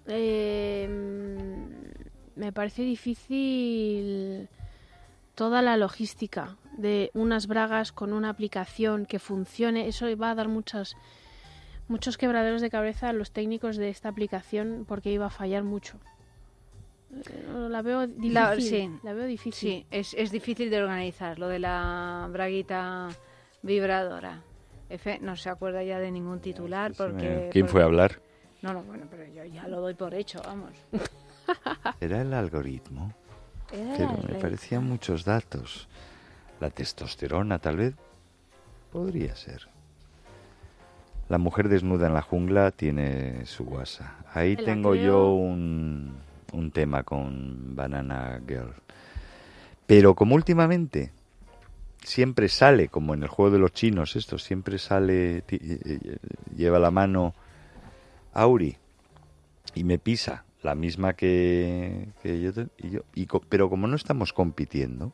Eh, 0.06 0.86
me 2.36 2.52
parece 2.52 2.82
difícil 2.82 4.48
toda 5.38 5.62
la 5.62 5.76
logística 5.76 6.56
de 6.76 7.12
unas 7.14 7.46
bragas 7.46 7.92
con 7.92 8.12
una 8.12 8.28
aplicación 8.28 9.06
que 9.06 9.20
funcione. 9.20 9.86
Eso 9.86 10.06
va 10.16 10.32
a 10.32 10.34
dar 10.34 10.48
muchas, 10.48 10.96
muchos 11.86 12.18
quebraderos 12.18 12.60
de 12.60 12.70
cabeza 12.70 13.08
a 13.08 13.12
los 13.12 13.30
técnicos 13.30 13.76
de 13.76 13.88
esta 13.88 14.08
aplicación 14.08 14.84
porque 14.88 15.12
iba 15.12 15.26
a 15.26 15.30
fallar 15.30 15.62
mucho. 15.62 15.98
Eh, 17.12 17.68
La 17.70 17.82
veo 17.82 18.08
difícil. 18.08 18.34
La- 18.34 18.56
sí. 18.60 18.90
La 19.04 19.12
veo 19.12 19.26
difícil. 19.26 19.52
Sí, 19.70 19.86
es, 19.92 20.12
es 20.14 20.32
difícil 20.32 20.70
de 20.70 20.82
organizar, 20.82 21.38
lo 21.38 21.46
de 21.46 21.60
la 21.60 22.28
braguita 22.32 23.08
vibradora. 23.62 24.42
F 24.90 25.20
no 25.20 25.36
se 25.36 25.50
acuerda 25.50 25.84
ya 25.84 26.00
de 26.00 26.10
ningún 26.10 26.40
titular 26.40 26.92
porque... 26.96 27.48
¿Quién 27.52 27.68
fue 27.68 27.82
a 27.82 27.84
hablar? 27.84 28.20
No, 28.62 28.72
no, 28.72 28.82
bueno, 28.82 29.06
pero 29.08 29.24
yo 29.32 29.44
ya 29.44 29.68
lo 29.68 29.80
doy 29.80 29.94
por 29.94 30.14
hecho, 30.14 30.42
vamos. 30.44 30.72
Era 32.00 32.22
el 32.22 32.34
algoritmo. 32.34 33.12
La 33.72 34.08
me 34.28 34.38
parecían 34.40 34.84
muchos 34.84 35.24
datos. 35.24 35.88
La 36.60 36.70
testosterona, 36.70 37.58
tal 37.58 37.76
vez. 37.76 37.94
Podría 38.92 39.36
ser. 39.36 39.68
La 41.28 41.38
mujer 41.38 41.68
desnuda 41.68 42.06
en 42.06 42.14
la 42.14 42.22
jungla 42.22 42.70
tiene 42.70 43.44
su 43.44 43.64
guasa. 43.64 44.16
Ahí 44.32 44.56
tengo 44.56 44.92
creo. 44.92 45.04
yo 45.04 45.32
un, 45.32 46.16
un 46.52 46.70
tema 46.70 47.02
con 47.02 47.76
Banana 47.76 48.40
Girl. 48.46 48.74
Pero 49.86 50.14
como 50.14 50.34
últimamente 50.34 51.12
siempre 52.02 52.48
sale, 52.48 52.88
como 52.88 53.14
en 53.14 53.22
el 53.22 53.28
juego 53.28 53.50
de 53.50 53.58
los 53.58 53.72
chinos, 53.72 54.16
esto 54.16 54.38
siempre 54.38 54.78
sale, 54.78 55.38
eh, 55.38 55.44
eh, 55.50 56.16
lleva 56.56 56.78
la 56.78 56.90
mano 56.90 57.34
Auri 58.32 58.76
y 59.74 59.84
me 59.84 59.98
pisa 59.98 60.44
la 60.62 60.74
misma 60.74 61.14
que, 61.14 62.08
que 62.22 62.40
yo, 62.40 62.52
te- 62.52 62.68
y 62.78 62.90
yo- 62.90 63.02
y 63.14 63.26
co- 63.26 63.42
pero 63.48 63.68
como 63.70 63.86
no 63.86 63.96
estamos 63.96 64.32
compitiendo 64.32 65.12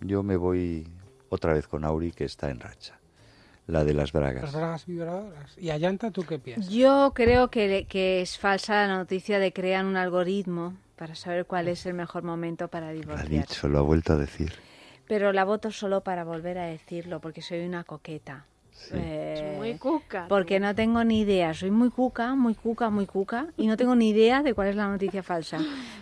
yo 0.00 0.22
me 0.22 0.36
voy 0.36 0.86
otra 1.28 1.52
vez 1.52 1.66
con 1.68 1.84
Auri 1.84 2.12
que 2.12 2.24
está 2.24 2.50
en 2.50 2.60
racha 2.60 2.98
la 3.66 3.84
de 3.84 3.92
las 3.92 4.12
Las 4.12 4.22
bragas 4.22 4.52
bragas 4.54 4.86
vibradoras. 4.86 5.58
¿Y 5.58 5.68
Ayanta, 5.70 6.10
tú 6.10 6.22
qué 6.24 6.38
piensas? 6.38 6.72
Yo 6.72 7.12
creo 7.14 7.50
que, 7.50 7.84
que 7.86 8.22
es 8.22 8.38
falsa 8.38 8.86
la 8.86 8.96
noticia 8.96 9.38
de 9.38 9.52
crean 9.52 9.84
un 9.86 9.96
algoritmo 9.96 10.74
para 10.96 11.14
saber 11.14 11.44
cuál 11.44 11.68
es 11.68 11.84
el 11.84 11.92
mejor 11.94 12.22
momento 12.22 12.68
para 12.68 12.86
lo 12.86 12.92
ha 12.92 12.94
divorciarse. 12.94 13.36
dicho 13.54 13.68
lo 13.68 13.78
ha 13.80 13.82
vuelto 13.82 14.14
a 14.14 14.16
decir 14.16 14.52
Pero 15.06 15.32
la 15.34 15.44
voto 15.44 15.70
solo 15.70 16.02
para 16.02 16.24
volver 16.24 16.56
a 16.58 16.64
decirlo, 16.64 17.20
porque 17.20 17.42
soy 17.42 17.66
una 17.66 17.84
coqueta. 17.84 18.46
Sí. 18.78 18.94
Eh, 18.94 19.50
Es 19.52 19.58
muy 19.58 19.74
cuca. 19.78 20.26
porque 20.28 20.60
no 20.60 20.74
tengo 20.74 21.02
ni 21.04 21.20
idea, 21.20 21.52
soy 21.54 21.70
muy 21.70 21.90
cuca, 21.90 22.34
muy 22.34 22.54
cuca, 22.54 22.90
muy 22.90 23.06
cuca, 23.06 23.46
y 23.56 23.66
no 23.66 23.76
tengo 23.76 23.94
ni 23.94 24.10
idea 24.10 24.42
de 24.42 24.54
cuál 24.54 24.68
es 24.68 24.76
la 24.76 24.88
noticia 24.88 25.22
falsa. 25.22 25.58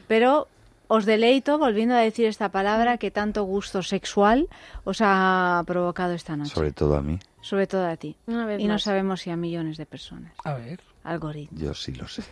Pero 0.06 0.46
os 0.88 1.04
deleito 1.04 1.58
volviendo 1.58 1.94
a 1.94 1.98
decir 1.98 2.26
esta 2.26 2.50
palabra 2.50 2.96
que 2.98 3.10
tanto 3.10 3.42
gusto 3.44 3.82
sexual 3.82 4.48
os 4.84 4.98
ha 5.00 5.62
provocado 5.66 6.12
esta 6.12 6.36
noche. 6.36 6.54
sobre 6.54 6.72
todo 6.72 6.96
a 6.96 7.02
mí 7.02 7.18
Sobre 7.40 7.66
todo 7.66 7.86
a 7.86 7.96
ti. 7.96 8.16
Una 8.26 8.44
vez 8.46 8.60
Y 8.60 8.66
no 8.68 8.78
sabemos 8.78 9.20
si 9.22 9.30
a 9.30 9.36
millones 9.36 9.76
de 9.78 9.86
personas. 9.86 10.32
A 10.44 10.54
ver. 10.54 10.80
Algoritmo. 11.04 11.58
yo 11.58 11.74
sí 11.74 11.92
lo 11.94 12.06
sé 12.08 12.22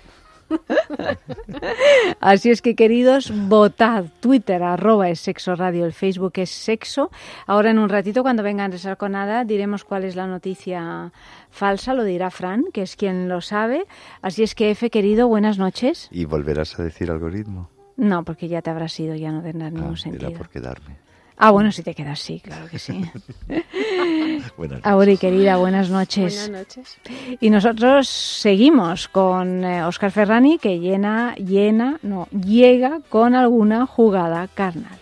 Así 2.20 2.50
es 2.50 2.62
que, 2.62 2.74
queridos, 2.74 3.32
votad. 3.48 4.04
Twitter, 4.20 4.62
arroba 4.62 5.08
es 5.08 5.20
sexo 5.20 5.54
radio, 5.54 5.84
el 5.86 5.92
Facebook 5.92 6.32
es 6.36 6.50
sexo. 6.50 7.10
Ahora, 7.46 7.70
en 7.70 7.78
un 7.78 7.88
ratito, 7.88 8.22
cuando 8.22 8.42
vengan 8.42 8.72
a 8.72 8.96
con 8.96 9.12
nada, 9.12 9.44
diremos 9.44 9.84
cuál 9.84 10.04
es 10.04 10.16
la 10.16 10.26
noticia 10.26 11.12
falsa. 11.50 11.94
Lo 11.94 12.04
dirá 12.04 12.30
Fran, 12.30 12.64
que 12.72 12.82
es 12.82 12.96
quien 12.96 13.28
lo 13.28 13.40
sabe. 13.40 13.86
Así 14.22 14.42
es 14.42 14.54
que, 14.54 14.70
F, 14.70 14.90
querido, 14.90 15.28
buenas 15.28 15.58
noches. 15.58 16.08
y 16.10 16.24
volverás 16.24 16.78
a 16.78 16.82
decir 16.82 17.10
algoritmo 17.10 17.70
No, 17.96 18.24
porque 18.24 18.48
ya 18.48 18.62
te 18.62 18.70
habrás 18.70 18.98
ido, 19.00 19.14
ya 19.14 19.30
no 19.32 19.42
tendrá 19.42 19.70
ningún 19.70 19.84
Ah, 19.84 19.88
era 19.92 19.96
sentido. 19.96 20.32
por 20.32 20.48
quedarme 20.48 20.96
Ah, 21.36 21.50
bueno, 21.50 21.72
si 21.72 21.82
te 21.82 21.94
quedas, 21.94 22.20
sí, 22.20 22.40
claro 22.40 22.68
que 22.68 22.78
sí. 22.78 23.04
Buenas 24.56 24.78
noches. 24.78 24.86
Auri, 24.86 25.16
querida, 25.16 25.56
buenas 25.56 25.90
noches. 25.90 26.48
Buenas 26.48 26.66
noches. 26.66 26.98
Y 27.40 27.50
nosotros 27.50 28.08
seguimos 28.08 29.08
con 29.08 29.64
eh, 29.64 29.84
Oscar 29.84 30.12
Ferrani, 30.12 30.58
que 30.58 30.78
llena, 30.78 31.34
llena, 31.34 31.98
no, 32.02 32.28
llega 32.30 33.00
con 33.08 33.34
alguna 33.34 33.86
jugada 33.86 34.46
carnal. 34.48 34.98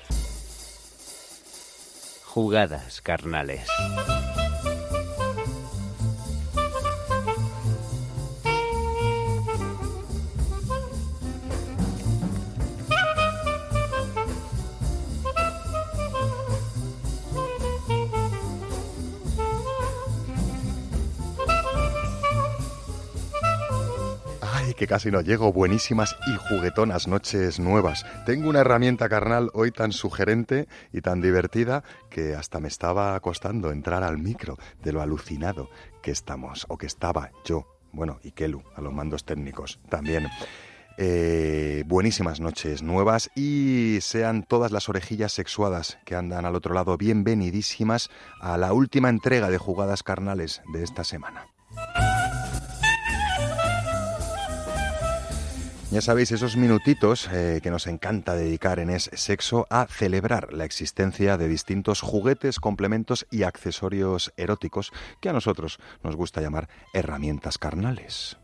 Jugadas 2.24 3.02
carnales. 3.02 3.68
Que 24.77 24.86
casi 24.86 25.11
no 25.11 25.20
llego. 25.20 25.53
Buenísimas 25.53 26.16
y 26.27 26.36
juguetonas 26.49 27.07
noches 27.07 27.61
nuevas. 27.61 28.05
Tengo 28.27 28.49
una 28.49 28.61
herramienta 28.61 29.09
carnal 29.09 29.51
hoy 29.55 29.70
tan 29.70 29.93
sugerente 29.93 30.66
y 30.93 31.03
tan 31.03 31.20
divertida 31.20 31.85
que 32.11 32.35
hasta 32.35 32.59
me 32.59 32.69
estaba 32.69 33.19
costando 33.20 33.70
entrar 33.70 34.03
al 34.03 34.19
micro 34.19 34.59
de 34.82 34.93
lo 34.93 35.03
alucinado 35.03 35.69
que 36.03 36.11
estamos, 36.11 36.66
o 36.69 36.78
que 36.78 36.86
estaba 36.86 37.31
yo. 37.44 37.66
Bueno, 37.93 38.19
y 38.23 38.32
Kelu, 38.32 38.62
a 38.74 38.81
los 38.81 38.93
mandos 38.93 39.24
técnicos 39.24 39.78
también. 39.89 40.27
Eh, 40.99 41.85
buenísimas 41.86 42.40
noches 42.40 42.82
nuevas 42.82 43.31
y 43.36 43.99
sean 44.01 44.43
todas 44.43 44.73
las 44.73 44.89
orejillas 44.89 45.32
sexuadas 45.32 45.99
que 46.05 46.16
andan 46.16 46.44
al 46.44 46.57
otro 46.57 46.74
lado 46.74 46.97
bienvenidísimas 46.97 48.11
a 48.40 48.57
la 48.59 48.73
última 48.73 49.11
entrega 49.11 49.49
de 49.49 49.59
jugadas 49.59 50.03
carnales 50.03 50.62
de 50.73 50.82
esta 50.82 51.05
semana. 51.05 51.47
Ya 55.93 56.01
sabéis, 56.01 56.32
esos 56.32 56.56
minutitos 56.56 57.28
eh, 57.31 57.60
que 57.62 57.70
nos 57.70 57.86
encanta 57.86 58.35
dedicar 58.35 58.78
en 58.78 58.89
Es 58.89 59.10
Sexo 59.12 59.66
a 59.69 59.86
celebrar 59.86 60.55
la 60.55 60.64
existencia 60.64 61.36
de 61.36 61.48
distintos 61.48 62.01
juguetes, 62.01 62.60
complementos 62.60 63.27
y 63.31 63.43
accesorios 63.43 64.32
eróticos 64.39 64.90
que 65.20 65.28
a 65.28 65.35
nosotros 65.35 65.81
nos 66.02 66.16
gusta 66.16 66.40
llamar 66.40 66.70
herramientas 66.94 67.59
carnales. 67.59 68.39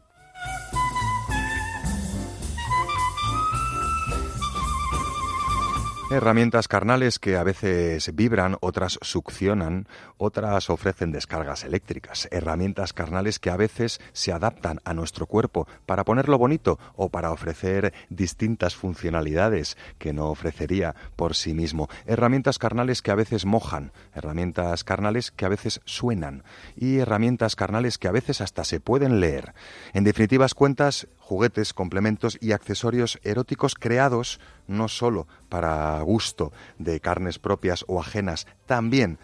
Herramientas 6.10 6.68
carnales 6.68 7.18
que 7.18 7.36
a 7.36 7.42
veces 7.42 8.16
vibran, 8.16 8.56
otras 8.62 8.98
succionan, 9.02 9.86
otras 10.16 10.70
ofrecen 10.70 11.12
descargas 11.12 11.64
eléctricas. 11.64 12.28
Herramientas 12.30 12.94
carnales 12.94 13.38
que 13.38 13.50
a 13.50 13.58
veces 13.58 14.00
se 14.14 14.32
adaptan 14.32 14.80
a 14.86 14.94
nuestro 14.94 15.26
cuerpo 15.26 15.68
para 15.84 16.04
ponerlo 16.04 16.38
bonito 16.38 16.78
o 16.96 17.10
para 17.10 17.30
ofrecer 17.30 17.92
distintas 18.08 18.74
funcionalidades 18.74 19.76
que 19.98 20.14
no 20.14 20.30
ofrecería 20.30 20.94
por 21.14 21.34
sí 21.34 21.52
mismo. 21.52 21.90
Herramientas 22.06 22.58
carnales 22.58 23.02
que 23.02 23.10
a 23.10 23.14
veces 23.14 23.44
mojan, 23.44 23.92
herramientas 24.14 24.84
carnales 24.84 25.30
que 25.30 25.44
a 25.44 25.50
veces 25.50 25.82
suenan 25.84 26.42
y 26.74 27.00
herramientas 27.00 27.54
carnales 27.54 27.98
que 27.98 28.08
a 28.08 28.12
veces 28.12 28.40
hasta 28.40 28.64
se 28.64 28.80
pueden 28.80 29.20
leer. 29.20 29.52
En 29.92 30.04
definitivas 30.04 30.54
cuentas, 30.54 31.06
juguetes, 31.18 31.74
complementos 31.74 32.38
y 32.40 32.52
accesorios 32.52 33.18
eróticos 33.24 33.74
creados 33.74 34.40
no 34.68 34.86
solo 34.86 35.26
para 35.48 36.00
gusto 36.02 36.52
de 36.78 37.00
carnes 37.00 37.40
propias 37.40 37.84
o 37.88 38.00
ajenas, 38.00 38.46
también 38.66 39.18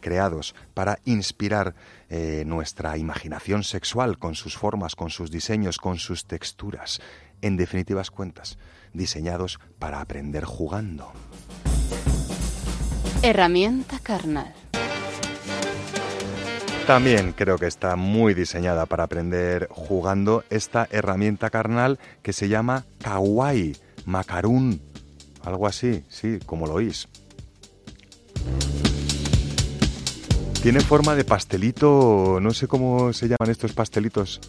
creados 0.00 0.54
para 0.74 0.98
inspirar 1.04 1.74
eh, 2.08 2.44
nuestra 2.46 2.96
imaginación 2.96 3.64
sexual 3.64 4.18
con 4.18 4.34
sus 4.34 4.56
formas, 4.56 4.96
con 4.96 5.10
sus 5.10 5.30
diseños, 5.30 5.78
con 5.78 5.98
sus 5.98 6.24
texturas. 6.24 7.00
En 7.42 7.56
definitivas 7.56 8.10
cuentas, 8.10 8.58
diseñados 8.92 9.60
para 9.78 10.00
aprender 10.00 10.44
jugando. 10.44 11.12
Herramienta 13.22 13.98
carnal. 13.98 14.54
También 16.86 17.32
creo 17.32 17.56
que 17.56 17.66
está 17.66 17.94
muy 17.94 18.34
diseñada 18.34 18.84
para 18.86 19.04
aprender 19.04 19.68
jugando 19.70 20.42
esta 20.50 20.88
herramienta 20.90 21.48
carnal 21.50 22.00
que 22.22 22.32
se 22.32 22.48
llama 22.48 22.84
kawaii, 23.02 23.76
macarún, 24.06 24.80
algo 25.44 25.66
así, 25.66 26.04
sí, 26.08 26.38
como 26.44 26.66
lo 26.66 26.74
oís. 26.74 27.08
Tiene 30.62 30.80
forma 30.80 31.14
de 31.14 31.24
pastelito, 31.24 32.38
no 32.40 32.52
sé 32.52 32.68
cómo 32.68 33.14
se 33.14 33.28
llaman 33.28 33.50
estos 33.50 33.72
pastelitos. 33.72 34.40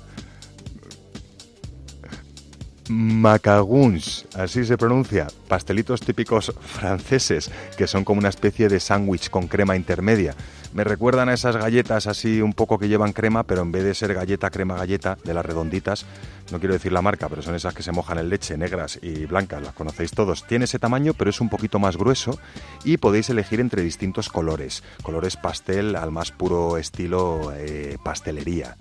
Macaguns, 2.89 4.25
así 4.35 4.65
se 4.65 4.77
pronuncia, 4.77 5.27
pastelitos 5.47 6.01
típicos 6.01 6.53
franceses, 6.59 7.49
que 7.77 7.87
son 7.87 8.03
como 8.03 8.19
una 8.19 8.27
especie 8.27 8.67
de 8.67 8.81
sándwich 8.81 9.29
con 9.29 9.47
crema 9.47 9.77
intermedia. 9.77 10.35
Me 10.73 10.83
recuerdan 10.83 11.27
a 11.29 11.33
esas 11.33 11.57
galletas 11.57 12.07
así 12.07 12.41
un 12.41 12.53
poco 12.53 12.79
que 12.79 12.87
llevan 12.87 13.11
crema, 13.11 13.43
pero 13.43 13.61
en 13.61 13.71
vez 13.71 13.83
de 13.83 13.93
ser 13.93 14.13
galleta, 14.13 14.49
crema, 14.49 14.75
galleta, 14.75 15.17
de 15.23 15.33
las 15.33 15.45
redonditas, 15.45 16.05
no 16.51 16.59
quiero 16.59 16.73
decir 16.73 16.91
la 16.91 17.01
marca, 17.01 17.27
pero 17.29 17.41
son 17.41 17.55
esas 17.55 17.73
que 17.73 17.83
se 17.83 17.91
mojan 17.91 18.19
en 18.19 18.29
leche, 18.29 18.57
negras 18.57 18.99
y 19.01 19.25
blancas, 19.25 19.61
las 19.61 19.73
conocéis 19.73 20.11
todos. 20.11 20.45
Tiene 20.47 20.65
ese 20.65 20.79
tamaño, 20.79 21.13
pero 21.13 21.29
es 21.29 21.41
un 21.41 21.49
poquito 21.49 21.79
más 21.79 21.97
grueso 21.97 22.39
y 22.83 22.97
podéis 22.97 23.29
elegir 23.29 23.59
entre 23.59 23.81
distintos 23.81 24.29
colores. 24.29 24.83
Colores 25.03 25.37
pastel 25.37 25.95
al 25.95 26.11
más 26.11 26.31
puro 26.31 26.77
estilo 26.77 27.51
eh, 27.55 27.97
pastelería. 28.03 28.77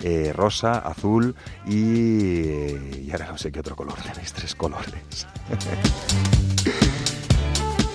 Eh, 0.00 0.32
rosa, 0.34 0.78
azul 0.78 1.34
y... 1.66 1.74
y 1.74 3.08
ahora 3.12 3.32
no 3.32 3.38
sé 3.38 3.50
qué 3.50 3.60
otro 3.60 3.76
color, 3.76 3.94
tenéis 4.12 4.32
tres 4.32 4.54
colores. 4.54 5.26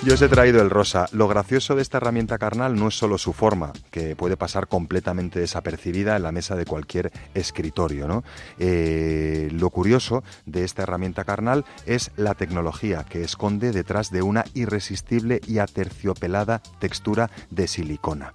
Yo 0.02 0.14
os 0.14 0.22
he 0.22 0.28
traído 0.28 0.62
el 0.62 0.70
rosa. 0.70 1.08
Lo 1.12 1.28
gracioso 1.28 1.74
de 1.74 1.82
esta 1.82 1.98
herramienta 1.98 2.38
carnal 2.38 2.74
no 2.74 2.88
es 2.88 2.96
solo 2.96 3.18
su 3.18 3.34
forma, 3.34 3.74
que 3.90 4.16
puede 4.16 4.38
pasar 4.38 4.66
completamente 4.66 5.40
desapercibida 5.40 6.16
en 6.16 6.22
la 6.22 6.32
mesa 6.32 6.56
de 6.56 6.64
cualquier 6.64 7.12
escritorio. 7.34 8.08
¿no? 8.08 8.24
Eh, 8.58 9.50
lo 9.52 9.68
curioso 9.68 10.24
de 10.46 10.64
esta 10.64 10.84
herramienta 10.84 11.24
carnal 11.24 11.66
es 11.84 12.12
la 12.16 12.34
tecnología 12.34 13.04
que 13.04 13.22
esconde 13.22 13.72
detrás 13.72 14.10
de 14.10 14.22
una 14.22 14.46
irresistible 14.54 15.42
y 15.46 15.58
aterciopelada 15.58 16.62
textura 16.78 17.30
de 17.50 17.68
silicona. 17.68 18.32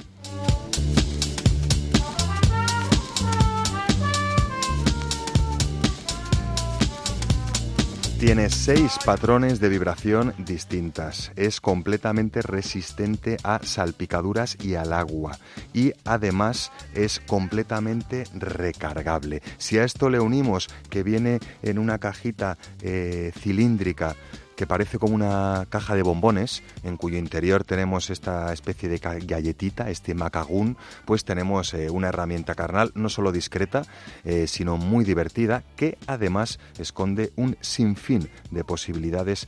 Tiene 8.19 8.49
seis 8.49 8.97
patrones 9.05 9.59
de 9.59 9.67
vibración 9.67 10.33
distintas. 10.37 11.33
Es 11.35 11.59
completamente 11.59 12.41
resistente 12.41 13.35
a 13.43 13.59
salpicaduras 13.61 14.57
y 14.63 14.75
al 14.75 14.93
agua. 14.93 15.37
Y 15.73 15.91
además 16.05 16.71
es 16.93 17.19
completamente 17.19 18.23
recargable. 18.33 19.41
Si 19.57 19.77
a 19.77 19.83
esto 19.83 20.09
le 20.09 20.21
unimos 20.21 20.69
que 20.89 21.03
viene 21.03 21.39
en 21.61 21.77
una 21.77 21.99
cajita 21.99 22.57
eh, 22.81 23.33
cilíndrica 23.37 24.15
que 24.55 24.67
parece 24.67 24.99
como 24.99 25.15
una 25.15 25.65
caja 25.69 25.95
de 25.95 26.03
bombones, 26.03 26.63
en 26.83 26.97
cuyo 26.97 27.17
interior 27.17 27.63
tenemos 27.63 28.09
esta 28.09 28.51
especie 28.53 28.89
de 28.89 28.97
galletita, 28.97 29.89
este 29.89 30.13
macagún, 30.13 30.77
pues 31.05 31.25
tenemos 31.25 31.73
eh, 31.73 31.89
una 31.89 32.09
herramienta 32.09 32.55
carnal 32.55 32.91
no 32.95 33.09
solo 33.09 33.31
discreta, 33.31 33.83
eh, 34.23 34.47
sino 34.47 34.77
muy 34.77 35.05
divertida, 35.05 35.63
que 35.75 35.97
además 36.07 36.59
esconde 36.77 37.31
un 37.35 37.57
sinfín 37.61 38.29
de 38.51 38.63
posibilidades 38.63 39.47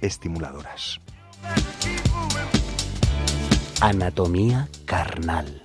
estimuladoras. 0.00 1.00
Anatomía 3.80 4.68
carnal. 4.84 5.62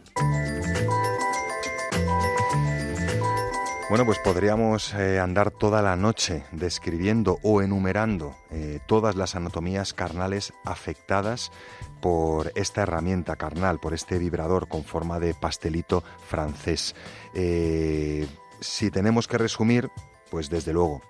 Bueno, 3.92 4.06
pues 4.06 4.20
podríamos 4.20 4.94
eh, 4.94 5.20
andar 5.20 5.52
toda 5.52 5.82
la 5.82 5.98
noche 5.98 6.46
describiendo 6.54 7.40
o 7.44 7.62
enumerando 7.62 8.34
eh, 8.50 8.80
todas 8.88 9.18
las 9.18 9.36
anatomías 9.36 9.94
carnales 9.94 10.54
afectadas 10.64 11.52
por 12.00 12.54
esta 12.56 12.84
herramienta 12.84 13.36
carnal, 13.36 13.80
por 13.82 13.94
este 13.94 14.18
vibrador 14.18 14.70
con 14.70 14.86
forma 14.86 15.20
de 15.20 15.34
pastelito 15.34 16.06
francés. 16.26 16.96
Eh, 17.36 18.30
si 18.62 18.92
tenemos 18.92 19.28
que 19.28 19.38
resumir, 19.38 19.90
pues 20.30 20.50
desde 20.50 20.72
luego, 20.72 21.02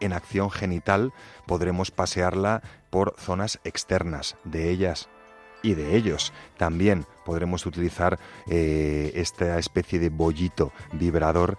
en 0.00 0.14
acción 0.14 0.50
genital 0.50 1.12
podremos 1.46 1.90
pasearla 1.90 2.62
por 2.88 3.16
zonas 3.18 3.60
externas 3.64 4.38
de 4.44 4.70
ellas 4.70 5.10
y 5.62 5.74
de 5.74 5.94
ellos. 5.94 6.32
También 6.56 7.04
podremos 7.24 7.66
utilizar 7.66 8.18
esta 8.48 9.60
especie 9.60 10.00
de 10.00 10.08
bollito 10.08 10.72
vibrador 10.92 11.56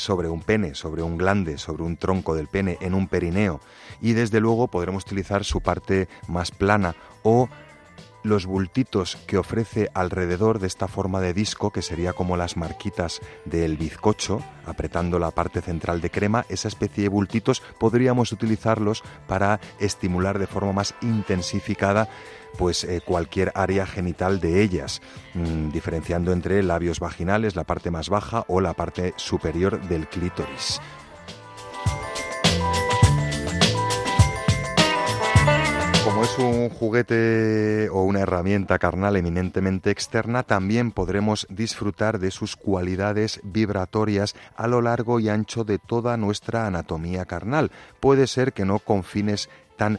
sobre 0.00 0.28
un 0.28 0.40
pene, 0.40 0.74
sobre 0.74 1.02
un 1.02 1.16
glande, 1.16 1.58
sobre 1.58 1.82
un 1.82 1.96
tronco 1.96 2.34
del 2.34 2.48
pene, 2.48 2.78
en 2.80 2.94
un 2.94 3.06
perineo. 3.06 3.60
Y 4.00 4.14
desde 4.14 4.40
luego 4.40 4.68
podremos 4.68 5.04
utilizar 5.04 5.44
su 5.44 5.60
parte 5.60 6.08
más 6.26 6.50
plana 6.50 6.94
o 7.22 7.48
los 8.22 8.46
bultitos 8.46 9.16
que 9.26 9.38
ofrece 9.38 9.90
alrededor 9.94 10.58
de 10.58 10.66
esta 10.66 10.88
forma 10.88 11.20
de 11.20 11.32
disco, 11.32 11.70
que 11.70 11.82
sería 11.82 12.12
como 12.12 12.36
las 12.36 12.56
marquitas 12.56 13.20
del 13.44 13.76
bizcocho, 13.76 14.42
apretando 14.66 15.18
la 15.18 15.30
parte 15.30 15.60
central 15.60 16.00
de 16.00 16.10
crema, 16.10 16.44
esa 16.48 16.68
especie 16.68 17.04
de 17.04 17.08
bultitos 17.08 17.62
podríamos 17.78 18.32
utilizarlos 18.32 19.02
para 19.26 19.60
estimular 19.78 20.38
de 20.38 20.46
forma 20.46 20.72
más 20.72 20.94
intensificada 21.02 22.08
pues 22.58 22.84
eh, 22.84 23.00
cualquier 23.04 23.52
área 23.54 23.86
genital 23.86 24.40
de 24.40 24.62
ellas, 24.62 25.00
mm, 25.34 25.70
diferenciando 25.70 26.32
entre 26.32 26.62
labios 26.62 27.00
vaginales, 27.00 27.56
la 27.56 27.64
parte 27.64 27.90
más 27.90 28.08
baja 28.08 28.44
o 28.48 28.60
la 28.60 28.74
parte 28.74 29.14
superior 29.16 29.80
del 29.88 30.08
clítoris. 30.08 30.80
Como 36.20 36.32
es 36.32 36.38
un 36.38 36.68
juguete 36.68 37.88
o 37.88 38.02
una 38.02 38.20
herramienta 38.20 38.78
carnal 38.78 39.16
eminentemente 39.16 39.90
externa, 39.90 40.42
también 40.42 40.92
podremos 40.92 41.46
disfrutar 41.48 42.18
de 42.18 42.30
sus 42.30 42.56
cualidades 42.56 43.40
vibratorias 43.42 44.36
a 44.54 44.66
lo 44.66 44.82
largo 44.82 45.18
y 45.18 45.30
ancho 45.30 45.64
de 45.64 45.78
toda 45.78 46.18
nuestra 46.18 46.66
anatomía 46.66 47.24
carnal. 47.24 47.70
Puede 48.00 48.26
ser 48.26 48.52
que 48.52 48.66
no 48.66 48.80
con 48.80 49.02
fines 49.02 49.48
tan 49.78 49.98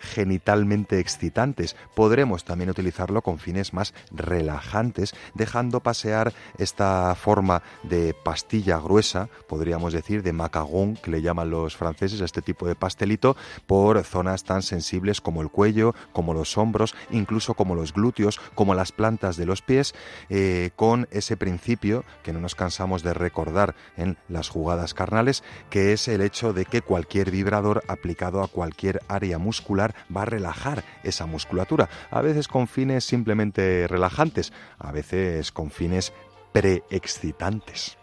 genitalmente 0.00 0.98
excitantes. 0.98 1.76
Podremos 1.94 2.44
también 2.44 2.70
utilizarlo 2.70 3.22
con 3.22 3.38
fines 3.38 3.72
más 3.72 3.94
relajantes, 4.10 5.14
dejando 5.34 5.80
pasear 5.80 6.32
esta 6.58 7.14
forma 7.14 7.62
de 7.82 8.14
pastilla 8.14 8.78
gruesa, 8.78 9.28
podríamos 9.48 9.92
decir, 9.92 10.22
de 10.22 10.32
macagón, 10.32 10.96
que 10.96 11.10
le 11.10 11.22
llaman 11.22 11.50
los 11.50 11.76
franceses 11.76 12.20
a 12.20 12.24
este 12.24 12.42
tipo 12.42 12.66
de 12.66 12.74
pastelito, 12.74 13.36
por 13.66 14.02
zonas 14.04 14.44
tan 14.44 14.62
sensibles 14.62 15.20
como 15.20 15.42
el 15.42 15.50
cuello, 15.50 15.94
como 16.12 16.34
los 16.34 16.56
hombros, 16.58 16.94
incluso 17.10 17.54
como 17.54 17.74
los 17.74 17.92
glúteos, 17.92 18.40
como 18.54 18.74
las 18.74 18.92
plantas 18.92 19.36
de 19.36 19.46
los 19.46 19.62
pies, 19.62 19.94
eh, 20.28 20.70
con 20.76 21.08
ese 21.10 21.36
principio 21.36 22.04
que 22.22 22.32
no 22.32 22.40
nos 22.40 22.54
cansamos 22.54 23.02
de 23.02 23.14
recordar 23.14 23.74
en 23.96 24.16
las 24.28 24.48
jugadas 24.48 24.94
carnales, 24.94 25.42
que 25.70 25.92
es 25.92 26.08
el 26.08 26.20
hecho 26.20 26.52
de 26.52 26.64
que 26.64 26.82
cualquier 26.82 27.30
vibrador 27.30 27.82
aplicado 27.88 28.42
a 28.42 28.48
cualquier 28.48 29.00
área 29.08 29.38
muscular 29.38 29.87
va 30.14 30.22
a 30.22 30.26
relajar 30.26 30.84
esa 31.02 31.26
musculatura, 31.26 31.88
a 32.10 32.20
veces 32.22 32.48
con 32.48 32.68
fines 32.68 33.04
simplemente 33.04 33.86
relajantes, 33.88 34.52
a 34.78 34.92
veces 34.92 35.52
con 35.52 35.70
fines 35.70 36.12
preexcitantes. 36.52 37.96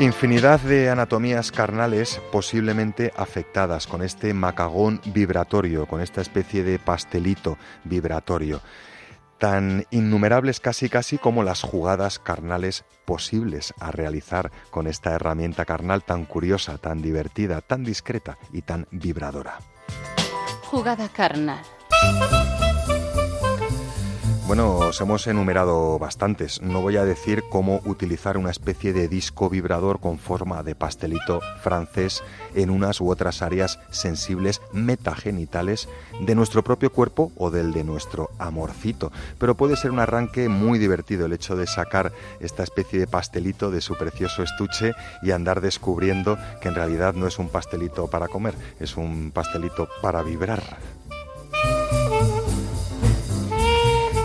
Infinidad 0.00 0.60
de 0.60 0.90
anatomías 0.90 1.50
carnales 1.50 2.20
posiblemente 2.30 3.12
afectadas 3.16 3.88
con 3.88 4.02
este 4.02 4.32
macagón 4.32 5.00
vibratorio, 5.06 5.86
con 5.86 6.00
esta 6.00 6.20
especie 6.20 6.62
de 6.62 6.78
pastelito 6.78 7.58
vibratorio 7.82 8.60
tan 9.38 9.86
innumerables 9.90 10.60
casi 10.60 10.88
casi 10.88 11.18
como 11.18 11.42
las 11.42 11.62
jugadas 11.62 12.18
carnales 12.18 12.84
posibles 13.04 13.72
a 13.80 13.90
realizar 13.90 14.50
con 14.70 14.86
esta 14.86 15.12
herramienta 15.12 15.64
carnal 15.64 16.02
tan 16.02 16.24
curiosa, 16.24 16.78
tan 16.78 17.00
divertida, 17.00 17.60
tan 17.60 17.84
discreta 17.84 18.38
y 18.52 18.62
tan 18.62 18.86
vibradora. 18.90 19.58
Jugada 20.64 21.08
carnal. 21.08 21.62
Bueno, 24.48 24.78
os 24.78 24.98
hemos 25.02 25.26
enumerado 25.26 25.98
bastantes. 25.98 26.62
No 26.62 26.80
voy 26.80 26.96
a 26.96 27.04
decir 27.04 27.44
cómo 27.50 27.82
utilizar 27.84 28.38
una 28.38 28.50
especie 28.50 28.94
de 28.94 29.06
disco 29.06 29.50
vibrador 29.50 30.00
con 30.00 30.18
forma 30.18 30.62
de 30.62 30.74
pastelito 30.74 31.42
francés 31.60 32.22
en 32.54 32.70
unas 32.70 33.02
u 33.02 33.10
otras 33.10 33.42
áreas 33.42 33.78
sensibles 33.90 34.62
metagenitales 34.72 35.86
de 36.22 36.34
nuestro 36.34 36.64
propio 36.64 36.90
cuerpo 36.90 37.30
o 37.36 37.50
del 37.50 37.74
de 37.74 37.84
nuestro 37.84 38.30
amorcito. 38.38 39.12
Pero 39.36 39.54
puede 39.54 39.76
ser 39.76 39.90
un 39.90 39.98
arranque 39.98 40.48
muy 40.48 40.78
divertido 40.78 41.26
el 41.26 41.34
hecho 41.34 41.54
de 41.54 41.66
sacar 41.66 42.10
esta 42.40 42.62
especie 42.62 42.98
de 42.98 43.06
pastelito 43.06 43.70
de 43.70 43.82
su 43.82 43.96
precioso 43.96 44.42
estuche 44.42 44.94
y 45.22 45.32
andar 45.32 45.60
descubriendo 45.60 46.38
que 46.62 46.68
en 46.68 46.74
realidad 46.74 47.12
no 47.12 47.26
es 47.26 47.38
un 47.38 47.50
pastelito 47.50 48.06
para 48.06 48.28
comer, 48.28 48.54
es 48.80 48.96
un 48.96 49.30
pastelito 49.30 49.90
para 50.00 50.22
vibrar. 50.22 50.62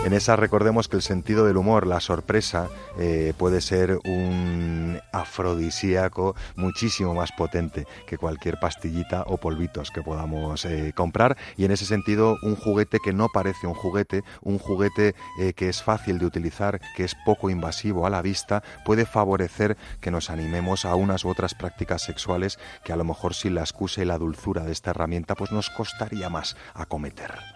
En 0.04 0.12
esa 0.12 0.36
recordemos 0.36 0.86
que 0.86 0.96
el 0.96 1.02
sentido 1.02 1.46
del 1.46 1.56
humor, 1.56 1.86
la 1.86 1.98
sorpresa, 1.98 2.68
eh, 2.98 3.32
puede 3.38 3.62
ser 3.62 3.98
un 4.04 5.00
afrodisíaco 5.12 6.36
muchísimo 6.56 7.14
más 7.14 7.32
potente 7.32 7.86
que 8.06 8.18
cualquier 8.18 8.60
pastillita 8.60 9.24
o 9.26 9.38
polvitos 9.38 9.90
que 9.90 10.02
podamos 10.02 10.66
eh, 10.66 10.92
comprar. 10.94 11.38
Y 11.56 11.64
en 11.64 11.70
ese 11.70 11.86
sentido, 11.86 12.36
un 12.42 12.54
juguete 12.54 12.98
que 13.02 13.14
no 13.14 13.30
parece 13.30 13.66
un 13.66 13.72
juguete, 13.72 14.24
un 14.42 14.58
juguete 14.58 15.14
eh, 15.40 15.54
que 15.54 15.70
es 15.70 15.82
fácil 15.82 16.18
de 16.18 16.26
utilizar, 16.26 16.82
que 16.94 17.04
es 17.04 17.16
poco 17.24 17.48
invasivo 17.48 18.06
a 18.06 18.10
la 18.10 18.20
vista, 18.20 18.62
puede 18.84 19.06
favorecer 19.06 19.78
que 20.02 20.10
nos 20.10 20.28
animemos 20.28 20.84
a 20.84 20.96
unas 20.96 21.24
u 21.24 21.30
otras 21.30 21.54
prácticas 21.54 22.02
sexuales 22.02 22.58
que 22.84 22.92
a 22.92 22.96
lo 22.96 23.04
mejor 23.04 23.32
sin 23.32 23.54
la 23.54 23.62
excusa 23.62 24.02
y 24.02 24.04
la 24.04 24.18
dulzura 24.18 24.64
de 24.64 24.72
esta 24.72 24.90
herramienta 24.90 25.34
pues 25.34 25.50
nos 25.50 25.70
costaría 25.70 26.28
más 26.28 26.58
acometer. 26.74 27.53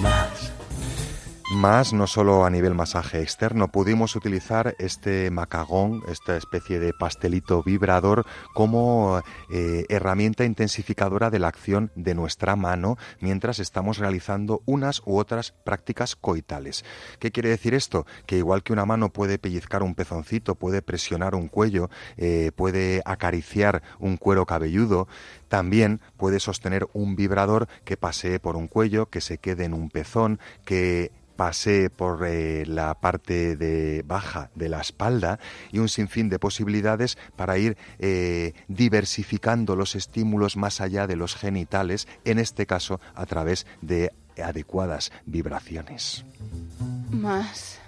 Más. 0.00 0.52
Más, 1.52 1.92
no 1.92 2.06
solo 2.06 2.46
a 2.46 2.50
nivel 2.50 2.74
masaje 2.74 3.20
externo, 3.20 3.68
pudimos 3.68 4.16
utilizar 4.16 4.74
este 4.78 5.30
macagón, 5.30 6.02
esta 6.08 6.36
especie 6.36 6.80
de 6.80 6.94
pastelito 6.94 7.62
vibrador, 7.62 8.24
como 8.54 9.20
eh, 9.52 9.84
herramienta 9.90 10.46
intensificadora 10.46 11.28
de 11.28 11.38
la 11.38 11.48
acción 11.48 11.92
de 11.96 12.14
nuestra 12.14 12.56
mano 12.56 12.96
mientras 13.20 13.58
estamos 13.58 13.98
realizando 13.98 14.62
unas 14.64 15.02
u 15.04 15.18
otras 15.18 15.52
prácticas 15.52 16.16
coitales. 16.16 16.82
¿Qué 17.18 17.30
quiere 17.30 17.50
decir 17.50 17.74
esto? 17.74 18.06
Que 18.26 18.38
igual 18.38 18.62
que 18.62 18.72
una 18.72 18.86
mano 18.86 19.10
puede 19.12 19.38
pellizcar 19.38 19.82
un 19.82 19.94
pezoncito, 19.94 20.54
puede 20.54 20.80
presionar 20.80 21.34
un 21.34 21.48
cuello, 21.48 21.90
eh, 22.16 22.52
puede 22.56 23.02
acariciar 23.04 23.82
un 24.00 24.16
cuero 24.16 24.46
cabelludo, 24.46 25.08
también 25.54 26.00
puede 26.16 26.40
sostener 26.40 26.88
un 26.94 27.14
vibrador 27.14 27.68
que 27.84 27.96
pasee 27.96 28.40
por 28.40 28.56
un 28.56 28.66
cuello, 28.66 29.06
que 29.06 29.20
se 29.20 29.38
quede 29.38 29.66
en 29.66 29.72
un 29.72 29.88
pezón, 29.88 30.40
que 30.64 31.12
pasee 31.36 31.90
por 31.90 32.26
eh, 32.26 32.66
la 32.66 32.94
parte 32.94 33.54
de 33.54 34.02
baja 34.04 34.50
de 34.56 34.68
la 34.68 34.80
espalda 34.80 35.38
y 35.70 35.78
un 35.78 35.88
sinfín 35.88 36.28
de 36.28 36.40
posibilidades 36.40 37.18
para 37.36 37.56
ir 37.56 37.76
eh, 38.00 38.54
diversificando 38.66 39.76
los 39.76 39.94
estímulos 39.94 40.56
más 40.56 40.80
allá 40.80 41.06
de 41.06 41.14
los 41.14 41.36
genitales, 41.36 42.08
en 42.24 42.40
este 42.40 42.66
caso 42.66 43.00
a 43.14 43.24
través 43.24 43.64
de 43.80 44.10
adecuadas 44.42 45.12
vibraciones. 45.24 46.24
Más. 47.14 47.80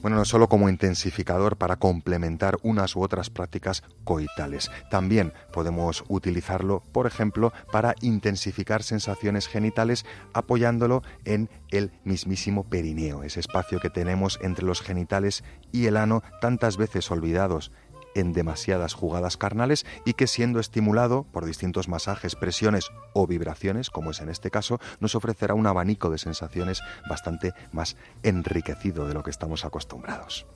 Bueno, 0.00 0.16
no 0.16 0.24
solo 0.24 0.48
como 0.48 0.68
intensificador 0.68 1.56
para 1.56 1.76
complementar 1.76 2.58
unas 2.62 2.96
u 2.96 3.02
otras 3.02 3.30
prácticas 3.30 3.82
coitales, 4.04 4.70
también 4.90 5.32
podemos 5.52 6.04
utilizarlo, 6.08 6.82
por 6.92 7.06
ejemplo, 7.06 7.52
para 7.72 7.94
intensificar 8.00 8.82
sensaciones 8.82 9.48
genitales 9.48 10.04
apoyándolo 10.32 11.02
en 11.24 11.50
el 11.70 11.92
mismísimo 12.04 12.64
perineo, 12.64 13.22
ese 13.22 13.40
espacio 13.40 13.80
que 13.80 13.90
tenemos 13.90 14.38
entre 14.42 14.64
los 14.64 14.80
genitales 14.80 15.44
y 15.72 15.86
el 15.86 15.96
ano 15.96 16.22
tantas 16.40 16.76
veces 16.76 17.10
olvidados 17.10 17.70
en 18.14 18.32
demasiadas 18.32 18.94
jugadas 18.94 19.36
carnales 19.36 19.86
y 20.04 20.14
que 20.14 20.26
siendo 20.26 20.60
estimulado 20.60 21.24
por 21.32 21.44
distintos 21.44 21.88
masajes, 21.88 22.36
presiones 22.36 22.90
o 23.12 23.26
vibraciones, 23.26 23.90
como 23.90 24.10
es 24.10 24.20
en 24.20 24.28
este 24.28 24.50
caso, 24.50 24.80
nos 25.00 25.14
ofrecerá 25.14 25.54
un 25.54 25.66
abanico 25.66 26.10
de 26.10 26.18
sensaciones 26.18 26.80
bastante 27.08 27.52
más 27.72 27.96
enriquecido 28.22 29.06
de 29.06 29.14
lo 29.14 29.22
que 29.22 29.30
estamos 29.30 29.64
acostumbrados. 29.64 30.46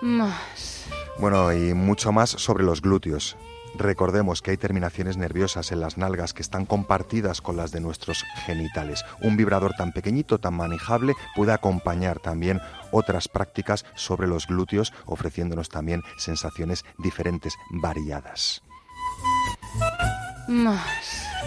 Más. 0.00 0.86
Bueno, 1.18 1.52
y 1.52 1.74
mucho 1.74 2.12
más 2.12 2.30
sobre 2.30 2.64
los 2.64 2.80
glúteos. 2.80 3.36
Recordemos 3.80 4.42
que 4.42 4.50
hay 4.50 4.58
terminaciones 4.58 5.16
nerviosas 5.16 5.72
en 5.72 5.80
las 5.80 5.96
nalgas 5.96 6.34
que 6.34 6.42
están 6.42 6.66
compartidas 6.66 7.40
con 7.40 7.56
las 7.56 7.72
de 7.72 7.80
nuestros 7.80 8.26
genitales. 8.44 9.06
Un 9.22 9.38
vibrador 9.38 9.72
tan 9.72 9.92
pequeñito, 9.92 10.38
tan 10.38 10.52
manejable, 10.52 11.14
puede 11.34 11.52
acompañar 11.52 12.18
también 12.18 12.60
otras 12.92 13.26
prácticas 13.26 13.86
sobre 13.94 14.28
los 14.28 14.46
glúteos, 14.46 14.92
ofreciéndonos 15.06 15.70
también 15.70 16.02
sensaciones 16.18 16.84
diferentes, 16.98 17.54
variadas. 17.70 18.62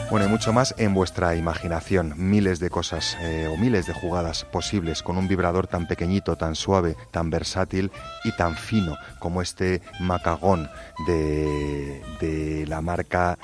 Bueno, 0.10 0.28
y 0.28 0.30
mucho 0.30 0.54
más 0.54 0.76
en 0.78 0.94
vuestra 0.94 1.36
imaginación. 1.36 2.14
Miles 2.18 2.60
de 2.60 2.70
cosas 2.70 3.18
eh, 3.22 3.50
o 3.52 3.58
miles 3.58 3.88
de 3.88 3.94
jugadas 3.94 4.46
posibles 4.46 5.02
con 5.02 5.18
un 5.18 5.28
vibrador 5.28 5.68
tan 5.68 5.88
pequeñito, 5.88 6.36
tan 6.36 6.56
suave, 6.56 6.96
tan 7.12 7.30
versátil 7.30 7.92
y 8.24 8.32
tan 8.34 8.56
fino 8.56 8.98
como 9.20 9.42
este 9.42 9.82
macagón 10.00 10.70
de, 11.08 12.04
de 12.20 12.66
la 12.68 12.82
marca 12.82 13.38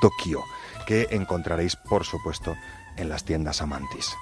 Tokio, 0.00 0.40
que 0.86 1.08
encontraréis, 1.10 1.76
por 1.76 2.04
supuesto, 2.04 2.54
en 2.96 3.08
las 3.08 3.24
tiendas 3.24 3.60
Amantis. 3.60 4.14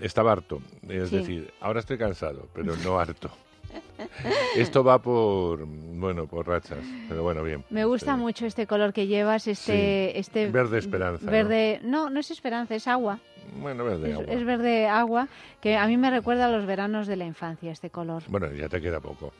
estaba 0.00 0.32
harto. 0.32 0.60
Es 0.88 1.10
Sí. 1.10 1.16
decir, 1.16 1.52
ahora 1.60 1.80
estoy 1.80 1.98
cansado, 1.98 2.48
pero 2.54 2.74
no 2.84 2.98
harto. 2.98 3.30
Esto 4.56 4.82
va 4.82 5.00
por, 5.00 5.64
bueno, 5.64 6.26
por 6.26 6.46
rachas, 6.48 6.78
pero 7.08 7.22
bueno, 7.22 7.42
bien. 7.42 7.64
Me 7.70 7.84
gusta 7.84 8.16
mucho 8.16 8.46
este 8.46 8.66
color 8.66 8.92
que 8.92 9.06
llevas, 9.06 9.46
este... 9.46 10.10
Sí. 10.12 10.18
este 10.18 10.50
Verde 10.50 10.78
esperanza. 10.78 11.30
Verde, 11.30 11.80
¿no? 11.84 12.10
no, 12.10 12.18
es 12.20 12.30
esperanza, 12.30 12.74
es 12.74 12.88
agua. 12.88 13.20
Bueno, 13.60 13.84
verde 13.84 14.10
Es, 14.10 14.18
agua. 14.18 14.32
es 14.34 14.44
verde 14.44 14.88
agua, 14.88 15.28
que 15.60 15.76
a 15.76 15.86
mí 15.86 15.96
me 15.96 16.10
recuerda 16.10 16.46
a 16.46 16.50
los 16.50 16.66
veranos 16.66 17.06
de 17.06 17.16
la 17.16 17.26
infancia, 17.26 17.70
este 17.70 17.90
color. 17.90 18.22
Bueno, 18.28 18.50
ya 18.52 18.68
te 18.68 18.80
queda 18.80 19.00
poco. 19.00 19.32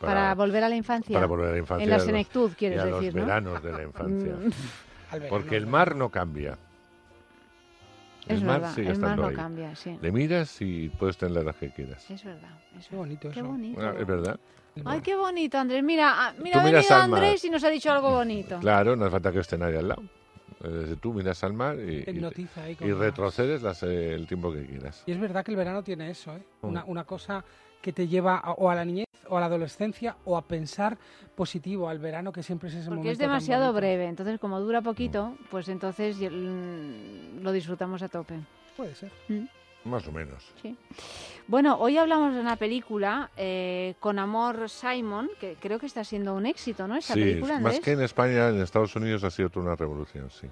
Para, 0.00 0.34
volver 0.34 0.64
a 0.64 0.68
la 0.68 0.74
infancia. 0.76 1.14
Para 1.14 1.26
volver 1.26 1.48
a 1.48 1.52
la 1.52 1.58
infancia. 1.58 1.84
En 1.84 1.90
la 1.90 2.00
senectud, 2.00 2.50
quieres 2.58 2.82
decir, 2.84 3.04
los 3.06 3.14
¿no? 3.14 3.20
veranos 3.22 3.62
de 3.62 3.72
la 3.72 3.82
infancia. 3.82 4.34
Mm. 5.12 5.28
Porque 5.28 5.58
el 5.58 5.66
mar 5.66 5.94
no 5.94 6.08
cambia. 6.08 6.56
Es 8.26 8.38
el 8.40 8.44
mar 8.44 8.60
verdad, 8.60 8.74
sigue 8.74 8.90
el 8.90 8.98
mar 8.98 9.10
estando 9.10 9.22
no 9.22 9.28
ahí. 9.28 9.34
cambia, 9.34 9.74
sí. 9.74 9.98
Le 10.00 10.12
miras 10.12 10.60
y 10.60 10.88
puedes 10.90 11.16
tener 11.16 11.34
la 11.34 11.40
edad 11.40 11.54
que 11.56 11.70
quieras. 11.70 12.08
Es 12.10 12.22
verdad. 12.24 12.58
Es 12.78 12.88
Qué 12.88 12.96
bonito 12.96 13.30
Qué 13.30 13.40
eso. 13.40 13.48
bonito. 13.48 13.80
Bueno, 13.80 13.98
es 13.98 14.06
verdad. 14.06 14.40
Ay, 14.84 15.00
qué 15.00 15.14
bonito, 15.16 15.58
Andrés. 15.58 15.82
Mira, 15.82 16.12
ah, 16.28 16.34
mira, 16.38 16.54
Tú 16.54 16.58
ha 16.60 16.62
miras 16.64 16.82
venido 16.88 17.02
al 17.02 17.10
mar. 17.10 17.22
Andrés 17.22 17.44
y 17.44 17.50
nos 17.50 17.62
ha 17.64 17.68
dicho 17.68 17.90
algo 17.92 18.10
bonito. 18.10 18.58
Claro, 18.60 18.96
no 18.96 19.04
hace 19.04 19.10
falta 19.12 19.32
que 19.32 19.40
esté 19.40 19.58
nadie 19.58 19.78
al 19.78 19.88
lado. 19.88 20.02
Eh, 20.64 20.96
tú 21.00 21.12
miras 21.12 21.42
al 21.42 21.52
mar 21.52 21.76
y, 21.78 22.04
Te 22.04 22.12
hipnotiza 22.12 22.62
ahí 22.62 22.76
con 22.76 22.86
y 22.86 22.90
las- 22.90 23.00
retrocedes 23.00 23.62
las, 23.62 23.82
eh, 23.82 24.14
el 24.14 24.26
tiempo 24.28 24.52
que 24.52 24.64
quieras. 24.64 25.02
Y 25.06 25.12
es 25.12 25.18
verdad 25.20 25.44
que 25.44 25.50
el 25.50 25.56
verano 25.56 25.82
tiene 25.82 26.08
eso, 26.08 26.36
¿eh? 26.36 26.42
Una, 26.62 26.84
una 26.84 27.04
cosa 27.04 27.44
que 27.82 27.92
te 27.92 28.08
lleva 28.08 28.36
a- 28.38 28.52
o 28.52 28.70
a 28.70 28.74
la 28.74 28.84
niñez 28.84 29.06
o 29.28 29.36
a 29.36 29.40
la 29.40 29.46
adolescencia 29.46 30.16
o 30.24 30.36
a 30.36 30.42
pensar 30.42 30.96
positivo 31.34 31.88
al 31.88 31.98
verano, 31.98 32.32
que 32.32 32.42
siempre 32.42 32.68
es 32.68 32.74
ese 32.76 32.84
Porque 32.86 32.96
momento 32.98 33.12
es 33.12 33.18
demasiado 33.18 33.72
breve. 33.72 34.06
Entonces, 34.06 34.38
como 34.40 34.60
dura 34.60 34.80
poquito, 34.80 35.34
pues 35.50 35.68
entonces 35.68 36.16
mm, 36.18 37.42
lo 37.42 37.52
disfrutamos 37.52 38.02
a 38.02 38.08
tope. 38.08 38.34
Puede 38.76 38.94
ser. 38.94 39.10
Mm. 39.28 39.44
Más 39.84 40.06
o 40.06 40.12
menos. 40.12 40.44
Sí. 40.62 40.76
Bueno, 41.48 41.76
hoy 41.80 41.96
hablamos 41.98 42.32
de 42.34 42.40
una 42.40 42.54
película 42.54 43.30
eh, 43.36 43.94
con 43.98 44.20
Amor 44.20 44.68
Simon, 44.70 45.28
que 45.40 45.56
creo 45.60 45.80
que 45.80 45.86
está 45.86 46.04
siendo 46.04 46.34
un 46.34 46.46
éxito, 46.46 46.86
¿no? 46.86 46.94
Esta 46.96 47.14
Sí, 47.14 47.20
película, 47.20 47.54
más 47.54 47.64
Andrés. 47.74 47.80
que 47.80 47.90
en 47.92 48.02
España, 48.02 48.48
en 48.50 48.60
Estados 48.62 48.94
Unidos 48.94 49.24
ha 49.24 49.30
sido 49.30 49.48
toda 49.50 49.66
una 49.66 49.74
revolución, 49.74 50.30
sí. 50.30 50.46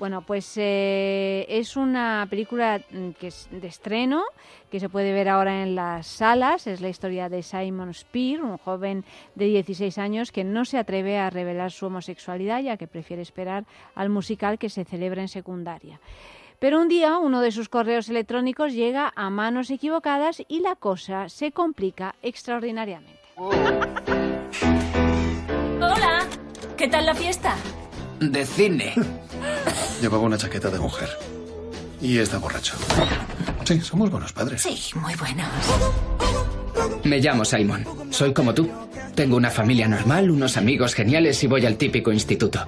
Bueno, 0.00 0.22
pues 0.22 0.54
eh, 0.56 1.44
es 1.46 1.76
una 1.76 2.26
película 2.30 2.80
mm, 2.90 3.10
que 3.10 3.26
es 3.26 3.48
de 3.50 3.68
estreno, 3.68 4.22
que 4.70 4.80
se 4.80 4.88
puede 4.88 5.12
ver 5.12 5.28
ahora 5.28 5.62
en 5.62 5.74
las 5.74 6.06
salas. 6.06 6.66
Es 6.66 6.80
la 6.80 6.88
historia 6.88 7.28
de 7.28 7.42
Simon 7.42 7.92
Spear, 7.92 8.42
un 8.42 8.56
joven 8.56 9.04
de 9.34 9.44
16 9.44 9.98
años 9.98 10.32
que 10.32 10.42
no 10.42 10.64
se 10.64 10.78
atreve 10.78 11.18
a 11.18 11.28
revelar 11.28 11.70
su 11.70 11.84
homosexualidad, 11.84 12.62
ya 12.62 12.78
que 12.78 12.86
prefiere 12.86 13.20
esperar 13.20 13.66
al 13.94 14.08
musical 14.08 14.58
que 14.58 14.70
se 14.70 14.86
celebra 14.86 15.20
en 15.20 15.28
secundaria. 15.28 16.00
Pero 16.58 16.80
un 16.80 16.88
día 16.88 17.18
uno 17.18 17.42
de 17.42 17.52
sus 17.52 17.68
correos 17.68 18.08
electrónicos 18.08 18.72
llega 18.72 19.12
a 19.14 19.28
manos 19.28 19.70
equivocadas 19.70 20.42
y 20.48 20.60
la 20.60 20.76
cosa 20.76 21.28
se 21.28 21.52
complica 21.52 22.14
extraordinariamente. 22.22 23.20
Hola, 25.76 26.26
¿qué 26.78 26.88
tal 26.88 27.04
la 27.04 27.14
fiesta? 27.14 27.54
De 28.18 28.46
cine. 28.46 28.94
Llevaba 30.00 30.22
una 30.22 30.38
chaqueta 30.38 30.70
de 30.70 30.78
mujer. 30.78 31.08
Y 32.00 32.18
está 32.18 32.38
borracho. 32.38 32.74
Sí, 33.64 33.80
somos 33.80 34.10
buenos 34.10 34.32
padres. 34.32 34.62
Sí, 34.62 34.78
muy 34.98 35.14
buenos. 35.14 35.46
Me 37.04 37.18
llamo 37.18 37.44
Simon. 37.44 37.84
Soy 38.10 38.32
como 38.32 38.54
tú. 38.54 38.70
Tengo 39.14 39.36
una 39.36 39.50
familia 39.50 39.86
normal, 39.86 40.30
unos 40.30 40.56
amigos 40.56 40.94
geniales 40.94 41.42
y 41.44 41.46
voy 41.46 41.66
al 41.66 41.76
típico 41.76 42.10
instituto. 42.12 42.64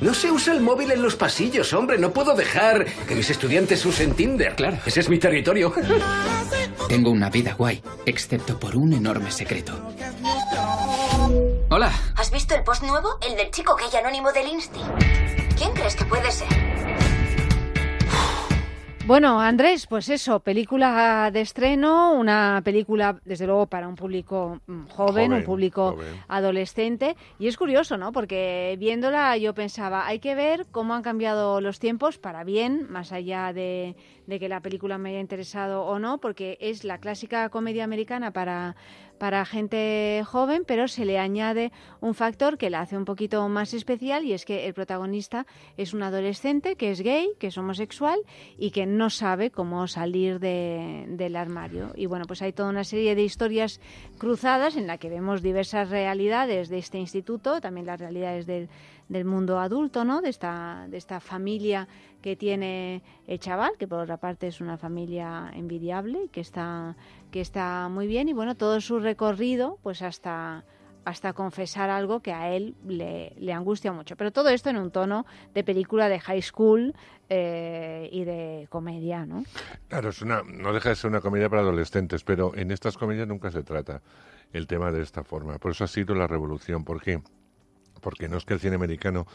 No 0.00 0.14
se 0.14 0.30
usa 0.30 0.54
el 0.54 0.60
móvil 0.60 0.90
en 0.90 1.02
los 1.02 1.16
pasillos, 1.16 1.72
hombre. 1.72 1.98
No 1.98 2.12
puedo 2.12 2.34
dejar 2.34 2.86
que 3.06 3.14
mis 3.14 3.28
estudiantes 3.30 3.84
usen 3.84 4.14
Tinder. 4.14 4.54
Claro. 4.54 4.78
Ese 4.86 5.00
es 5.00 5.08
mi 5.08 5.18
territorio. 5.18 5.72
Tengo 6.88 7.10
una 7.10 7.30
vida 7.30 7.54
guay, 7.54 7.82
excepto 8.04 8.58
por 8.58 8.76
un 8.76 8.92
enorme 8.92 9.30
secreto. 9.30 9.72
Hola. 11.70 11.92
¿Has 12.14 12.30
visto 12.30 12.54
el 12.54 12.62
post 12.62 12.82
nuevo? 12.82 13.18
El 13.28 13.36
del 13.36 13.50
chico 13.50 13.74
gay 13.74 13.88
anónimo 13.98 14.32
del 14.32 14.48
Insti. 14.48 14.80
¿Quién 15.56 15.72
crees 15.72 15.96
que 15.96 16.04
puede 16.04 16.30
ser? 16.30 16.48
Bueno, 19.06 19.40
Andrés, 19.40 19.86
pues 19.86 20.08
eso, 20.08 20.40
película 20.40 21.30
de 21.32 21.40
estreno, 21.40 22.12
una 22.14 22.60
película, 22.64 23.20
desde 23.24 23.46
luego, 23.46 23.66
para 23.66 23.86
un 23.86 23.94
público 23.94 24.60
mm, 24.66 24.88
joven, 24.88 25.32
un 25.32 25.44
público 25.44 25.92
joven. 25.92 26.24
adolescente. 26.26 27.16
Y 27.38 27.46
es 27.46 27.56
curioso, 27.56 27.96
¿no? 27.96 28.10
Porque 28.10 28.74
viéndola 28.80 29.36
yo 29.36 29.54
pensaba, 29.54 30.08
hay 30.08 30.18
que 30.18 30.34
ver 30.34 30.66
cómo 30.72 30.92
han 30.92 31.02
cambiado 31.02 31.60
los 31.60 31.78
tiempos 31.78 32.18
para 32.18 32.42
bien, 32.42 32.90
más 32.90 33.12
allá 33.12 33.52
de, 33.52 33.94
de 34.26 34.38
que 34.40 34.48
la 34.48 34.60
película 34.60 34.98
me 34.98 35.10
haya 35.10 35.20
interesado 35.20 35.84
o 35.84 35.98
no, 35.98 36.18
porque 36.18 36.58
es 36.60 36.84
la 36.84 36.98
clásica 36.98 37.48
comedia 37.48 37.84
americana 37.84 38.32
para, 38.32 38.76
para 39.18 39.44
gente 39.44 40.22
joven, 40.26 40.64
pero 40.66 40.88
se 40.88 41.04
le 41.04 41.18
añade 41.18 41.72
un 42.00 42.14
factor 42.14 42.58
que 42.58 42.70
la 42.70 42.80
hace 42.80 42.96
un 42.96 43.04
poquito 43.04 43.48
más 43.48 43.72
especial 43.74 44.24
y 44.24 44.32
es 44.32 44.44
que 44.44 44.66
el 44.66 44.74
protagonista 44.74 45.46
es 45.76 45.94
un 45.94 46.02
adolescente 46.02 46.76
que 46.76 46.90
es 46.90 47.00
gay, 47.00 47.28
que 47.38 47.46
es 47.48 47.58
homosexual 47.58 48.18
y 48.58 48.70
que 48.72 48.84
no 48.86 49.10
sabe 49.10 49.50
cómo 49.50 49.86
salir 49.86 50.38
de- 50.40 51.04
del 51.08 51.36
armario. 51.36 51.92
Y 51.94 52.06
bueno, 52.06 52.24
pues 52.26 52.42
hay 52.42 52.52
toda 52.52 52.68
una 52.68 52.84
serie 52.84 53.14
de 53.14 53.22
historias 53.22 53.80
cruzadas 54.18 54.76
en 54.76 54.86
la 54.86 54.98
que 54.98 55.08
vemos 55.08 55.42
diversas 55.42 55.88
realidades 55.90 56.68
de 56.68 56.78
este 56.78 56.98
instituto, 56.98 57.60
también 57.60 57.86
las 57.86 58.00
realidades 58.00 58.46
del, 58.46 58.68
del 59.08 59.24
mundo 59.24 59.58
adulto, 59.58 60.04
¿no? 60.04 60.20
De 60.20 60.28
esta, 60.28 60.86
de 60.88 60.96
esta 60.96 61.20
familia 61.20 61.88
que 62.22 62.36
tiene 62.36 63.02
el 63.26 63.38
chaval, 63.38 63.72
que 63.78 63.86
por 63.86 64.00
otra 64.00 64.16
parte 64.16 64.48
es 64.48 64.60
una 64.60 64.76
familia 64.76 65.50
envidiable 65.54 66.24
y 66.24 66.28
que 66.28 66.40
está, 66.40 66.96
que 67.30 67.40
está 67.40 67.88
muy 67.88 68.06
bien. 68.06 68.28
Y 68.28 68.32
bueno, 68.32 68.56
todo 68.56 68.80
su 68.80 68.98
recorrido, 68.98 69.78
pues 69.82 70.02
hasta 70.02 70.64
hasta 71.06 71.34
confesar 71.34 71.88
algo 71.88 72.18
que 72.18 72.32
a 72.32 72.50
él 72.50 72.74
le, 72.84 73.52
angustia 73.52 73.92
mucho. 73.92 74.16
Pero 74.16 74.32
todo 74.32 74.48
esto 74.48 74.70
en 74.70 74.76
un 74.76 74.90
tono 74.90 75.24
de 75.54 75.62
película 75.62 76.08
de 76.08 76.18
high 76.18 76.42
school 76.42 76.96
eh, 77.28 78.08
y 78.10 78.24
de 78.24 78.66
comedia, 78.70 79.24
¿no? 79.24 79.44
Claro, 79.86 80.08
es 80.08 80.20
una, 80.20 80.42
no 80.42 80.72
deja 80.72 80.88
de 80.88 80.96
ser 80.96 81.08
una 81.08 81.20
comedia 81.20 81.48
para 81.48 81.62
adolescentes, 81.62 82.24
pero 82.24 82.56
en 82.56 82.72
estas 82.72 82.98
comedias 82.98 83.28
nunca 83.28 83.52
se 83.52 83.62
trata 83.62 84.02
el 84.52 84.66
tema 84.66 84.90
de 84.90 85.00
esta 85.00 85.22
forma. 85.22 85.58
Por 85.58 85.70
eso 85.70 85.84
ha 85.84 85.88
sido 85.88 86.12
la 86.16 86.26
revolución. 86.26 86.84
¿Por 86.84 87.00
qué? 87.00 87.22
Porque 88.06 88.28
no 88.28 88.36
es 88.36 88.44
que 88.44 88.54
el 88.54 88.60
cine 88.60 88.76
americano 88.76 89.26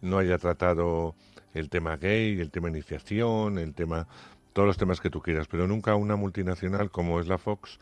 no 0.00 0.16
haya 0.16 0.38
tratado 0.38 1.14
el 1.52 1.68
tema 1.68 1.98
gay, 1.98 2.40
el 2.40 2.50
tema 2.50 2.70
iniciación, 2.70 3.58
el 3.58 3.74
tema, 3.74 4.08
todos 4.54 4.66
los 4.66 4.78
temas 4.78 4.98
que 5.02 5.10
tú 5.10 5.20
quieras, 5.20 5.46
pero 5.46 5.68
nunca 5.68 5.94
una 5.94 6.16
multinacional 6.16 6.90
como 6.90 7.20
es 7.20 7.26
la 7.26 7.36
Fox, 7.36 7.78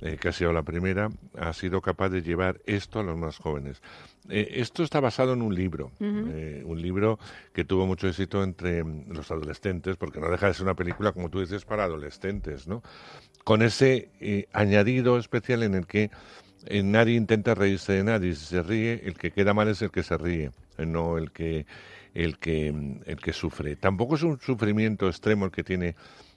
eh, 0.00 0.16
que 0.18 0.30
ha 0.30 0.32
sido 0.32 0.50
la 0.54 0.62
primera, 0.62 1.10
ha 1.36 1.52
sido 1.52 1.82
capaz 1.82 2.08
de 2.08 2.22
llevar 2.22 2.58
esto 2.64 3.00
a 3.00 3.02
los 3.02 3.18
más 3.18 3.36
jóvenes. 3.36 3.82
Eh, 4.30 4.48
esto 4.52 4.82
está 4.82 4.98
basado 4.98 5.34
en 5.34 5.42
un 5.42 5.54
libro, 5.54 5.92
eh, 6.00 6.62
un 6.64 6.80
libro 6.80 7.18
que 7.52 7.66
tuvo 7.66 7.86
mucho 7.86 8.08
éxito 8.08 8.42
entre 8.42 8.82
mm, 8.84 9.12
los 9.12 9.30
adolescentes, 9.30 9.98
porque 9.98 10.20
no 10.20 10.30
deja 10.30 10.46
de 10.46 10.54
ser 10.54 10.62
una 10.62 10.74
película, 10.74 11.12
como 11.12 11.28
tú 11.28 11.40
dices, 11.40 11.66
para 11.66 11.84
adolescentes, 11.84 12.66
¿no? 12.66 12.82
Con 13.44 13.60
ese 13.60 14.48
añadido 14.54 15.18
especial 15.18 15.62
en 15.62 15.74
el 15.74 15.86
que 15.86 16.10
nadie 16.82 17.16
intenta 17.16 17.54
reírse 17.54 17.92
de 17.92 18.04
nadie, 18.04 18.34
si 18.34 18.46
se 18.46 18.62
ríe, 18.62 19.02
el 19.04 19.14
que 19.14 19.30
queda 19.30 19.54
mal 19.54 19.68
es 19.68 19.82
el 19.82 19.90
que 19.90 20.02
se 20.02 20.16
ríe, 20.16 20.50
eh, 20.78 20.86
no 20.86 21.18
el 21.18 21.30
que 21.32 21.66
el 22.14 22.38
que 22.38 22.72
mm, 22.72 23.00
el 23.06 23.16
que 23.16 23.32
sufre. 23.32 23.76
Tampoco 23.76 24.16
es 24.16 24.22
un 24.22 24.40
sufrimiento 24.40 25.08
extremo 25.08 25.46
el 25.46 25.50
que 25.52 25.64
tiene 25.64 25.94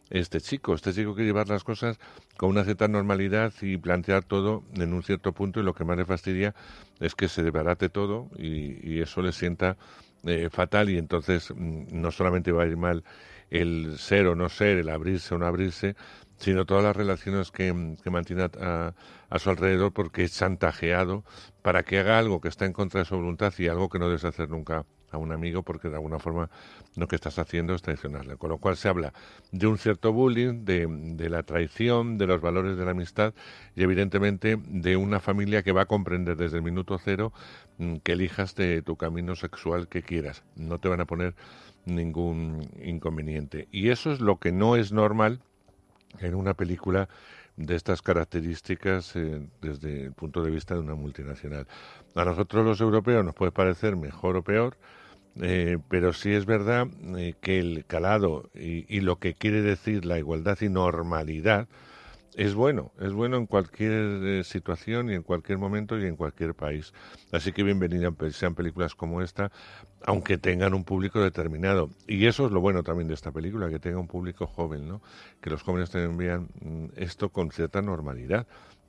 este 0.10 0.40
chico. 0.42 0.74
Este 0.74 0.94
chico 0.94 1.16
quiere 1.16 1.28
llevar 1.28 1.50
las 1.50 1.64
cosas 1.64 2.00
con 2.38 2.50
una 2.50 2.64
cierta 2.64 2.88
normalidad 2.88 3.54
y 3.62 3.78
plantear 3.78 4.24
todo 4.24 4.64
en 4.76 4.94
un 4.94 5.04
cierto 5.04 5.34
punto 5.34 5.60
y 5.60 5.64
lo 5.64 5.74
que 5.74 5.84
más 5.84 5.98
le 5.98 6.06
fastidia 6.06 6.54
es 7.00 7.16
que 7.16 7.28
se 7.28 7.44
desbarate 7.44 7.90
todo 7.90 8.30
y, 8.38 8.78
y 8.88 9.02
eso 9.02 9.22
le 9.22 9.32
sienta 9.32 9.78
eh, 10.26 10.50
fatal 10.52 10.90
y 10.90 10.98
entonces 10.98 11.52
mm, 11.56 11.86
no 11.92 12.12
solamente 12.12 12.52
va 12.52 12.64
a 12.64 12.68
ir 12.68 12.78
mal 12.78 13.04
el 13.52 13.98
ser 14.00 14.28
o 14.28 14.36
no 14.36 14.50
ser, 14.50 14.78
el 14.78 14.90
abrirse 14.90 15.36
o 15.36 15.38
no 15.38 15.46
abrirse, 15.46 15.96
sino 16.38 16.66
todas 16.66 16.84
las 16.84 16.96
relaciones 16.96 17.52
que, 17.52 17.74
mantiene 17.74 18.44
a, 18.44 18.52
a- 18.60 18.94
a 19.30 19.40
su 19.40 19.50
alrededor 19.50 19.92
porque 19.94 20.24
es 20.24 20.38
chantajeado 20.38 21.24
para 21.62 21.84
que 21.84 22.00
haga 22.00 22.20
algo 22.20 22.42
que 22.42 22.48
está 22.48 22.66
en 22.66 22.74
contra 22.74 23.00
de 23.00 23.06
su 23.06 23.16
voluntad 23.16 23.54
y 23.58 23.68
algo 23.68 23.90
que 23.90 24.00
no 24.00 24.06
debes 24.08 24.26
hacer 24.26 24.50
nunca 24.50 24.86
a 25.12 25.18
un 25.18 25.32
amigo 25.32 25.64
porque 25.64 25.90
de 25.90 25.96
alguna 25.96 26.20
forma 26.20 26.50
lo 26.96 27.08
que 27.08 27.16
estás 27.16 27.40
haciendo 27.40 27.74
es 27.74 27.82
traicionarle. 27.82 28.38
Con 28.38 28.50
lo 28.50 28.58
cual 28.58 28.76
se 28.78 28.88
habla 28.90 29.14
de 29.52 29.68
un 29.68 29.78
cierto 29.78 30.12
bullying, 30.14 30.66
de, 30.66 30.88
de 30.90 31.30
la 31.30 31.44
traición, 31.44 32.18
de 32.18 32.28
los 32.28 32.42
valores 32.42 32.78
de 32.78 32.86
la 32.86 32.92
amistad 32.92 33.34
y 33.76 33.84
evidentemente 33.84 34.58
de 34.68 34.98
una 34.98 35.20
familia 35.20 35.64
que 35.64 35.72
va 35.72 35.84
a 35.84 35.86
comprender 35.88 36.38
desde 36.38 36.58
el 36.58 36.64
minuto 36.64 36.98
cero 37.04 37.34
mm, 37.78 37.98
que 37.98 38.14
elijas 38.14 38.56
de 38.56 38.82
tu 38.82 38.96
camino 38.98 39.36
sexual 39.36 39.88
que 39.88 40.04
quieras. 40.04 40.44
No 40.56 40.80
te 40.80 40.90
van 40.90 41.02
a 41.02 41.06
poner 41.06 41.36
ningún 41.86 42.70
inconveniente. 42.84 43.68
Y 43.72 43.90
eso 43.90 44.12
es 44.12 44.20
lo 44.22 44.40
que 44.40 44.52
no 44.52 44.76
es 44.76 44.92
normal 44.92 45.42
en 46.20 46.36
una 46.36 46.54
película 46.54 47.10
de 47.58 47.76
estas 47.76 48.02
características 48.02 49.16
eh, 49.16 49.42
desde 49.62 50.06
el 50.06 50.14
punto 50.14 50.44
de 50.44 50.52
vista 50.52 50.74
de 50.74 50.82
una 50.82 50.96
multinacional. 50.96 51.68
A 52.16 52.26
nosotros 52.26 52.66
los 52.66 52.82
europeos 52.82 53.24
nos 53.24 53.36
puede 53.36 53.52
parecer 53.52 53.96
mejor 53.96 54.36
o 54.36 54.44
peor, 54.44 54.78
eh, 55.42 55.78
pero 55.90 56.14
sí 56.14 56.32
es 56.32 56.46
verdad 56.46 56.88
eh, 57.18 57.34
que 57.42 57.60
el 57.60 57.86
calado 57.86 58.50
y, 58.54 58.86
y 58.94 59.02
lo 59.02 59.18
que 59.18 59.34
quiere 59.34 59.62
decir 59.62 60.06
la 60.06 60.18
igualdad 60.18 60.58
y 60.62 60.70
normalidad 60.70 61.68
es 62.38 62.54
bueno, 62.54 62.92
es 63.00 63.14
bueno 63.14 63.38
en 63.38 63.46
cualquier 63.46 63.94
eh, 63.94 64.44
situación 64.44 65.10
y 65.10 65.14
en 65.14 65.24
cualquier 65.24 65.58
momento 65.58 65.98
y 65.98 66.06
en 66.06 66.16
cualquier 66.16 66.54
país. 66.54 66.94
Así 67.32 67.52
que 67.52 67.64
bienvenidas 67.64 68.14
sean 68.32 68.56
películas 68.56 68.94
como 68.96 69.22
esta, 69.22 69.52
aunque 70.04 70.38
tengan 70.38 70.74
un 70.74 70.84
público 70.84 71.22
determinado. 71.22 71.90
Y 72.08 72.26
eso 72.26 72.46
es 72.46 72.52
lo 72.52 72.60
bueno 72.60 72.84
también 72.84 73.08
de 73.08 73.14
esta 73.14 73.32
película, 73.32 73.70
que 73.70 73.80
tenga 73.80 74.00
un 74.00 74.08
público 74.08 74.48
joven, 74.48 74.88
¿no? 74.88 75.02
Que 75.42 75.50
los 75.50 75.64
jóvenes 75.64 75.90
también 75.92 76.18
vean 76.18 76.50
mm, 76.62 76.86
esto 76.98 77.30
con 77.30 77.52
cierta 77.52 77.82
normalidad, 77.82 78.48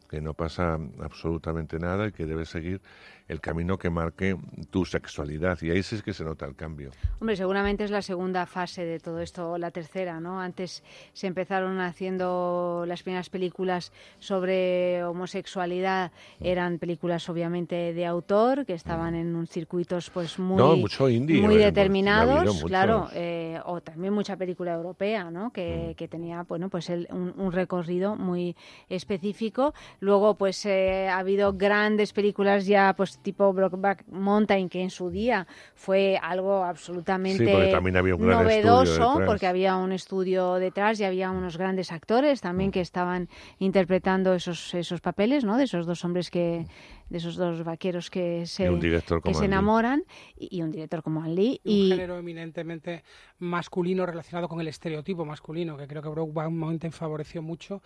que 0.09 0.21
no 0.21 0.35
pasa 0.35 0.79
absolutamente 1.01 1.79
nada 1.79 2.09
y 2.09 2.13
que 2.13 2.27
debe 2.27 2.47
seguir 2.47 2.81
el 3.29 3.41
camino 3.41 3.79
que 3.79 3.91
marque 3.91 4.37
tu 4.71 4.85
sexualidad. 4.85 5.59
Y 5.63 5.71
ahí 5.71 5.83
sí 5.83 5.97
es 5.97 6.03
que 6.03 6.13
se 6.13 6.25
nota 6.25 6.47
el 6.47 6.55
cambio. 6.55 6.91
Hombre, 7.21 7.37
seguramente 7.37 7.85
es 7.85 7.91
la 7.91 8.03
segunda 8.03 8.47
fase 8.47 8.85
de 8.85 9.01
todo 9.01 9.21
esto, 9.21 9.53
o 9.53 9.59
la 9.59 9.71
tercera, 9.71 10.21
¿no? 10.21 10.41
Antes 10.41 10.83
se 11.13 11.27
empezaron 11.27 11.81
haciendo 11.81 12.85
las 12.87 13.03
primeras 13.03 13.29
películas 13.31 13.93
sobre 14.19 15.03
homosexualidad, 15.05 16.13
eran 16.41 16.79
películas 16.79 17.29
obviamente 17.29 17.93
de 17.95 18.07
autor, 18.07 18.65
que 18.65 18.75
estaban 18.75 19.15
en 19.15 19.35
un 19.35 19.47
circuitos 19.47 20.11
pues 20.11 20.39
muy, 20.39 20.57
No, 20.57 20.77
mucho 20.77 21.09
indie, 21.09 21.41
muy 21.41 21.57
determinados, 21.57 22.63
claro, 22.65 23.09
eh, 23.15 23.59
o 23.65 23.81
también 23.81 24.13
mucha 24.13 24.37
película 24.37 24.75
europea, 24.75 25.31
¿no? 25.31 25.51
Que, 25.53 25.95
que 25.97 26.09
tenía, 26.09 26.43
bueno, 26.43 26.69
pues 26.69 26.91
el- 26.91 27.09
un, 27.11 27.33
un 27.37 27.53
recorrido 27.53 28.15
muy 28.17 28.55
específico. 28.89 29.75
Luego, 30.01 30.35
pues 30.37 30.65
eh, 30.67 31.09
ha 31.09 31.19
habido 31.19 31.53
grandes 31.55 32.13
películas 32.13 32.67
ya, 32.67 32.95
pues 32.97 33.16
tipo 33.23 33.53
Brokeback 33.53 34.05
Mountain, 34.09 34.69
que 34.69 34.83
en 34.83 34.91
su 34.91 35.11
día 35.11 35.47
fue 35.75 36.19
algo 36.23 36.65
absolutamente 36.65 37.47
Sí, 37.47 37.53
porque 37.53 37.71
también 37.71 37.97
había 37.97 38.15
un 38.15 38.23
gran 38.23 38.49
estudio 38.49 38.71
novedoso, 38.73 39.21
porque 39.27 39.47
había 39.47 39.77
un 39.77 39.93
estudio 39.93 40.55
detrás 40.55 41.01
y 41.01 41.05
había 41.05 41.31
unos 41.31 41.57
grandes 41.57 41.93
actores 41.93 42.41
también 42.41 42.71
que 42.71 42.81
estaban 42.81 43.29
interpretando 43.59 44.35
esos 44.35 44.75
esos 44.75 45.01
papeles, 45.01 45.45
¿no? 45.45 45.57
De 45.57 45.65
esos 45.65 45.87
dos 45.87 46.05
hombres 46.05 46.31
que 46.31 46.67
de 47.09 47.19
esos 47.19 47.37
dos 47.37 47.63
vaqueros 47.63 48.11
que 48.11 48.47
se, 48.47 48.69
un 48.69 48.81
director 48.81 49.23
que 49.23 49.33
se 49.33 49.45
enamoran 49.45 50.03
y, 50.37 50.59
y 50.59 50.63
un 50.63 50.73
director 50.73 51.03
como 51.03 51.23
An 51.23 51.35
Lee 51.35 51.61
Y 51.63 51.85
un 51.85 51.91
género 51.91 52.19
eminentemente 52.19 53.05
masculino 53.39 54.07
relacionado 54.07 54.49
con 54.49 54.61
el 54.61 54.69
estereotipo 54.69 55.25
masculino, 55.25 55.77
que 55.77 55.87
creo 55.87 56.03
que 56.03 56.09
Brokeback 56.09 56.51
Mountain 56.51 56.93
favoreció 56.93 57.43
mucho 57.43 57.83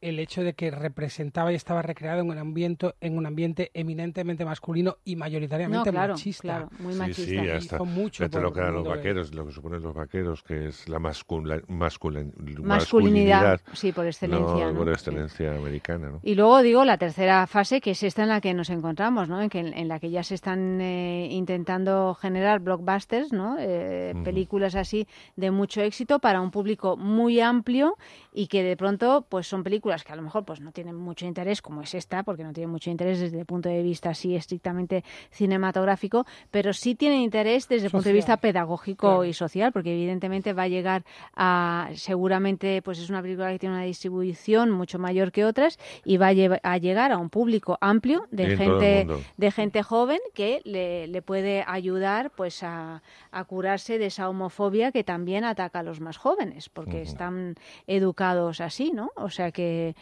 el 0.00 0.18
hecho 0.18 0.42
de 0.42 0.54
que 0.54 0.70
representaba 0.70 1.52
y 1.52 1.54
estaba 1.56 1.82
recreado 1.82 2.20
en 2.20 2.30
un 2.30 2.38
ambiente, 2.38 2.94
en 3.00 3.16
un 3.18 3.26
ambiente 3.26 3.70
eminentemente 3.74 4.44
masculino 4.44 4.96
y 5.04 5.16
mayoritariamente 5.16 5.90
No, 5.90 5.92
claro, 5.92 6.14
machista. 6.14 6.42
claro, 6.42 6.68
muy 6.78 6.94
Sí, 7.14 7.24
sí, 7.24 7.34
Hizo 7.36 7.54
hasta 7.54 7.82
mucho 7.84 8.24
fíjate 8.24 8.40
lo 8.40 8.52
que 8.52 8.60
eran 8.60 8.74
los 8.74 8.86
vaqueros, 8.86 9.34
lo 9.34 9.46
que 9.46 9.52
suponen 9.52 9.82
los 9.82 9.94
vaqueros, 9.94 10.42
que 10.42 10.68
es 10.68 10.88
la 10.88 10.98
mascula, 10.98 11.56
masculin- 11.68 12.32
Masculinidad, 12.36 12.66
masculinidad, 12.66 13.60
sí, 13.72 13.92
por 13.92 14.06
excelencia, 14.06 14.66
no, 14.66 14.72
¿no? 14.72 14.78
por 14.78 14.88
excelencia 14.90 15.54
americana, 15.54 16.10
¿no? 16.10 16.20
Y 16.22 16.34
luego 16.34 16.62
digo 16.62 16.84
la 16.84 16.98
tercera 16.98 17.46
fase, 17.46 17.80
que 17.80 17.92
es 17.92 18.02
esta 18.02 18.22
en 18.22 18.28
la 18.28 18.40
que 18.40 18.54
nos 18.54 18.70
encontramos, 18.70 19.28
¿no? 19.28 19.40
En, 19.40 19.48
que, 19.48 19.60
en 19.60 19.88
la 19.88 19.98
que 19.98 20.10
ya 20.10 20.22
se 20.22 20.34
están 20.34 20.80
eh, 20.80 21.28
intentando 21.30 22.14
generar 22.14 22.60
blockbusters, 22.60 23.32
¿no? 23.32 23.56
Eh. 23.58 24.14
Películas 24.24 24.74
así 24.74 25.06
de 25.36 25.50
mucho 25.50 25.80
éxito 25.80 26.18
para 26.18 26.40
un 26.40 26.50
público 26.50 26.96
muy 26.96 27.40
amplio 27.40 27.96
y 28.40 28.46
que 28.46 28.62
de 28.62 28.76
pronto, 28.76 29.26
pues 29.28 29.48
son 29.48 29.64
películas 29.64 30.04
que 30.04 30.12
a 30.12 30.16
lo 30.16 30.22
mejor 30.22 30.44
pues 30.44 30.60
no 30.60 30.70
tienen 30.70 30.94
mucho 30.94 31.26
interés, 31.26 31.60
como 31.60 31.82
es 31.82 31.92
esta, 31.94 32.22
porque 32.22 32.44
no 32.44 32.52
tiene 32.52 32.68
mucho 32.68 32.88
interés 32.88 33.18
desde 33.18 33.40
el 33.40 33.46
punto 33.46 33.68
de 33.68 33.82
vista 33.82 34.10
así 34.10 34.36
estrictamente 34.36 35.02
cinematográfico, 35.32 36.24
pero 36.52 36.72
sí 36.72 36.94
tienen 36.94 37.20
interés 37.20 37.66
desde 37.68 37.86
el 37.86 37.90
punto 37.90 38.08
de 38.10 38.12
vista 38.14 38.36
pedagógico 38.36 39.24
y 39.24 39.32
social, 39.32 39.72
porque 39.72 39.92
evidentemente 39.92 40.52
va 40.52 40.62
a 40.62 40.68
llegar 40.68 41.04
a, 41.34 41.88
seguramente, 41.94 42.80
pues 42.82 43.00
es 43.00 43.10
una 43.10 43.22
película 43.22 43.50
que 43.50 43.58
tiene 43.58 43.74
una 43.74 43.84
distribución 43.84 44.70
mucho 44.70 45.00
mayor 45.00 45.32
que 45.32 45.44
otras 45.44 45.76
y 46.04 46.16
va 46.16 46.28
a, 46.28 46.32
lle- 46.32 46.60
a 46.62 46.78
llegar 46.78 47.10
a 47.10 47.18
un 47.18 47.30
público 47.30 47.76
amplio 47.80 48.26
de 48.30 48.44
gente 48.56 49.04
de 49.36 49.50
gente 49.50 49.82
joven 49.82 50.20
que 50.34 50.60
le, 50.64 51.08
le 51.08 51.22
puede 51.22 51.64
ayudar 51.66 52.30
pues 52.30 52.62
a, 52.62 53.02
a 53.32 53.44
curarse 53.44 53.98
de 53.98 54.06
esa 54.06 54.28
homofobia 54.28 54.92
que 54.92 55.02
también 55.02 55.42
ataca 55.44 55.80
a 55.80 55.82
los 55.82 56.00
más 56.00 56.18
jóvenes, 56.18 56.68
porque 56.68 56.98
están 57.02 57.54
educados 57.88 58.27
así, 58.60 58.90
¿no? 58.92 59.10
O 59.16 59.30
sea 59.30 59.52
que 59.52 59.94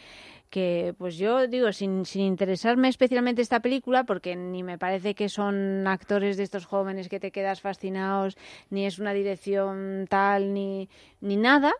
que 0.49 0.95
pues 0.97 1.17
yo 1.17 1.47
digo 1.47 1.71
sin, 1.73 2.05
sin 2.05 2.21
interesarme 2.21 2.87
especialmente 2.87 3.41
esta 3.41 3.59
película 3.59 4.05
porque 4.05 4.35
ni 4.35 4.63
me 4.63 4.77
parece 4.77 5.13
que 5.13 5.29
son 5.29 5.85
actores 5.87 6.37
de 6.37 6.43
estos 6.43 6.65
jóvenes 6.65 7.09
que 7.09 7.19
te 7.19 7.31
quedas 7.31 7.61
fascinados 7.61 8.37
ni 8.69 8.85
es 8.85 8.99
una 8.99 9.13
dirección 9.13 10.05
tal 10.09 10.53
ni, 10.53 10.89
ni 11.19 11.35
nada 11.35 11.73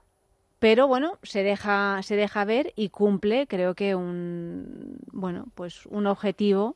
pero 0.59 0.87
bueno 0.87 1.17
se 1.23 1.43
deja 1.43 2.01
se 2.03 2.15
deja 2.15 2.43
ver 2.43 2.73
y 2.75 2.89
cumple 2.89 3.47
creo 3.47 3.73
que 3.73 3.95
un 3.95 4.97
bueno 5.13 5.45
pues 5.55 5.85
un 5.85 6.05
objetivo 6.07 6.75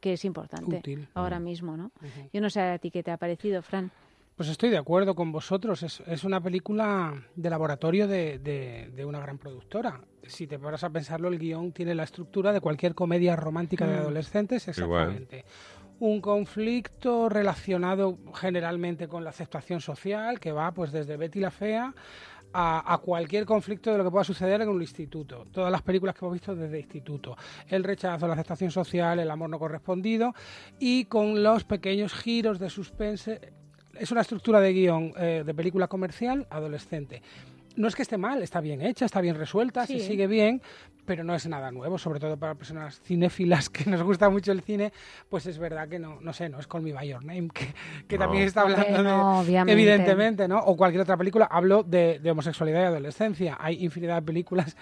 que 0.00 0.14
es 0.14 0.24
importante 0.24 0.78
Útil. 0.78 1.08
ahora 1.14 1.40
mismo 1.40 1.76
no 1.76 1.90
yo 2.32 2.40
no 2.40 2.48
sé 2.48 2.60
a 2.62 2.78
ti 2.78 2.90
qué 2.90 3.02
te 3.02 3.10
ha 3.10 3.18
parecido 3.18 3.60
Fran 3.62 3.90
Pues 4.42 4.50
estoy 4.50 4.70
de 4.70 4.76
acuerdo 4.78 5.14
con 5.14 5.30
vosotros. 5.30 5.84
Es, 5.84 6.02
es 6.04 6.24
una 6.24 6.40
película 6.40 7.14
de 7.36 7.48
laboratorio 7.48 8.08
de, 8.08 8.40
de- 8.40 8.90
de 8.92 9.04
una 9.04 9.20
gran 9.20 9.38
productora. 9.38 10.00
Si 10.26 10.48
te 10.48 10.58
paras 10.58 10.82
a 10.82 10.90
pensarlo, 10.90 11.28
el 11.28 11.38
guion 11.38 11.70
tiene 11.70 11.94
la 11.94 12.02
estructura 12.02 12.52
de 12.52 12.60
cualquier 12.60 12.92
comedia 12.96 13.36
romántica 13.36 13.86
de 13.86 13.94
Mm. 13.98 14.00
adolescentes, 14.00 14.66
Igual. 14.76 15.10
exactamente. 15.12 15.44
Un 16.00 16.20
conflicto 16.20 17.28
relacionado 17.28 18.18
generalmente 18.34 19.06
con 19.06 19.22
la 19.22 19.30
aceptación 19.30 19.80
social, 19.80 20.40
que 20.40 20.50
va 20.50 20.72
pues 20.72 20.90
desde 20.90 21.16
Betty 21.16 21.38
la 21.38 21.52
Fea 21.52 21.94
a, 22.52 22.92
a 22.94 22.98
cualquier 22.98 23.44
conflicto 23.46 23.92
de 23.92 23.98
lo 23.98 24.02
que 24.02 24.10
pueda 24.10 24.24
suceder 24.24 24.60
en 24.62 24.70
un 24.70 24.82
instituto. 24.82 25.46
Todas 25.52 25.70
las 25.70 25.82
películas 25.82 26.16
que 26.16 26.24
hemos 26.24 26.32
visto 26.32 26.56
desde 26.56 26.80
instituto. 26.80 27.36
El 27.68 27.84
rechazo, 27.84 28.26
la 28.26 28.32
aceptación 28.34 28.72
social, 28.72 29.20
el 29.20 29.30
amor 29.30 29.50
no 29.50 29.60
correspondido 29.60 30.34
y 30.80 31.04
con 31.04 31.44
los 31.44 31.62
pequeños 31.62 32.12
giros 32.12 32.58
de 32.58 32.70
suspense. 32.70 33.52
Es 34.02 34.10
una 34.10 34.22
estructura 34.22 34.60
de 34.60 34.72
guion 34.72 35.12
eh, 35.16 35.44
de 35.46 35.54
película 35.54 35.86
comercial 35.86 36.46
adolescente. 36.50 37.22
No 37.76 37.86
es 37.86 37.94
que 37.94 38.02
esté 38.02 38.18
mal, 38.18 38.42
está 38.42 38.60
bien 38.60 38.82
hecha, 38.82 39.04
está 39.06 39.20
bien 39.20 39.36
resuelta, 39.36 39.86
Sí. 39.86 40.00
se 40.00 40.06
sigue 40.08 40.26
bien, 40.26 40.60
pero 41.06 41.22
no 41.22 41.34
es 41.36 41.46
nada 41.46 41.70
nuevo, 41.70 41.98
sobre 41.98 42.18
todo 42.18 42.36
para 42.36 42.56
personas 42.56 43.00
cinéfilas 43.00 43.70
que 43.70 43.88
nos 43.88 44.02
gusta 44.02 44.28
mucho 44.28 44.50
el 44.50 44.60
cine, 44.62 44.92
pues 45.30 45.46
es 45.46 45.56
verdad 45.58 45.88
que 45.88 45.98
no, 46.00 46.20
no 46.20 46.32
sé, 46.32 46.48
no 46.48 46.58
es 46.58 46.66
Call 46.66 46.82
Me 46.82 46.92
By 46.92 47.08
Your 47.08 47.24
Name, 47.24 47.48
que, 47.54 47.72
que 48.08 48.18
No. 48.18 48.24
también 48.24 48.42
está 48.44 48.62
hablando 48.62 48.84
de, 48.98 49.02
no, 49.04 49.40
obviamente. 49.40 49.72
evidentemente, 49.72 50.48
¿no? 50.48 50.58
O 50.58 50.76
cualquier 50.76 51.00
otra 51.02 51.16
película, 51.16 51.44
hablo 51.50 51.84
de, 51.84 52.18
de 52.18 52.30
homosexualidad 52.32 52.82
y 52.82 52.84
adolescencia. 52.86 53.56
Hay 53.60 53.82
infinidad 53.84 54.16
de 54.16 54.22
películas 54.22 54.76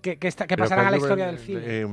que, 0.00 0.16
que, 0.16 0.56
pasarán 0.56 0.86
a 0.86 0.90
la 0.92 0.96
historia 0.96 1.24
eh, 1.24 1.32
del 1.32 1.38
cine. 1.38 1.60
eh, 1.64 1.86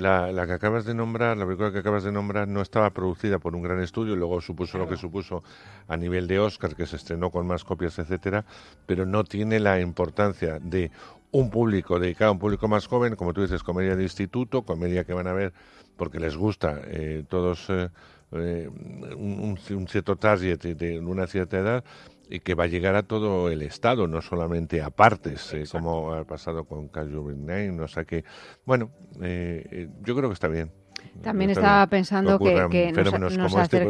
la, 0.00 0.32
la 0.32 0.46
que 0.46 0.52
acabas 0.52 0.84
de 0.84 0.94
nombrar, 0.94 1.36
la 1.36 1.44
película 1.44 1.72
que 1.72 1.78
acabas 1.78 2.04
de 2.04 2.12
nombrar, 2.12 2.48
no 2.48 2.60
estaba 2.60 2.90
producida 2.90 3.38
por 3.38 3.54
un 3.54 3.62
gran 3.62 3.80
estudio, 3.80 4.16
luego 4.16 4.40
supuso 4.40 4.78
lo 4.78 4.88
que 4.88 4.96
supuso 4.96 5.42
a 5.88 5.96
nivel 5.96 6.26
de 6.26 6.38
Oscar, 6.38 6.74
que 6.74 6.86
se 6.86 6.96
estrenó 6.96 7.30
con 7.30 7.46
más 7.46 7.64
copias, 7.64 7.98
etcétera, 7.98 8.44
pero 8.86 9.06
no 9.06 9.24
tiene 9.24 9.60
la 9.60 9.80
importancia 9.80 10.58
de 10.60 10.90
un 11.30 11.50
público 11.50 11.98
dedicado 11.98 12.28
a 12.30 12.32
un 12.32 12.38
público 12.38 12.68
más 12.68 12.86
joven, 12.86 13.16
como 13.16 13.32
tú 13.32 13.42
dices, 13.42 13.62
comedia 13.62 13.96
de 13.96 14.02
instituto, 14.04 14.62
comedia 14.62 15.04
que 15.04 15.12
van 15.14 15.26
a 15.26 15.32
ver 15.32 15.52
porque 15.96 16.18
les 16.18 16.36
gusta 16.36 16.80
eh, 16.86 17.24
todos 17.28 17.66
eh, 17.70 17.88
eh, 18.32 18.68
un, 19.16 19.56
un- 19.70 19.88
cierto 19.88 20.16
target 20.16 20.58
de, 20.60 20.98
una 20.98 21.26
cierta 21.26 21.58
edad 21.58 21.84
y 22.13 22.13
que 22.40 22.54
va 22.54 22.64
a 22.64 22.66
llegar 22.68 22.96
a 22.96 23.04
todo 23.04 23.50
el 23.50 23.62
Estado, 23.62 24.06
no 24.08 24.20
solamente 24.22 24.82
a 24.82 24.90
partes, 24.90 25.52
eh, 25.52 25.64
como 25.70 26.12
ha 26.12 26.24
pasado 26.24 26.64
con 26.64 26.88
Caillou 26.88 27.30
Nine, 27.30 27.80
o 27.80 27.88
sea 27.88 28.04
que, 28.04 28.24
bueno, 28.64 28.90
eh, 29.22 29.66
eh, 29.70 29.88
yo 30.02 30.14
creo 30.16 30.28
que 30.28 30.34
está 30.34 30.48
bien. 30.48 30.72
También 31.22 31.50
estaba 31.50 31.86
pensando 31.86 32.38
que, 32.38 32.54
nos, 32.92 33.12
nos 33.18 33.54
este, 33.54 33.84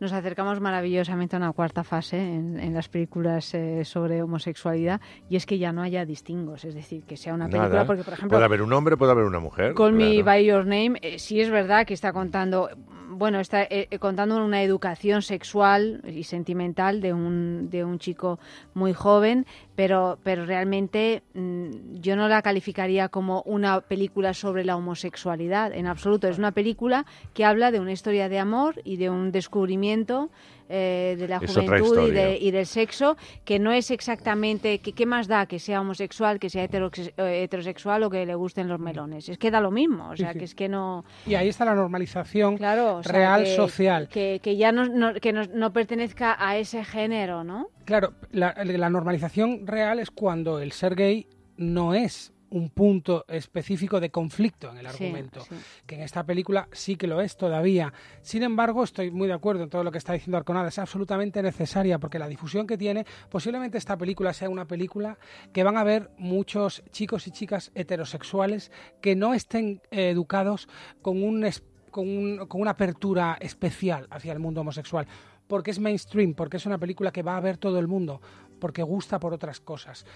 nos 0.00 0.12
acercamos 0.12 0.60
maravillosamente 0.60 1.36
a 1.36 1.38
una 1.38 1.52
cuarta 1.52 1.84
fase 1.84 2.18
en, 2.18 2.58
en 2.58 2.74
las 2.74 2.88
películas 2.88 3.52
eh, 3.54 3.84
sobre 3.84 4.22
homosexualidad 4.22 5.00
y 5.28 5.36
es 5.36 5.46
que 5.46 5.58
ya 5.58 5.72
no 5.72 5.82
haya 5.82 6.04
distingos, 6.04 6.64
es 6.64 6.74
decir, 6.74 7.04
que 7.04 7.16
sea 7.16 7.34
una 7.34 7.48
película, 7.48 7.86
porque 7.86 8.02
por 8.02 8.14
ejemplo 8.14 8.36
puede 8.36 8.44
haber 8.44 8.62
un 8.62 8.72
hombre, 8.72 8.96
puede 8.96 9.12
haber 9.12 9.24
una 9.24 9.40
mujer. 9.40 9.74
Call 9.74 9.92
Me. 9.92 10.22
By 10.22 10.44
Your 10.44 10.64
Name, 10.64 10.98
eh, 11.02 11.18
sí 11.18 11.40
es 11.40 11.50
verdad 11.50 11.86
que 11.86 11.94
está 11.94 12.12
contando, 12.12 12.70
bueno, 13.08 13.40
está 13.40 13.62
eh, 13.62 13.88
eh, 13.90 13.98
contando 13.98 14.42
una 14.44 14.62
educación 14.62 15.22
sexual 15.22 16.02
y 16.06 16.24
sentimental 16.24 17.00
de 17.00 17.12
un, 17.12 17.68
de 17.70 17.84
un 17.84 17.98
chico 17.98 18.38
muy 18.74 18.92
joven, 18.92 19.46
pero, 19.74 20.18
pero 20.22 20.44
realmente 20.44 21.22
mm, 21.34 21.94
yo 22.00 22.16
no 22.16 22.28
la 22.28 22.42
calificaría 22.42 23.08
como 23.08 23.42
una 23.42 23.80
película 23.80 24.34
sobre 24.34 24.64
la 24.64 24.76
homosexualidad, 24.76 25.72
en 25.72 25.86
absoluto. 25.86 26.28
Es 26.28 26.38
una 26.38 26.52
película 26.52 27.06
que 27.34 27.44
habla 27.44 27.70
de 27.70 27.80
una 27.80 27.92
historia 27.92 28.28
de 28.28 28.38
amor 28.38 28.80
y 28.84 28.96
de 28.96 29.10
un 29.10 29.32
descubrimiento 29.32 30.30
eh, 30.68 31.16
de 31.18 31.28
la 31.28 31.36
Es 31.38 31.52
juventud 31.54 32.08
y, 32.08 32.10
de, 32.10 32.38
y 32.38 32.50
del 32.50 32.66
sexo, 32.66 33.16
que 33.44 33.58
no 33.58 33.72
es 33.72 33.90
exactamente, 33.90 34.78
que, 34.80 34.92
¿qué 34.92 35.06
más 35.06 35.28
da 35.28 35.46
que 35.46 35.58
sea 35.58 35.80
homosexual, 35.80 36.38
que 36.38 36.50
sea 36.50 36.64
eh, 36.64 37.42
heterosexual 37.44 38.02
o 38.02 38.10
que 38.10 38.24
le 38.26 38.34
gusten 38.34 38.68
los 38.68 38.78
melones? 38.80 39.28
Es 39.28 39.38
que 39.38 39.50
da 39.50 39.60
lo 39.60 39.70
mismo, 39.70 40.10
o 40.10 40.16
sea, 40.16 40.32
sí. 40.32 40.38
que 40.38 40.44
es 40.44 40.54
que 40.54 40.68
no... 40.68 41.04
Y 41.26 41.34
ahí 41.34 41.48
está 41.48 41.64
la 41.64 41.74
normalización 41.74 42.54
o 42.54 42.58
sea, 42.58 43.12
real 43.12 43.44
que- 43.44 43.56
social. 43.56 44.08
Que, 44.08 44.40
que 44.42 44.56
ya 44.56 44.72
no, 44.72 44.86
no- 44.86 45.14
que 45.14 45.32
no, 45.32 45.42
no 45.52 45.72
pertenezca 45.72 46.36
a 46.38 46.56
ese 46.56 46.84
género, 46.84 47.44
¿no? 47.44 47.68
Claro, 47.84 48.14
la, 48.30 48.54
la 48.64 48.90
normalización 48.90 49.66
real 49.66 49.98
es 49.98 50.10
cuando 50.10 50.60
el 50.60 50.72
ser 50.72 50.94
gay 50.94 51.26
no 51.56 51.94
es 51.94 52.31
un 52.52 52.70
punto 52.70 53.24
específico 53.28 53.98
de 54.00 54.10
conflicto 54.10 54.70
en 54.70 54.78
el 54.78 54.86
argumento, 54.86 55.40
sí. 55.42 55.54
que 55.86 55.96
en 55.96 56.02
esta 56.02 56.24
película 56.24 56.68
sí 56.72 56.96
que 56.96 57.06
lo 57.06 57.20
es 57.20 57.36
todavía. 57.36 57.92
Sin 58.22 58.42
embargo, 58.42 58.84
estoy 58.84 59.10
muy 59.10 59.26
de 59.28 59.34
acuerdo 59.34 59.64
en 59.64 59.70
todo 59.70 59.82
lo 59.84 59.90
que 59.90 59.98
está 59.98 60.12
diciendo 60.12 60.36
Arconada, 60.38 60.68
es 60.68 60.78
absolutamente 60.78 61.42
necesaria 61.42 61.98
porque 61.98 62.18
la 62.18 62.28
difusión 62.28 62.66
que 62.66 62.78
tiene, 62.78 63.04
posiblemente 63.30 63.78
esta 63.78 63.96
película 63.96 64.32
sea 64.32 64.48
una 64.48 64.66
película 64.66 65.18
que 65.52 65.64
van 65.64 65.76
a 65.76 65.84
ver 65.84 66.10
muchos 66.18 66.82
chicos 66.90 67.26
y 67.26 67.30
chicas 67.30 67.70
heterosexuales 67.74 68.70
que 69.00 69.16
no 69.16 69.34
estén 69.34 69.80
eh, 69.90 70.10
educados 70.10 70.68
con 71.00 71.22
un 71.22 71.46
con, 71.90 72.08
un- 72.08 72.46
con 72.46 72.60
una 72.60 72.70
apertura 72.72 73.36
especial 73.40 74.06
hacia 74.10 74.32
el 74.32 74.38
mundo 74.38 74.62
homosexual, 74.62 75.06
porque 75.46 75.70
es 75.70 75.78
mainstream, 75.78 76.32
porque 76.34 76.56
es 76.56 76.64
una 76.66 76.78
película 76.78 77.10
que 77.12 77.22
va 77.22 77.36
a 77.36 77.40
ver 77.40 77.58
todo 77.58 77.78
el 77.78 77.86
mundo, 77.86 78.20
porque 78.60 78.82
gusta 78.82 79.18
por 79.20 79.34
otras 79.34 79.60
cosas. 79.60 80.06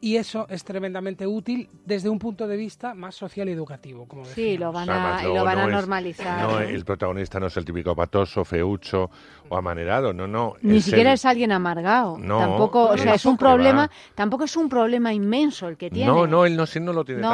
Y 0.00 0.16
eso 0.16 0.46
es 0.48 0.62
tremendamente 0.62 1.26
útil 1.26 1.68
desde 1.84 2.08
un 2.08 2.18
punto 2.20 2.46
de 2.46 2.56
vista 2.56 2.94
más 2.94 3.16
social 3.16 3.48
y 3.48 3.52
educativo, 3.52 4.06
como 4.06 4.24
Sí, 4.26 4.42
decíamos. 4.52 4.60
lo 4.60 4.72
van 4.72 4.90
a, 4.90 5.22
lo 5.24 5.44
van 5.44 5.58
a 5.58 5.64
es- 5.64 5.70
normalizar. 5.72 6.48
No, 6.48 6.60
¿eh? 6.60 6.72
el 6.72 6.84
protagonista 6.84 7.40
no 7.40 7.48
es 7.48 7.56
el 7.56 7.64
típico 7.64 7.96
patoso, 7.96 8.44
feucho 8.44 9.10
o 9.48 9.56
amanerado, 9.56 10.12
no, 10.12 10.28
no. 10.28 10.54
Ni 10.62 10.76
es 10.76 10.84
siquiera 10.84 11.10
el- 11.10 11.14
es 11.14 11.24
alguien 11.24 11.50
amargado. 11.50 12.16
No, 12.18 12.38
tampoco, 12.38 12.90
o 12.90 12.96
sea, 12.96 13.14
es 13.14 13.26
un 13.26 13.36
problema, 13.36 13.86
va. 13.86 13.90
tampoco 14.14 14.44
es 14.44 14.56
un 14.56 14.68
problema 14.68 15.12
inmenso 15.12 15.66
el 15.66 15.76
que 15.76 15.90
tiene. 15.90 16.06
No, 16.10 16.26
no, 16.28 16.44
él 16.44 16.56
no, 16.56 16.64
sí 16.66 16.78
no 16.78 16.92
lo 16.92 17.04
tiene 17.04 17.22
No. 17.22 17.28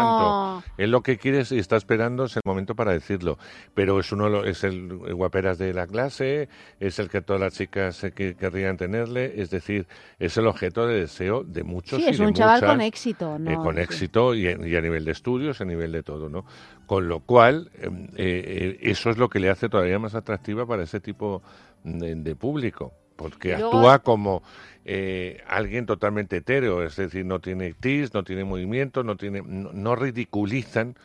tanto. 0.62 0.72
Él 0.78 0.90
lo 0.90 1.02
que 1.02 1.18
quiere 1.18 1.40
es- 1.40 1.52
y 1.52 1.58
está 1.58 1.76
esperando 1.76 2.24
es 2.24 2.36
el 2.36 2.42
momento 2.46 2.74
para 2.74 2.92
decirlo. 2.92 3.36
Pero 3.74 4.00
es 4.00 4.10
uno, 4.10 4.28
lo- 4.30 4.44
es 4.46 4.64
el, 4.64 4.96
guaperas 5.14 5.58
de 5.58 5.74
la 5.74 5.86
clase, 5.86 6.48
es 6.80 6.98
el 6.98 7.08
que 7.10 7.20
todas 7.20 7.40
las 7.42 7.52
chicas 7.54 8.02
eh, 8.04 8.12
que 8.12 8.36
querrían 8.36 8.76
tenerle, 8.78 9.34
es 9.42 9.50
decir, 9.50 9.86
es 10.18 10.36
el 10.38 10.46
objeto 10.46 10.86
de 10.86 11.00
deseo 11.00 11.42
de 11.44 11.62
muchos. 11.62 11.98
Sí, 11.98 12.06
y 12.06 12.10
es 12.10 12.18
de 12.18 12.26
un 12.26 12.32
chaval 12.32 12.53
con 12.60 12.80
éxito, 12.80 13.36
eh, 13.36 13.38
¿no? 13.38 13.62
con 13.62 13.78
éxito 13.78 14.34
y, 14.34 14.48
a 14.48 14.56
nivel 14.56 15.04
de 15.04 15.12
estudios, 15.12 15.60
a 15.60 15.64
nivel 15.64 15.92
de 15.92 16.02
todo, 16.02 16.28
¿no? 16.28 16.44
Con 16.86 17.08
lo 17.08 17.20
cual, 17.20 17.70
eh, 17.74 17.88
eh, 18.16 18.78
eso 18.82 19.10
es 19.10 19.18
lo 19.18 19.28
que 19.28 19.40
le 19.40 19.50
hace 19.50 19.68
todavía 19.68 19.98
más 19.98 20.14
atractiva 20.14 20.66
para 20.66 20.82
ese 20.82 21.00
tipo 21.00 21.42
de, 21.82 22.14
de 22.14 22.36
público. 22.36 22.92
Porque 23.16 23.50
luego- 23.56 23.66
actúa 23.78 23.98
como 24.00 24.42
eh, 24.84 25.40
alguien 25.46 25.86
totalmente 25.86 26.36
etéreo, 26.36 26.82
es 26.82 26.96
decir, 26.96 27.24
no 27.24 27.40
tiene 27.40 27.72
tis, 27.74 28.12
no 28.12 28.22
tiene 28.24 28.44
movimiento, 28.44 29.02
no 29.02 29.16
tiene, 29.16 29.40
no, 29.42 29.72
no 29.72 29.96
ridiculizan 29.96 30.96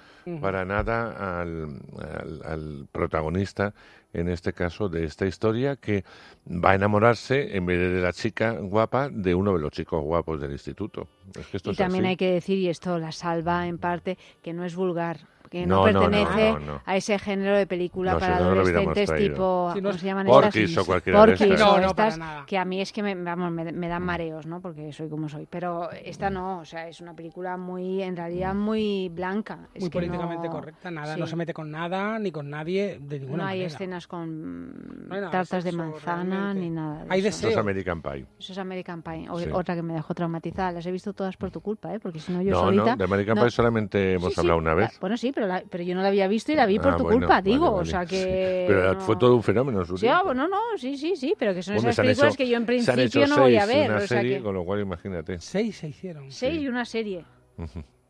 para 0.42 0.64
nada 0.64 1.42
al, 1.42 1.80
al- 1.98 2.42
al 2.46 2.88
protagonista, 2.92 3.74
en 4.14 4.28
este 4.30 4.54
caso 4.54 4.88
de 4.90 5.06
esta 5.06 5.26
historia, 5.26 5.76
que 5.76 6.04
va 6.48 6.72
a 6.72 6.76
enamorarse 6.76 7.56
en 7.58 7.66
vez 7.66 7.80
de 7.80 8.00
la 8.02 8.14
chica 8.14 8.52
guapa 8.52 9.10
de 9.10 9.34
uno 9.34 9.54
de 9.54 9.60
los 9.60 9.72
chicos 9.72 10.04
guapos 10.04 10.40
del 10.40 10.52
instituto. 10.52 11.08
Es 11.40 11.48
que 11.48 11.58
esto 11.58 11.72
Y 11.72 11.76
también 11.76 12.04
así. 12.06 12.10
hay 12.12 12.16
que 12.18 12.32
decir, 12.32 12.60
y 12.60 12.68
esto 12.70 13.00
la 13.00 13.12
salva 13.12 13.66
en 13.68 13.78
parte, 13.80 14.18
que 14.44 14.54
no 14.54 14.66
es 14.66 14.76
vulgar, 14.76 15.18
que 15.50 15.66
no, 15.66 15.78
No, 15.78 15.84
pertenece 16.02 16.52
no, 16.54 16.60
no. 16.60 16.82
a 16.86 16.96
ese 16.96 17.18
género 17.20 17.58
de 17.58 17.66
película 17.68 18.14
No, 18.14 18.20
si 18.20 18.26
para 18.26 18.38
adolescentes 18.38 19.14
tipo, 19.16 19.72
no 19.76 19.82
¿cómo 19.82 19.94
se 19.94 20.06
llaman 20.06 20.28
Porky's 20.28 20.70
estas? 20.70 20.84
o 20.84 20.86
cualquiera 20.86 21.20
de 21.20 21.26
Porky's 21.28 21.42
estas. 21.52 21.62
o 21.62 21.78
No, 21.80 21.88
no, 21.88 21.96
para 21.96 22.10
estas, 22.10 22.46
que 22.46 22.58
a 22.58 22.66
mí 22.66 22.82
es 22.82 22.92
que 22.94 23.04
me, 23.04 23.16
vamos, 23.16 23.52
me, 23.52 23.72
me 23.72 23.88
dan 23.88 24.04
mareos, 24.04 24.46
¿no? 24.46 24.62
Porque 24.62 24.92
soy 24.94 25.10
como 25.10 25.28
soy. 25.30 25.48
Pero 25.50 25.92
esta 25.92 26.30
no, 26.30 26.60
o 26.60 26.66
sea, 26.66 26.88
es 26.88 27.02
una 27.02 27.14
película 27.16 27.58
muy, 27.58 28.02
en 28.04 28.16
realidad 28.16 28.54
muy 28.56 29.10
blanca. 29.10 29.68
Es 29.74 29.82
Muy 29.82 29.90
que 29.90 29.98
políticamente 29.98 30.48
no- 30.48 30.54
correcta, 30.54 30.92
nada, 30.92 31.16
sí. 31.16 31.20
no 31.20 31.28
se 31.28 31.36
mete 31.36 31.54
con 31.54 31.72
nada 31.72 32.20
ni 32.20 32.32
con 32.32 32.50
nadie 32.50 33.00
de 33.02 33.20
ninguna 33.20 33.44
No 33.44 33.50
hay 33.50 33.60
manera. 33.60 33.68
escenas 33.68 34.08
con 34.08 34.74
No 35.08 35.16
hay 35.16 35.22
nada 35.22 35.26
de 35.26 35.32
tartas 35.32 35.64
de 35.64 35.72
manzana 35.72 36.24
realmente. 36.54 36.62
ni 36.62 36.70
nada. 36.70 37.04
de 37.06 37.08
Hay 37.10 37.20
eso. 37.26 37.40
Eso 37.40 37.50
es. 37.50 37.58
American 37.58 38.02
Pie. 38.02 38.26
Eso 38.40 38.52
es 38.54 38.58
American 38.58 39.02
Pie. 39.02 39.28
O- 39.30 39.40
Sí. 39.40 39.50
Otra 39.52 39.74
que 39.76 39.82
me 39.82 39.94
dejó 39.94 40.14
traumatizada. 40.14 40.72
Las 40.74 40.86
he 40.86 40.92
visto 40.92 41.14
todas 41.14 41.38
por 41.38 41.50
tu 41.52 41.62
culpa, 41.62 41.94
¿eh? 41.94 42.00
Porque 42.00 42.20
si 42.20 42.32
no 42.34 42.42
yo 42.42 42.52
no, 42.52 42.60
solita... 42.60 42.92
no, 42.92 42.96
de 42.98 43.04
American 43.04 43.36
no- 43.36 43.42
Pie 43.44 43.52
solamente 43.52 44.14
hemos 44.14 44.30
Sí, 44.30 44.36
sí, 44.36 44.40
hablado 44.42 44.60
una 44.60 44.74
vez. 44.74 44.98
bueno, 45.00 45.16
sí, 45.18 45.32
pero, 45.40 45.48
la- 45.48 45.64
pero 45.70 45.84
yo 45.84 45.96
no 45.96 46.02
la 46.02 46.10
había 46.10 46.28
visto 46.28 46.52
y 46.52 46.56
la 46.56 46.66
vi 46.66 46.80
por 46.80 46.94
Ah, 46.94 46.98
tu 46.98 47.04
bueno, 47.04 47.20
culpa, 47.20 47.36
vale, 47.36 47.50
digo. 47.50 47.72
vale, 47.72 47.82
O 47.82 47.86
sea 47.86 48.02
sí. 48.06 48.10
que... 48.16 48.66
Pero 48.68 48.94
no- 48.94 49.00
fue 49.00 49.16
todo 49.16 49.36
un 49.36 49.44
fenómeno, 49.44 49.86
Sí, 49.86 49.90
Suri. 49.92 50.08
ah, 50.10 50.22
bueno, 50.24 50.48
no, 50.48 50.58
sí, 50.78 50.98
sí, 50.98 51.16
sí, 51.16 51.34
pero 51.40 51.54
que 51.54 51.64
son 51.64 51.76
Hombre, 51.78 51.92
esas 51.92 52.04
películas 52.06 52.34
hecho- 52.34 52.38
que 52.38 52.50
yo 52.50 52.58
en 52.58 52.66
se 52.84 52.92
han 52.92 52.96
principio 52.96 53.24
hecho 53.24 53.36
no 53.36 53.42
voy 53.42 53.56
a 53.56 53.66
seis, 53.66 53.78
ver. 53.78 53.88
Una 53.90 53.98
o 53.98 54.00
sea 54.00 54.08
serie, 54.08 54.38
que... 54.38 54.44
con 54.44 54.54
lo 54.56 54.66
cual 54.66 54.80
imagínate. 54.82 55.40
Seis 55.40 55.78
se 55.78 55.88
hicieron. 55.88 56.32
Seis 56.32 56.62
y 56.62 56.68
una 56.68 56.84
serie. 56.86 57.24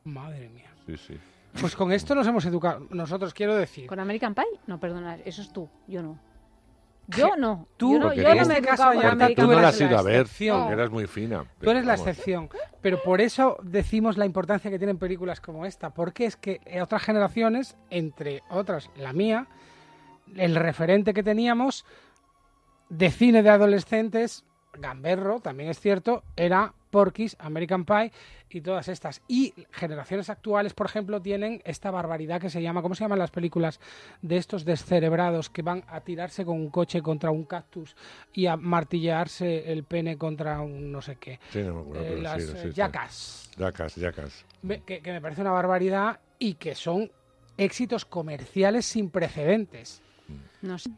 Madre 0.03 0.49
mía. 0.49 0.71
Sí, 0.87 0.97
sí. 0.97 1.13
Pues 1.59 1.75
con 1.75 1.91
esto 1.91 2.15
nos 2.15 2.25
hemos 2.27 2.45
educado. 2.45 2.87
Nosotros 2.89 3.33
quiero 3.33 3.55
decir. 3.55 3.87
¿Con 3.87 3.99
American 3.99 4.33
Pie? 4.33 4.45
No, 4.67 4.79
perdona, 4.79 5.17
eso 5.25 5.41
es 5.41 5.51
tú, 5.53 5.69
yo 5.87 6.01
no. 6.01 6.19
Yo 7.17 7.35
no. 7.35 7.67
Tú, 7.77 7.93
yo 7.93 7.99
no, 7.99 8.13
yo 8.13 8.23
me 8.23 8.29
he 8.29 8.31
en 8.33 8.39
este 8.39 8.61
caso, 8.61 8.83
Porque 8.93 9.07
American 9.07 9.45
tú 9.45 9.51
no 9.51 9.59
la 9.59 9.67
has 9.69 9.81
ido 9.81 9.97
a 9.97 10.01
ver, 10.01 10.27
eras 10.39 10.91
muy 10.91 11.07
fina. 11.07 11.45
Tú 11.59 11.69
eres 11.69 11.85
la 11.85 11.95
excepción. 11.95 12.49
Pero 12.81 13.01
por 13.03 13.19
eso 13.21 13.57
decimos 13.63 14.17
la 14.17 14.25
importancia 14.25 14.69
que 14.69 14.77
tienen 14.77 14.97
películas 14.97 15.41
como 15.41 15.65
esta. 15.65 15.89
Porque 15.89 16.25
es 16.25 16.35
que 16.35 16.61
otras 16.81 17.01
generaciones, 17.01 17.75
entre 17.89 18.43
otras 18.49 18.89
la 18.95 19.13
mía, 19.13 19.47
el 20.35 20.55
referente 20.55 21.13
que 21.13 21.23
teníamos 21.23 21.85
de 22.89 23.09
cine 23.11 23.43
de 23.43 23.49
adolescentes, 23.49 24.45
Gamberro, 24.73 25.39
también 25.39 25.69
es 25.69 25.79
cierto, 25.79 26.23
era 26.35 26.73
Porky's, 26.91 27.35
American 27.39 27.85
Pie 27.85 28.11
y 28.49 28.61
todas 28.61 28.87
estas. 28.87 29.21
Y 29.27 29.53
generaciones 29.71 30.29
actuales, 30.29 30.73
por 30.73 30.87
ejemplo, 30.87 31.21
tienen 31.21 31.61
esta 31.65 31.91
barbaridad 31.91 32.39
que 32.41 32.49
se 32.49 32.61
llama, 32.61 32.81
¿cómo 32.81 32.95
se 32.95 33.03
llaman 33.03 33.19
las 33.19 33.31
películas 33.31 33.79
de 34.21 34.37
estos 34.37 34.65
descerebrados 34.65 35.49
que 35.49 35.61
van 35.61 35.83
a 35.87 36.01
tirarse 36.01 36.45
con 36.45 36.55
un 36.57 36.69
coche 36.69 37.01
contra 37.01 37.29
un 37.31 37.45
cactus 37.45 37.95
y 38.33 38.47
a 38.47 38.57
martillarse 38.57 39.71
el 39.71 39.83
pene 39.83 40.17
contra 40.17 40.61
un 40.61 40.91
no 40.91 41.01
sé 41.01 41.17
qué? 41.17 41.39
Sí, 41.51 41.61
no 41.63 41.75
me 41.75 41.81
acuerdo, 41.81 42.01
Eh, 42.03 42.07
pero 42.09 42.21
las 42.21 42.43
sí, 42.43 42.51
eh, 42.55 42.61
sí, 42.61 42.71
Jackass, 42.73 43.51
Jackass. 43.57 44.45
me- 44.61 44.81
que, 44.81 45.01
que 45.01 45.11
me 45.11 45.21
parece 45.21 45.41
una 45.41 45.51
barbaridad 45.51 46.19
y 46.39 46.55
que 46.55 46.73
son 46.75 47.11
éxitos 47.57 48.05
comerciales 48.05 48.85
sin 48.85 49.09
precedentes. 49.09 50.01
No 50.61 50.77
sé. 50.77 50.89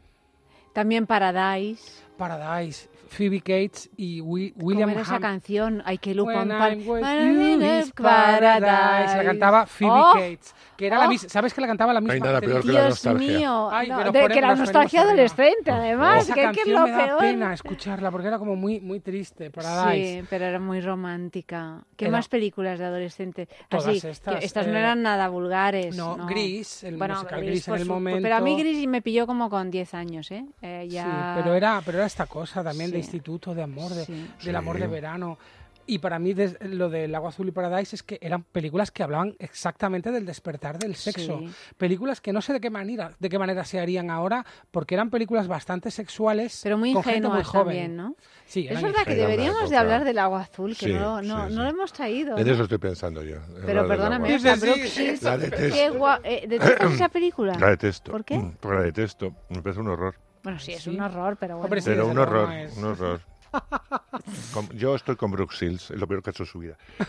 También 0.72 1.06
Paradise. 1.06 2.02
Paradise, 2.16 2.88
Phoebe 3.08 3.40
Cates 3.40 3.90
y 3.96 4.20
Wi- 4.20 4.52
¿Cómo 4.52 4.66
William 4.66 4.90
era 4.90 5.00
esa 5.02 5.18
canción? 5.20 5.82
I 5.86 5.98
que 5.98 6.12
with 6.12 6.24
Paradise, 6.34 6.84
you 6.84 7.62
is 7.62 7.92
paradise. 7.92 9.16
La 9.16 9.24
cantaba 9.24 9.66
Phoebe 9.66 9.90
Oh, 9.92 10.12
Cates, 10.14 10.54
que 10.76 10.86
era 10.86 10.98
la 10.98 11.06
oh. 11.06 11.08
misma, 11.08 11.28
¿sabes 11.28 11.52
que 11.54 11.60
la 11.60 11.66
cantaba 11.66 11.92
la 11.92 12.00
misma? 12.00 12.14
hay 12.14 12.20
nada 12.20 12.40
peor 12.40 12.62
que 12.62 12.72
la 12.72 12.80
Dios 12.86 12.90
nostalgia. 13.04 13.38
mío, 13.38 13.68
Ay, 13.70 13.88
no, 13.88 13.96
pero 13.98 14.12
de- 14.12 14.20
por- 14.22 14.32
que 14.32 14.40
la 14.40 14.48
nos 14.48 14.58
nostalgia 14.60 15.02
adolescente, 15.02 15.70
además, 15.70 16.24
Esa 16.24 16.34
que, 16.34 16.50
que 16.52 16.60
es 16.62 16.68
lo 16.68 16.80
me 16.84 16.90
da 16.92 17.04
peor. 17.06 17.18
pena 17.18 17.54
escucharla 17.54 18.10
porque 18.10 18.28
era 18.28 18.38
como 18.38 18.56
muy 18.56 18.80
muy 18.80 19.00
triste. 19.00 19.50
Paradise. 19.50 20.20
Sí, 20.22 20.26
pero 20.30 20.44
era 20.46 20.58
muy 20.60 20.80
romántica. 20.80 21.82
¿Qué 21.96 22.06
Era- 22.06 22.16
más 22.16 22.28
películas 22.28 22.78
de 22.78 22.86
adolescente? 22.86 23.48
Todas 23.68 23.86
Así, 23.88 24.00
que 24.00 24.10
estas, 24.10 24.42
estas 24.44 24.66
no 24.66 24.74
eh, 24.74 24.78
eran 24.80 25.02
nada 25.02 25.28
vulgares. 25.28 25.96
no, 25.96 26.16
No, 26.16 26.26
Gris, 26.26 26.84
el 26.84 26.96
bueno, 26.96 27.14
musical 27.14 27.40
Gris, 27.40 27.50
Gris 27.50 27.68
en 27.68 27.72
por 27.72 27.78
el 27.78 27.86
su- 27.86 27.92
momento. 27.92 28.22
Pero 28.22 28.36
a 28.36 28.40
mí 28.40 28.56
Gris 28.58 28.86
me 28.88 29.02
pilló 29.02 29.26
como 29.26 29.50
con 29.50 29.70
10 29.70 29.94
años, 29.94 30.30
¿eh? 30.30 30.44
Eh, 30.62 30.86
Sí, 30.90 30.98
pero 31.36 31.54
era, 31.54 31.80
pero 31.84 31.98
era 31.98 32.06
esta 32.12 32.26
cosa 32.26 32.62
también 32.62 32.90
de 32.90 32.98
Sí. 32.98 33.04
instituto, 33.04 33.54
de 33.54 33.62
amor, 33.62 33.90
de, 33.92 34.04
Sí. 34.04 34.30
del 34.44 34.56
amor 34.56 34.78
de 34.78 34.86
verano. 34.86 35.38
Y 35.84 35.98
para 35.98 36.20
mí 36.20 36.32
des- 36.32 36.56
lo 36.60 36.88
del 36.90 37.12
Agua 37.12 37.30
Azul 37.30 37.48
y 37.48 37.50
Paradise 37.50 37.96
es 37.96 38.02
que 38.04 38.16
eran 38.22 38.44
películas 38.44 38.92
que 38.92 39.02
hablaban 39.02 39.34
exactamente 39.40 40.12
del 40.12 40.24
despertar 40.26 40.78
del 40.78 40.94
sexo. 40.94 41.38
Sí. 41.40 41.50
Películas 41.76 42.20
que 42.20 42.32
no 42.32 42.40
sé 42.40 42.52
de 42.52 42.60
qué 42.60 42.70
manera, 42.70 43.10
de 43.18 43.28
qué 43.28 43.36
manera 43.38 43.64
se 43.64 43.80
harían 43.80 44.08
ahora, 44.10 44.44
porque 44.70 44.94
eran 44.94 45.10
películas 45.10 45.48
bastante 45.48 45.90
sexuales, 45.90 46.60
Pero 46.62 46.78
muy 46.78 46.90
gente 46.92 47.02
muy 47.08 47.14
ingenuas 47.16 47.46
joven. 47.48 47.64
también, 47.64 47.96
¿no? 47.96 48.14
Sí, 48.46 48.68
Es 48.70 48.80
verdad 48.80 49.02
que 49.04 49.16
deberíamos 49.16 49.70
de 49.70 49.76
hablar 49.76 50.04
del 50.04 50.18
agua 50.18 50.42
azul, 50.42 50.76
que 50.76 50.86
Sí, 50.86 50.92
no, 50.92 51.20
no, 51.22 51.48
sí, 51.48 51.54
no 51.54 51.62
lo 51.64 51.70
hemos 51.70 51.92
traído. 51.92 52.36
En 52.38 52.46
eso 52.48 52.62
estoy 52.62 52.78
pensando 52.78 53.24
yo. 53.24 53.38
Pero 53.66 53.88
perdóname, 53.88 54.38
sí. 54.38 54.46
Shields, 54.86 55.22
La 55.22 55.36
detesto. 55.38 55.74
qué 55.74 55.90
gua- 55.90 56.20
eh, 56.22 56.44
¿detestas 56.46 56.92
esa 56.92 57.08
película? 57.08 57.54
La 57.58 57.70
detesto. 57.70 58.12
¿Por 58.12 58.24
qué? 58.24 58.40
Porque 58.60 58.76
la 58.76 58.82
detesto. 58.84 59.34
Me 59.48 59.60
parece 59.62 59.80
un 59.80 59.88
horror. 59.88 60.14
Bueno, 60.42 60.58
sí, 60.58 60.72
es 60.72 60.82
Sí. 60.82 60.90
un 60.90 61.00
horror, 61.00 61.36
pero 61.38 61.54
bueno. 61.56 61.64
Hombre, 61.66 61.80
sí, 61.80 61.90
Pero 61.90 62.06
desde 62.06 62.10
un 62.10 62.16
luego 62.16 62.30
horror, 62.30 62.48
no 62.48 62.54
es- 62.56 62.76
un 62.76 62.84
horror. 62.84 63.20
Con- 64.52 64.68
yo 64.70 64.94
estoy 64.94 65.16
con 65.16 65.30
Brooke 65.30 65.54
Shields, 65.54 65.90
es 65.90 65.98
lo 66.00 66.06
peor 66.06 66.22
que 66.22 66.30
ha 66.30 66.32
hecho 66.32 66.42
en 66.44 66.48
su 66.48 66.58
vida. 66.58 66.76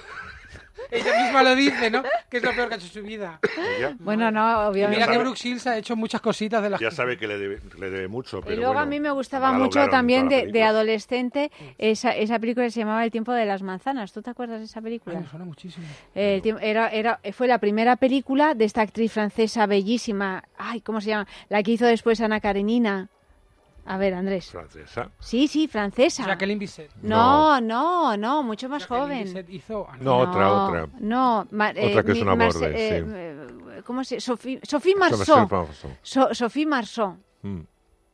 Ella 0.92 1.24
misma 1.24 1.42
lo 1.42 1.56
dice, 1.56 1.90
¿no? 1.90 2.04
Que 2.30 2.38
es 2.38 2.44
lo 2.44 2.52
peor 2.52 2.68
que 2.68 2.76
ha 2.76 2.78
hecho 2.78 2.86
en 2.88 2.92
su 2.94 3.02
vida. 3.02 3.40
Ella 3.78 3.96
Bueno, 4.00 4.30
no, 4.30 4.42
Y 4.42 4.68
obviamente. 4.68 4.90
mira 4.98 5.08
que 5.08 5.14
sabe- 5.14 5.24
Brooke 5.24 5.40
Shields 5.40 5.66
ha 5.68 5.78
hecho 5.78 5.96
muchas 5.96 6.22
cositas 6.22 6.62
de 6.62 6.70
las 6.70 6.80
ya 6.80 6.92
sabe 6.92 7.18
que 7.18 7.28
le 7.28 7.38
debe, 7.40 7.62
le 7.80 7.90
debe 7.90 8.08
mucho. 8.08 8.42
Pero 8.42 8.54
Y 8.54 8.56
luego 8.58 8.72
a 8.72 8.76
bueno, 8.76 8.90
mí 8.90 9.00
me 9.00 9.10
gustaba 9.10 9.48
la 9.52 9.58
mucho 9.58 9.80
doblaron 9.80 9.90
también 9.92 10.26
toda 10.28 10.32
la 10.32 10.36
de, 10.36 10.42
de 10.48 10.52
película. 10.52 10.70
adolescente 10.70 11.52
esa, 11.80 12.12
esa 12.16 12.38
película 12.38 12.66
que 12.68 12.72
se 12.72 12.82
llamaba 12.82 13.04
El 13.04 13.10
tiempo 13.12 13.32
de 13.32 13.46
las 13.46 13.64
manzanas. 13.64 14.12
¿Tú 14.12 14.22
te 14.22 14.30
acuerdas 14.30 14.60
de 14.60 14.66
esa 14.66 14.80
Ay, 14.80 14.84
película? 14.84 15.20
me 15.20 15.28
suena 15.28 15.46
muchísimo. 15.46 15.88
Eh, 16.14 16.36
el 16.36 16.42
tiemp- 16.44 16.60
era, 16.62 16.90
era, 16.90 17.20
fue 17.32 17.48
la 17.48 17.58
primera 17.58 17.96
película 17.96 18.54
de 18.54 18.66
esta 18.66 18.82
actriz 18.82 19.12
francesa 19.14 19.66
bellísima. 19.66 20.44
Ay, 20.58 20.82
¿cómo 20.82 21.02
se 21.02 21.08
llama? 21.10 21.28
La 21.50 21.64
que 21.64 21.72
hizo 21.72 21.86
después 21.86 22.22
Ana 22.22 22.40
Karenina. 22.40 23.08
A 23.86 23.98
ver, 23.98 24.14
Andrés. 24.14 24.50
Francesa. 24.50 25.10
Sí, 25.20 25.48
sí, 25.48 25.68
francesa. 25.68 26.26
Jacqueline 26.26 26.58
Bisset. 26.60 26.90
No, 27.02 27.60
no, 27.60 28.16
no, 28.16 28.42
mucho 28.44 28.70
más 28.70 28.84
Jacqueline 28.84 29.06
joven. 29.08 29.24
Bisset 29.26 29.50
hizo... 29.50 29.88
ah, 29.90 29.98
No, 30.00 30.18
otra, 30.20 30.52
otra. 30.54 30.88
No, 31.00 31.48
ma- 31.52 31.70
Otra 31.72 32.04
que 32.04 32.12
es 32.14 32.22
una 32.22 32.36
Marce- 32.36 32.60
borde, 32.60 32.98
eh, 32.98 33.02
sí. 33.02 33.12
eh, 33.14 33.82
¿Cómo 33.86 34.04
se? 34.04 34.22
Sophie, 34.22 34.60
Sophie 34.64 34.96
Marceau. 34.96 35.50
So- 36.02 36.34
Sophie 36.34 36.66
Marceau. 36.66 37.18
Mm. 37.42 37.60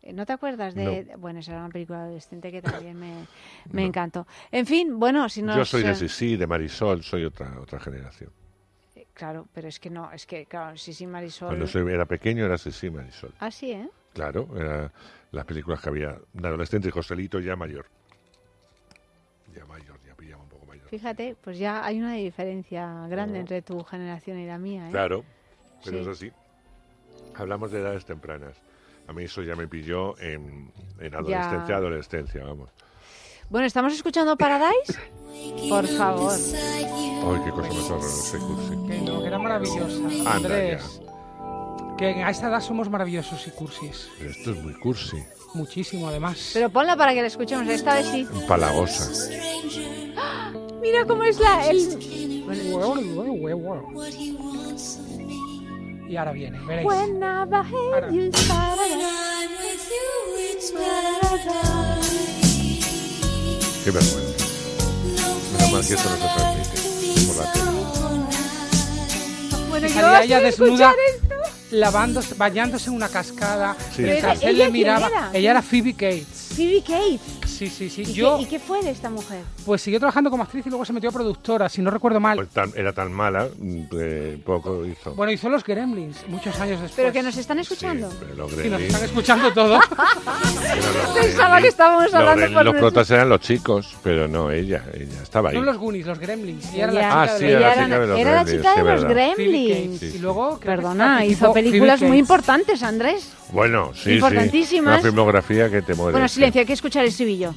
Eh, 0.02 0.14
¿No 0.14 0.26
te 0.26 0.34
acuerdas 0.34 0.74
de...? 0.74 1.06
No. 1.12 1.18
Bueno, 1.20 1.40
esa 1.42 1.52
era 1.52 1.60
una 1.62 1.70
película 1.70 2.04
adolescente 2.04 2.52
que 2.52 2.62
también 2.64 3.00
me, 3.00 3.28
me 3.72 3.86
encantó. 3.86 4.26
En 4.52 4.66
fin, 4.66 4.98
bueno, 5.00 5.30
si 5.30 5.44
no... 5.44 5.56
Yo 5.56 5.66
soy 5.66 5.84
de 5.84 5.94
Sisi, 5.94 6.36
de 6.36 6.48
Marisol, 6.48 7.04
soy 7.04 7.26
otra, 7.26 7.60
otra 7.60 7.80
generación. 7.80 8.32
Claro, 9.14 9.48
pero 9.54 9.68
es 9.68 9.80
que 9.82 9.90
no, 9.90 10.10
es 10.14 10.26
que, 10.26 10.46
claro, 10.46 10.78
sí, 10.78 11.06
Marisol. 11.06 11.50
Cuando 11.50 11.68
soy- 11.68 11.92
era 11.92 12.06
pequeño 12.06 12.46
era 12.46 12.58
Sisi 12.58 12.90
Marisol. 12.90 13.34
Ah, 13.40 13.52
sí, 13.52 13.72
¿eh? 13.74 13.90
Claro, 14.14 14.48
eran 14.56 14.92
las 15.32 15.46
películas 15.46 15.80
que 15.82 15.90
había 15.90 16.18
de 16.34 16.48
adolescente 16.48 16.88
y 16.88 16.92
Joselito 16.92 17.40
ya 17.40 17.56
mayor. 17.56 17.86
Ya 19.56 19.66
mayor, 19.66 20.00
ya 20.08 20.14
pillaba 20.16 20.44
un 20.44 20.50
poco 20.50 20.66
mayor. 20.66 20.88
Fíjate, 20.90 21.36
pues 21.42 21.58
ya 21.58 21.86
hay 21.86 22.00
una 22.00 22.14
diferencia 22.14 23.08
grande 23.08 23.36
No. 23.36 23.40
entre 23.42 23.62
tu 23.62 23.84
generación 23.84 24.40
y 24.40 24.46
la 24.48 24.58
mía, 24.58 24.88
¿eh? 24.88 24.92
Claro, 24.92 25.24
pero 25.84 25.98
Sí. 25.98 26.02
es 26.04 26.08
así. 26.08 26.32
Hablamos 27.36 27.72
de 27.72 27.80
edades 27.80 28.06
tempranas. 28.06 28.56
A 29.08 29.14
mí 29.14 29.24
eso 29.24 29.42
ya 29.42 29.56
me 29.56 29.68
pilló 29.68 30.20
en, 30.20 30.72
en 31.00 31.16
adolescencia, 31.16 31.76
adolescencia, 31.76 32.44
vamos. 32.44 32.70
Bueno, 33.50 33.66
¿estamos 33.66 33.94
escuchando 33.94 34.38
Paradise? 34.38 35.00
Por 35.70 35.88
favor. 35.88 36.32
Ay, 36.34 37.42
qué 37.44 37.50
cosa 37.52 37.68
más 37.74 37.90
horrorosa 37.90 38.38
cursi. 38.38 38.88
Que 38.88 39.02
no, 39.02 39.22
que 39.22 39.28
era 39.28 39.40
maravillosa. 39.40 39.96
Anda 40.06 40.32
Andrés. 40.36 41.02
Que 42.00 42.24
a 42.24 42.30
esta 42.30 42.48
edad 42.48 42.62
somos 42.62 42.90
maravillosos 42.90 43.46
y 43.46 43.52
cursis. 43.52 44.10
Pero 44.18 44.32
esto 44.32 44.52
es 44.52 44.64
muy 44.64 44.74
cursi, 44.76 45.22
Muchísimo, 45.54 46.08
además. 46.08 46.52
Pero 46.54 46.70
ponla 46.70 46.96
para 46.96 47.14
que 47.14 47.20
la 47.20 47.28
escuchemos, 47.28 47.68
esta 47.68 47.96
vez 47.96 48.08
sí. 48.08 48.26
empalagosa. 48.34 49.30
Mira 50.82 51.04
cómo 51.06 51.26
es 51.26 51.38
la... 51.42 51.68
El... 51.68 51.78
Y 56.08 56.16
ahora 56.16 56.32
viene, 56.32 56.58
veréis. 56.66 56.88
You 58.12 58.32
Qué 63.84 63.92
vergüenza. 63.92 64.46
Menos 65.52 65.72
mal 65.72 65.86
que 65.86 65.94
esto 65.94 66.10
no 66.10 66.16
se 66.16 66.28
transmite 66.36 66.80
por 67.28 67.36
la 67.36 67.52
tele. 67.52 67.66
Bueno, 69.70 69.88
yo 69.88 69.94
salía 69.94 70.24
ella 70.24 70.40
desnuda, 70.40 70.72
escuchar 70.72 70.96
esto. 71.14 71.39
Lavando, 71.72 72.22
bañándose 72.38 72.90
en 72.90 72.96
una 72.96 73.10
cascada. 73.10 73.76
Sí. 73.96 74.04
¿ella 74.04 74.52
le 74.52 74.70
miraba. 74.70 75.10
Ella 75.34 75.52
era 75.52 75.62
Phoebe 75.62 75.94
Cates. 75.94 76.50
Phoebe 76.56 76.82
Cates. 76.82 77.49
Sí, 77.60 77.68
sí, 77.70 77.90
sí. 77.90 78.02
¿Y, 78.04 78.14
Yo, 78.14 78.38
qué, 78.38 78.44
¿Y 78.44 78.46
qué 78.46 78.60
fue 78.60 78.82
de 78.82 78.90
esta 78.92 79.10
mujer? 79.10 79.42
pues 79.66 79.82
siguió 79.82 80.00
trabajando 80.00 80.30
como 80.32 80.44
actriz 80.44 80.66
y 80.66 80.70
luego 80.70 80.86
se 80.86 80.94
metió 80.94 81.10
a 81.10 81.12
productora, 81.12 81.68
si 81.68 81.82
no 81.82 81.92
recuerdo 81.92 82.20
mal. 82.22 82.38
Pues 82.38 82.50
tan- 82.50 82.72
era 82.74 82.94
tan 82.94 83.12
mala, 83.12 83.50
que 83.92 84.40
poco 84.46 84.86
hizo. 84.86 85.14
Bueno, 85.14 85.34
hizo 85.34 85.50
los 85.50 85.64
Gremlins 85.66 86.26
muchos 86.30 86.58
años 86.62 86.80
después. 86.82 86.96
¿Pero 86.96 87.12
que 87.12 87.22
nos 87.22 87.36
están 87.36 87.60
escuchando? 87.60 88.10
Pero 88.18 88.34
los 88.36 88.52
Sí, 88.52 88.70
nos 88.70 88.80
Gremlins- 88.80 88.86
están 88.86 89.04
escuchando 89.04 89.52
todo. 89.54 89.80
pero 89.90 90.04
los 91.04 91.18
Pensaba 91.26 91.58
Gremlins- 91.58 91.62
que 91.64 91.68
estábamos 91.68 92.04
los 92.06 92.14
hablando 92.14 92.46
Gremlins- 92.46 92.54
por 92.54 92.64
Los 92.66 92.74
nuestro- 92.74 92.92
protas 92.92 93.12
eran 93.12 93.30
los 93.30 93.40
chicos, 93.42 93.98
pero 94.04 94.28
no 94.30 94.52
ella, 94.52 94.86
ella 94.94 95.22
estaba 95.22 95.50
ahí. 95.50 95.56
Son 95.56 95.66
los 95.66 95.78
Goonies, 95.78 96.06
los 96.06 96.18
Gremlins. 96.20 96.74
Y 96.74 96.80
era 96.80 96.92
Ella- 96.94 97.02
la 97.02 97.22
Ah, 97.22 97.26
chica 97.26 97.38
sí, 97.40 97.44
de 97.46 97.52
era 97.52 97.60
Ella 97.60 97.68
la 97.68 97.74
era, 97.74 97.84
chica 97.86 98.00
de 98.00 98.08
los 98.08 98.20
era 98.20 98.32
la 98.32 98.44
Gremlins, 98.44 98.62
chica 98.62 98.74
sí, 98.74 98.82
de 98.82 98.94
los. 98.96 99.04
Gremlins. 99.06 100.00
Sí, 100.00 100.12
sí. 100.12 100.16
Y 100.18 100.20
luego, 100.20 100.60
Perdona, 100.60 101.26
hizo 101.26 101.52
películas 101.52 102.02
muy 102.02 102.18
importantes, 102.20 102.84
Andrés. 102.84 103.34
Bueno, 103.52 103.92
sí, 103.96 104.02
sí. 104.04 104.12
Importantísimas. 104.16 104.94
Una 105.00 105.02
filmografía 105.10 105.70
que 105.70 105.82
te 105.82 105.94
muere. 105.96 106.12
Bueno, 106.14 106.28
sí. 106.28 106.36
silencio, 106.36 106.60
hay 106.62 106.68
que 106.68 106.74
escuchar 106.74 107.04
el 107.04 107.10
estribillo. 107.10 107.54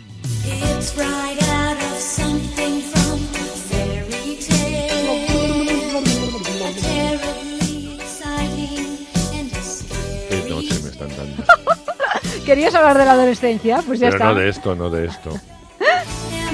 Qué 10.28 10.44
noche 10.48 10.74
me 10.82 10.90
están 10.90 11.08
dando. 11.16 11.44
¿Querías 12.46 12.74
hablar 12.74 12.98
de 12.98 13.04
la 13.04 13.12
adolescencia? 13.12 13.82
Pues 13.86 14.00
ya 14.00 14.06
Pero 14.10 14.16
está. 14.16 14.28
no 14.32 14.34
de 14.40 14.48
esto, 14.48 14.74
no 14.74 14.90
de 14.90 15.06
esto. 15.06 15.30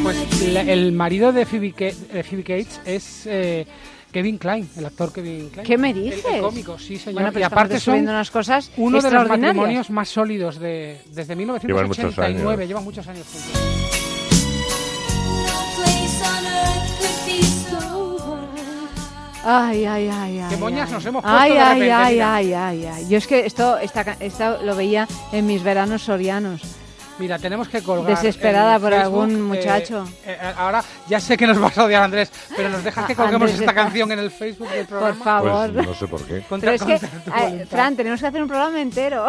Pues 0.01 0.43
la- 0.53 0.61
el 0.61 0.93
marido 0.93 1.33
de 1.33 1.45
Phoebe, 1.45 1.73
Ca- 1.73 2.15
de 2.15 2.23
Phoebe 2.23 2.45
Cates 2.45 2.81
es 2.85 3.23
eh, 3.27 3.67
Kevin 4.13 4.39
Klein, 4.39 4.69
el 4.77 4.87
actor 4.87 5.13
Kevin 5.13 5.51
Klein. 5.51 5.67
¿Qué 5.67 5.77
me 5.79 5.91
El- 5.91 5.99
el 5.99 6.05
dices? 6.11 6.41
cómico, 6.41 6.79
sí, 6.79 6.97
señor. 6.97 7.15
Bueno, 7.15 7.29
pero 7.33 7.41
y 7.41 7.43
aparte 7.45 7.79
son 7.81 8.01
unas 8.01 8.31
cosas 8.31 8.71
uno 8.77 9.01
de 9.01 9.11
los 9.11 9.29
matrimonios 9.29 9.91
más 9.91 10.09
sólidos 10.09 10.59
de, 10.59 11.01
desde 11.13 11.35
Llevan 11.37 11.47
muchos 11.57 11.65
1989. 11.65 12.53
años. 12.55 12.69
Llevan 12.69 12.85
muchos 12.85 13.07
años 13.07 13.27
juntos. 13.27 13.63
Ay, 19.45 19.85
ay, 19.87 20.09
ay, 20.13 20.39
ay. 20.41 20.47
Qué 20.51 20.57
moñas 20.57 20.89
ay. 20.89 20.95
nos 20.95 21.07
hemos 21.07 21.23
puesto 21.23 21.39
Ay, 21.39 21.53
de 21.53 21.59
ay, 21.61 21.75
repente, 21.81 21.93
ay, 21.93 22.15
mira. 22.15 22.35
ay, 22.35 22.53
ay, 22.55 22.85
ay. 22.87 23.09
Yo 23.09 23.17
es 23.19 23.27
que 23.27 23.47
esto, 23.47 23.79
esta, 23.79 24.05
ca- 24.05 24.17
esta 24.21 24.59
lo 24.63 24.75
veía 24.77 25.07
en 25.33 25.47
mis 25.47 25.63
veranos 25.63 26.03
sorianos. 26.03 26.61
Mira, 27.19 27.39
tenemos 27.39 27.69
que 27.69 27.83
colgar. 27.83 28.17
Desesperada 28.17 28.79
por 28.79 28.91
Facebook, 28.93 29.05
algún 29.23 29.31
eh, 29.31 29.39
muchacho. 29.39 30.07
eh, 30.25 30.39
ahora 30.57 30.85
ya 31.09 31.19
sé 31.21 31.37
que 31.37 31.47
nos 31.47 31.59
vas 31.59 31.77
a 31.77 31.85
odiar, 31.85 32.03
Andrés, 32.05 32.31
pero 32.57 32.69
nos 32.69 32.85
dejas 32.85 33.07
que 33.07 33.13
Ah, 33.13 33.17
colguemos 33.17 33.51
Andrés 33.51 33.61
esta 33.61 33.71
está- 33.73 33.75
canción 33.83 34.13
en 34.13 34.19
el 34.21 34.31
Facebook 34.31 34.69
del 34.71 34.87
programa. 34.87 35.15
Por 35.15 35.25
favor. 35.25 35.73
Pues 35.73 35.87
no 35.87 35.95
sé 35.95 36.07
por 36.07 36.23
qué. 36.25 36.43
Contra- 36.49 36.73
Pero 36.77 36.95
es 36.95 37.01
que, 37.01 37.07
eh. 37.07 37.67
Fran, 37.69 37.97
tenemos 37.97 38.21
que 38.21 38.27
hacer 38.27 38.41
un 38.43 38.49
programa 38.49 38.81
entero. 38.81 39.27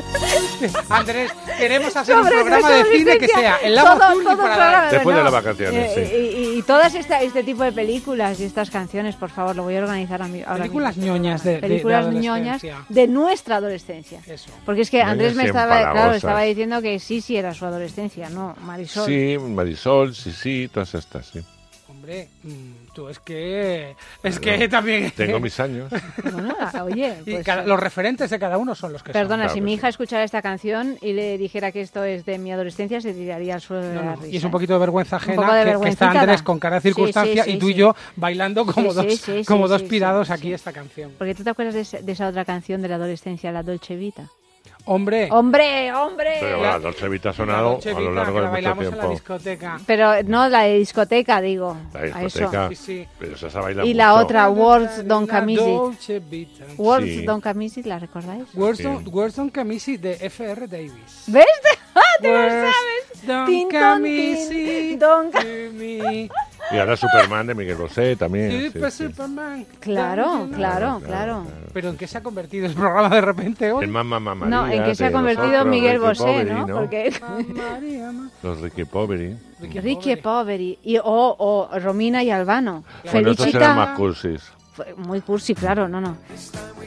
Andrés, 0.88 1.30
queremos 1.58 1.96
hacer 1.96 2.16
un 2.16 2.26
programa 2.28 2.70
de 2.70 2.84
cine 2.96 3.18
que 3.18 3.28
sea 3.28 3.56
el 3.56 3.74
lado 3.74 3.94
Todo- 3.98 4.02
azul 4.04 4.22
y 4.22 4.24
todo 4.24 4.36
para 4.38 4.54
programa, 4.54 4.90
Después 4.92 5.16
de 5.16 5.22
las 5.22 5.32
vacaciones, 5.32 5.96
eh, 5.96 6.06
sí. 6.10 6.38
y, 6.54 6.58
y 6.58 6.62
todas 6.62 6.94
esta- 6.94 7.22
este 7.22 7.42
tipo 7.44 7.62
de 7.64 7.72
películas 7.72 8.40
y 8.40 8.44
estas 8.44 8.70
canciones, 8.70 9.16
por 9.16 9.30
favor, 9.30 9.56
lo 9.56 9.62
voy 9.64 9.76
a 9.76 9.80
organizar 9.80 10.22
a 10.22 10.28
mí. 10.28 10.42
ahora 10.42 10.58
Películas 10.64 10.96
mismo. 10.96 11.12
ñoñas 11.14 11.44
de, 11.44 11.50
de- 11.50 11.56
de 11.56 11.60
Películas 11.68 12.06
ñoñas 12.06 12.62
adolescencia. 12.64 12.84
de 12.88 13.06
nuestra 13.08 13.56
adolescencia. 13.56 14.20
Eso. 14.26 14.50
Porque 14.64 14.82
es 14.82 14.90
que 14.90 14.98
Ñoñas 14.98 15.12
Andrés 15.12 15.34
me 15.34 15.44
estaba, 15.44 15.92
claro, 15.92 16.14
estaba 16.14 16.42
diciendo 16.42 16.82
que 16.82 16.98
sí, 16.98 17.20
sí 17.20 17.36
era 17.36 17.54
su 17.54 17.64
adolescencia, 17.64 18.28
no, 18.30 18.56
Marisol. 18.62 19.06
Sí, 19.06 19.36
Marisol, 19.38 20.14
sí, 20.14 20.32
sí, 20.32 20.70
todas 20.72 20.94
estas, 20.94 21.26
sí. 21.26 21.40
Hombre, 21.88 22.28
mm, 22.44 22.79
tú 22.92 23.08
es 23.08 23.18
que 23.18 23.94
es 24.22 24.38
que 24.38 24.68
también 24.68 25.10
Tengo 25.16 25.40
mis 25.40 25.58
años. 25.60 25.90
Bueno, 26.22 26.54
oye, 26.84 27.16
y 27.26 27.32
pues, 27.32 27.46
cada- 27.46 27.64
los 27.64 27.78
referentes 27.78 28.30
de 28.30 28.38
cada 28.38 28.58
uno 28.58 28.74
son 28.74 28.92
los 28.92 29.02
que 29.02 29.12
perdona, 29.12 29.44
Claro 29.44 29.54
si 29.54 29.60
mi 29.60 29.70
sí. 29.72 29.74
hija 29.76 29.88
escuchara 29.88 30.24
esta 30.24 30.42
canción 30.42 30.98
y 31.00 31.12
le 31.12 31.38
dijera 31.38 31.72
que 31.72 31.80
esto 31.80 32.04
es 32.04 32.24
de 32.24 32.38
mi 32.38 32.52
adolescencia, 32.52 33.00
se 33.00 33.12
tiraría 33.14 33.54
al 33.54 33.60
suelo 33.60 33.82
de 33.84 33.94
la 33.94 34.02
no, 34.02 34.16
risa. 34.16 34.26
Y 34.28 34.36
es 34.36 34.42
un 34.44 34.48
¿eh? 34.48 34.52
poquito 34.52 34.72
de 34.74 34.78
vergüenza 34.80 35.16
Un 35.16 35.22
ajena 35.22 35.36
poco 35.42 35.52
de 35.54 35.64
que- 35.64 35.80
que, 35.80 35.88
está 35.88 36.10
Andrés 36.10 36.42
con 36.42 36.58
cada 36.58 36.80
Sí, 36.80 36.88
sí, 36.88 36.94
circunstancia 36.94 37.44
sí, 37.44 37.50
y 37.52 37.58
tú 37.58 37.66
sí. 37.66 37.72
y 37.72 37.74
yo 37.76 37.94
bailando 38.16 38.66
como 38.66 38.90
Sí, 38.90 38.96
dos 38.96 39.06
sí, 39.06 39.16
sí, 39.16 39.44
como 39.44 39.66
sí, 39.66 39.70
dos 39.72 39.82
pirados 39.84 40.26
sí, 40.28 40.32
aquí 40.32 40.42
sí. 40.48 40.52
esta 40.54 40.72
canción. 40.72 41.12
Porque 41.18 41.34
tú 41.34 41.42
te 41.44 41.50
acuerdas 41.50 41.74
de, 41.92 42.02
de 42.02 42.12
esa 42.12 42.28
otra 42.28 42.44
canción 42.44 42.82
de 42.82 42.88
la 42.88 42.96
adolescencia, 42.96 43.50
la 43.52 43.62
Dolce 43.62 43.96
Vita. 43.96 44.28
Hombre, 44.92 45.28
¡Hombre, 45.30 45.92
hombre! 45.92 46.38
Pero 46.40 46.62
la 46.62 46.78
Dolce 46.80 47.08
Vita 47.08 47.28
ha 47.28 47.32
la 47.32 47.36
sonado 47.36 47.78
a 47.84 48.00
lo 48.00 48.12
largo 48.12 48.40
que 48.40 48.56
de 48.56 48.62
la 48.62 48.74
mucho 48.74 48.88
en 48.88 48.90
la 48.90 48.96
tiempo. 48.96 49.10
discoteca. 49.10 49.80
Pero 49.86 50.22
no 50.24 50.48
la 50.48 50.62
de 50.62 50.78
discoteca, 50.78 51.40
digo. 51.40 51.76
La 51.94 52.02
discoteca. 52.02 52.68
Sí, 52.70 52.74
sí. 52.76 53.08
Pero 53.16 53.36
esa 53.36 53.50
se 53.50 53.58
ha 53.58 53.60
bailado 53.60 53.86
Y 53.86 53.94
la 53.94 54.14
otra, 54.14 54.48
Words. 54.50 55.06
Dolce 55.06 56.18
Vita. 56.18 56.64
Words 56.76 57.04
Sí. 57.06 57.24
Don't 57.24 57.42
Come 57.44 57.64
Easy, 57.64 57.82
¿la 57.84 58.00
recordáis? 58.00 58.44
Words 58.54 58.82
Don't 59.36 59.54
Come 59.54 59.74
Easy 59.74 59.96
de 59.96 60.18
F.R. 60.20 60.66
Davis. 60.66 61.22
¿Ves? 61.28 61.46
¡Ah, 61.94 62.00
te 62.20 62.30
lo 62.32 62.38
sabes! 62.48 63.26
don't 63.26 63.46
Tin, 63.48 64.06
easy 64.06 64.96
don- 64.96 65.30
me. 65.76 66.28
Y 66.72 66.78
ahora 66.78 66.96
Superman 66.96 67.48
de 67.48 67.54
Miguel 67.54 67.76
Bosé 67.76 68.14
también. 68.14 68.50
sí, 68.50 68.66
Super 68.70 68.90
sí. 68.92 69.04
Superman. 69.06 69.66
Claro, 69.80 70.48
claro, 70.54 71.00
claro. 71.04 71.44
Pero 71.72 71.88
¿en 71.90 71.96
qué 71.96 72.06
se 72.06 72.18
ha 72.18 72.22
convertido 72.22 72.66
el 72.66 72.74
programa 72.74 73.08
de 73.08 73.20
repente 73.20 73.72
hoy? 73.72 73.84
El 73.84 73.90
Mamma 73.90 74.20
Mamma 74.20 74.46
No, 74.46 74.62
María 74.62 74.79
en 74.80 74.86
que 74.86 74.94
se 74.94 75.06
ha 75.06 75.12
convertido 75.12 75.64
Miguel 75.64 75.92
Ricky 75.98 76.06
Bosé, 76.06 76.24
Poveri, 76.24 76.50
¿no? 76.50 76.66
Porque 76.66 77.12
Los 78.42 78.60
Ricky 78.60 78.84
Poveri. 78.84 79.36
Ricky 79.60 80.16
Poveri 80.16 80.78
y, 80.82 80.98
o, 80.98 81.02
o 81.04 81.68
Romina 81.78 82.22
y 82.22 82.30
Albano. 82.30 82.84
Bueno, 83.12 83.30
estos 83.30 83.46
eran 83.46 83.52
Felicita. 83.52 83.74
más 83.74 83.96
cursis. 83.98 84.42
Fue 84.72 84.94
Muy 84.96 85.20
cursi, 85.20 85.54
claro, 85.54 85.88
no, 85.88 86.00
no. 86.00 86.16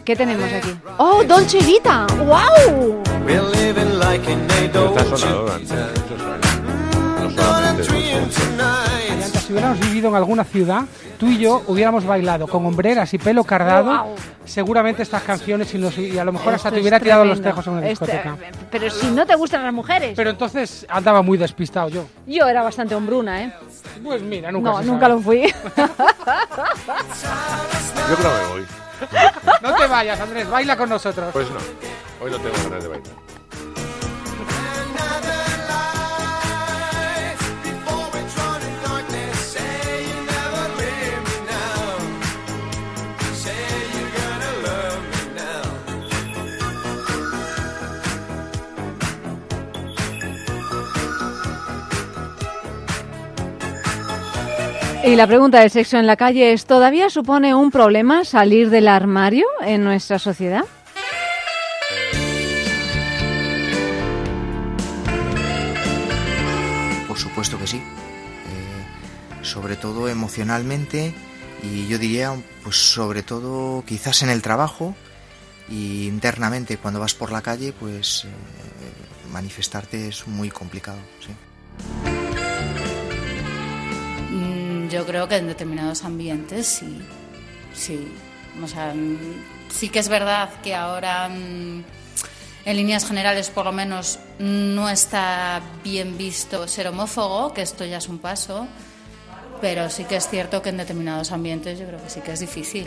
¿Qué 0.06 0.15
tenemos 0.15 0.52
aquí? 0.52 0.74
¡Oh, 0.98 1.24
Dolce 1.24 1.60
Vita! 1.60 2.07
¡Wow! 2.18 3.02
Está 3.03 4.80
Dolce 4.80 5.06
sonado 5.18 5.41
durante 5.44 5.74
muchos 5.76 6.22
años. 6.22 6.60
No 7.22 7.30
solamente 7.32 7.84
Si 9.45 9.52
hubiéramos 9.52 9.80
vivido 9.80 10.07
en 10.10 10.15
alguna 10.15 10.44
ciudad, 10.45 10.84
tú 11.20 11.28
y 11.28 11.38
yo 11.38 11.61
hubiéramos 11.68 12.06
bailado 12.06 12.48
con 12.48 12.65
hombreras 12.65 13.14
y 13.14 13.18
pelo 13.18 13.44
cardado, 13.44 14.15
seguramente 14.45 15.03
estas 15.03 15.22
canciones 15.24 15.74
y, 15.74 15.78
nos- 15.78 15.98
y 15.98 16.18
a 16.18 16.24
lo 16.24 16.32
mejor 16.32 16.53
hasta 16.53 16.72
te 16.72 16.80
hubiera 16.80 16.98
tirado 16.99 17.26
los 17.26 17.41
tejos 17.41 17.68
en 17.68 17.74
una 17.74 17.88
Este- 17.90 18.06
discoteca. 18.06 18.38
pero 18.72 18.90
si 18.90 19.07
no 19.07 19.26
te 19.26 19.36
gustan 19.36 19.64
las 19.64 19.74
mujeres. 19.74 20.14
Pero 20.15 20.30
entonces 20.30 20.86
andaba 20.90 21.22
muy 21.22 21.38
despistado 21.38 21.90
yo. 21.90 22.06
Yo 22.26 22.48
era 22.48 22.64
bastante 22.64 22.95
hombruna, 22.95 23.44
¿eh? 23.44 23.53
Pues 24.02 24.22
mira, 24.22 24.49
nunca 24.52 24.72
No, 24.72 24.80
se 24.80 24.86
nunca 24.86 25.02
sabe. 25.07 25.14
lo 25.15 25.22
fui. 25.22 25.41
Yo 28.10 28.15
creo 28.15 28.32
que 28.32 28.48
voy. 28.53 28.65
No 29.61 29.76
te 29.76 29.88
vayas, 29.88 30.20
Andrés, 30.20 30.49
baila 30.49 30.78
con 30.78 30.90
nosotros. 30.90 31.30
Pues 31.34 31.49
no. 31.49 31.57
Hoy 32.24 32.32
no 32.32 32.38
tengo 32.38 32.56
ganas 32.64 32.84
de 32.84 32.90
bailar. 32.90 33.14
Y 55.06 55.18
la 55.18 55.28
pregunta 55.28 55.60
de 55.60 55.68
sexo 55.70 55.98
en 55.98 56.08
la 56.08 56.16
calle 56.16 56.54
es, 56.54 56.66
¿todavía 56.66 57.10
supone 57.10 57.54
un 57.54 57.72
problema 57.72 58.24
salir 58.24 58.70
del 58.70 58.88
armario 58.88 59.46
en 59.62 59.84
nuestra 59.84 60.18
sociedad? 60.18 60.64
Por 67.06 67.18
supuesto 67.18 67.60
que 67.60 67.68
sí. 67.68 67.78
Eh, 67.78 69.44
sobre 69.44 69.76
todo 69.76 70.08
emocionalmente 70.08 71.14
y 71.62 71.86
yo 71.90 71.98
diría, 71.98 72.34
pues 72.64 72.78
sobre 72.78 73.24
todo 73.24 73.84
quizás 73.86 74.24
en 74.24 74.30
el 74.30 74.42
trabajo 74.42 74.96
y 75.68 76.08
internamente 76.08 76.78
cuando 76.78 77.02
vas 77.02 77.14
por 77.14 77.30
la 77.30 77.42
calle, 77.42 77.74
pues 77.74 78.24
eh, 78.24 78.30
manifestarte 79.34 80.08
es 80.08 80.28
muy 80.28 80.50
complicado. 80.50 81.00
Sí. 81.20 82.23
Yo 84.94 85.07
creo 85.07 85.28
que 85.28 85.38
en 85.38 85.48
determinados 85.48 86.03
ambientes 86.03 86.68
sí, 86.68 86.99
sí. 87.74 88.07
O 88.64 88.68
sea, 88.68 88.94
mm, 88.94 89.18
sí 89.72 89.90
que 89.90 89.98
es 89.98 90.07
verdad 90.07 90.52
que 90.61 90.76
ahora, 90.76 91.30
mm, 91.30 91.84
en 92.65 92.78
líneas 92.78 93.07
generales, 93.07 93.49
por 93.49 93.65
lo 93.65 93.72
menos, 93.72 94.20
no 94.38 94.88
está 94.91 95.64
bien 95.84 96.15
visto 96.15 96.68
ser 96.68 96.90
homófobo, 96.90 97.56
que 97.56 97.64
esto 97.64 97.84
ya 97.86 97.98
es 97.98 98.07
un 98.07 98.20
paso, 98.20 98.68
pero 99.61 99.90
sí 99.90 100.03
que 100.03 100.18
es 100.18 100.28
cierto 100.30 100.61
que 100.61 100.70
en 100.70 100.78
determinados 100.78 101.32
ambientes 101.32 101.80
yo 101.80 101.88
creo 101.88 102.03
que 102.03 102.11
sí 102.11 102.22
que 102.22 102.34
es 102.34 102.41
difícil. 102.41 102.86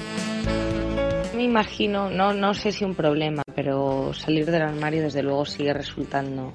Me 1.35 1.43
imagino, 1.43 2.09
no, 2.09 2.33
no 2.33 2.55
sé 2.55 2.71
si 2.71 2.85
un 2.85 2.95
problema, 2.95 3.43
pero 3.57 4.15
salir 4.15 4.49
del 4.49 4.63
armario 4.63 5.03
desde 5.03 5.25
luego 5.25 5.45
sigue 5.45 5.73
resultando 5.73 6.53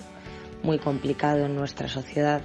muy 0.63 0.79
complicado 0.79 1.45
en 1.45 1.57
nuestra 1.57 1.89
sociedad. 1.89 2.41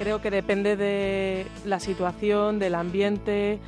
Creo 0.00 0.22
que 0.22 0.30
depende 0.30 0.76
de 0.76 1.46
la 1.66 1.78
situación, 1.78 2.58
del 2.58 2.74
ambiente, 2.74 3.58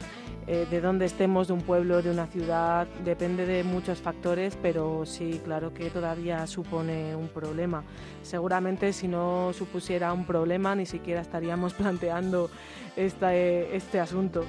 eh, 0.47 0.67
de 0.71 0.81
dónde 0.81 1.05
estemos, 1.05 1.49
de 1.49 1.53
un 1.53 1.61
pueblo, 1.61 2.01
de 2.01 2.11
una 2.11 2.27
ciudad, 2.27 2.89
depende 3.05 3.45
de 3.45 3.63
muchos 3.65 4.01
factores, 4.01 4.57
pero 4.63 5.05
sí, 5.05 5.43
claro 5.45 5.75
que 5.75 5.91
todavía 5.91 6.47
supone 6.47 7.15
un 7.15 7.29
problema. 7.29 7.85
Seguramente 8.23 8.95
si 8.95 9.09
no 9.09 9.53
supusiera 9.53 10.11
un 10.15 10.25
problema 10.25 10.75
ni 10.75 10.87
siquiera 10.87 11.21
estaríamos 11.21 11.75
planteando 11.75 12.49
este, 12.97 13.77
este 13.77 14.01
asunto. 14.01 14.43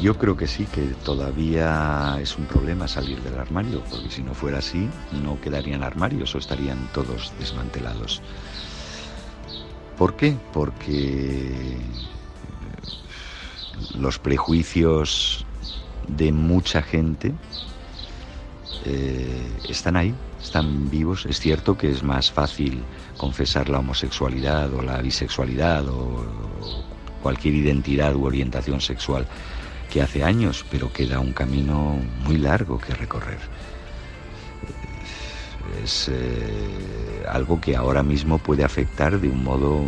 Yo 0.00 0.16
creo 0.16 0.36
que 0.36 0.46
sí, 0.46 0.64
que 0.66 0.82
todavía 1.04 2.18
es 2.20 2.38
un 2.38 2.46
problema 2.46 2.86
salir 2.86 3.20
del 3.20 3.36
armario, 3.36 3.82
porque 3.90 4.10
si 4.10 4.22
no 4.22 4.32
fuera 4.32 4.58
así, 4.58 4.88
no 5.24 5.40
quedarían 5.40 5.82
armarios 5.82 6.36
o 6.36 6.38
estarían 6.38 6.88
todos 6.94 7.32
desmantelados. 7.40 8.22
¿Por 9.98 10.14
qué? 10.14 10.36
Porque 10.52 11.76
los 13.96 14.20
prejuicios 14.20 15.44
de 16.06 16.30
mucha 16.30 16.82
gente 16.82 17.34
eh, 18.84 19.50
están 19.68 19.96
ahí, 19.96 20.14
están 20.40 20.88
vivos. 20.88 21.26
Es 21.26 21.40
cierto 21.40 21.76
que 21.76 21.90
es 21.90 22.04
más 22.04 22.30
fácil 22.30 22.84
confesar 23.16 23.68
la 23.68 23.80
homosexualidad 23.80 24.72
o 24.72 24.82
la 24.82 25.02
bisexualidad 25.02 25.88
o 25.88 26.24
cualquier 27.20 27.54
identidad 27.54 28.14
u 28.14 28.24
orientación 28.24 28.80
sexual 28.80 29.26
que 29.90 30.00
hace 30.00 30.22
años, 30.22 30.64
pero 30.70 30.92
queda 30.92 31.18
un 31.18 31.32
camino 31.32 31.98
muy 32.24 32.38
largo 32.38 32.78
que 32.78 32.94
recorrer. 32.94 33.40
Es 35.82 36.08
eh, 36.08 37.24
algo 37.28 37.60
que 37.60 37.76
ahora 37.76 38.02
mismo 38.02 38.38
puede 38.38 38.64
afectar 38.64 39.20
de 39.20 39.28
un 39.28 39.44
modo 39.44 39.82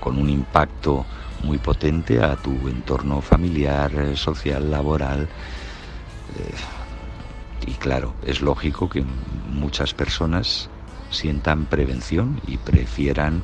con 0.00 0.18
un 0.18 0.28
impacto 0.28 1.04
muy 1.42 1.58
potente 1.58 2.22
a 2.22 2.36
tu 2.36 2.68
entorno 2.68 3.20
familiar, 3.20 3.92
eh, 3.94 4.16
social, 4.16 4.70
laboral. 4.70 5.28
Eh, 6.38 6.54
y 7.66 7.74
claro, 7.74 8.14
es 8.24 8.40
lógico 8.40 8.88
que 8.88 9.04
muchas 9.50 9.94
personas 9.94 10.68
sientan 11.10 11.66
prevención 11.66 12.40
y 12.46 12.58
prefieran 12.58 13.42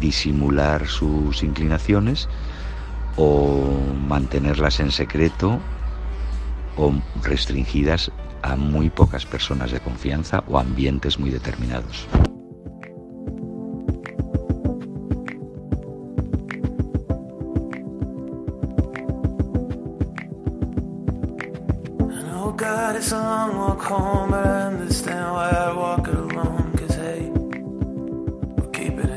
disimular 0.00 0.86
sus 0.86 1.42
inclinaciones 1.42 2.28
o 3.16 3.70
mantenerlas 4.08 4.80
en 4.80 4.90
secreto 4.90 5.60
o 6.76 6.92
restringidas 7.22 8.10
a 8.42 8.56
muy 8.56 8.90
pocas 8.90 9.26
personas 9.26 9.70
de 9.72 9.80
confianza 9.80 10.42
o 10.48 10.58
ambientes 10.58 11.18
muy 11.18 11.30
determinados. 11.30 12.06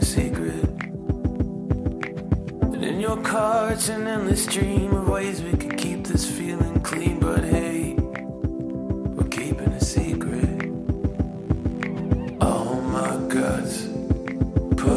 Secret. 0.02 0.70
Car, 3.24 3.74
it's 3.74 3.90
an 3.90 4.08
endless 4.08 4.44
stream 4.44 4.94
of 4.94 5.08
ways 5.08 5.42
we 5.42 5.52
could 5.52 5.69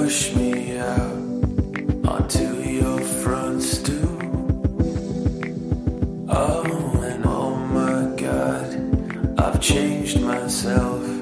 push 0.02 0.34
me 0.34 0.78
out 0.78 1.12
onto 2.12 2.60
your 2.60 3.00
front 3.22 3.62
stoop. 3.62 4.20
Oh, 6.28 7.00
and 7.04 7.24
oh 7.24 7.54
my 7.54 8.16
god, 8.16 8.68
I've 9.38 9.60
changed 9.60 10.20
myself 10.20 11.22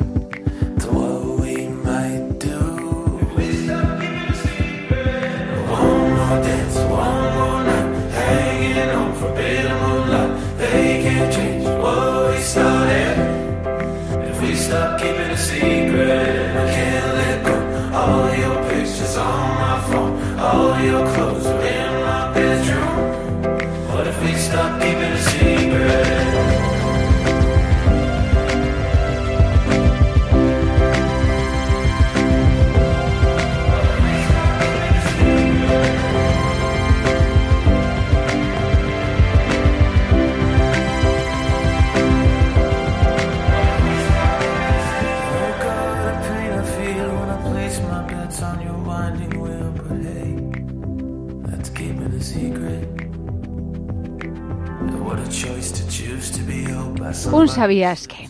Un 57.32 57.48
sabías 57.48 58.08
que. 58.08 58.29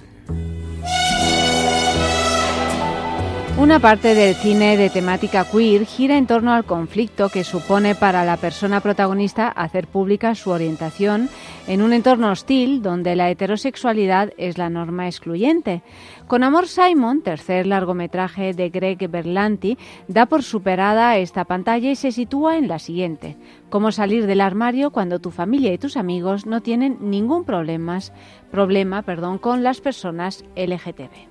Una 3.71 3.79
parte 3.79 4.17
del 4.17 4.35
cine 4.35 4.77
de 4.77 4.91
temática 4.91 5.45
queer 5.45 5.87
gira 5.87 6.19
en 6.19 6.27
torno 6.27 6.53
al 6.53 6.65
conflicto 6.65 7.29
que 7.29 7.45
supone 7.45 7.95
para 7.95 8.25
la 8.25 8.37
persona 8.37 8.81
protagonista 8.81 9.47
hacer 9.47 9.87
pública 9.87 10.35
su 10.35 10.51
orientación 10.51 11.29
en 11.69 11.81
un 11.81 11.93
entorno 11.93 12.33
hostil 12.33 12.83
donde 12.83 13.15
la 13.15 13.31
heterosexualidad 13.31 14.33
es 14.39 14.59
la 14.59 14.71
norma 14.71 15.07
excluyente. 15.07 15.85
Con 16.27 16.43
Amor 16.43 16.67
Simon, 16.67 17.23
tercer 17.23 17.65
largometraje 17.69 18.55
de 18.55 18.71
Greg 18.71 19.09
Berlanti, 19.09 19.79
da 20.09 20.27
por 20.27 20.43
superada 20.43 21.17
esta 21.19 21.45
pantalla 21.45 21.93
y 21.93 21.95
se 21.95 22.11
sitúa 22.11 22.59
en 22.59 22.67
la 22.67 22.81
siguiente. 22.81 23.37
Cómo 23.69 23.93
salir 23.93 24.27
del 24.27 24.41
armario 24.41 24.91
cuando 24.91 25.21
tu 25.21 25.31
familia 25.31 25.73
y 25.73 25.79
tus 25.79 25.97
amigos 25.97 26.45
no 26.45 26.61
tienen 26.61 26.99
ningún 27.03 27.45
problemas, 27.45 28.13
problema 28.51 29.03
perdón, 29.03 29.39
con 29.39 29.63
las 29.63 29.81
personas 29.81 30.45
LGTB. 30.57 31.31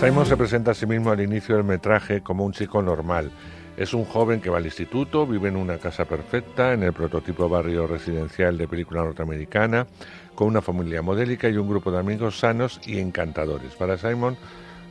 Simon 0.00 0.24
se 0.24 0.38
presenta 0.38 0.70
a 0.70 0.74
sí 0.74 0.86
mismo 0.86 1.10
al 1.10 1.20
inicio 1.20 1.56
del 1.56 1.64
metraje 1.64 2.22
como 2.22 2.46
un 2.46 2.54
chico 2.54 2.80
normal. 2.80 3.30
Es 3.76 3.92
un 3.92 4.06
joven 4.06 4.40
que 4.40 4.48
va 4.48 4.56
al 4.56 4.64
instituto, 4.64 5.26
vive 5.26 5.50
en 5.50 5.56
una 5.56 5.76
casa 5.76 6.06
perfecta, 6.06 6.72
en 6.72 6.84
el 6.84 6.94
prototipo 6.94 7.50
barrio 7.50 7.86
residencial 7.86 8.56
de 8.56 8.66
película 8.66 9.02
norteamericana, 9.02 9.86
con 10.34 10.48
una 10.48 10.62
familia 10.62 11.02
modélica 11.02 11.50
y 11.50 11.58
un 11.58 11.68
grupo 11.68 11.92
de 11.92 11.98
amigos 11.98 12.38
sanos 12.38 12.80
y 12.86 12.98
encantadores. 12.98 13.74
Para 13.74 13.98
Simon, 13.98 14.38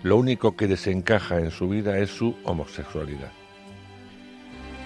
lo 0.03 0.15
único 0.15 0.55
que 0.55 0.67
desencaja 0.67 1.39
en 1.39 1.49
su 1.49 1.67
vida 1.69 1.97
es 1.97 2.11
su 2.11 2.35
homosexualidad. 2.43 3.31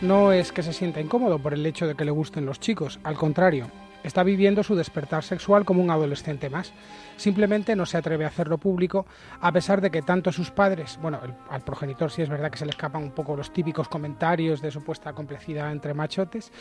No 0.02 0.32
es 0.32 0.54
que 0.54 0.64
se 0.64 0.72
sienta 0.72 1.02
incómodo 1.02 1.38
por 1.38 1.54
el 1.54 1.66
hecho 1.66 1.86
de 1.86 1.96
que 1.96 2.06
le 2.06 2.12
gusten 2.12 2.46
los 2.46 2.62
chicos, 2.62 2.98
al 3.04 3.16
contrario, 3.16 3.68
está 4.04 4.24
viviendo 4.24 4.64
su 4.64 4.76
despertar 4.76 5.24
sexual 5.24 5.66
como 5.66 5.82
un 5.82 5.90
adolescente 5.90 6.50
más. 6.50 6.74
Simplemente 7.18 7.76
no 7.76 7.86
se 7.86 7.98
atreve 7.98 8.26
a 8.26 8.30
hacerlo 8.30 8.58
público, 8.58 9.06
a 9.40 9.52
pesar 9.52 9.82
de 9.82 9.92
que 9.92 10.02
tanto 10.02 10.32
sus 10.32 10.52
padres, 10.52 11.00
bueno, 11.02 11.20
al 11.50 11.62
progenitor 11.62 12.12
sí 12.12 12.22
es 12.22 12.30
verdad 12.30 12.52
que 12.52 12.58
se 12.58 12.66
le 12.66 12.72
escapan 12.72 13.04
un 13.04 13.12
poco 13.12 13.36
los 13.36 13.54
típicos 13.54 13.88
comentarios 13.88 14.62
de 14.62 14.72
supuesta 14.72 15.14
complejidad 15.14 15.72
entre 15.72 15.94
machotes, 15.94 16.52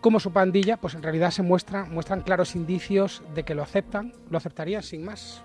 como 0.00 0.20
su 0.20 0.32
pandilla, 0.32 0.76
pues 0.76 0.94
en 0.94 1.02
realidad 1.02 1.30
se 1.30 1.42
muestra, 1.42 1.84
muestran 1.84 2.22
claros 2.22 2.54
indicios 2.56 3.22
de 3.34 3.44
que 3.44 3.54
lo 3.54 3.62
aceptan, 3.62 4.12
lo 4.30 4.38
aceptarían 4.38 4.82
sin 4.82 5.04
más. 5.04 5.42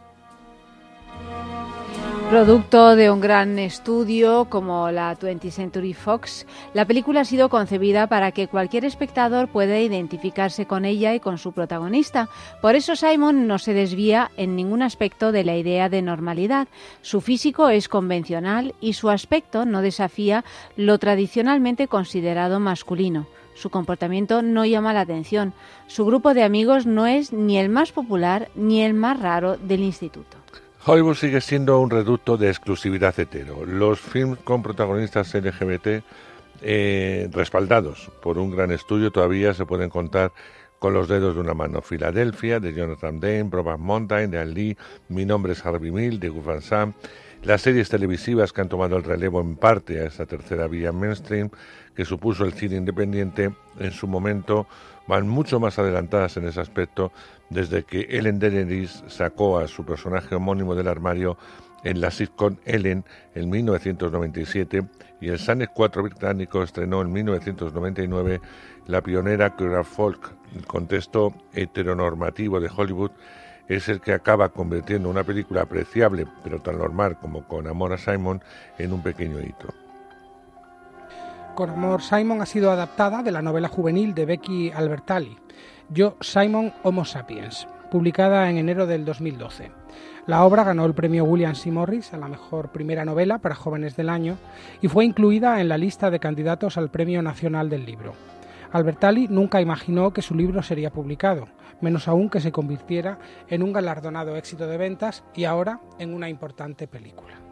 Producto 2.31 2.95
de 2.95 3.11
un 3.11 3.19
gran 3.19 3.59
estudio 3.59 4.45
como 4.45 4.89
la 4.89 5.19
20th 5.19 5.51
Century 5.51 5.93
Fox, 5.93 6.47
la 6.73 6.85
película 6.85 7.19
ha 7.19 7.25
sido 7.25 7.49
concebida 7.49 8.07
para 8.07 8.31
que 8.31 8.47
cualquier 8.47 8.85
espectador 8.85 9.49
pueda 9.49 9.77
identificarse 9.77 10.65
con 10.65 10.85
ella 10.85 11.13
y 11.13 11.19
con 11.19 11.37
su 11.37 11.51
protagonista. 11.51 12.29
Por 12.61 12.75
eso 12.75 12.95
Simon 12.95 13.47
no 13.47 13.59
se 13.59 13.73
desvía 13.73 14.31
en 14.37 14.55
ningún 14.55 14.81
aspecto 14.81 15.33
de 15.33 15.43
la 15.43 15.57
idea 15.57 15.89
de 15.89 16.01
normalidad. 16.01 16.69
Su 17.01 17.19
físico 17.19 17.67
es 17.67 17.89
convencional 17.89 18.75
y 18.79 18.93
su 18.93 19.09
aspecto 19.09 19.65
no 19.65 19.81
desafía 19.81 20.45
lo 20.77 20.99
tradicionalmente 20.99 21.89
considerado 21.89 22.61
masculino. 22.61 23.27
Su 23.55 23.69
comportamiento 23.69 24.41
no 24.41 24.63
llama 24.63 24.93
la 24.93 25.01
atención. 25.01 25.53
Su 25.87 26.05
grupo 26.05 26.33
de 26.33 26.43
amigos 26.43 26.85
no 26.85 27.07
es 27.07 27.33
ni 27.33 27.57
el 27.57 27.67
más 27.67 27.91
popular 27.91 28.47
ni 28.55 28.83
el 28.83 28.93
más 28.93 29.19
raro 29.19 29.57
del 29.57 29.81
instituto. 29.81 30.40
Hollywood 30.83 31.13
sigue 31.15 31.41
siendo 31.41 31.79
un 31.79 31.91
reducto 31.91 32.37
de 32.37 32.49
exclusividad 32.49 33.19
hetero. 33.19 33.65
Los 33.67 33.99
films 33.99 34.39
con 34.39 34.63
protagonistas 34.63 35.31
LGBT 35.31 36.03
eh, 36.63 37.29
respaldados 37.31 38.09
por 38.23 38.39
un 38.39 38.49
gran 38.49 38.71
estudio 38.71 39.11
todavía 39.11 39.53
se 39.53 39.67
pueden 39.67 39.91
contar 39.91 40.31
con 40.79 40.95
los 40.95 41.07
dedos 41.07 41.35
de 41.35 41.41
una 41.41 41.53
mano. 41.53 41.83
Filadelfia, 41.83 42.59
de 42.59 42.73
Jonathan 42.73 43.19
Dane, 43.19 43.43
Brokeback 43.43 43.77
Mountain, 43.77 44.31
de 44.31 44.39
Al 44.39 44.55
Lee, 44.55 44.75
Mi 45.07 45.23
nombre 45.23 45.53
es 45.53 45.63
Harvey 45.63 45.91
Mill, 45.91 46.19
de 46.19 46.29
Gus 46.29 46.43
Van 46.43 46.63
Sant, 46.63 46.95
las 47.43 47.61
series 47.61 47.87
televisivas 47.87 48.51
que 48.51 48.61
han 48.61 48.69
tomado 48.69 48.97
el 48.97 49.03
relevo 49.03 49.39
en 49.39 49.57
parte 49.57 49.99
a 49.99 50.05
esa 50.05 50.25
tercera 50.25 50.65
vía 50.65 50.91
mainstream 50.91 51.51
que 51.95 52.05
supuso 52.05 52.43
el 52.43 52.53
cine 52.53 52.77
independiente 52.77 53.51
en 53.77 53.91
su 53.91 54.07
momento 54.07 54.65
van 55.07 55.27
mucho 55.27 55.59
más 55.59 55.77
adelantadas 55.77 56.37
en 56.37 56.47
ese 56.47 56.59
aspecto 56.59 57.11
desde 57.51 57.83
que 57.83 58.07
Ellen 58.09 58.39
DeGeneres 58.39 59.03
sacó 59.07 59.59
a 59.59 59.67
su 59.67 59.85
personaje 59.85 60.33
homónimo 60.33 60.73
del 60.73 60.87
armario 60.87 61.37
en 61.83 61.99
la 61.99 62.09
sitcom 62.09 62.55
Ellen 62.65 63.03
en 63.35 63.49
1997 63.49 64.83
y 65.19 65.29
el 65.29 65.37
Sanes 65.37 65.69
4 65.73 66.03
británico 66.03 66.63
estrenó 66.63 67.01
en 67.01 67.11
1999 67.11 68.41
la 68.87 69.01
pionera 69.01 69.55
Cura 69.55 69.83
Folk. 69.83 70.33
El 70.55 70.65
contexto 70.65 71.33
heteronormativo 71.53 72.59
de 72.59 72.69
Hollywood 72.75 73.11
es 73.67 73.89
el 73.89 73.99
que 73.99 74.13
acaba 74.13 74.49
convirtiendo 74.49 75.09
una 75.09 75.23
película 75.23 75.63
apreciable 75.63 76.27
pero 76.43 76.61
tan 76.61 76.77
normal 76.77 77.19
como 77.19 77.45
con 77.47 77.67
Amor 77.67 77.93
a 77.93 77.97
Simon 77.97 78.41
en 78.77 78.93
un 78.93 79.03
pequeño 79.03 79.41
hito. 79.41 79.73
Con 81.55 81.69
Amor 81.69 82.01
Simon 82.01 82.41
ha 82.41 82.45
sido 82.45 82.71
adaptada 82.71 83.23
de 83.23 83.31
la 83.31 83.41
novela 83.41 83.67
juvenil 83.67 84.13
de 84.13 84.25
Becky 84.25 84.71
Albertalli, 84.71 85.37
Yo 85.93 86.15
Simon 86.21 86.71
Homo 86.83 87.03
Sapiens, 87.03 87.67
publicada 87.89 88.49
en 88.49 88.57
enero 88.57 88.87
del 88.87 89.03
2012. 89.03 89.73
La 90.25 90.45
obra 90.45 90.63
ganó 90.63 90.85
el 90.85 90.93
premio 90.93 91.25
William 91.25 91.53
C. 91.53 91.69
Morris 91.69 92.13
a 92.13 92.17
la 92.17 92.29
mejor 92.29 92.71
primera 92.71 93.03
novela 93.03 93.39
para 93.39 93.55
jóvenes 93.55 93.97
del 93.97 94.07
año 94.07 94.37
y 94.81 94.87
fue 94.87 95.03
incluida 95.03 95.59
en 95.59 95.67
la 95.67 95.77
lista 95.77 96.09
de 96.09 96.21
candidatos 96.21 96.77
al 96.77 96.91
Premio 96.91 97.21
Nacional 97.21 97.69
del 97.69 97.85
Libro. 97.85 98.13
Albertalli 98.71 99.27
nunca 99.27 99.59
imaginó 99.59 100.13
que 100.13 100.21
su 100.21 100.33
libro 100.33 100.63
sería 100.63 100.91
publicado, 100.91 101.49
menos 101.81 102.07
aún 102.07 102.29
que 102.29 102.39
se 102.39 102.53
convirtiera 102.53 103.19
en 103.49 103.61
un 103.61 103.73
galardonado 103.73 104.37
éxito 104.37 104.67
de 104.67 104.77
ventas 104.77 105.25
y 105.35 105.43
ahora 105.43 105.81
en 105.99 106.13
una 106.13 106.29
importante 106.29 106.87
película. 106.87 107.50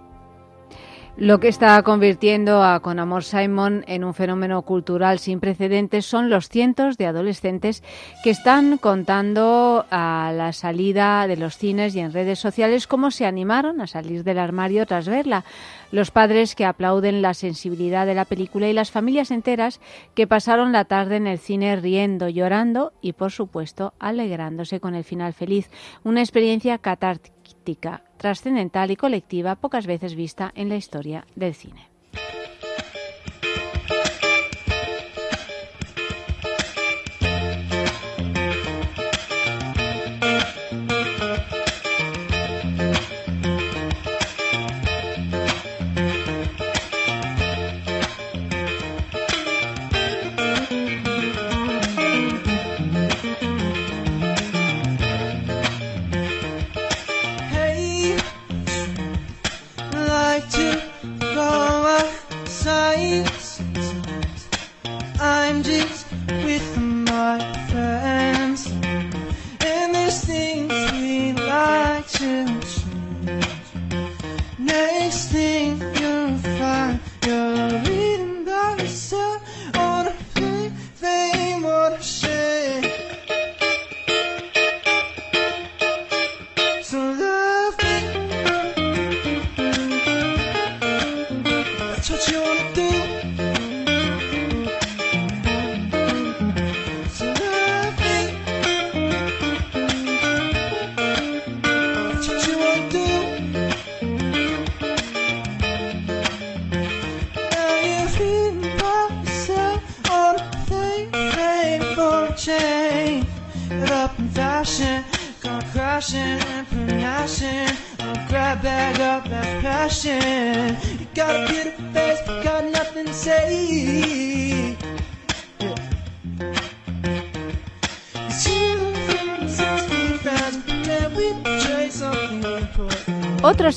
Lo 1.17 1.41
que 1.41 1.49
está 1.49 1.81
convirtiendo 1.83 2.63
a 2.63 2.79
Con 2.79 2.97
Amor 2.97 3.25
Simon 3.25 3.83
en 3.87 4.05
un 4.05 4.13
fenómeno 4.13 4.61
cultural 4.61 5.19
sin 5.19 5.41
precedentes 5.41 6.05
son 6.05 6.29
los 6.29 6.47
cientos 6.47 6.97
de 6.97 7.07
adolescentes 7.07 7.83
que 8.23 8.29
están 8.29 8.77
contando 8.77 9.85
a 9.91 10.31
la 10.33 10.53
salida 10.53 11.27
de 11.27 11.35
los 11.35 11.57
cines 11.57 11.93
y 11.93 11.99
en 11.99 12.13
redes 12.13 12.39
sociales 12.39 12.87
cómo 12.87 13.11
se 13.11 13.25
animaron 13.25 13.81
a 13.81 13.87
salir 13.87 14.23
del 14.23 14.39
armario 14.39 14.85
tras 14.85 15.09
verla. 15.09 15.43
Los 15.91 16.09
padres 16.09 16.55
que 16.55 16.65
aplauden 16.65 17.21
la 17.21 17.33
sensibilidad 17.33 18.05
de 18.05 18.15
la 18.15 18.25
película 18.25 18.69
y 18.69 18.73
las 18.73 18.91
familias 18.91 19.31
enteras 19.31 19.81
que 20.15 20.27
pasaron 20.27 20.71
la 20.71 20.85
tarde 20.85 21.17
en 21.17 21.27
el 21.27 21.39
cine 21.39 21.75
riendo, 21.75 22.29
llorando 22.29 22.93
y, 23.01 23.13
por 23.13 23.31
supuesto, 23.31 23.93
alegrándose 23.99 24.79
con 24.79 24.95
el 24.95 25.03
final 25.03 25.33
feliz. 25.33 25.69
Una 26.03 26.21
experiencia 26.21 26.77
catártica, 26.77 27.38
trascendental 28.17 28.91
y 28.91 28.95
colectiva 28.95 29.55
pocas 29.55 29.85
veces 29.85 30.15
vista 30.15 30.51
en 30.55 30.69
la 30.69 30.75
historia 30.75 31.25
del 31.35 31.53
cine. 31.53 31.88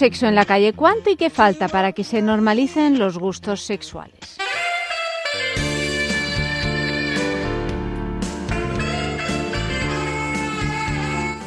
Sexo 0.02 0.26
en 0.26 0.34
la 0.34 0.44
calle. 0.44 0.72
¿Cuánto 0.72 1.10
y 1.10 1.16
qué 1.16 1.30
falta 1.30 1.68
para 1.68 1.92
que 1.92 2.02
se 2.02 2.22
normalicen 2.22 2.98
los 2.98 3.18
gustos 3.18 3.62
sexuales? 3.62 4.18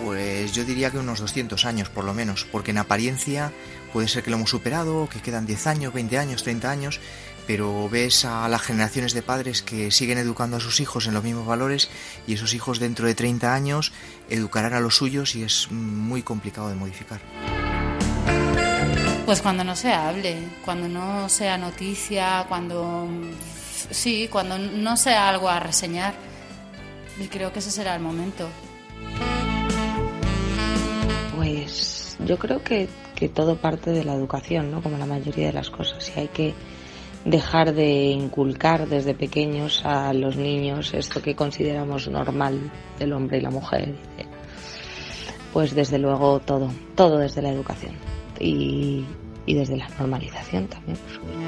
Pues 0.05 0.53
yo 0.53 0.63
diría 0.63 0.89
que 0.89 0.99
unos 0.99 1.19
200 1.19 1.65
años 1.65 1.89
por 1.89 2.05
lo 2.05 2.13
menos, 2.13 2.47
porque 2.49 2.71
en 2.71 2.77
apariencia 2.77 3.51
puede 3.91 4.07
ser 4.07 4.23
que 4.23 4.29
lo 4.29 4.37
hemos 4.37 4.51
superado, 4.51 5.09
que 5.09 5.19
quedan 5.19 5.45
10 5.45 5.67
años, 5.67 5.93
20 5.93 6.17
años, 6.17 6.43
30 6.43 6.71
años, 6.71 7.01
pero 7.47 7.89
ves 7.89 8.23
a 8.23 8.47
las 8.47 8.61
generaciones 8.61 9.13
de 9.13 9.21
padres 9.21 9.63
que 9.63 9.91
siguen 9.91 10.17
educando 10.17 10.55
a 10.55 10.61
sus 10.61 10.79
hijos 10.79 11.07
en 11.07 11.13
los 11.13 11.25
mismos 11.25 11.45
valores 11.45 11.89
y 12.25 12.35
esos 12.35 12.53
hijos 12.53 12.79
dentro 12.79 13.05
de 13.05 13.15
30 13.15 13.53
años 13.53 13.91
educarán 14.29 14.73
a 14.73 14.79
los 14.79 14.95
suyos 14.95 15.35
y 15.35 15.43
es 15.43 15.69
muy 15.71 16.23
complicado 16.23 16.69
de 16.69 16.75
modificar. 16.75 17.19
Pues 19.25 19.41
cuando 19.41 19.63
no 19.63 19.75
se 19.75 19.91
hable, 19.91 20.37
cuando 20.63 20.87
no 20.87 21.27
sea 21.29 21.57
noticia, 21.57 22.45
cuando 22.47 23.07
sí, 23.89 24.27
cuando 24.31 24.59
no 24.59 24.95
sea 24.97 25.29
algo 25.29 25.49
a 25.49 25.59
reseñar. 25.59 26.13
Y 27.19 27.27
creo 27.27 27.51
que 27.51 27.57
ese 27.57 27.71
será 27.71 27.95
el 27.95 28.03
momento. 28.03 28.47
Pues 31.35 32.17
yo 32.23 32.37
creo 32.37 32.61
que, 32.63 32.87
que 33.15 33.27
todo 33.27 33.55
parte 33.55 33.89
de 33.89 34.03
la 34.03 34.13
educación, 34.13 34.69
¿no? 34.69 34.83
Como 34.83 34.95
la 34.99 35.07
mayoría 35.07 35.47
de 35.47 35.53
las 35.53 35.71
cosas. 35.71 36.11
Y 36.15 36.19
hay 36.19 36.27
que 36.27 36.53
dejar 37.23 37.73
de 37.73 38.11
inculcar 38.11 38.87
desde 38.87 39.15
pequeños 39.15 39.83
a 39.85 40.13
los 40.13 40.35
niños 40.35 40.93
esto 40.93 41.19
que 41.19 41.35
consideramos 41.35 42.07
normal 42.07 42.71
del 42.99 43.13
hombre 43.13 43.39
y 43.39 43.41
la 43.41 43.49
mujer. 43.49 43.95
Pues 45.51 45.73
desde 45.73 45.97
luego 45.97 46.41
todo, 46.41 46.69
todo 46.93 47.17
desde 47.17 47.41
la 47.41 47.49
educación 47.49 48.04
y, 48.39 49.05
y 49.45 49.53
desde 49.53 49.77
la 49.77 49.87
normalización 49.99 50.67
también. 50.67 50.97
Por 50.97 51.11
supuesto. 51.13 51.39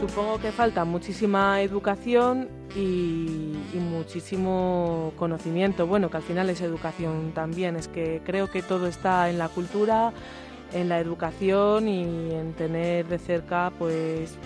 Supongo 0.00 0.38
que 0.38 0.52
falta 0.52 0.84
muchísima 0.84 1.60
educación 1.62 2.48
y, 2.74 3.54
y, 3.74 3.78
muchísimo 3.78 5.12
conocimiento. 5.16 5.86
Bueno, 5.86 6.10
que 6.10 6.18
al 6.18 6.22
final 6.22 6.48
es 6.50 6.60
educación 6.60 7.32
también. 7.34 7.76
Es 7.76 7.88
que 7.88 8.22
creo 8.24 8.50
que 8.50 8.62
todo 8.62 8.86
está 8.86 9.28
en 9.30 9.38
la 9.38 9.48
cultura, 9.48 10.12
en 10.72 10.88
la 10.88 11.00
educación 11.00 11.88
y 11.88 12.02
en 12.32 12.52
tener 12.54 13.06
de 13.06 13.18
cerca, 13.18 13.72
pues 13.78 14.36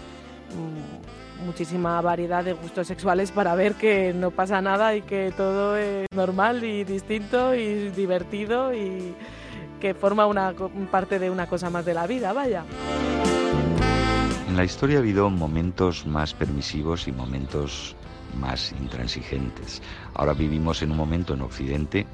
muchísima 1.44 2.00
variedad 2.00 2.44
de 2.44 2.52
gustos 2.52 2.86
sexuales 2.86 3.30
para 3.30 3.54
ver 3.54 3.74
que 3.74 4.12
no 4.12 4.30
pasa 4.30 4.60
nada 4.60 4.94
y 4.94 5.02
que 5.02 5.32
todo 5.36 5.76
es 5.76 6.06
normal 6.14 6.64
y 6.64 6.84
distinto 6.84 7.54
y 7.54 7.90
divertido 7.90 8.74
y 8.74 9.14
que 9.80 9.94
forma 9.94 10.26
una 10.26 10.54
parte 10.90 11.18
de 11.18 11.30
una 11.30 11.46
cosa 11.46 11.70
más 11.70 11.84
de 11.84 11.94
la 11.94 12.06
vida, 12.06 12.32
vaya. 12.32 12.64
En 14.48 14.56
la 14.56 14.64
historia 14.64 14.98
ha 14.98 15.00
habido 15.00 15.30
momentos 15.30 16.06
más 16.06 16.34
permisivos 16.34 17.08
y 17.08 17.12
momentos 17.12 17.96
más 18.38 18.72
intransigentes. 18.72 19.82
Ahora 20.14 20.34
vivimos 20.34 20.82
en 20.82 20.92
un 20.92 20.96
momento 20.96 21.34
en 21.34 21.42
Occidente 21.42 22.06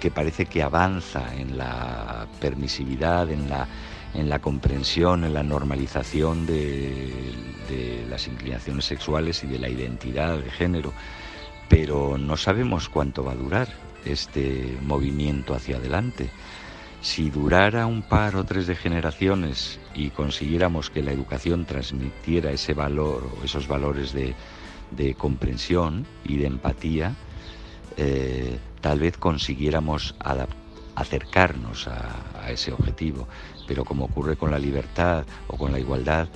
que 0.00 0.10
parece 0.10 0.46
que 0.46 0.62
avanza 0.62 1.34
en 1.36 1.58
la 1.58 2.26
permisividad, 2.40 3.30
en 3.30 3.50
la, 3.50 3.68
en 4.14 4.28
la 4.28 4.38
comprensión, 4.38 5.24
en 5.24 5.34
la 5.34 5.42
normalización 5.42 6.46
de, 6.46 7.12
de 7.68 8.06
las 8.08 8.26
inclinaciones 8.26 8.86
sexuales 8.86 9.44
y 9.44 9.46
de 9.46 9.58
la 9.58 9.68
identidad 9.68 10.38
de 10.38 10.50
género, 10.50 10.92
pero 11.68 12.16
no 12.18 12.36
sabemos 12.36 12.88
cuánto 12.88 13.22
va 13.24 13.32
a 13.32 13.36
durar 13.36 13.68
este 14.04 14.76
movimiento 14.82 15.54
hacia 15.54 15.76
adelante. 15.76 16.30
Si 17.00 17.30
durara 17.30 17.86
un 17.86 18.02
par 18.02 18.36
o 18.36 18.44
tres 18.44 18.66
de 18.66 18.76
generaciones 18.76 19.80
y 19.94 20.10
consiguiéramos 20.10 20.90
que 20.90 21.02
la 21.02 21.12
educación 21.12 21.64
transmitiera 21.64 22.52
ese 22.52 22.74
valor 22.74 23.24
o 23.40 23.44
esos 23.44 23.66
valores 23.66 24.12
de, 24.12 24.34
comprensión 25.14 26.04
y 26.24 26.36
de 26.36 26.46
empatía, 26.46 27.14
eh, 27.96 28.58
tal 28.82 29.00
vez 29.00 29.16
consiguiéramos 29.16 30.14
acercarnos 30.94 31.88
a, 31.88 32.44
a, 32.44 32.50
ese 32.50 32.72
objetivo. 32.72 33.26
Pero 33.66 33.84
como 33.84 34.04
ocurre 34.04 34.36
con 34.36 34.50
la 34.50 34.58
libertad 34.58 35.24
o 35.48 35.56
con 35.56 35.72
la 35.72 35.78
igualdad, 35.78 36.28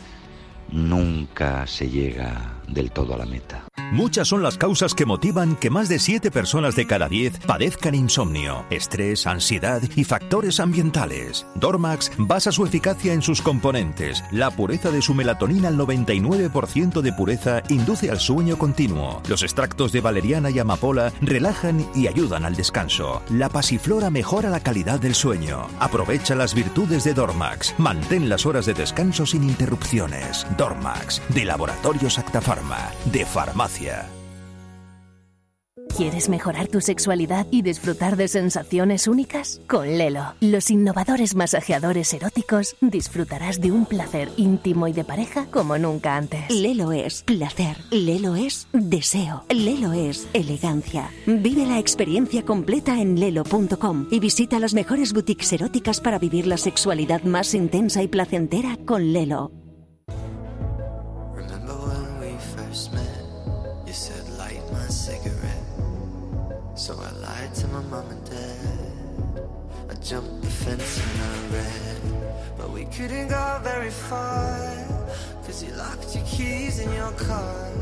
nunca 0.71 1.67
se 1.67 1.91
llega 1.91 2.63
del 2.69 2.91
todo 2.91 3.15
a 3.15 3.19
la 3.19 3.27
meta. 3.27 3.65
Muchas 3.93 4.29
son 4.29 4.43
las 4.43 4.59
causas 4.59 4.95
que 4.95 5.07
motivan 5.07 5.57
que 5.57 5.71
más 5.71 5.89
de 5.89 5.99
7 5.99 6.31
personas 6.31 6.75
de 6.75 6.87
cada 6.87 7.09
10 7.09 7.41
padezcan 7.41 7.95
insomnio, 7.95 8.65
estrés, 8.71 9.27
ansiedad 9.27 9.83
y 9.95 10.05
factores 10.05 10.59
ambientales. 10.59 11.47
Dormax 11.55 12.11
basa 12.17 12.51
su 12.51 12.65
eficacia 12.65 13.13
en 13.13 13.23
sus 13.23 13.43
componentes. 13.43 14.25
La 14.33 14.51
pureza 14.51 14.91
de 14.91 15.03
su 15.03 15.15
melatonina 15.15 15.69
al 15.69 15.79
99% 15.79 17.03
de 17.03 17.13
pureza 17.13 17.63
induce 17.69 18.11
al 18.11 18.21
sueño 18.21 18.59
continuo. 18.59 19.23
Los 19.29 19.43
extractos 19.43 19.93
de 19.93 20.01
valeriana 20.01 20.51
y 20.51 20.59
amapola 20.59 21.13
relajan 21.21 21.87
y 21.95 22.07
ayudan 22.07 22.45
al 22.45 22.57
descanso. 22.57 23.23
La 23.31 23.49
pasiflora 23.49 24.11
mejora 24.11 24.51
la 24.51 24.61
calidad 24.61 24.99
del 24.99 25.15
sueño. 25.15 25.69
Aprovecha 25.79 26.35
las 26.35 26.55
virtudes 26.55 27.05
de 27.05 27.15
Dormax. 27.15 27.75
Mantén 27.79 28.29
las 28.29 28.47
horas 28.47 28.67
de 28.67 28.75
descanso 28.75 29.27
sin 29.27 29.45
interrupciones. 29.45 30.47
Dormax, 30.57 31.23
de 31.29 31.45
Laboratorios 31.45 32.19
Acta 32.19 32.41
Pharma, 32.55 32.93
de 33.07 33.27
Farmacia. 33.27 34.07
¿Quieres 35.97 36.29
mejorar 36.29 36.69
tu 36.69 36.81
sexualidad 36.81 37.49
y 37.51 37.63
disfrutar 37.63 38.17
de 38.17 38.29
sensaciones 38.29 39.09
únicas? 39.09 39.61
Con 39.67 39.99
Lelo, 39.99 40.35
los 40.41 40.71
innovadores 40.71 41.35
masajeadores 41.35 42.15
eróticos, 42.15 42.77
disfrutarás 42.81 43.61
de 43.61 43.73
un 43.73 43.87
placer 43.87 44.31
íntimo 44.37 44.87
y 44.87 44.93
de 44.93 45.03
pareja 45.03 45.47
como 45.51 45.79
nunca 45.79 46.17
antes. 46.17 46.49
Lelo 46.49 46.93
es 46.93 47.25
placer, 47.25 47.77
Lelo 47.91 48.37
es 48.37 48.69
deseo, 48.73 49.45
Lelo 49.49 49.93
es 49.93 50.29
elegancia. 50.33 51.11
Vive 51.27 51.67
la 51.67 51.81
experiencia 51.81 52.45
completa 52.45 53.01
en 53.01 53.19
lelo.com 53.19 54.07
y 54.13 54.21
visita 54.21 54.61
las 54.61 54.75
mejores 54.75 55.13
boutiques 55.13 55.53
eróticas 55.53 56.01
para 56.01 56.21
vivir 56.21 56.47
la 56.47 56.57
sexualidad 56.57 57.25
más 57.25 57.53
intensa 57.53 58.01
y 58.01 58.07
placentera 58.07 58.79
con 58.87 59.13
Lelo. 59.13 59.64
Jumped 70.05 70.43
the 70.43 70.51
fence 70.51 71.01
and 71.01 71.23
I 71.23 71.57
ran. 71.57 72.35
But 72.59 72.71
we 72.71 72.85
couldn't 72.85 73.29
go 73.29 73.61
very 73.63 73.91
far. 73.91 74.61
Cause 75.47 75.65
you 75.65 75.73
locked 75.77 76.15
your 76.15 76.25
keys 76.27 76.79
in 76.79 76.93
your 76.93 77.13
car. 77.13 77.73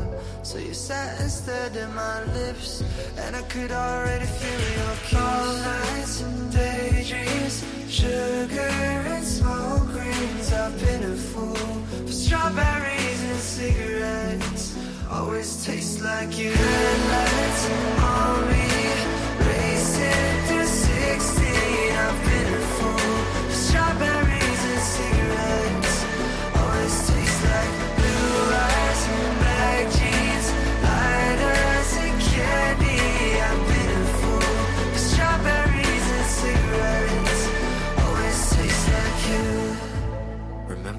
So 0.41 0.57
you 0.57 0.73
sat 0.73 1.19
and 1.19 1.29
stared 1.29 1.75
at 1.75 1.93
my 1.93 2.23
lips. 2.33 2.81
And 3.17 3.35
I 3.35 3.41
could 3.43 3.71
already 3.71 4.25
feel 4.25 4.63
your 4.79 4.95
kiss. 5.03 5.19
All 5.19 5.53
nights 5.53 6.21
and 6.21 6.51
daydreams. 6.51 7.65
Sugar 7.89 8.71
and 9.15 9.25
smoke 9.25 9.93
rings. 9.93 10.53
I've 10.53 10.79
been 10.79 11.03
a 11.03 11.15
fool 11.15 11.55
for 11.55 12.11
strawberries 12.11 13.21
and 13.31 13.39
cigarettes. 13.39 14.77
Always 15.11 15.65
taste 15.65 16.01
like 16.01 16.37
you. 16.37 16.51
Headlights 16.51 17.69
on 17.99 18.52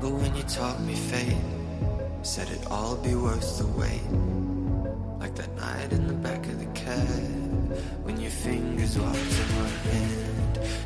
Remember 0.05 0.23
when 0.23 0.37
you 0.37 0.43
taught 0.43 0.83
me 0.83 0.95
fate? 0.95 1.35
Said 2.21 2.51
it'd 2.51 2.67
all 2.67 2.95
be 2.95 3.15
worth 3.15 3.57
the 3.57 3.67
wait. 3.69 4.03
Like 5.19 5.35
that 5.35 5.57
night 5.57 5.95
in 5.95 6.07
the 6.07 6.13
back 6.13 6.45
of 6.47 6.59
the 6.59 6.67
cab 6.79 7.73
when 8.03 8.21
your 8.21 8.31
fingers 8.31 8.99
walked 8.99 9.17
in 9.17 9.63
my 9.63 9.69
hand. 9.69 10.34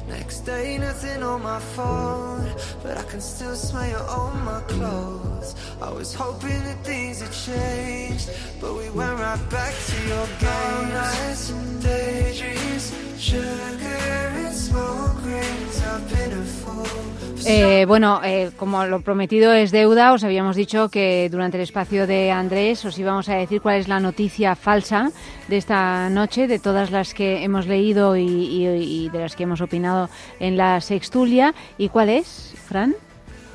Next 0.09 0.41
day, 0.41 0.79
nothing 0.79 1.23
on 1.23 1.43
my 1.43 1.59
phone, 1.77 2.47
but 2.83 2.97
I 2.97 3.03
can 3.05 3.21
still 3.21 3.55
smell 3.55 3.89
you 3.89 3.97
on 3.97 4.45
my 4.45 4.61
clothes. 4.69 5.55
I 5.81 5.91
was 5.91 6.15
hoping 6.15 6.63
that 6.65 6.85
things 6.85 7.21
had 7.21 7.33
changed, 7.33 8.31
but 8.61 8.75
we 8.75 8.89
went 8.91 9.19
right 9.19 9.51
back 9.51 9.75
to 9.91 9.97
your 10.09 10.27
game. 10.41 10.89
Nights 10.93 11.51
and 11.51 11.83
daydreams, 11.83 12.95
sugar 13.19 14.33
and 14.45 14.55
smoke 14.55 15.25
rings. 15.25 15.83
I've 15.85 16.09
been 16.09 16.33
a 16.33 16.43
fool. 16.43 17.09
Eh, 17.47 17.87
bueno, 17.87 18.21
eh, 18.25 18.51
como 18.57 18.85
lo 18.85 19.01
prometido 19.01 19.55
es 19.55 19.71
deuda, 19.71 20.13
os 20.13 20.23
habíamos 20.25 20.57
dicho 20.57 20.91
que 20.91 21.29
durante 21.31 21.57
el 21.57 21.63
espacio 21.63 22.07
de 22.07 22.31
Andrés 22.31 22.85
os 22.85 22.99
íbamos 22.99 23.29
a 23.29 23.37
decir 23.37 23.63
cuál 23.63 23.77
es 23.77 23.89
la 23.89 24.01
noticia 24.01 24.55
falsa 24.55 25.13
de 25.47 25.57
esta 25.57 26.11
noche, 26.11 26.47
de 26.47 26.59
todas 26.59 26.91
las 26.91 27.15
que 27.15 27.45
hemos 27.45 27.67
leído 27.67 28.17
y, 28.17 28.27
y, 28.27 28.67
y 28.67 29.09
de 29.09 29.21
las 29.21 29.35
que 29.35 29.45
hemos 29.45 29.61
opinado 29.69 30.11
en 30.41 30.57
la 30.57 30.81
sextulia. 30.81 31.55
¿Y 31.77 31.89
cuál 31.89 32.09
es, 32.09 32.55
Fran? 32.67 32.95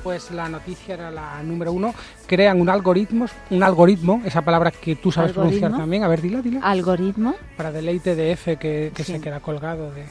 Pues 0.02 0.30
la 0.30 0.48
noticia 0.48 0.94
era 0.94 1.10
la 1.10 1.42
número 1.42 1.72
uno. 1.72 1.94
Crean 2.26 2.60
un 2.60 2.68
algoritmo, 2.68 3.26
un 3.50 3.62
algoritmo, 3.62 4.22
esa 4.24 4.42
palabra 4.42 4.70
que 4.70 4.96
tú 4.96 5.10
sabes 5.10 5.30
¿Algoritmo? 5.30 5.58
pronunciar 5.60 5.80
también. 5.80 6.04
A 6.04 6.08
ver, 6.08 6.20
dila, 6.20 6.42
dila. 6.42 6.60
¿Algoritmo? 6.60 7.34
Para 7.56 7.72
deleite 7.72 8.14
de 8.14 8.32
F 8.32 8.56
que, 8.56 8.92
que 8.94 9.04
se 9.04 9.20
queda 9.20 9.40
colgado 9.40 9.90
de... 9.92 10.04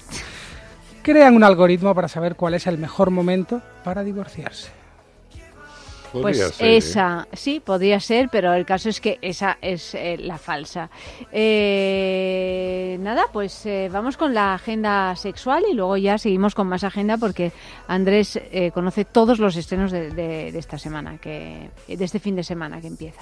Crean 1.03 1.35
un 1.35 1.43
algoritmo 1.43 1.93
para 1.93 2.07
saber 2.07 2.35
cuál 2.35 2.53
es 2.55 2.65
el 2.65 2.77
mejor 2.77 3.11
momento 3.11 3.61
para 3.83 4.03
divorciarse. 4.03 4.82
Pues 6.21 6.37
esa, 6.59 7.27
sí, 7.33 7.59
podría 7.59 7.99
ser, 7.99 8.29
pero 8.31 8.53
el 8.53 8.65
caso 8.65 8.89
es 8.89 9.01
que 9.01 9.17
esa 9.21 9.57
es 9.61 9.95
eh, 9.95 10.17
la 10.19 10.37
falsa. 10.37 10.89
Eh, 11.31 12.97
nada. 12.99 13.25
pues 13.31 13.65
eh, 13.65 13.89
vamos 13.91 14.17
con 14.17 14.33
la 14.33 14.53
agenda 14.53 15.15
sexual 15.15 15.63
y 15.69 15.73
luego 15.73 15.97
ya 15.97 16.17
seguimos 16.17 16.53
con 16.55 16.67
más 16.67 16.83
agenda 16.83 17.17
porque 17.17 17.51
Andrés 17.87 18.39
eh, 18.51 18.71
conoce 18.73 19.05
todos 19.05 19.39
los 19.39 19.55
estrenos 19.55 19.91
de, 19.91 20.11
de- 20.11 20.51
de 20.51 20.59
esta 20.59 20.77
semana, 20.77 21.17
que, 21.17 21.69
de 21.87 22.03
este 22.05 22.19
fin 22.19 22.35
de 22.35 22.43
semana 22.43 22.79
que 22.81 22.87
empieza. 22.87 23.21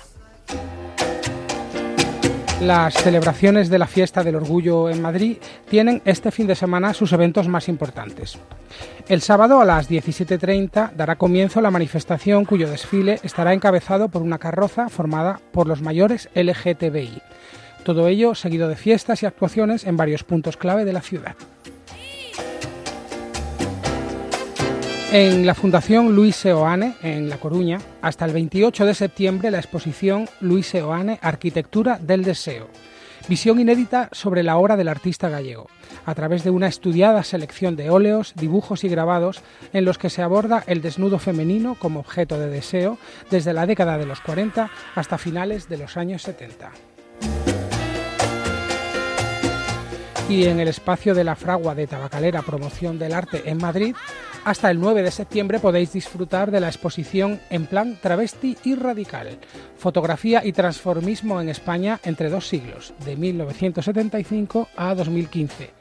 Las 2.62 2.94
celebraciones 2.94 3.72
de 3.72 3.80
la 3.80 3.88
fiesta 3.88 4.24
del 4.24 4.36
orgullo 4.36 4.88
en 4.88 5.02
Madrid 5.02 5.38
tienen 5.68 6.00
este 6.06 6.30
fin 6.30 6.46
de 6.46 6.54
semana 6.54 6.94
sus 6.94 7.12
eventos 7.12 7.48
más 7.48 7.68
importantes. 7.68 8.38
El 9.08 9.22
sábado 9.22 9.62
a 9.62 9.66
las 9.66 9.90
17.30 9.90 10.92
dará 10.94 11.16
comienzo 11.16 11.60
la 11.60 11.72
manifestación 11.72 12.46
cuyo 12.46 12.70
desfile 12.70 13.20
estará 13.24 13.56
encabezado 13.56 14.10
por 14.10 14.22
una 14.22 14.38
carroza 14.38 14.90
formada 14.90 15.40
por 15.52 15.66
los 15.66 15.82
mayores 15.82 16.30
LGTBI. 16.36 17.24
Todo 17.84 18.08
ello 18.08 18.36
seguido 18.36 18.68
de 18.68 18.76
fiestas 18.76 19.24
y 19.24 19.26
actuaciones 19.26 19.84
en 19.86 19.98
varios 19.98 20.24
puntos 20.24 20.56
clave 20.56 20.86
de 20.86 20.94
la 20.94 21.02
ciudad. 21.02 21.36
En 25.14 25.46
la 25.46 25.56
Fundación 25.56 26.16
Luis 26.16 26.38
Seoane, 26.38 26.96
en 27.04 27.28
La 27.28 27.36
Coruña, 27.36 27.80
hasta 28.02 28.24
el 28.24 28.32
28 28.32 28.86
de 28.86 28.94
septiembre 28.94 29.52
la 29.52 29.58
exposición 29.58 30.30
Luis 30.40 30.68
Seoane 30.68 31.20
Arquitectura 31.22 32.00
del 32.02 32.24
Deseo. 32.24 32.70
Visión 33.28 33.60
inédita 33.60 34.08
sobre 34.14 34.42
la 34.42 34.56
obra 34.56 34.78
del 34.78 34.88
artista 34.88 35.28
gallego, 35.28 35.68
a 36.06 36.16
través 36.16 36.46
de 36.46 36.50
una 36.50 36.68
estudiada 36.68 37.24
selección 37.24 37.76
de 37.76 37.90
óleos, 37.90 38.32
dibujos 38.38 38.86
y 38.86 38.88
grabados 38.88 39.42
en 39.74 39.84
los 39.84 39.98
que 39.98 40.10
se 40.10 40.22
aborda 40.22 40.64
el 40.66 40.82
desnudo 40.82 41.20
femenino 41.20 41.76
como 41.76 42.00
objeto 42.00 42.40
de 42.40 42.48
deseo 42.48 42.98
desde 43.30 43.52
la 43.52 43.66
década 43.66 43.98
de 43.98 44.06
los 44.06 44.22
40 44.22 44.72
hasta 44.96 45.18
finales 45.18 45.68
de 45.68 45.78
los 45.78 45.98
años 45.98 46.22
70. 46.22 46.72
Y 50.32 50.46
en 50.46 50.62
el 50.62 50.70
espacio 50.70 51.14
de 51.14 51.26
la 51.26 51.36
Fragua 51.36 51.76
de 51.76 51.88
Tabacalera 51.88 52.42
Promoción 52.42 52.98
del 52.98 53.14
Arte 53.14 53.42
en 53.50 53.58
Madrid, 53.58 53.94
hasta 54.46 54.72
el 54.72 54.80
9 54.80 55.04
de 55.04 55.12
septiembre 55.12 55.60
podéis 55.60 55.92
disfrutar 55.92 56.52
de 56.52 56.62
la 56.62 56.68
exposición 56.70 57.42
En 57.50 57.66
plan 57.66 57.98
travesti 58.02 58.58
y 58.64 58.76
radical, 58.76 59.40
fotografía 59.76 60.42
y 60.46 60.54
transformismo 60.54 61.42
en 61.42 61.50
España 61.50 62.00
entre 62.06 62.30
dos 62.30 62.48
siglos, 62.48 62.94
de 63.04 63.18
1975 63.18 64.70
a 64.78 64.96
2015. 64.96 65.72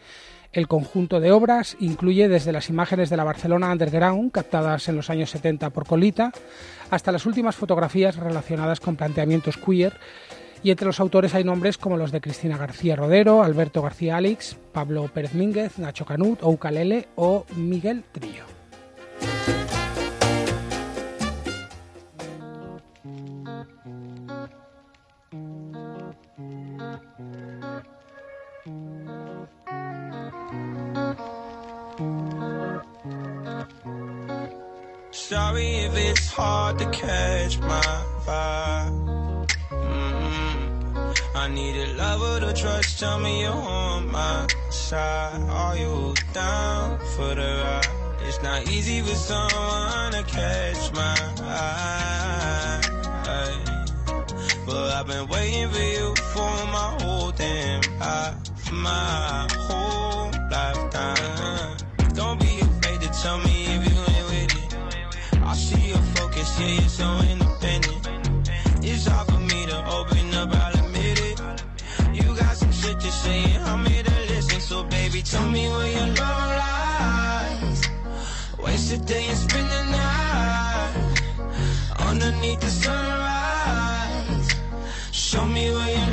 El 0.53 0.67
conjunto 0.67 1.21
de 1.21 1.31
obras 1.31 1.77
incluye 1.79 2.29
desde 2.29 2.51
las 2.51 2.71
imágenes 2.71 3.09
de 3.09 3.17
la 3.17 3.23
Barcelona 3.23 3.71
Underground, 3.71 4.33
captadas 4.33 4.89
en 4.89 4.97
los 4.97 5.11
años 5.11 5.31
70 5.31 5.71
por 5.71 5.87
Colita, 5.87 6.33
hasta 6.91 7.13
las 7.13 7.25
últimas 7.25 7.55
fotografías 7.55 8.17
relacionadas 8.17 8.81
con 8.81 8.97
planteamientos 8.97 9.59
queer 9.59 9.93
y 10.63 10.71
entre 10.71 10.87
los 10.87 11.01
autores 11.01 11.35
hay 11.35 11.45
nombres 11.45 11.79
como 11.79 11.97
los 11.97 12.13
de 12.13 12.21
Cristina 12.21 12.57
García 12.57 12.97
Rodero, 12.97 13.43
Alberto 13.43 13.83
García 13.83 14.17
Alix, 14.17 14.57
Pablo 14.73 15.09
Pérez 15.13 15.35
Mínguez, 15.35 15.79
Nacho 15.79 16.05
Canut, 16.05 16.43
Oukalele 16.43 17.09
o 17.17 17.47
Miguel 17.57 18.05
Trillo. 18.13 18.45
Sorry 35.13 35.67
if 35.85 35.97
it's 35.97 36.29
hard 36.33 36.79
to 36.79 36.91
catch 36.91 37.59
my 37.61 37.81
vibe. 38.27 39.00
Need 41.55 41.77
a 41.77 41.95
lover 41.95 42.41
to 42.47 42.53
trust. 42.53 43.01
Tell 43.01 43.19
me 43.19 43.41
you're 43.41 43.51
on 43.51 44.11
my 44.11 44.47
side. 44.71 45.43
Are 45.51 45.77
you 45.77 46.15
down 46.33 46.99
for 47.17 47.35
the 47.35 47.63
ride? 47.65 47.89
It's 48.27 48.41
not 48.41 48.69
easy 48.71 49.01
for 49.01 49.17
someone 49.17 50.13
to 50.13 50.23
catch 50.29 50.93
my 50.93 51.17
eye. 51.43 52.81
But 54.65 54.93
I've 54.95 55.07
been 55.09 55.27
waiting 55.27 55.69
for 55.71 55.81
you 55.81 56.15
for 56.33 56.51
my 56.71 56.97
whole 57.03 57.33
damn 57.33 57.81
life, 57.99 58.73
my 58.73 59.49
whole 59.67 60.31
lifetime. 60.51 61.77
Don't 62.15 62.39
be 62.39 62.61
afraid 62.61 63.01
to 63.01 63.09
tell 63.23 63.39
me 63.39 63.65
if 63.75 63.91
you 63.91 63.99
ain't 64.15 64.27
with 64.31 64.55
it. 64.63 65.43
I 65.43 65.55
see 65.55 65.89
your 65.89 66.05
focus, 66.15 66.61
yeah, 66.61 66.67
you're 66.67 66.89
so 66.89 67.19
independent. 67.29 68.00
Baby, 75.11 75.23
tell 75.23 75.49
me 75.51 75.69
where 75.69 75.91
your 75.93 76.07
love 76.07 76.57
lies. 76.63 77.83
Waste 78.59 78.93
a 78.93 78.99
day 78.99 79.27
and 79.29 79.39
spend 79.39 79.69
the 79.69 79.83
night 79.91 80.95
underneath 81.99 82.61
the 82.61 82.71
sunrise. 82.71 84.49
Show 85.13 85.47
me 85.47 85.71
where 85.73 85.91
your 85.99 86.10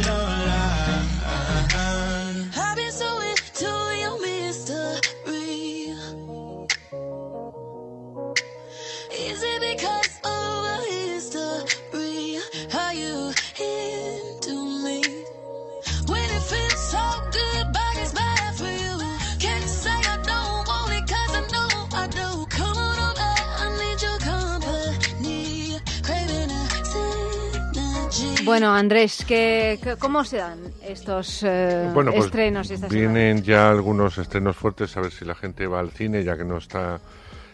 Bueno, 28.48 28.74
Andrés, 28.74 29.26
¿qué, 29.28 29.78
qué- 29.84 29.98
¿cómo 29.98 30.24
se 30.24 30.38
dan 30.38 30.57
estos 30.82 31.44
eh, 31.44 31.90
Bueno, 31.94 32.11
pues 32.14 32.28
estrenos 32.28 32.72
esta 32.72 32.88
vienen 32.88 33.44
ya 33.44 33.69
algunos 33.69 34.18
estrenos 34.18 34.56
fuertes, 34.56 34.95
a 34.95 35.02
ver 35.02 35.11
si 35.11 35.26
la 35.26 35.36
gente 35.36 35.68
va 35.68 35.82
al 35.82 35.91
cine, 35.91 36.24
ya 36.24 36.38
que 36.38 36.45
no 36.45 36.56
está 36.57 36.98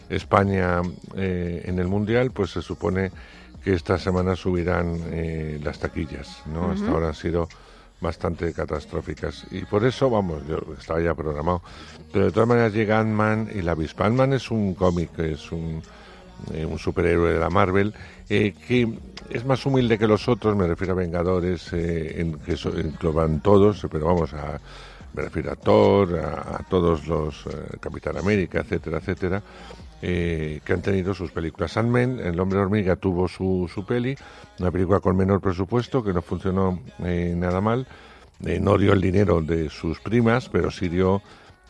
España 0.08 0.82
eh, 1.16 1.62
en 1.64 1.80
el 1.80 1.88
Mundial, 1.88 2.30
pues 2.30 2.52
se 2.52 2.62
supone 2.62 3.10
que 3.64 3.74
esta 3.74 3.98
semana 3.98 4.36
subirán 4.36 5.00
eh, 5.10 5.58
las 5.64 5.80
taquillas, 5.80 6.42
¿no? 6.46 6.70
Hasta 6.70 6.84
Ujú. 6.84 6.94
ahora 6.94 7.08
han 7.08 7.14
sido 7.14 7.48
bastante 8.00 8.52
catastróficas 8.52 9.46
y 9.50 9.62
por 9.64 9.84
eso, 9.84 10.08
vamos, 10.10 10.46
yo 10.46 10.58
estaba 10.78 11.00
ya 11.00 11.12
programado. 11.16 11.60
Pero 12.12 12.26
de 12.26 12.30
todas 12.30 12.48
maneras 12.48 12.72
llega 12.72 13.00
Ant-Man 13.00 13.50
y 13.52 13.62
la 13.62 13.72
avispa. 13.72 14.06
Ant-Man 14.06 14.34
es 14.34 14.48
un 14.52 14.74
cómic, 14.74 15.18
es 15.18 15.50
un, 15.50 15.82
eh, 16.52 16.64
un 16.64 16.78
superhéroe 16.78 17.32
de 17.32 17.40
la 17.40 17.50
Marvel 17.50 17.92
eh, 18.28 18.54
que 18.66 18.98
es 19.30 19.44
más 19.44 19.64
humilde 19.66 19.98
que 19.98 20.06
los 20.06 20.28
otros, 20.28 20.56
me 20.56 20.66
refiero 20.66 20.92
a 20.92 20.96
Vengadores, 20.96 21.72
eh, 21.72 22.20
en 22.20 22.38
que 22.38 22.52
eso 22.54 22.70
engloban 22.76 23.40
todos, 23.40 23.86
pero 23.90 24.06
vamos 24.06 24.32
a 24.34 24.60
me 25.14 25.22
refiero 25.22 25.52
a 25.52 25.56
Thor, 25.56 26.18
a, 26.18 26.58
todos 26.68 27.06
los 27.06 27.46
eh, 27.46 27.76
Capitán 27.80 28.16
América, 28.16 28.60
etcétera, 28.60 28.98
etcétera, 28.98 29.42
eh, 30.02 30.60
que 30.64 30.72
han 30.72 30.82
tenido 30.82 31.14
sus 31.14 31.30
películas. 31.30 31.76
Ant-Man, 31.76 32.18
El 32.18 32.38
Hombre 32.40 32.58
Hormiga, 32.58 32.96
tuvo 32.96 33.28
su, 33.28 33.70
su 33.72 33.86
peli, 33.86 34.16
una 34.58 34.72
película 34.72 34.98
con 34.98 35.16
menor 35.16 35.40
presupuesto, 35.40 36.02
que 36.02 36.12
no 36.12 36.20
funcionó 36.20 36.80
eh, 37.04 37.34
nada 37.36 37.60
mal, 37.60 37.86
Eh, 38.44 38.58
no 38.60 38.76
dio 38.76 38.92
el 38.92 39.00
dinero 39.00 39.40
de 39.40 39.70
sus 39.70 40.00
primas, 40.00 40.48
pero 40.48 40.70
sí 40.70 40.88
dio 40.88 41.22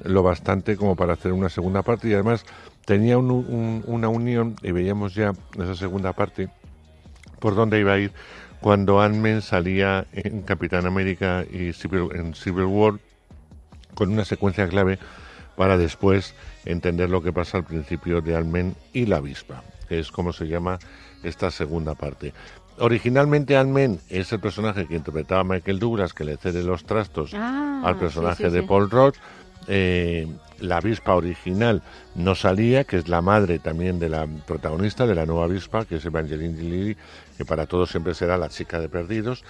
lo 0.02 0.22
bastante 0.22 0.76
como 0.76 0.97
para 0.97 1.12
hacer 1.12 1.32
una 1.32 1.48
segunda 1.48 1.82
parte 1.82 2.09
y 2.09 2.14
además 2.14 2.44
tenía 2.85 3.19
un- 3.19 3.31
un- 3.31 3.82
una 3.86 4.09
unión 4.09 4.56
y 4.62 4.73
veíamos 4.73 5.15
ya 5.15 5.32
esa 5.59 5.74
segunda 5.74 6.12
parte 6.12 6.48
por 7.40 7.55
dónde 7.55 7.81
iba 7.81 7.93
a 7.94 7.98
ir 7.98 8.12
cuando 8.61 9.01
Ant-Man 9.01 9.43
salía 9.43 10.06
en 10.12 10.43
Capitán 10.43 10.86
América 10.86 11.44
y 11.51 11.73
Civil, 11.73 12.09
en 12.15 12.35
Civil 12.35 12.65
War 12.65 12.94
con 13.94 14.11
una 14.11 14.24
secuencia 14.24 14.66
clave 14.69 14.98
para 15.56 15.77
después 15.78 16.35
entender 16.65 17.11
lo 17.11 17.23
que 17.23 17.32
pasa 17.32 17.59
al 17.59 17.65
principio 17.65 18.20
de 18.20 18.36
Ant-Man 18.36 18.74
y 18.93 19.06
la 19.06 19.16
avispa, 19.19 19.62
que 19.89 19.98
es 19.98 20.11
como 20.11 20.32
se 20.32 20.47
llama 20.48 20.78
esta 21.23 21.51
segunda 21.51 21.94
parte. 21.94 22.32
Originalmente 22.78 23.56
Ant-Man 23.56 24.01
es 24.09 24.32
el 24.32 24.40
personaje 24.40 24.86
que 24.86 24.97
interpretaba 24.97 25.44
Michael 25.44 25.78
Douglas, 25.78 26.12
que 26.12 26.24
le 26.24 26.36
cede 26.39 26.62
los 26.65 26.85
trastos 26.85 27.32
Ah, 27.35 27.82
al 27.85 27.97
personaje 27.98 28.44
sí, 28.44 28.48
sí, 28.51 28.55
de 28.56 28.61
sí. 28.62 28.66
Paul 28.66 28.90
Rudd. 28.90 29.15
Eh, 29.69 30.27
la 30.60 30.78
avispa 30.78 31.14
original 31.14 31.82
no 32.14 32.35
salía, 32.35 32.85
que 32.85 32.97
es 32.97 33.09
la 33.09 33.20
madre 33.20 33.59
también 33.59 33.98
de 33.98 34.09
la 34.09 34.26
protagonista 34.26 35.06
de 35.06 35.14
la 35.14 35.26
nueva 35.26 35.44
avispa, 35.44 35.85
que 35.85 35.97
es 35.97 36.05
Evangeline 36.05 36.56
Lilly, 36.56 36.97
que 37.36 37.44
para 37.44 37.66
todos 37.66 37.90
siempre 37.90 38.14
será 38.14 38.36
la 38.36 38.48
chica 38.48 38.81
de 38.81 38.89
perdidos, 38.89 39.44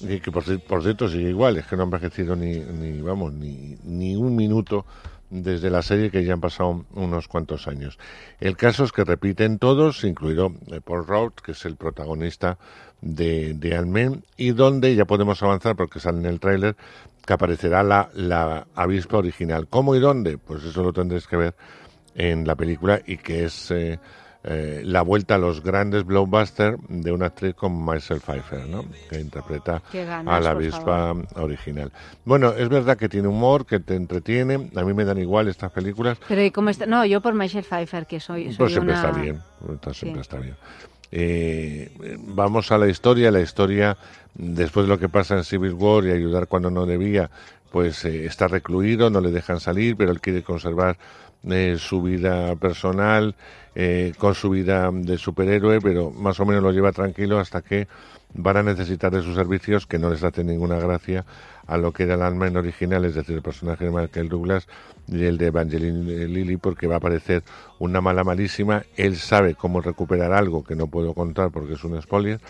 y 0.00 0.20
que 0.20 0.32
por, 0.32 0.44
por 0.62 0.82
cierto 0.82 1.08
sigue 1.08 1.28
igual, 1.30 1.56
es 1.56 1.66
que 1.66 1.76
no 1.76 1.82
ha 1.82 1.84
envejecido 1.84 2.36
ni, 2.36 2.58
ni 2.58 3.00
vamos, 3.00 3.32
ni, 3.32 3.76
ni 3.84 4.16
un 4.16 4.34
minuto 4.34 4.86
desde 5.30 5.70
la 5.70 5.82
serie 5.82 6.10
que 6.10 6.24
ya 6.24 6.34
han 6.34 6.40
pasado 6.40 6.84
unos 6.94 7.28
cuantos 7.28 7.68
años. 7.68 7.98
El 8.40 8.56
caso 8.56 8.84
es 8.84 8.92
que 8.92 9.04
repiten 9.04 9.58
todos, 9.58 10.04
incluido 10.04 10.52
eh, 10.70 10.80
Paul 10.84 11.06
Rudd, 11.06 11.32
que 11.44 11.52
es 11.52 11.64
el 11.64 11.76
protagonista 11.76 12.58
de, 13.00 13.54
de 13.54 13.76
Ant-Man, 13.76 14.24
y 14.36 14.50
donde 14.50 14.94
ya 14.94 15.04
podemos 15.04 15.42
avanzar 15.42 15.76
porque 15.76 16.00
sale 16.00 16.18
en 16.18 16.26
el 16.26 16.40
tráiler 16.40 16.76
que 17.24 17.32
aparecerá 17.32 17.82
la, 17.82 18.10
la 18.14 18.66
avispa 18.74 19.18
original. 19.18 19.68
¿Cómo 19.68 19.94
y 19.94 20.00
dónde? 20.00 20.36
Pues 20.38 20.64
eso 20.64 20.82
lo 20.82 20.92
tendréis 20.92 21.26
que 21.26 21.36
ver 21.36 21.54
en 22.14 22.46
la 22.46 22.56
película 22.56 23.00
y 23.06 23.16
que 23.18 23.44
es 23.44 23.70
eh, 23.70 23.98
eh, 24.44 24.80
la 24.84 25.02
vuelta 25.02 25.34
a 25.34 25.38
los 25.38 25.62
grandes 25.62 26.04
blockbusters 26.04 26.78
de 26.88 27.12
una 27.12 27.26
actriz 27.26 27.54
como 27.54 27.92
Michelle 27.92 28.20
Pfeiffer, 28.20 28.66
¿no? 28.66 28.84
que 29.10 29.20
interpreta 29.20 29.82
ganas, 29.92 30.34
a 30.34 30.40
la 30.40 30.50
avispa 30.50 31.14
original. 31.36 31.92
Bueno, 32.24 32.52
es 32.54 32.68
verdad 32.70 32.96
que 32.96 33.08
tiene 33.08 33.28
humor, 33.28 33.66
que 33.66 33.80
te 33.80 33.96
entretiene. 33.96 34.70
A 34.76 34.82
mí 34.82 34.94
me 34.94 35.04
dan 35.04 35.18
igual 35.18 35.48
estas 35.48 35.70
películas. 35.72 36.18
Pero 36.26 36.42
¿y 36.42 36.50
cómo 36.50 36.70
está? 36.70 36.86
No, 36.86 37.04
yo 37.04 37.20
por 37.20 37.34
Michelle 37.34 37.66
Pfeiffer, 37.68 38.06
que 38.06 38.18
soy, 38.20 38.46
soy 38.46 38.56
Pues 38.56 38.72
siempre 38.72 38.94
una... 38.94 39.02
está 39.08 39.20
bien, 39.20 39.40
está- 39.74 39.92
siempre 39.94 40.20
Sí. 40.22 40.22
está 40.22 40.38
bien. 40.38 40.56
Eh, 41.12 42.16
vamos 42.20 42.70
a 42.72 42.78
la 42.78 42.88
historia, 42.88 43.30
la 43.30 43.40
historia 43.40 43.96
después 44.34 44.86
de 44.86 44.90
lo 44.90 44.98
que 44.98 45.08
pasa 45.08 45.36
en 45.36 45.44
Civil 45.44 45.72
War 45.74 46.04
y 46.04 46.12
ayudar 46.12 46.46
cuando 46.46 46.70
no 46.70 46.86
debía, 46.86 47.30
pues 47.72 48.04
eh, 48.04 48.26
está 48.26 48.48
recluido, 48.48 49.10
no 49.10 49.20
le 49.20 49.30
dejan 49.32 49.60
salir, 49.60 49.96
pero 49.96 50.12
él 50.12 50.20
quiere 50.20 50.42
conservar 50.42 50.96
eh, 51.48 51.76
su 51.78 52.02
vida 52.02 52.54
personal 52.56 53.34
eh, 53.74 54.12
con 54.18 54.34
su 54.34 54.50
vida 54.50 54.90
de 54.92 55.16
superhéroe, 55.16 55.80
pero 55.80 56.10
más 56.10 56.38
o 56.40 56.44
menos 56.44 56.62
lo 56.62 56.72
lleva 56.72 56.92
tranquilo 56.92 57.38
hasta 57.38 57.62
que 57.62 57.86
van 58.34 58.56
a 58.56 58.62
necesitar 58.62 59.12
de 59.12 59.22
sus 59.22 59.36
servicios 59.36 59.86
que 59.86 59.98
no 59.98 60.10
les 60.10 60.22
hace 60.22 60.44
ninguna 60.44 60.78
gracia 60.78 61.24
a 61.66 61.76
lo 61.76 61.92
que 61.92 62.02
era 62.02 62.14
el 62.14 62.22
Ant-Man 62.22 62.56
original, 62.56 63.04
es 63.04 63.14
decir, 63.14 63.36
el 63.36 63.42
personaje 63.42 63.84
de 63.84 63.90
Michael 63.92 64.28
Douglas 64.28 64.66
y 65.06 65.24
el 65.24 65.38
de 65.38 65.46
Evangeline 65.46 66.26
Lilly, 66.26 66.56
porque 66.56 66.88
va 66.88 66.94
a 66.94 66.98
aparecer 66.98 67.44
una 67.78 68.00
mala 68.00 68.24
malísima. 68.24 68.82
Él 68.96 69.16
sabe 69.16 69.54
cómo 69.54 69.80
recuperar 69.80 70.32
algo 70.32 70.64
que 70.64 70.74
no 70.74 70.88
puedo 70.88 71.14
contar 71.14 71.50
porque 71.50 71.74
es 71.74 71.84
un 71.84 72.00
spoiler. 72.02 72.40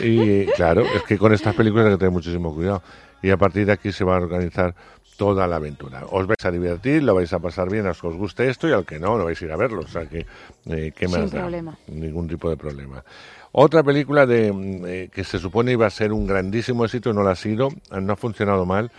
Y 0.00 0.46
claro, 0.46 0.82
es 0.82 1.02
que 1.02 1.18
con 1.18 1.34
estas 1.34 1.54
películas 1.54 1.86
hay 1.86 1.92
que 1.92 1.98
tener 1.98 2.12
muchísimo 2.12 2.54
cuidado. 2.54 2.82
Y 3.22 3.30
a 3.30 3.36
partir 3.36 3.66
de 3.66 3.72
aquí 3.72 3.92
se 3.92 4.04
va 4.04 4.16
a 4.16 4.20
organizar 4.20 4.74
toda 5.16 5.46
la 5.46 5.56
aventura. 5.56 6.04
Os 6.10 6.26
vais 6.26 6.44
a 6.44 6.50
divertir, 6.50 7.02
lo 7.02 7.14
vais 7.14 7.32
a 7.32 7.38
pasar 7.38 7.70
bien, 7.70 7.84
a 7.84 7.88
los 7.88 8.00
que 8.00 8.06
os 8.08 8.16
guste 8.16 8.48
esto 8.48 8.68
y 8.68 8.72
al 8.72 8.84
que 8.84 8.98
no, 8.98 9.16
no 9.18 9.24
vais 9.24 9.40
a 9.40 9.44
ir 9.44 9.52
a 9.52 9.56
verlo. 9.56 9.82
O 9.82 9.88
sea 9.88 10.06
que, 10.06 10.26
eh, 10.66 10.92
¿qué 10.94 11.08
más 11.08 11.20
Sin 11.20 11.30
da? 11.30 11.40
problema. 11.40 11.78
Ningún 11.88 12.28
tipo 12.28 12.50
de 12.50 12.56
problema. 12.56 13.04
Otra 13.52 13.82
película 13.82 14.26
de, 14.26 14.52
mm, 14.52 14.86
eh, 14.86 15.10
que 15.12 15.24
se 15.24 15.38
supone 15.38 15.72
iba 15.72 15.86
a 15.86 15.90
ser 15.90 16.12
un 16.12 16.26
grandísimo 16.26 16.84
éxito, 16.84 17.12
no 17.12 17.22
lo 17.22 17.30
ha 17.30 17.36
sido, 17.36 17.68
no 17.90 18.12
ha 18.12 18.16
funcionado 18.16 18.66
mal, 18.66 18.90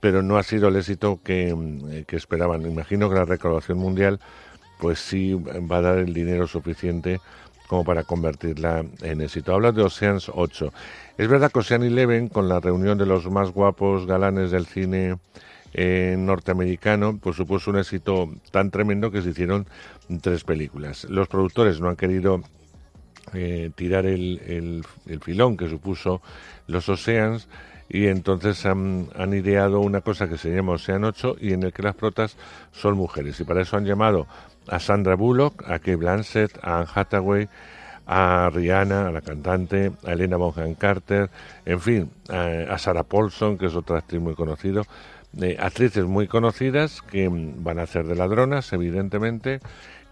pero 0.00 0.22
no 0.22 0.38
ha 0.38 0.42
sido 0.42 0.68
el 0.68 0.76
éxito 0.76 1.20
que, 1.22 1.54
mm, 1.54 1.90
eh, 1.92 2.04
que 2.06 2.16
esperaban. 2.16 2.62
Imagino 2.62 3.08
que 3.08 3.16
la 3.16 3.24
recaudación 3.26 3.78
mundial 3.78 4.20
pues 4.78 4.98
sí 4.98 5.34
va 5.34 5.76
a 5.76 5.82
dar 5.82 5.98
el 5.98 6.14
dinero 6.14 6.46
suficiente 6.46 7.20
como 7.66 7.84
para 7.84 8.02
convertirla 8.02 8.84
en 9.02 9.20
éxito. 9.20 9.52
Habla 9.54 9.72
de 9.72 9.82
Oceans 9.82 10.30
8. 10.34 10.72
Es 11.18 11.28
verdad 11.28 11.52
que 11.52 11.58
Ocean 11.60 11.82
Eleven, 11.82 12.28
con 12.28 12.48
la 12.48 12.58
reunión 12.60 12.96
de 12.96 13.04
los 13.06 13.30
más 13.30 13.50
guapos 13.52 14.06
galanes 14.06 14.50
del 14.50 14.64
cine 14.66 15.18
eh, 15.72 16.16
norteamericano, 16.18 17.18
pues 17.18 17.36
supuso 17.36 17.70
un 17.70 17.78
éxito 17.78 18.30
tan 18.50 18.70
tremendo 18.70 19.10
que 19.10 19.22
se 19.22 19.30
hicieron 19.30 19.66
tres 20.20 20.44
películas. 20.44 21.04
Los 21.04 21.28
productores 21.28 21.80
no 21.80 21.88
han 21.88 21.96
querido 21.96 22.42
eh, 23.32 23.70
tirar 23.76 24.06
el, 24.06 24.84
filón 25.22 25.56
que 25.56 25.68
supuso 25.68 26.20
los 26.66 26.88
Oceans 26.88 27.48
y 27.88 28.06
entonces 28.06 28.66
han, 28.66 29.08
han 29.16 29.34
ideado 29.34 29.80
una 29.80 30.00
cosa 30.00 30.28
que 30.28 30.38
se 30.38 30.54
llama 30.54 30.72
Ocean 30.72 31.04
8 31.04 31.36
y 31.40 31.52
en 31.52 31.62
el 31.62 31.72
que 31.72 31.82
las 31.82 31.94
protas 31.94 32.36
son 32.72 32.96
mujeres 32.96 33.38
y 33.40 33.44
para 33.44 33.62
eso 33.62 33.76
han 33.76 33.84
llamado 33.84 34.26
a 34.68 34.80
Sandra 34.80 35.14
Bullock, 35.14 35.62
a 35.64 35.78
Kate 35.78 35.96
Blanchett, 35.96 36.58
a 36.62 36.78
Anne 36.78 36.88
Hathaway, 36.92 37.48
a 38.06 38.50
Rihanna, 38.52 39.08
a 39.08 39.12
la 39.12 39.20
cantante, 39.20 39.92
a 40.04 40.12
Elena 40.12 40.36
Bonham 40.36 40.74
Carter, 40.74 41.30
en 41.64 41.80
fin, 41.80 42.10
a, 42.28 42.72
a 42.74 42.78
Sarah 42.78 43.04
Paulson, 43.04 43.56
que 43.56 43.66
es 43.66 43.74
otra 43.76 43.98
actriz 43.98 44.20
muy 44.20 44.34
conocida, 44.34 44.82
eh, 45.40 45.56
actrices 45.58 46.04
muy 46.06 46.26
conocidas 46.26 47.02
que 47.02 47.28
mm, 47.28 47.62
van 47.62 47.78
a 47.78 47.82
hacer 47.82 48.06
de 48.06 48.16
ladronas, 48.16 48.72
evidentemente, 48.72 49.60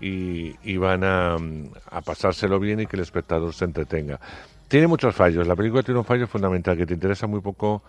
y, 0.01 0.55
y 0.63 0.77
van 0.77 1.05
a, 1.05 1.37
mm, 1.39 1.71
a 1.91 2.01
pasárselo 2.03 2.61
bien 2.61 2.81
y 2.81 2.87
que 2.87 2.97
el 2.97 3.03
espectador 3.03 3.53
se 3.53 3.65
entretenga. 3.65 4.21
Tiene 4.69 4.87
muchos 4.87 5.15
fallos. 5.15 5.47
La 5.47 5.57
película 5.57 5.83
tiene 5.83 5.99
un 5.99 6.05
fallo 6.05 6.27
fundamental, 6.27 6.77
que 6.77 6.85
te 6.85 6.93
interesa 6.93 7.27
muy 7.27 7.41
poco 7.41 7.83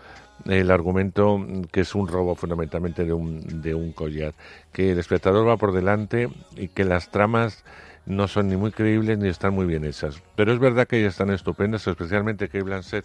el 0.46 0.70
argumento, 0.70 1.36
mm, 1.38 1.64
que 1.64 1.82
es 1.82 1.94
un 1.94 2.08
robo 2.08 2.34
fundamentalmente 2.34 3.04
de 3.04 3.12
un, 3.12 3.62
de 3.62 3.74
un 3.74 3.92
collar. 3.92 4.32
Que 4.72 4.92
el 4.92 4.98
espectador 4.98 5.46
va 5.46 5.56
por 5.58 5.72
delante 5.72 6.30
y 6.56 6.68
que 6.68 6.84
las 6.84 7.10
tramas 7.10 7.64
no 8.06 8.28
son 8.28 8.48
ni 8.48 8.56
muy 8.56 8.72
creíbles 8.72 9.18
ni 9.18 9.28
están 9.28 9.54
muy 9.54 9.66
bien 9.66 9.84
hechas. 9.84 10.22
Pero 10.36 10.52
es 10.52 10.58
verdad 10.58 10.88
que 10.88 10.98
ellas 10.98 11.12
están 11.12 11.30
estupendas, 11.30 11.86
especialmente 11.86 12.48
Kate 12.48 12.62
Blanchett 12.62 13.04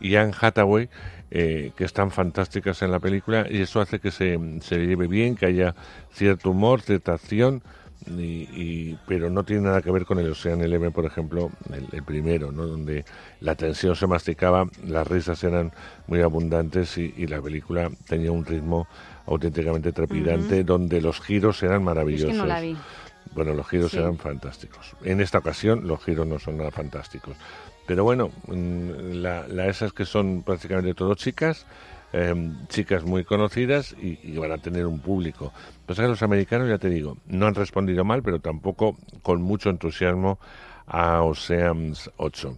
y 0.00 0.16
Anne 0.16 0.32
Hathaway, 0.38 0.88
eh, 1.36 1.72
que 1.76 1.84
están 1.84 2.10
fantásticas 2.12 2.80
en 2.82 2.92
la 2.92 3.00
película, 3.00 3.44
y 3.50 3.60
eso 3.60 3.80
hace 3.80 3.98
que 3.98 4.10
se, 4.12 4.38
se 4.60 4.78
lleve 4.86 5.08
bien, 5.08 5.34
que 5.34 5.46
haya 5.46 5.74
cierto 6.12 6.50
humor, 6.52 6.80
cierta 6.80 7.12
acción, 7.14 7.60
y, 8.06 8.12
y- 8.52 8.98
pero 9.08 9.30
no 9.30 9.44
tiene 9.44 9.62
nada 9.62 9.82
que 9.82 9.90
ver 9.90 10.04
con 10.04 10.18
el 10.20 10.30
Ocean 10.30 10.60
Eleven, 10.60 10.92
por 10.92 11.06
ejemplo, 11.06 11.50
el, 11.72 11.88
el 11.90 12.02
primero, 12.04 12.52
¿no? 12.52 12.66
donde 12.66 13.04
la 13.40 13.54
tensión 13.56 13.96
se 13.96 14.06
masticaba, 14.06 14.68
las 14.86 15.06
risas 15.08 15.42
eran 15.42 15.72
muy 16.06 16.20
abundantes 16.20 16.98
y, 16.98 17.12
y 17.16 17.26
la 17.26 17.40
película 17.42 17.90
tenía 18.06 18.30
un 18.30 18.44
ritmo 18.44 18.86
auténticamente 19.26 19.90
trepidante, 19.92 20.62
donde 20.64 21.00
los 21.00 21.20
giros 21.20 21.62
eran 21.62 21.80
Es 21.80 21.84
maravillosos. 21.84 22.30
que 22.30 22.36
no 22.38 22.46
la 22.46 22.60
vi. 22.60 22.76
Bueno, 23.34 23.54
los 23.54 23.66
giros 23.68 23.90
Sí. 23.90 23.96
eran 23.98 24.18
fantásticos. 24.18 24.92
En 25.02 25.20
esta 25.20 25.38
ocasión 25.38 25.88
los 25.88 26.04
giros 26.04 26.26
no 26.26 26.38
son 26.38 26.58
nada 26.58 26.70
fantásticos. 26.70 27.36
Pero 27.86 28.04
bueno, 28.04 28.30
mm, 28.46 29.12
la, 29.22 29.46
la 29.48 29.66
esas 29.66 29.92
que 29.92 30.04
son 30.04 30.42
prácticamente 30.42 30.94
todo 30.94 31.14
chicas, 31.14 31.66
em, 32.12 32.66
chicas 32.68 33.04
muy 33.04 33.24
conocidas 33.24 33.94
y, 34.00 34.18
y 34.22 34.36
van 34.38 34.52
a 34.52 34.58
tener 34.58 34.86
un 34.86 35.00
público. 35.00 35.52
Pasa 35.86 36.02
que 36.02 36.08
los 36.08 36.22
americanos, 36.22 36.68
ya 36.68 36.78
te 36.78 36.88
digo, 36.88 37.18
no 37.26 37.46
han 37.46 37.54
respondido 37.54 38.04
mal, 38.04 38.22
pero 38.22 38.40
tampoco 38.40 38.96
con 39.22 39.42
mucho 39.42 39.70
entusiasmo 39.70 40.38
a 40.86 41.22
Oceans 41.22 42.10
8. 42.16 42.56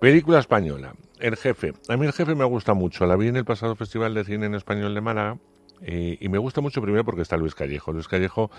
Película 0.00 0.40
española, 0.40 0.94
El 1.20 1.36
Jefe. 1.36 1.72
A 1.88 1.96
mí 1.96 2.06
El 2.06 2.12
Jefe 2.12 2.34
me 2.34 2.44
gusta 2.44 2.74
mucho. 2.74 3.06
La 3.06 3.16
vi 3.16 3.28
en 3.28 3.36
el 3.36 3.44
pasado 3.44 3.76
Festival 3.76 4.14
de 4.14 4.24
Cine 4.24 4.46
en 4.46 4.54
Español 4.54 4.94
de 4.94 5.00
Málaga 5.00 5.38
eh, 5.82 6.16
y 6.20 6.28
me 6.28 6.38
gusta 6.38 6.60
mucho 6.60 6.82
primero 6.82 7.04
porque 7.04 7.22
está 7.22 7.36
Luis 7.36 7.54
Callejo. 7.54 7.92
Luis 7.92 8.08
Callejo 8.08 8.50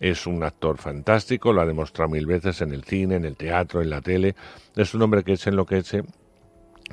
es 0.00 0.26
un 0.26 0.42
actor 0.42 0.78
fantástico, 0.78 1.52
lo 1.52 1.60
ha 1.60 1.66
demostrado 1.66 2.10
mil 2.10 2.26
veces 2.26 2.60
en 2.60 2.72
el 2.72 2.84
cine, 2.84 3.16
en 3.16 3.24
el 3.24 3.36
teatro, 3.36 3.80
en 3.82 3.90
la 3.90 4.00
tele. 4.00 4.34
Es 4.74 4.94
un 4.94 5.02
hombre 5.02 5.24
que 5.24 5.32
eche 5.32 5.50
en 5.50 5.56
lo 5.56 5.66
que 5.66 5.78
eche, 5.78 6.02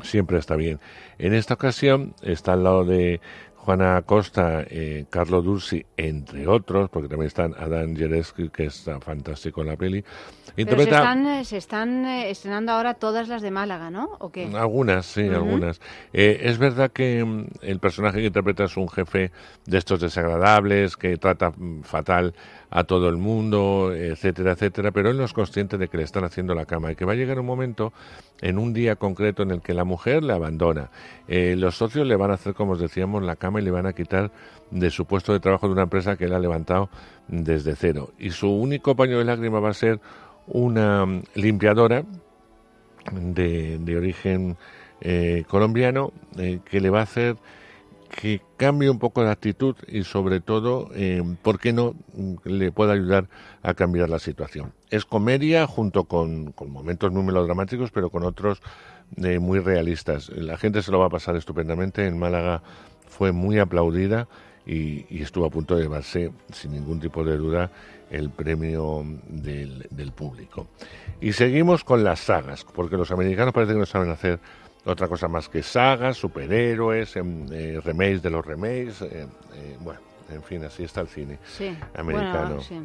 siempre 0.01 0.37
está 0.37 0.55
bien. 0.55 0.79
En 1.17 1.33
esta 1.33 1.55
ocasión 1.55 2.15
está 2.21 2.53
al 2.53 2.63
lado 2.63 2.85
de 2.85 3.19
Juana 3.63 4.01
Costa, 4.01 4.65
eh, 4.69 5.05
Carlo 5.09 5.41
Dursi, 5.41 5.85
entre 5.95 6.47
otros, 6.47 6.89
porque 6.89 7.07
también 7.07 7.27
están 7.27 7.53
Adán 7.57 7.95
Jereski, 7.95 8.49
que 8.49 8.65
está 8.65 8.99
fantástico 8.99 9.61
en 9.61 9.67
la 9.67 9.77
peli. 9.77 10.01
Pero 10.01 10.55
se 10.55 10.61
Interpreta 10.61 10.97
están, 10.97 11.27
eh, 11.27 11.45
se 11.45 11.57
están 11.57 12.05
eh, 12.05 12.29
estrenando 12.29 12.73
ahora 12.73 12.93
todas 12.95 13.29
las 13.29 13.41
de 13.41 13.51
Málaga, 13.51 13.89
¿no? 13.89 14.17
¿O 14.19 14.31
qué? 14.31 14.51
Algunas, 14.53 15.05
sí, 15.05 15.29
algunas. 15.29 15.79
Eh, 16.11 16.41
es 16.43 16.57
verdad 16.57 16.91
que 16.91 17.23
mm, 17.23 17.47
el 17.61 17.79
personaje 17.79 18.19
que 18.19 18.27
interpreta 18.27 18.65
es 18.65 18.75
un 18.75 18.89
jefe 18.89 19.31
de 19.65 19.77
estos 19.77 20.01
desagradables, 20.01 20.97
que 20.97 21.15
trata 21.15 21.51
mm, 21.51 21.83
fatal 21.83 22.35
a 22.75 22.85
todo 22.85 23.07
el 23.07 23.17
mundo, 23.17 23.93
etcétera, 23.93 24.53
etcétera, 24.53 24.91
pero 24.91 25.11
él 25.11 25.17
no 25.17 25.23
es 25.23 25.31
consciente 25.31 25.77
de 25.77 25.89
que 25.89 25.97
le 25.97 26.03
están 26.03 26.23
haciendo 26.23 26.55
la 26.55 26.65
cama 26.65 26.91
y 26.91 26.95
que 26.95 27.05
va 27.05 27.11
a 27.11 27.15
llegar 27.15 27.39
un 27.39 27.45
momento, 27.45 27.93
en 28.41 28.57
un 28.57 28.73
día 28.73 28.95
concreto, 28.95 29.43
en 29.43 29.51
el 29.51 29.61
que 29.61 29.75
la 29.75 29.83
mujer 29.83 30.23
le 30.23 30.33
abandona. 30.33 30.89
Eh, 31.27 31.55
los 31.55 31.77
socios 31.77 32.07
le 32.07 32.15
van 32.15 32.31
a 32.31 32.33
hacer, 32.33 32.55
como 32.55 32.71
os 32.71 32.79
decíamos, 32.79 33.21
la 33.21 33.35
cama 33.35 33.61
y 33.61 33.63
le 33.63 33.69
van 33.69 33.85
a 33.85 33.93
quitar 33.93 34.31
de 34.71 34.89
su 34.89 35.05
puesto 35.05 35.33
de 35.33 35.39
trabajo 35.39 35.67
de 35.67 35.73
una 35.73 35.83
empresa 35.83 36.17
que 36.17 36.25
él 36.25 36.33
ha 36.33 36.39
levantado 36.39 36.89
desde 37.27 37.75
cero. 37.75 38.09
Y 38.17 38.31
su 38.31 38.49
único 38.49 38.95
paño 38.95 39.19
de 39.19 39.25
lágrima 39.25 39.59
va 39.59 39.69
a 39.69 39.75
ser 39.75 39.99
una 40.47 41.05
mm, 41.05 41.21
limpiadora 41.35 42.03
de, 43.11 43.77
de 43.77 43.97
origen 43.97 44.57
eh, 44.99 45.43
colombiano 45.47 46.11
eh, 46.39 46.59
que 46.65 46.81
le 46.81 46.89
va 46.89 47.01
a 47.01 47.03
hacer 47.03 47.35
que 48.19 48.41
cambie 48.57 48.89
un 48.89 48.99
poco 48.99 49.23
de 49.23 49.31
actitud 49.31 49.75
y 49.87 50.03
sobre 50.03 50.39
todo, 50.39 50.89
eh, 50.93 51.23
¿por 51.41 51.59
qué 51.59 51.73
no 51.73 51.95
le 52.45 52.71
puede 52.71 52.93
ayudar 52.93 53.27
a 53.63 53.73
cambiar 53.73 54.09
la 54.09 54.19
situación? 54.19 54.73
Es 54.91 55.03
comedia 55.03 55.65
junto 55.65 56.03
con, 56.03 56.51
con 56.51 56.69
momentos 56.69 57.11
muy 57.11 57.23
melodramáticos, 57.23 57.91
pero 57.91 58.11
con 58.11 58.23
otros 58.23 58.61
eh, 59.17 59.39
muy 59.39 59.59
realistas. 59.59 60.29
La 60.29 60.57
gente 60.57 60.83
se 60.83 60.91
lo 60.91 60.99
va 60.99 61.07
a 61.07 61.09
pasar 61.09 61.35
estupendamente. 61.35 62.05
En 62.05 62.19
Málaga 62.19 62.61
fue 63.07 63.31
muy 63.31 63.57
aplaudida 63.57 64.27
y, 64.65 65.05
y 65.09 65.23
estuvo 65.23 65.45
a 65.45 65.49
punto 65.49 65.75
de 65.75 65.83
llevarse, 65.83 66.31
sin 66.51 66.73
ningún 66.73 66.99
tipo 66.99 67.23
de 67.23 67.35
duda, 67.35 67.71
el 68.11 68.29
premio 68.29 69.03
del, 69.27 69.87
del 69.89 70.11
público. 70.11 70.67
Y 71.19 71.33
seguimos 71.33 71.83
con 71.83 72.03
las 72.03 72.19
sagas, 72.19 72.63
porque 72.63 72.95
los 72.95 73.11
americanos 73.11 73.53
parece 73.53 73.73
que 73.73 73.79
no 73.79 73.85
saben 73.87 74.11
hacer 74.11 74.39
otra 74.85 75.07
cosa 75.07 75.27
más 75.27 75.47
que 75.49 75.63
sagas, 75.63 76.17
superhéroes, 76.17 77.15
em, 77.15 77.47
eh, 77.51 77.79
remakes 77.83 78.21
de 78.21 78.29
los 78.29 78.45
remakes. 78.45 79.01
eh, 79.01 79.27
eh, 79.55 79.77
bueno, 79.79 79.99
En 80.29 80.41
fin, 80.41 80.63
así 80.63 80.83
está 80.83 81.01
el 81.01 81.09
cine 81.09 81.37
Sí. 81.45 81.77
americano. 81.95 82.55
Bueno, 82.55 82.61
sí. 82.61 82.79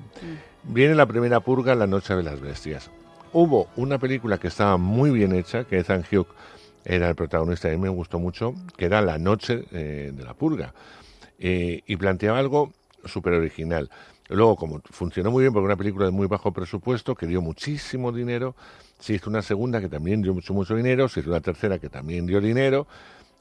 Viene 0.65 0.95
la 0.95 1.07
primera 1.07 1.41
purga, 1.41 1.75
La 1.77 1.87
Noche 1.87 2.15
de 2.15 2.23
las 2.23 2.41
Bestias. 2.41 2.91
Hubo 3.33 3.69
una 3.77 3.99
película 3.99 4.39
que 4.39 4.49
estaba 4.49 4.77
muy 4.77 5.11
bien 5.11 5.33
hecha, 5.35 5.65
que 5.65 5.79
Ethan 5.79 6.05
Hugh 6.13 6.27
era 6.85 7.09
el 7.09 7.15
protagonista 7.15 7.73
y 7.73 7.79
me 7.79 7.89
gustó 7.89 8.19
mucho, 8.19 8.55
que 8.77 8.87
era 8.87 9.01
La 9.01 9.19
Noche 9.19 9.65
eh, 9.73 10.11
de 10.13 10.25
la 10.25 10.35
Purga. 10.35 10.75
Y 11.39 11.97
planteaba 11.97 12.39
algo 12.39 12.73
súper 13.05 13.35
original. 13.35 13.89
Luego, 14.29 14.57
como 14.57 14.81
funcionó 14.91 15.31
muy 15.31 15.43
bien, 15.43 15.53
porque 15.53 15.67
una 15.67 15.77
película 15.77 16.05
de 16.05 16.11
muy 16.11 16.27
bajo 16.27 16.53
presupuesto, 16.53 17.15
que 17.15 17.27
dio 17.27 17.41
muchísimo 17.41 18.13
dinero, 18.13 18.55
se 18.99 19.15
hizo 19.15 19.31
una 19.31 19.43
segunda 19.43 19.81
que 19.81 19.89
también 19.89 20.21
dio 20.21 20.35
mucho, 20.35 20.53
mucho 20.53 20.75
dinero, 20.75 21.09
se 21.09 21.21
hizo 21.21 21.31
una 21.31 21.41
tercera 21.41 21.79
que 21.79 21.89
también 21.89 22.27
dio 22.27 22.41
dinero, 22.41 22.87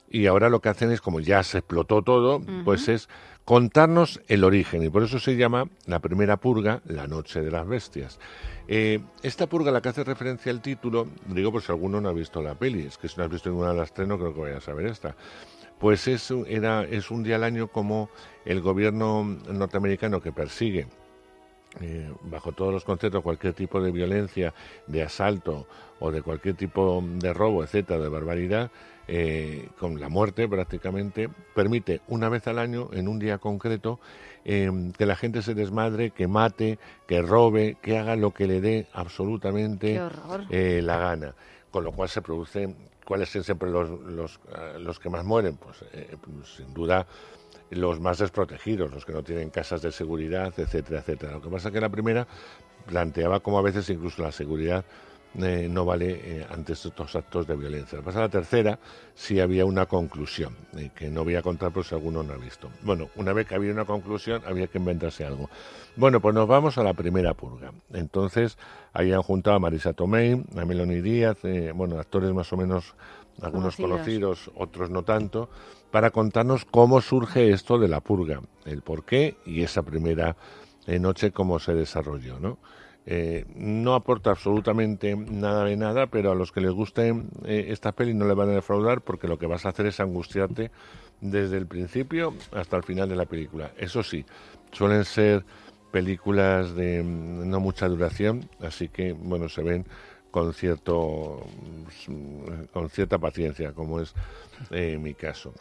y 0.09 0.27
ahora 0.27 0.49
lo 0.49 0.61
que 0.61 0.69
hacen 0.69 0.91
es, 0.91 1.01
como 1.01 1.19
ya 1.19 1.43
se 1.43 1.57
explotó 1.57 2.01
todo, 2.01 2.41
pues 2.63 2.87
es 2.87 3.09
contarnos 3.43 4.21
el 4.27 4.45
origen, 4.45 4.83
y 4.83 4.89
por 4.89 5.03
eso 5.03 5.19
se 5.19 5.35
llama 5.35 5.65
la 5.85 5.99
primera 5.99 6.37
purga, 6.37 6.81
la 6.85 7.07
noche 7.07 7.41
de 7.41 7.51
las 7.51 7.67
bestias. 7.67 8.19
Eh, 8.69 8.99
esta 9.23 9.47
purga 9.47 9.69
a 9.69 9.73
la 9.73 9.81
que 9.81 9.89
hace 9.89 10.05
referencia 10.05 10.51
el 10.51 10.61
título, 10.61 11.07
digo 11.27 11.51
por 11.51 11.61
si 11.61 11.71
alguno 11.71 11.99
no 11.99 12.07
ha 12.07 12.13
visto 12.13 12.41
la 12.41 12.55
peli, 12.55 12.85
es 12.85 12.97
que 12.97 13.09
si 13.09 13.17
no 13.17 13.23
has 13.23 13.29
visto 13.29 13.49
ninguna 13.49 13.71
de 13.71 13.77
las 13.77 13.93
tres 13.93 14.07
no 14.07 14.17
creo 14.17 14.33
que 14.33 14.41
vayas 14.41 14.67
a 14.69 14.73
ver 14.73 14.87
esta, 14.87 15.15
pues 15.79 16.07
es, 16.07 16.31
un- 16.31 16.45
era, 16.47 16.83
es 16.83 17.11
un 17.11 17.23
día 17.23 17.35
al 17.35 17.43
año 17.43 17.67
como 17.67 18.09
el 18.45 18.61
gobierno 18.61 19.23
norteamericano 19.23 20.21
que 20.21 20.31
persigue 20.31 20.87
eh, 21.81 22.11
bajo 22.23 22.53
todos 22.53 22.73
los 22.73 22.83
conceptos 22.83 23.21
cualquier 23.21 23.53
tipo 23.53 23.79
de 23.81 23.91
violencia, 23.91 24.53
de 24.87 25.03
asalto 25.03 25.67
o 25.99 26.11
de 26.11 26.21
cualquier 26.23 26.55
tipo 26.55 27.03
de 27.05 27.33
robo, 27.33 27.63
etcétera, 27.63 27.99
de 27.99 28.09
barbaridad, 28.09 28.71
eh, 29.07 29.69
con 29.79 29.99
la 29.99 30.09
muerte 30.09 30.47
prácticamente, 30.47 31.29
permite 31.53 32.01
una 32.07 32.29
vez 32.29 32.47
al 32.47 32.57
año, 32.59 32.89
en 32.93 33.07
un 33.07 33.19
día 33.19 33.37
concreto, 33.37 33.99
eh, 34.45 34.71
que 34.97 35.05
la 35.05 35.15
gente 35.15 35.41
se 35.41 35.53
desmadre, 35.53 36.11
que 36.11 36.27
mate, 36.27 36.79
que 37.07 37.21
robe, 37.21 37.77
que 37.81 37.97
haga 37.97 38.15
lo 38.15 38.31
que 38.33 38.47
le 38.47 38.59
dé 38.61 38.87
absolutamente 38.93 39.93
la 40.81 40.97
gana. 40.97 41.35
Con 41.69 41.83
lo 41.83 41.91
cual 41.91 42.09
se 42.09 42.21
produce, 42.21 42.73
¿cuáles 43.07 43.29
son 43.29 43.43
siempre 43.43 43.69
los, 43.69 43.89
los, 43.89 44.39
eh, 44.49 44.79
los 44.79 44.99
que 44.99 45.09
más 45.09 45.23
mueren? 45.23 45.55
Pues 45.55 45.85
eh, 45.93 46.17
pues, 46.21 46.55
sin 46.57 46.73
duda 46.73 47.07
los 47.69 48.01
más 48.01 48.17
desprotegidos, 48.17 48.91
los 48.91 49.05
que 49.05 49.13
no 49.13 49.23
tienen 49.23 49.49
casas 49.49 49.81
de 49.81 49.93
seguridad, 49.93 50.53
etcétera, 50.57 50.99
etcétera. 50.99 51.33
Lo 51.33 51.41
que 51.41 51.49
pasa 51.49 51.69
es 51.69 51.73
que 51.73 51.79
la 51.79 51.89
primera 51.89 52.27
planteaba 52.85 53.39
como 53.39 53.59
a 53.59 53.61
veces 53.61 53.89
incluso 53.89 54.21
la 54.21 54.31
seguridad 54.31 54.83
eh, 55.35 55.67
no 55.69 55.85
vale 55.85 56.19
eh, 56.23 56.47
ante 56.49 56.73
estos 56.73 57.15
actos 57.15 57.45
de 57.45 57.55
violencia. 57.55 58.01
Pasa 58.01 58.21
la 58.21 58.29
tercera 58.29 58.79
sí 59.13 59.39
había 59.39 59.65
una 59.65 59.85
conclusión, 59.85 60.55
eh, 60.75 60.89
que 60.95 61.09
no 61.09 61.23
voy 61.23 61.35
a 61.35 61.41
contar 61.41 61.71
por 61.71 61.85
si 61.85 61.93
alguno 61.93 62.23
no 62.23 62.33
ha 62.33 62.37
visto. 62.37 62.69
Bueno, 62.81 63.09
una 63.15 63.33
vez 63.33 63.47
que 63.47 63.55
había 63.55 63.71
una 63.71 63.85
conclusión, 63.85 64.41
había 64.47 64.67
que 64.67 64.79
inventarse 64.79 65.25
algo. 65.25 65.49
Bueno, 65.95 66.21
pues 66.21 66.33
nos 66.33 66.47
vamos 66.47 66.77
a 66.77 66.83
la 66.83 66.93
primera 66.93 67.33
purga. 67.35 67.71
Entonces, 67.93 68.57
ahí 68.93 69.11
han 69.11 69.21
juntado 69.21 69.57
a 69.57 69.59
Marisa 69.59 69.93
Tomei, 69.93 70.43
a 70.55 70.65
Melanie 70.65 71.01
Díaz, 71.01 71.37
bueno, 71.75 71.99
actores 71.99 72.33
más 72.33 72.51
o 72.53 72.57
menos, 72.57 72.95
algunos 73.41 73.75
Conocidos. 73.75 74.39
conocidos, 74.45 74.51
otros 74.55 74.89
no 74.89 75.03
tanto, 75.03 75.49
para 75.91 76.09
contarnos 76.09 76.65
cómo 76.65 77.01
surge 77.01 77.51
esto 77.51 77.77
de 77.77 77.87
la 77.87 78.01
purga, 78.01 78.41
el 78.65 78.81
por 78.81 79.05
qué 79.05 79.37
y 79.45 79.61
esa 79.61 79.83
primera 79.83 80.35
noche 80.87 81.31
cómo 81.31 81.59
se 81.59 81.73
desarrolló, 81.75 82.39
¿no? 82.39 82.57
Eh, 83.09 83.45
no 83.55 83.95
aporta 83.95 84.31
absolutamente 84.31 85.15
nada 85.15 85.63
de 85.63 85.77
nada, 85.77 86.07
pero 86.07 86.29
a 86.29 86.35
los 86.35 86.51
que 86.51 86.59
les 86.59 86.71
guste 86.71 87.15
eh, 87.45 87.67
esta 87.69 87.93
peli 87.93 88.13
no 88.13 88.27
le 88.27 88.33
van 88.33 88.49
a 88.49 88.55
defraudar 88.55 88.99
porque 88.99 89.29
lo 89.29 89.39
que 89.39 89.47
vas 89.47 89.65
a 89.65 89.69
hacer 89.69 89.85
es 89.85 90.01
angustiarte 90.01 90.71
desde 91.21 91.55
el 91.55 91.67
principio 91.67 92.33
hasta 92.51 92.75
el 92.75 92.83
final 92.83 93.07
de 93.07 93.15
la 93.15 93.25
película. 93.25 93.71
Eso 93.77 94.03
sí, 94.03 94.25
suelen 94.73 95.05
ser 95.05 95.45
películas 95.89 96.75
de 96.75 97.01
mm, 97.01 97.49
no 97.49 97.61
mucha 97.61 97.87
duración, 97.87 98.49
así 98.59 98.89
que 98.89 99.13
bueno, 99.13 99.47
se 99.47 99.63
ven 99.63 99.85
con 100.29 100.53
cierto 100.53 101.45
mm, 102.09 102.65
con 102.73 102.89
cierta 102.89 103.17
paciencia, 103.19 103.71
como 103.71 104.01
es 104.01 104.13
eh, 104.69 104.97
mi 105.01 105.13
caso. 105.13 105.53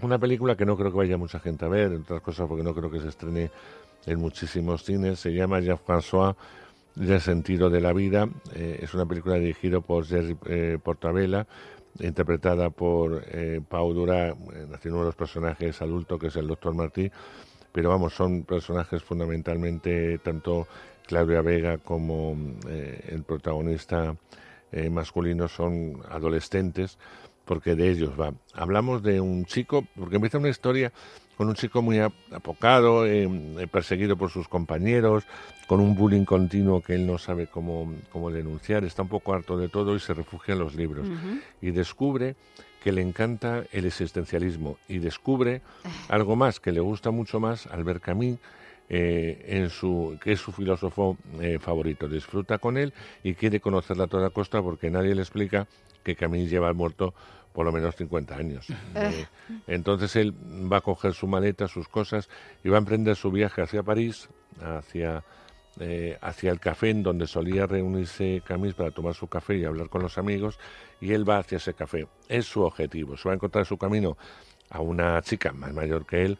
Una 0.00 0.18
película 0.18 0.56
que 0.56 0.64
no 0.64 0.78
creo 0.78 0.90
que 0.90 0.96
vaya 0.96 1.18
mucha 1.18 1.38
gente 1.38 1.66
a 1.66 1.68
ver, 1.68 1.92
entre 1.92 2.14
otras 2.14 2.22
cosas 2.22 2.48
porque 2.48 2.64
no 2.64 2.74
creo 2.74 2.90
que 2.90 3.00
se 3.00 3.08
estrene 3.08 3.50
en 4.06 4.18
muchísimos 4.18 4.84
cines, 4.84 5.20
se 5.20 5.34
llama 5.34 5.60
Jean-François 5.60 6.34
El 7.00 7.20
sentido 7.20 7.70
de 7.70 7.80
la 7.80 7.92
vida, 7.92 8.28
eh, 8.54 8.80
es 8.82 8.92
una 8.94 9.06
película 9.06 9.36
dirigida 9.36 9.80
por 9.80 10.04
Jerry 10.04 10.36
eh, 10.46 10.78
Portabella, 10.82 11.46
interpretada 12.00 12.70
por 12.70 13.24
eh, 13.26 13.60
Pau 13.66 13.92
Dura, 13.92 14.28
eh, 14.28 14.34
uno 14.86 14.98
de 15.00 15.04
los 15.04 15.14
personajes 15.14 15.80
adultos 15.82 16.18
que 16.18 16.28
es 16.28 16.36
el 16.36 16.46
Doctor 16.46 16.74
Martí, 16.74 17.10
pero 17.72 17.90
vamos, 17.90 18.14
son 18.14 18.44
personajes 18.44 19.02
fundamentalmente 19.02 20.18
tanto 20.18 20.66
Claudia 21.06 21.42
Vega 21.42 21.78
como 21.78 22.36
eh, 22.68 23.08
el 23.08 23.22
protagonista 23.22 24.16
masculino 24.90 25.48
son 25.48 26.00
adolescentes, 26.08 26.96
porque 27.44 27.74
de 27.74 27.90
ellos 27.90 28.18
va. 28.18 28.32
Hablamos 28.54 29.02
de 29.02 29.20
un 29.20 29.44
chico, 29.44 29.84
porque 29.94 30.16
empieza 30.16 30.38
una 30.38 30.48
historia 30.48 30.90
con 31.36 31.48
un 31.48 31.54
chico 31.54 31.82
muy 31.82 31.98
ap- 31.98 32.12
apocado, 32.32 33.06
eh, 33.06 33.28
eh, 33.58 33.66
perseguido 33.66 34.16
por 34.16 34.30
sus 34.30 34.48
compañeros, 34.48 35.24
con 35.66 35.80
un 35.80 35.94
bullying 35.94 36.24
continuo 36.24 36.82
que 36.82 36.94
él 36.94 37.06
no 37.06 37.18
sabe 37.18 37.46
cómo, 37.46 37.94
cómo 38.10 38.30
denunciar, 38.30 38.84
está 38.84 39.02
un 39.02 39.08
poco 39.08 39.32
harto 39.32 39.56
de 39.56 39.68
todo 39.68 39.96
y 39.96 40.00
se 40.00 40.14
refugia 40.14 40.52
en 40.52 40.60
los 40.60 40.74
libros. 40.74 41.08
Y 41.60 41.70
descubre 41.70 42.36
que 42.82 42.92
le 42.92 43.00
encanta 43.00 43.64
el 43.72 43.86
existencialismo 43.86 44.76
y 44.88 44.98
descubre 44.98 45.62
algo 46.08 46.36
más 46.36 46.60
que 46.60 46.72
le 46.72 46.80
gusta 46.80 47.10
mucho 47.10 47.40
más 47.40 47.66
Albert 47.68 48.02
Camus, 48.02 48.38
eh, 48.88 49.44
en 49.48 49.70
su, 49.70 50.18
que 50.20 50.32
es 50.32 50.40
su 50.40 50.52
filósofo 50.52 51.16
eh, 51.40 51.58
favorito. 51.60 52.08
Disfruta 52.08 52.58
con 52.58 52.76
él 52.76 52.92
y 53.22 53.34
quiere 53.34 53.60
conocerla 53.60 54.04
a 54.04 54.08
toda 54.08 54.30
costa 54.30 54.60
porque 54.60 54.90
nadie 54.90 55.14
le 55.14 55.22
explica 55.22 55.66
que 56.02 56.14
Camus 56.16 56.50
lleva 56.50 56.72
muerto 56.74 57.14
por 57.52 57.66
lo 57.66 57.72
menos 57.72 57.96
50 57.96 58.36
años. 58.36 58.66
Eh, 58.94 59.26
entonces 59.66 60.16
él 60.16 60.34
va 60.70 60.78
a 60.78 60.80
coger 60.80 61.14
su 61.14 61.26
maleta, 61.26 61.68
sus 61.68 61.88
cosas 61.88 62.28
y 62.64 62.68
va 62.68 62.76
a 62.76 62.78
emprender 62.78 63.16
su 63.16 63.30
viaje 63.30 63.62
hacia 63.62 63.82
París, 63.82 64.28
hacia, 64.60 65.24
eh, 65.80 66.18
hacia 66.20 66.50
el 66.50 66.60
café 66.60 66.90
en 66.90 67.02
donde 67.02 67.26
solía 67.26 67.66
reunirse 67.66 68.42
Camus 68.46 68.74
para 68.74 68.90
tomar 68.90 69.14
su 69.14 69.28
café 69.28 69.56
y 69.56 69.64
hablar 69.64 69.88
con 69.88 70.02
los 70.02 70.18
amigos 70.18 70.58
y 71.00 71.12
él 71.12 71.28
va 71.28 71.38
hacia 71.38 71.56
ese 71.56 71.74
café. 71.74 72.06
Es 72.28 72.46
su 72.46 72.62
objetivo. 72.62 73.16
Se 73.16 73.28
va 73.28 73.32
a 73.32 73.36
encontrar 73.36 73.66
su 73.66 73.76
camino 73.76 74.16
a 74.70 74.80
una 74.80 75.20
chica 75.22 75.52
más 75.52 75.72
mayor 75.72 76.06
que 76.06 76.24
él, 76.24 76.38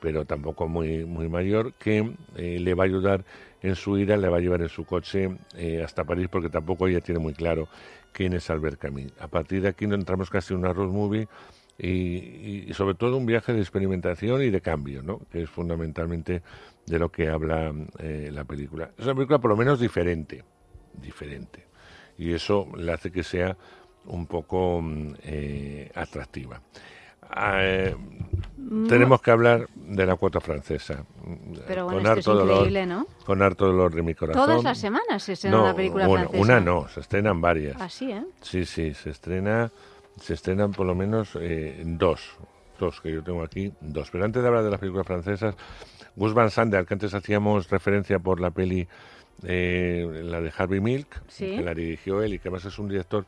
pero 0.00 0.24
tampoco 0.24 0.68
muy, 0.68 1.04
muy 1.04 1.28
mayor, 1.28 1.72
que 1.74 2.14
eh, 2.36 2.58
le 2.60 2.74
va 2.74 2.84
a 2.84 2.86
ayudar 2.86 3.24
en 3.62 3.74
su 3.74 3.96
ira, 3.96 4.16
le 4.16 4.28
va 4.28 4.36
a 4.36 4.40
llevar 4.40 4.60
en 4.60 4.68
su 4.68 4.84
coche 4.84 5.36
eh, 5.56 5.82
hasta 5.82 6.04
París, 6.04 6.28
porque 6.30 6.50
tampoco 6.50 6.86
ella 6.86 7.00
tiene 7.00 7.20
muy 7.20 7.32
claro 7.32 7.68
quién 8.14 8.32
es 8.32 8.48
Albert 8.48 8.78
Camus. 8.78 9.12
A 9.20 9.28
partir 9.28 9.60
de 9.60 9.68
aquí 9.68 9.84
entramos 9.84 10.30
casi 10.30 10.54
en 10.54 10.60
una 10.60 10.72
road 10.72 10.90
movie 10.90 11.28
y, 11.76 12.64
y 12.70 12.72
sobre 12.72 12.94
todo 12.94 13.18
un 13.18 13.26
viaje 13.26 13.52
de 13.52 13.60
experimentación 13.60 14.40
y 14.42 14.48
de 14.48 14.60
cambio, 14.62 15.02
¿no? 15.02 15.20
que 15.30 15.42
es 15.42 15.50
fundamentalmente 15.50 16.42
de 16.86 16.98
lo 16.98 17.10
que 17.10 17.28
habla 17.28 17.74
eh, 17.98 18.30
la 18.32 18.44
película. 18.44 18.90
Es 18.96 19.04
una 19.04 19.14
película 19.14 19.38
por 19.38 19.50
lo 19.50 19.56
menos 19.56 19.80
diferente, 19.80 20.44
diferente, 20.94 21.66
y 22.16 22.32
eso 22.32 22.68
le 22.76 22.92
hace 22.92 23.10
que 23.10 23.24
sea 23.24 23.56
un 24.06 24.26
poco 24.26 24.80
mm, 24.80 25.14
eh, 25.24 25.90
atractiva. 25.94 26.62
Ah, 27.22 27.58
eh. 27.62 27.96
Tenemos 28.88 29.20
que 29.20 29.30
hablar 29.30 29.68
de 29.74 30.06
la 30.06 30.16
cuota 30.16 30.40
francesa. 30.40 31.04
Pero 31.66 31.84
bueno, 31.84 31.98
con 32.00 32.06
esto 32.06 32.12
es 32.12 32.18
harto 32.18 32.34
dolor, 32.34 32.56
increíble, 32.56 32.86
¿no? 32.86 33.06
Con 33.24 33.42
harto 33.42 33.66
dolor 33.66 33.94
de 33.94 34.02
mi 34.02 34.14
corazón. 34.14 34.42
Todas 34.44 34.62
las 34.64 34.78
semanas 34.78 35.22
se 35.22 35.32
estrena 35.34 35.56
No, 35.56 35.62
una 35.64 35.74
película 35.74 36.06
bueno, 36.06 36.28
francesa. 36.28 36.42
Una 36.42 36.60
no, 36.60 36.88
se 36.88 37.00
estrenan 37.00 37.40
varias. 37.40 37.80
Así, 37.80 38.10
¿eh? 38.10 38.24
Sí, 38.40 38.64
sí, 38.64 38.94
se 38.94 39.10
estrena, 39.10 39.70
se 40.20 40.34
estrenan 40.34 40.72
por 40.72 40.86
lo 40.86 40.94
menos 40.94 41.36
eh, 41.40 41.82
dos, 41.84 42.36
dos 42.78 43.00
que 43.00 43.12
yo 43.12 43.22
tengo 43.22 43.42
aquí, 43.42 43.72
dos. 43.80 44.10
Pero 44.10 44.24
antes 44.24 44.42
de 44.42 44.48
hablar 44.48 44.64
de 44.64 44.70
las 44.70 44.80
películas 44.80 45.06
francesas, 45.06 45.54
Gus 46.16 46.32
Van 46.34 46.50
Sant, 46.50 46.72
al 46.74 46.86
que 46.86 46.94
antes 46.94 47.12
hacíamos 47.14 47.70
referencia 47.70 48.18
por 48.18 48.40
la 48.40 48.50
peli, 48.50 48.86
eh, 49.42 50.22
la 50.24 50.40
de 50.40 50.52
Harvey 50.56 50.80
Milk, 50.80 51.22
Sí. 51.28 51.56
que 51.56 51.62
la 51.62 51.74
dirigió 51.74 52.22
él 52.22 52.34
y 52.34 52.38
que 52.38 52.48
además 52.48 52.64
es 52.64 52.78
un 52.78 52.88
director 52.88 53.26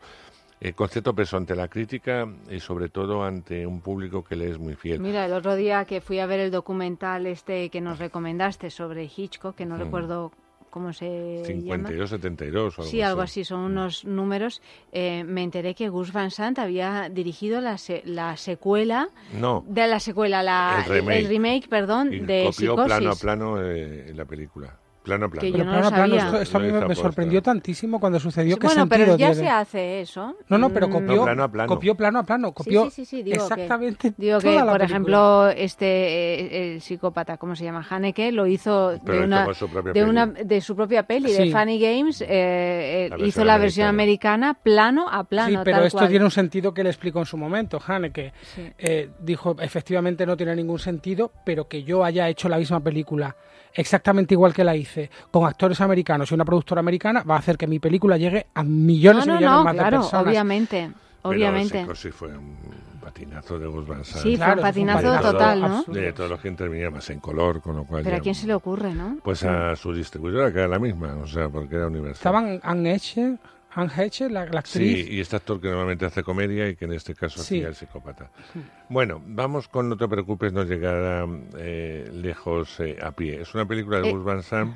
eh, 0.60 0.72
con 0.72 0.88
cierto 0.88 1.14
peso 1.14 1.36
ante 1.36 1.54
la 1.54 1.68
crítica 1.68 2.26
y 2.50 2.60
sobre 2.60 2.88
todo 2.88 3.22
ante 3.24 3.66
un 3.66 3.80
público 3.80 4.24
que 4.24 4.36
le 4.36 4.50
es 4.50 4.58
muy 4.58 4.74
fiel. 4.74 5.00
Mira, 5.00 5.24
el 5.26 5.32
otro 5.32 5.54
día 5.54 5.84
que 5.84 6.00
fui 6.00 6.18
a 6.18 6.26
ver 6.26 6.40
el 6.40 6.50
documental 6.50 7.26
este 7.26 7.68
que 7.70 7.80
nos 7.80 7.98
recomendaste 7.98 8.70
sobre 8.70 9.04
Hitchcock, 9.04 9.54
que 9.54 9.66
no 9.66 9.76
Mm. 9.76 9.80
recuerdo 9.80 10.32
cómo 10.70 10.92
se 10.92 11.36
llama. 11.42 11.46
52, 11.46 12.10
72 12.10 12.78
o 12.78 12.82
algo 12.82 12.90
Sí, 12.90 13.00
algo 13.00 13.20
así. 13.22 13.40
así, 13.40 13.48
son 13.48 13.60
unos 13.60 14.04
números. 14.04 14.60
Eh, 14.92 15.24
me 15.24 15.42
enteré 15.42 15.74
que 15.74 15.88
Gus 15.88 16.12
Van 16.12 16.30
Sant 16.30 16.58
había 16.58 17.08
dirigido 17.08 17.62
la, 17.62 17.78
se- 17.78 18.02
la 18.04 18.36
secuela, 18.36 19.08
No. 19.38 19.64
de 19.66 19.86
la 19.86 20.00
secuela, 20.00 20.42
la, 20.42 20.84
El 20.86 20.92
remake. 20.92 21.28
remake, 21.28 21.68
perdón, 21.68 22.12
Y 22.12 22.18
de 22.20 22.44
copió 22.46 22.52
Psicosis. 22.72 22.84
plano 22.86 23.10
a 23.10 23.14
plano 23.16 23.62
eh, 23.62 24.12
la 24.14 24.24
película. 24.26 24.78
Plano 25.06 25.26
a 25.26 25.28
plano. 25.28 25.40
Que 25.40 25.50
yo 25.52 25.58
Pero 25.58 25.64
no 25.64 25.70
plano 25.70 25.82
lo 25.82 25.86
a 25.86 25.90
plano, 25.90 26.06
sabía. 26.16 26.24
esto, 26.26 26.40
esto 26.42 26.58
a 26.58 26.60
mí 26.60 26.72
me, 26.88 26.94
sorprendió 26.96 27.40
tantísimo 27.42 28.00
cuando 28.00 28.18
sucedió 28.18 28.56
que 28.58 28.66
Bueno, 28.66 28.88
pero 28.88 29.12
ya 29.16 29.30
tiene? 29.30 29.34
se 29.34 29.48
hace 29.48 30.00
eso. 30.00 30.34
No, 30.48 30.58
no, 30.58 30.70
pero 30.70 30.88
Mm. 30.88 30.90
copió, 30.90 31.16
No, 31.16 31.22
plano 31.22 31.44
a 31.44 31.48
plano. 31.48 31.68
copió 31.68 31.94
plano 31.94 32.18
a 32.18 32.22
plano, 32.24 32.52
copió 32.52 32.84
sí, 32.86 32.90
sí, 32.90 33.04
sí, 33.04 33.22
digo 33.22 33.36
exactamente 33.44 34.10
que, 34.10 34.14
digo 34.18 34.40
que, 34.40 34.46
la 34.54 34.62
por 34.64 34.72
película. 34.72 34.84
ejemplo, 34.84 35.48
este 35.50 35.86
eh, 35.86 36.74
el 36.74 36.80
psicópata, 36.80 37.36
¿cómo 37.36 37.54
se 37.54 37.62
llama? 37.64 37.86
Haneke 37.88 38.32
lo 38.32 38.46
hizo 38.48 38.98
Pero 39.04 39.18
de 39.20 39.24
una 39.24 39.54
su 39.54 39.68
propia 39.68 39.92
de 39.92 40.00
peli. 40.00 40.10
una 40.10 40.26
de 40.26 40.60
su 40.60 40.74
propia 40.76 41.02
peli, 41.04 41.32
de. 41.32 41.52
Funny 41.52 41.78
Games, 41.78 42.20
eh, 42.22 42.26
eh, 42.28 43.08
La 43.16 43.24
hizo 43.24 43.44
la 43.44 43.58
versión 43.58 43.86
americana 43.86 44.54
plano 44.54 45.06
a 45.08 45.22
plano, 45.24 45.50
Sí, 45.50 45.64
pero 45.64 45.76
tal 45.78 45.86
esto 45.86 45.98
cual. 45.98 46.10
tiene 46.10 46.24
un 46.24 46.30
sentido 46.32 46.74
que 46.74 46.82
le 46.82 46.90
explicó 46.90 47.20
en 47.20 47.26
su 47.26 47.36
momento, 47.36 47.80
Haneke. 47.86 48.32
Sí. 48.42 48.72
Eh, 48.78 49.10
dijo, 49.20 49.54
efectivamente 49.60 50.26
no 50.26 50.36
tiene 50.36 50.56
ningún 50.56 50.80
sentido, 50.80 51.30
pero 51.44 51.68
que 51.68 51.84
yo 51.84 52.04
haya 52.04 52.28
hecho 52.28 52.48
la 52.48 52.58
misma 52.58 52.80
película 52.80 53.36
exactamente 53.78 54.32
igual 54.32 54.54
que 54.54 54.64
la 54.64 54.74
hice, 54.74 54.95
con 55.30 55.46
actores 55.46 55.80
americanos 55.80 56.30
y 56.30 56.34
una 56.34 56.44
productora 56.44 56.80
americana, 56.80 57.22
va 57.22 57.36
a 57.36 57.38
hacer 57.38 57.56
que 57.56 57.66
mi 57.66 57.78
película 57.78 58.16
llegue 58.16 58.46
a 58.54 58.62
millones 58.62 59.26
no, 59.26 59.34
y 59.34 59.36
millones 59.36 59.56
no, 59.58 59.64
más 59.64 59.74
claro, 59.74 59.96
de 59.96 60.02
personas. 60.02 60.26
obviamente, 60.26 60.90
Pero 61.22 61.34
obviamente. 61.34 61.80
Psicosis 61.80 62.14
fue 62.14 62.28
un 62.36 62.56
patinazo 63.00 63.58
de 63.58 63.66
Gus 63.66 63.86
Van 63.86 64.04
Sant. 64.04 64.22
Sí, 64.22 64.36
fue 64.36 64.52
un 64.54 64.60
patinazo 64.60 65.20
total, 65.20 65.60
¿no? 65.60 65.84
De 65.88 66.12
todos 66.12 66.30
los 66.30 66.40
que 66.40 66.48
intervenían 66.48 66.92
más 66.92 67.08
en 67.10 67.20
color, 67.20 67.60
con 67.62 67.76
lo 67.76 67.84
cual... 67.84 68.02
Pero 68.02 68.16
ya- 68.16 68.20
a 68.20 68.22
quién 68.22 68.34
se 68.34 68.46
le 68.46 68.54
ocurre, 68.54 68.92
¿no? 68.94 69.18
Pues 69.22 69.44
a 69.44 69.76
su 69.76 69.92
distribuidora, 69.92 70.52
que 70.52 70.58
era 70.58 70.68
la 70.68 70.78
misma, 70.78 71.14
o 71.22 71.26
sea, 71.26 71.48
porque 71.48 71.76
era 71.76 71.86
universal. 71.86 72.14
Estaban 72.16 72.60
Anne 72.62 72.94
Heche, 72.94 73.36
Anne 73.76 73.92
Heche, 73.96 74.28
la, 74.30 74.46
la 74.46 74.60
actriz. 74.60 75.06
Sí, 75.06 75.14
y 75.14 75.20
este 75.20 75.36
actor 75.36 75.60
que 75.60 75.68
normalmente 75.68 76.04
hace 76.06 76.22
comedia 76.22 76.68
y 76.68 76.76
que 76.76 76.86
en 76.86 76.94
este 76.94 77.14
caso 77.14 77.38
Sí. 77.42 77.58
hacía 77.58 77.68
el 77.68 77.74
psicópata. 77.74 78.30
Bueno, 78.88 79.22
vamos 79.26 79.68
con 79.68 79.88
No 79.88 79.96
te 79.96 80.08
preocupes, 80.08 80.52
no 80.52 80.64
llegará 80.64 81.26
eh, 81.58 82.10
lejos 82.12 82.80
eh, 82.80 82.96
a 83.02 83.12
pie. 83.12 83.40
Es 83.42 83.54
una 83.54 83.66
película 83.66 84.00
de 84.00 84.08
Eh, 84.08 84.12
Gus 84.12 84.24
Van 84.24 84.42
Sant 84.42 84.74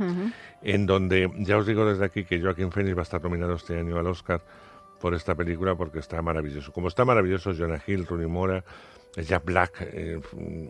en 0.62 0.86
donde 0.86 1.30
ya 1.38 1.56
os 1.56 1.66
digo 1.66 1.84
desde 1.86 2.04
aquí 2.04 2.24
que 2.24 2.40
Joaquín 2.40 2.70
Phoenix 2.70 2.94
va 2.94 3.00
a 3.00 3.02
estar 3.04 3.22
nominado 3.22 3.54
este 3.54 3.78
año 3.78 3.98
al 3.98 4.06
Oscar 4.06 4.42
por 5.00 5.14
esta 5.14 5.34
película 5.34 5.74
porque 5.74 5.98
está 5.98 6.20
maravilloso. 6.20 6.70
Como 6.72 6.88
está 6.88 7.04
maravilloso 7.06 7.54
Jonah 7.56 7.80
Hill, 7.86 8.06
Rooney 8.06 8.26
Mora, 8.28 8.62
Jack 9.16 9.44
Black, 9.46 9.72
eh, 9.92 10.20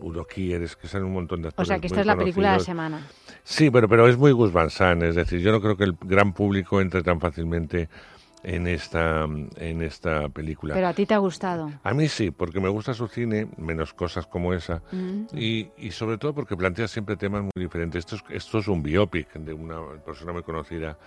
Udo 0.01 0.25
Kier, 0.25 0.61
es 0.63 0.75
que 0.77 0.87
salen 0.87 1.07
un 1.07 1.13
montón 1.13 1.41
de 1.41 1.47
O 1.47 1.49
actores 1.49 1.67
sea, 1.67 1.79
que 1.79 1.87
esta 1.87 1.99
es 1.99 2.05
la 2.07 2.15
película 2.15 2.53
de 2.53 2.57
la 2.59 2.63
semana. 2.63 3.07
Sí, 3.43 3.69
pero, 3.69 3.89
pero 3.89 4.07
es 4.07 4.17
muy 4.17 4.31
Gus 4.31 4.53
Van 4.53 4.69
Sant, 4.69 5.03
es 5.03 5.15
decir, 5.15 5.41
yo 5.41 5.51
no 5.51 5.59
creo 5.61 5.75
que 5.75 5.83
el 5.83 5.97
gran 6.01 6.31
público 6.33 6.79
entre 6.79 7.03
tan 7.03 7.19
fácilmente 7.19 7.89
en 8.43 8.67
esta, 8.67 9.23
en 9.57 9.81
esta 9.81 10.29
película. 10.29 10.73
Pero 10.73 10.87
a 10.87 10.93
ti 10.93 11.05
te 11.05 11.13
ha 11.13 11.19
gustado. 11.19 11.71
A 11.83 11.93
mí 11.93 12.07
sí, 12.07 12.31
porque 12.31 12.59
me 12.59 12.69
gusta 12.69 12.93
su 12.93 13.07
cine, 13.07 13.47
menos 13.57 13.93
cosas 13.93 14.25
como 14.27 14.53
esa, 14.53 14.81
Mm. 14.91 15.25
y, 15.35 15.69
y 15.77 15.91
sobre 15.91 16.17
todo 16.17 16.33
porque 16.33 16.57
plantea 16.57 16.87
siempre 16.87 17.17
temas 17.17 17.43
muy 17.43 17.51
diferentes. 17.55 17.99
Esto 17.99 18.15
es, 18.15 18.23
esto 18.29 18.59
es 18.59 18.67
un 18.67 18.81
biopic 18.81 19.33
de 19.33 19.53
una 19.53 19.79
persona 20.05 20.33
muy 20.33 20.43
conocida 20.43 20.97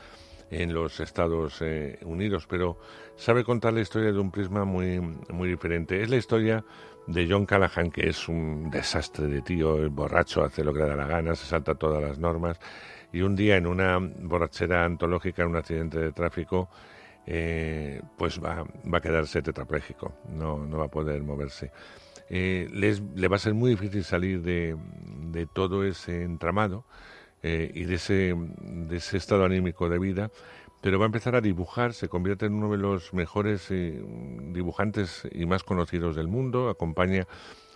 en 0.51 0.73
los 0.73 1.01
Estados 1.01 1.61
eh, 1.63 1.99
Unidos, 2.03 2.47
pero 2.49 2.79
sabe 3.17 3.43
contar 3.45 3.73
la 3.73 3.81
historia 3.81 4.13
de 4.13 4.19
un 4.19 4.31
prisma 4.31 4.65
muy, 4.65 5.01
muy 5.01 5.49
diferente. 5.49 6.03
Es 6.03 6.11
la 6.11 6.17
historia 6.17 6.65
de 7.07 7.27
John 7.29 7.47
Callahan, 7.47 7.91
que 7.91 8.09
es 8.09 8.29
un 8.29 8.71
desastre 8.71 9.27
de 9.27 9.43
tío, 9.43 9.77
el 9.79 9.89
borracho, 9.89 10.45
hace 10.45 10.63
lo 10.63 10.73
que 10.73 10.81
le 10.81 10.87
da 10.89 10.97
la 10.97 11.07
gana, 11.07 11.35
se 11.35 11.47
salta 11.47 11.75
todas 11.75 12.03
las 12.03 12.19
normas, 12.19 12.59
y 13.13 13.23
un 13.23 13.35
día 13.37 13.57
en 13.57 13.67
una 13.67 13.99
borrachera 13.99 14.85
antológica, 14.85 15.43
en 15.43 15.49
un 15.49 15.57
accidente 15.57 15.99
de 15.99 16.13
tráfico, 16.13 16.69
eh, 17.27 18.03
pues 18.19 18.43
va, 18.43 18.65
va 18.93 18.99
a 18.99 19.01
quedarse 19.01 19.43
tetrapléjico, 19.43 20.15
no, 20.29 20.65
no 20.67 20.79
va 20.79 20.87
a 20.87 20.91
poder 20.91 21.23
moverse. 21.23 21.71
Eh, 22.29 22.69
le 22.73 23.29
va 23.29 23.37
a 23.37 23.39
ser 23.39 23.55
muy 23.55 23.71
difícil 23.73 24.05
salir 24.05 24.43
de, 24.43 24.77
de 25.31 25.47
todo 25.47 25.85
ese 25.85 26.23
entramado 26.23 26.85
eh, 27.43 27.71
y 27.75 27.85
de 27.85 27.95
ese, 27.97 28.35
de 28.35 28.97
ese 28.97 29.17
estado 29.17 29.45
anímico 29.45 29.89
de 29.89 29.99
vida, 29.99 30.31
pero 30.81 30.99
va 30.99 31.05
a 31.05 31.07
empezar 31.07 31.35
a 31.35 31.41
dibujar, 31.41 31.95
se 31.95 32.09
convierte 32.09 32.47
en 32.47 32.55
uno 32.55 32.71
de 32.71 32.79
los 32.79 33.15
mejores 33.15 33.69
dibujantes 33.71 35.27
y 35.33 35.47
más 35.47 35.65
conocidos 35.65 36.17
del 36.17 36.29
mundo, 36.29 36.69
acompaña 36.69 37.27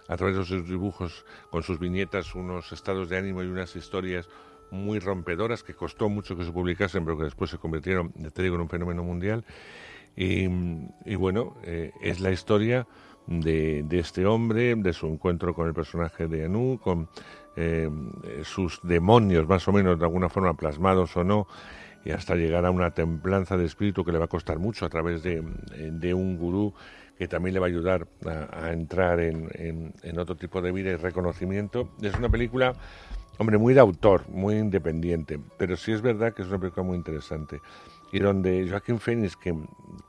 a 0.09 0.16
través 0.16 0.37
de 0.37 0.45
sus 0.45 0.69
dibujos, 0.69 1.25
con 1.51 1.62
sus 1.62 1.79
viñetas, 1.79 2.35
unos 2.35 2.73
estados 2.73 3.09
de 3.09 3.19
ánimo 3.19 3.43
y 3.43 3.47
unas 3.47 3.77
historias 3.77 4.29
muy 4.70 4.99
rompedoras 4.99 5.62
que 5.62 5.74
costó 5.74 6.09
mucho 6.09 6.36
que 6.36 6.45
se 6.45 6.53
publicasen, 6.53 7.05
pero 7.05 7.16
que 7.19 7.24
después 7.24 7.51
se 7.51 7.59
convirtieron, 7.59 8.12
ya 8.16 8.31
te 8.31 8.43
digo, 8.43 8.55
en 8.57 8.62
un 8.62 8.69
fenómeno 8.69 9.03
mundial. 9.03 9.45
Y, 10.16 10.47
bueno, 11.15 11.55
eh, 11.62 11.93
es 12.03 12.19
la 12.20 12.32
historia 12.32 12.86
de, 13.28 13.85
de 13.85 13.99
este 14.01 14.27
hombre, 14.27 14.74
de 14.74 14.93
su 14.93 15.07
encuentro 15.07 15.55
con 15.55 15.69
el 15.69 15.74
personaje 15.74 16.27
de 16.27 16.45
Anu, 16.47 16.81
con 16.82 17.09
eh, 17.57 17.89
sus 18.43 18.81
demonios 18.82 19.47
más 19.47 19.69
o 19.69 19.73
menos 19.73 19.99
de 19.99 20.05
alguna 20.05 20.28
forma 20.28 20.55
plasmados 20.55 21.16
o 21.16 21.23
no, 21.23 21.47
y 22.05 22.11
hasta 22.11 22.35
llegar 22.35 22.65
a 22.66 22.70
una 22.70 22.90
templanza 22.93 23.57
de 23.57 23.65
espíritu 23.66 24.05
que 24.05 24.12
le 24.12 24.19
va 24.19 24.24
a 24.24 24.28
costar 24.28 24.59
mucho 24.59 24.86
a 24.86 24.89
través 24.89 25.23
de, 25.23 25.43
de 25.93 26.15
un 26.15 26.36
gurú 26.36 26.74
que 27.19 27.28
también 27.28 27.55
le 27.55 27.61
va 27.61 27.66
a 27.66 27.69
ayudar 27.69 28.07
a, 28.27 28.66
a 28.66 28.73
entrar 28.73 29.20
en, 29.20 29.49
en- 29.55 29.93
en 30.03 30.19
otro 30.19 30.36
tipo 30.36 30.62
de 30.62 30.70
vida 30.73 30.90
y 30.90 30.95
reconocimiento. 30.97 31.90
Es 32.01 32.15
una 32.16 32.28
película, 32.28 32.74
hombre, 33.39 33.59
muy 33.59 33.74
de 33.74 33.81
autor, 33.81 34.28
muy 34.28 34.56
independiente, 34.56 35.39
pero 35.56 35.77
sí 35.77 35.93
es 35.93 36.02
verdad 36.02 36.35
que 36.35 36.43
es 36.43 36.48
una 36.48 36.59
película 36.59 36.85
muy 36.85 36.97
interesante. 36.97 37.60
Y 38.12 38.19
donde 38.20 38.66
Joaquín 38.69 38.98
Phoenix, 38.98 39.36
que, 39.36 39.55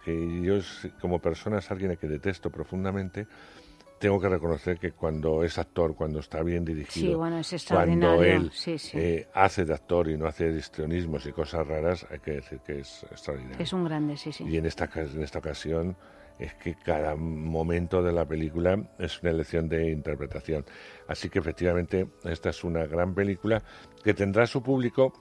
que 0.04 0.42
yo 0.42 0.56
como 1.02 1.20
persona 1.20 1.60
es 1.60 1.70
alguien 1.72 1.92
a 1.92 1.96
que 1.96 2.08
detesto 2.08 2.50
profundamente, 2.50 3.28
tengo 4.00 4.20
que 4.22 4.30
reconocer 4.30 4.80
que 4.80 4.94
cuando 4.94 5.44
es 5.44 5.58
actor, 5.58 5.94
cuando 5.94 6.20
está 6.20 6.42
bien 6.42 6.64
dirigido, 6.64 7.10
Sí, 7.10 7.16
bueno, 7.16 7.38
es 7.40 7.66
cuando 7.68 8.24
él 8.24 8.50
Sí, 8.54 8.78
sí. 8.78 8.98
eh, 8.98 9.28
hace 9.34 9.66
de 9.66 9.74
actor 9.74 10.10
y 10.10 10.18
no 10.18 10.26
hace 10.26 10.50
histrionismos 10.52 11.26
y 11.26 11.34
cosas 11.34 11.68
raras, 11.68 12.08
hay 12.10 12.20
que 12.20 12.32
decir 12.32 12.60
que 12.66 12.80
es 12.80 13.04
extraordinario. 13.12 13.58
Es 13.60 13.74
un 13.74 13.84
grande, 13.84 14.16
sí, 14.16 14.32
sí. 14.32 14.46
Y 14.48 14.56
en 14.58 14.66
esta, 14.66 14.90
en 14.96 15.22
esta 15.22 15.40
ocasión 15.40 15.98
es 16.40 16.54
que 16.56 16.76
cada 16.76 17.16
momento 17.16 18.02
de 18.02 18.14
la 18.14 18.26
película 18.26 18.82
es 18.98 19.22
una 19.22 19.32
elección 19.32 19.68
de 19.68 19.92
interpretación. 19.92 20.66
Así 21.08 21.30
que 21.30 21.40
efectivamente 21.40 22.08
esta 22.24 22.50
es 22.50 22.64
una 22.64 22.86
gran 22.86 23.14
película 23.14 23.62
que 24.04 24.14
tendrá 24.14 24.48
su 24.48 24.64
público, 24.64 25.14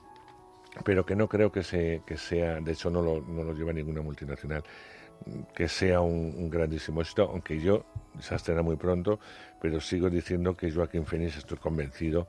pero 0.85 1.05
que 1.05 1.17
no 1.17 1.29
creo 1.29 1.51
que, 1.51 1.65
se, 1.65 2.03
que 2.07 2.17
sea, 2.17 2.61
de 2.61 2.73
hecho 2.73 2.89
no 2.89 3.03
lo, 3.03 3.21
no 3.21 3.43
lo 3.43 3.53
lleva 3.53 3.73
ninguna 3.73 4.01
multinacional, 4.01 4.63
que 5.55 5.69
sea 5.69 6.01
un, 6.01 6.49
grandísimo 6.49 7.01
éxito, 7.01 7.25
aunque 7.25 7.61
yo 7.61 7.85
se 8.21 8.35
estrena 8.35 8.63
muy 8.63 8.77
pronto, 8.77 9.19
pero 9.61 9.81
sigo 9.81 10.09
diciendo 10.09 10.57
que 10.57 10.71
Joaquín 10.71 11.05
Phoenix 11.05 11.37
estoy 11.37 11.59
convencido 11.59 12.29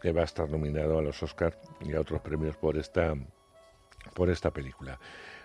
que 0.00 0.12
va 0.12 0.22
a 0.22 0.24
estar 0.24 0.48
nominado 0.48 0.98
a 0.98 1.02
los 1.02 1.22
Oscars 1.22 1.58
y 1.80 1.92
a 1.94 2.00
otros 2.00 2.22
premios 2.22 2.56
por 2.56 2.78
esta, 2.78 3.14
por 4.14 4.30
esta 4.30 4.50
película. 4.50 4.98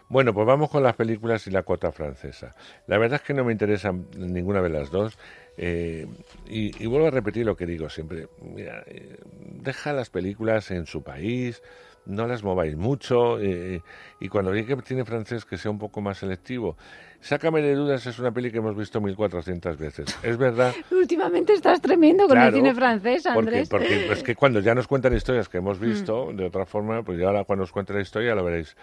Bueno, 0.08 0.34
pues 0.34 0.46
vamos 0.46 0.70
con 0.70 0.84
las 0.84 0.96
películas 0.96 1.48
y 1.48 1.52
la 1.52 1.64
cuota 1.64 1.92
francesa. 1.92 2.56
La 2.88 2.98
verdad 2.98 3.20
es 3.22 3.28
que 3.28 3.34
no 3.34 3.44
me 3.44 3.52
interesa 3.52 3.92
ninguna 4.18 4.62
de 4.62 4.70
las 4.70 4.92
dos. 4.92 5.18
eh, 5.58 6.06
y, 6.48 6.84
y 6.84 6.86
vuelvo 6.88 7.08
a 7.08 7.12
repetir 7.12 7.46
lo 7.46 7.56
que 7.56 7.66
digo 7.66 7.90
siempre. 7.90 8.28
Mira, 8.42 8.84
eh, 8.88 9.18
deja 9.62 9.94
las 9.94 10.10
películas 10.10 10.70
en 10.72 10.86
su 10.86 11.02
país, 11.02 11.64
no 12.06 12.28
las 12.28 12.44
mováis 12.44 12.76
mucho. 12.76 13.40
eh, 13.40 13.82
y 14.20 14.30
cuando 14.30 14.52
diga 14.52 14.76
que 14.76 14.82
tiene 14.84 15.06
francés, 15.06 15.44
que 15.46 15.58
sea 15.58 15.72
un 15.72 15.80
poco 15.80 16.02
más 16.02 16.20
selectivo. 16.20 16.78
Sácame 17.22 17.64
de 17.64 17.74
dudas, 17.74 18.06
es 18.06 18.20
una 18.20 18.32
peli 18.32 18.52
que 18.52 18.60
hemos 18.60 18.78
visto 18.78 19.02
1400 19.02 19.78
veces. 19.78 20.16
Es 20.22 20.38
verdad. 20.38 20.76
Últimamente 20.92 21.54
estás 21.54 21.82
tremendo 21.82 22.28
con 22.28 22.38
el 22.38 22.54
cine 22.54 22.76
francés, 22.76 23.24
Porque, 23.24 23.40
Andrés. 23.40 23.70
porque 23.70 24.12
es 24.12 24.22
que 24.22 24.36
cuando 24.36 24.60
ya 24.60 24.76
nos 24.76 24.88
cuentan 24.88 25.16
historias 25.16 25.50
que 25.50 25.58
hemos 25.58 25.80
visto, 25.80 26.28
Mm. 26.32 26.36
de 26.36 26.46
otra 26.46 26.68
forma, 26.68 27.02
pues 27.02 27.18
ya 27.18 27.26
ahora 27.26 27.44
cuando 27.46 27.64
os 27.64 27.72
cuente 27.72 27.94
la 27.94 28.02
historia 28.02 28.36
lo 28.36 28.44
veréis. 28.44 28.76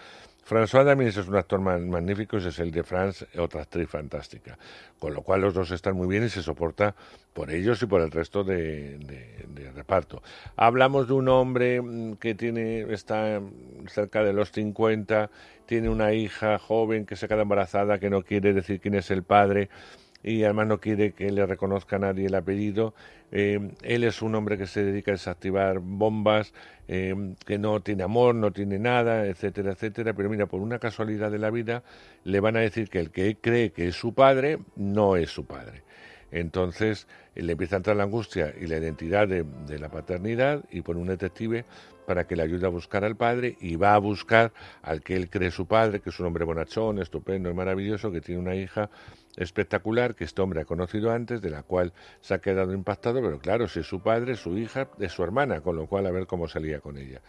François 0.44 0.84
Damiens 0.84 1.16
es 1.16 1.28
un 1.28 1.36
actor 1.36 1.60
ma- 1.60 1.78
magnífico, 1.78 2.36
ese 2.36 2.48
es 2.48 2.58
el 2.58 2.70
de 2.72 2.82
France, 2.82 3.26
otra 3.38 3.62
actriz 3.62 3.88
fantástica. 3.88 4.58
Con 4.98 5.14
lo 5.14 5.22
cual 5.22 5.40
los 5.40 5.54
dos 5.54 5.70
están 5.70 5.96
muy 5.96 6.08
bien 6.08 6.24
y 6.24 6.28
se 6.28 6.42
soporta 6.42 6.94
por 7.32 7.50
ellos 7.50 7.80
y 7.82 7.86
por 7.86 8.00
el 8.00 8.10
resto 8.10 8.42
de, 8.42 8.98
de- 8.98 9.46
de 9.48 9.70
reparto. 9.72 10.22
Hablamos 10.56 11.06
de 11.06 11.14
un 11.14 11.28
hombre 11.28 11.80
mm, 11.80 12.14
que 12.16 12.34
tiene 12.34 12.92
está 12.92 13.40
cerca 13.88 14.22
de 14.24 14.32
los 14.32 14.50
50, 14.50 15.30
tiene 15.66 15.88
una 15.88 16.12
hija 16.12 16.58
joven 16.58 17.06
que 17.06 17.16
se 17.16 17.28
queda 17.28 17.42
embarazada, 17.42 17.98
que 17.98 18.10
no 18.10 18.22
quiere 18.22 18.52
decir 18.52 18.80
quién 18.80 18.94
es 18.94 19.10
el 19.10 19.22
padre 19.22 19.68
y 20.22 20.44
además 20.44 20.66
no 20.68 20.80
quiere 20.80 21.12
que 21.12 21.30
le 21.30 21.44
reconozca 21.46 21.96
a 21.96 21.98
nadie 21.98 22.26
el 22.26 22.34
apellido. 22.34 22.94
Eh, 23.30 23.72
él 23.82 24.04
es 24.04 24.22
un 24.22 24.34
hombre 24.34 24.58
que 24.58 24.66
se 24.66 24.84
dedica 24.84 25.10
a 25.10 25.14
desactivar 25.14 25.78
bombas, 25.80 26.52
eh, 26.88 27.34
que 27.46 27.58
no 27.58 27.80
tiene 27.80 28.02
amor, 28.02 28.34
no 28.34 28.52
tiene 28.52 28.78
nada, 28.78 29.26
etcétera, 29.26 29.72
etcétera. 29.72 30.12
Pero 30.12 30.28
mira, 30.28 30.46
por 30.46 30.60
una 30.60 30.78
casualidad 30.78 31.30
de 31.30 31.38
la 31.38 31.50
vida, 31.50 31.82
le 32.24 32.40
van 32.40 32.56
a 32.56 32.60
decir 32.60 32.88
que 32.88 33.00
el 33.00 33.10
que 33.10 33.36
cree 33.36 33.72
que 33.72 33.88
es 33.88 33.96
su 33.96 34.14
padre 34.14 34.58
no 34.76 35.16
es 35.16 35.30
su 35.30 35.44
padre. 35.44 35.82
Entonces 36.30 37.06
le 37.34 37.52
empieza 37.52 37.76
a 37.76 37.78
entrar 37.78 37.96
la 37.96 38.04
angustia 38.04 38.54
y 38.58 38.66
la 38.66 38.78
identidad 38.78 39.28
de, 39.28 39.44
de 39.66 39.78
la 39.78 39.90
paternidad 39.90 40.64
y 40.70 40.80
pone 40.80 41.00
un 41.00 41.08
detective 41.08 41.66
para 42.06 42.26
que 42.26 42.36
le 42.36 42.42
ayude 42.42 42.66
a 42.66 42.70
buscar 42.70 43.04
al 43.04 43.16
padre 43.16 43.56
y 43.60 43.76
va 43.76 43.94
a 43.94 43.98
buscar 43.98 44.52
al 44.82 45.02
que 45.02 45.14
él 45.14 45.28
cree 45.30 45.50
su 45.50 45.66
padre, 45.66 46.00
que 46.00 46.10
es 46.10 46.20
un 46.20 46.26
hombre 46.26 46.44
bonachón, 46.44 46.98
estupendo 46.98 47.50
y 47.50 47.54
maravilloso, 47.54 48.10
que 48.10 48.20
tiene 48.20 48.40
una 48.40 48.54
hija 48.54 48.90
espectacular 49.36 50.14
que 50.14 50.24
este 50.24 50.42
hombre 50.42 50.60
ha 50.60 50.64
conocido 50.64 51.10
antes, 51.10 51.40
de 51.40 51.50
la 51.50 51.62
cual 51.62 51.92
se 52.20 52.34
ha 52.34 52.38
quedado 52.40 52.72
impactado, 52.72 53.20
pero 53.22 53.38
claro, 53.38 53.68
si 53.68 53.80
es 53.80 53.86
su 53.86 54.00
padre, 54.00 54.36
su 54.36 54.56
hija, 54.58 54.88
es 54.98 55.12
su 55.12 55.22
hermana, 55.22 55.60
con 55.60 55.76
lo 55.76 55.86
cual 55.86 56.06
a 56.06 56.10
ver 56.10 56.26
cómo 56.26 56.48
salía 56.48 56.80
con 56.80 56.98
ella. 56.98 57.20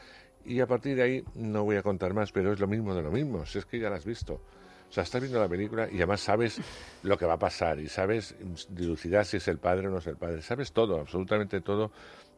Y 0.46 0.60
a 0.60 0.68
partir 0.68 0.98
de 0.98 1.04
ahí 1.04 1.24
no 1.36 1.64
voy 1.64 1.78
a 1.78 1.84
contar 1.84 2.14
más, 2.14 2.32
pero 2.32 2.52
es 2.52 2.60
lo 2.60 2.68
mismo 2.68 2.94
de 2.94 3.02
lo 3.02 3.12
mismo, 3.12 3.46
si 3.46 3.60
es 3.60 3.66
que 3.66 3.80
ya 3.80 3.90
lo 3.90 3.96
has 3.96 4.06
visto. 4.06 4.42
O 4.90 4.94
sea, 4.94 5.04
estás 5.04 5.22
viendo 5.22 5.40
la 5.40 5.50
película 5.50 5.88
y 5.92 5.96
además 5.96 6.22
sabes 6.22 6.62
lo 7.02 7.18
que 7.18 7.26
va 7.26 7.34
a 7.34 7.40
pasar 7.40 7.80
y 7.80 7.88
sabes 7.88 8.36
dilucidar 8.70 9.26
si 9.26 9.38
es 9.38 9.48
el 9.48 9.58
padre 9.58 9.88
o 9.88 9.90
no 9.90 9.98
es 9.98 10.06
el 10.06 10.18
padre. 10.18 10.44
Sabes 10.44 10.72
todo, 10.72 11.00
absolutamente 11.00 11.62
todo 11.62 11.92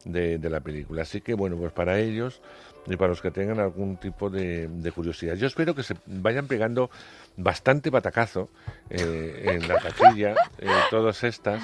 de, 0.06 0.38
de 0.38 0.48
la 0.48 0.60
película. 0.60 1.02
Así 1.02 1.20
que, 1.20 1.34
bueno, 1.34 1.58
pues 1.58 1.72
para 1.72 1.98
ellos 1.98 2.40
y 2.86 2.96
para 2.96 3.08
los 3.08 3.20
que 3.20 3.30
tengan 3.30 3.58
algún 3.60 3.96
tipo 3.96 4.30
de, 4.30 4.68
de 4.68 4.92
curiosidad. 4.92 5.34
Yo 5.34 5.46
espero 5.46 5.74
que 5.74 5.82
se 5.82 5.94
vayan 6.06 6.46
pegando 6.46 6.90
bastante 7.36 7.90
batacazo 7.90 8.48
eh, 8.90 9.58
en 9.60 9.68
la 9.68 9.78
taquilla, 9.80 10.34
eh, 10.58 10.68
todas 10.90 11.24
estas, 11.24 11.62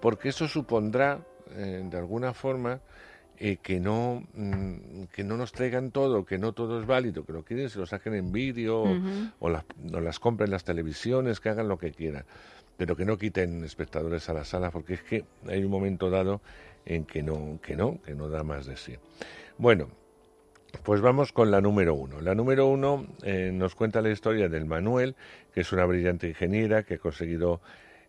porque 0.00 0.28
eso 0.30 0.46
supondrá, 0.48 1.18
eh, 1.56 1.82
de 1.84 1.98
alguna 1.98 2.32
forma, 2.34 2.80
eh, 3.36 3.56
que 3.60 3.80
no 3.80 4.22
mm, 4.34 5.04
que 5.12 5.24
no 5.24 5.36
nos 5.36 5.50
traigan 5.50 5.90
todo, 5.90 6.24
que 6.24 6.38
no 6.38 6.52
todo 6.52 6.78
es 6.80 6.86
válido, 6.86 7.24
que 7.24 7.32
lo 7.32 7.42
quieren 7.42 7.68
se 7.68 7.80
lo 7.80 7.86
saquen 7.86 8.14
en 8.14 8.30
vídeo 8.30 8.78
o- 8.80 8.92
Ujú. 8.92 9.02
o, 9.40 9.48
las, 9.50 9.64
o 9.92 9.98
las 10.00 10.20
compren 10.20 10.46
en 10.48 10.52
las 10.52 10.62
televisiones, 10.64 11.40
que 11.40 11.48
hagan 11.48 11.66
lo 11.66 11.76
que 11.76 11.90
quieran, 11.90 12.24
pero 12.76 12.94
que 12.94 13.04
no 13.04 13.18
quiten 13.18 13.64
espectadores 13.64 14.28
a 14.28 14.34
la 14.34 14.44
sala, 14.44 14.70
porque 14.70 14.94
es 14.94 15.02
que 15.02 15.24
hay 15.48 15.64
un 15.64 15.70
momento 15.72 16.10
dado 16.10 16.40
en 16.86 17.04
que 17.04 17.24
no, 17.24 17.58
que 17.60 17.74
no, 17.74 18.00
que 18.02 18.14
no 18.14 18.28
da 18.28 18.44
más 18.44 18.66
de 18.66 18.76
sí. 18.76 18.94
Bueno, 19.58 19.88
pues 20.82 21.00
vamos 21.00 21.32
con 21.32 21.50
la 21.50 21.60
número 21.60 21.94
uno. 21.94 22.20
La 22.20 22.34
número 22.34 22.66
uno 22.66 23.06
eh, 23.22 23.50
nos 23.52 23.74
cuenta 23.74 24.00
la 24.02 24.10
historia 24.10 24.48
del 24.48 24.64
Manuel, 24.64 25.16
que 25.52 25.60
es 25.60 25.72
una 25.72 25.84
brillante 25.84 26.28
ingeniera 26.28 26.82
que 26.82 26.94
ha 26.94 26.98
conseguido 26.98 27.60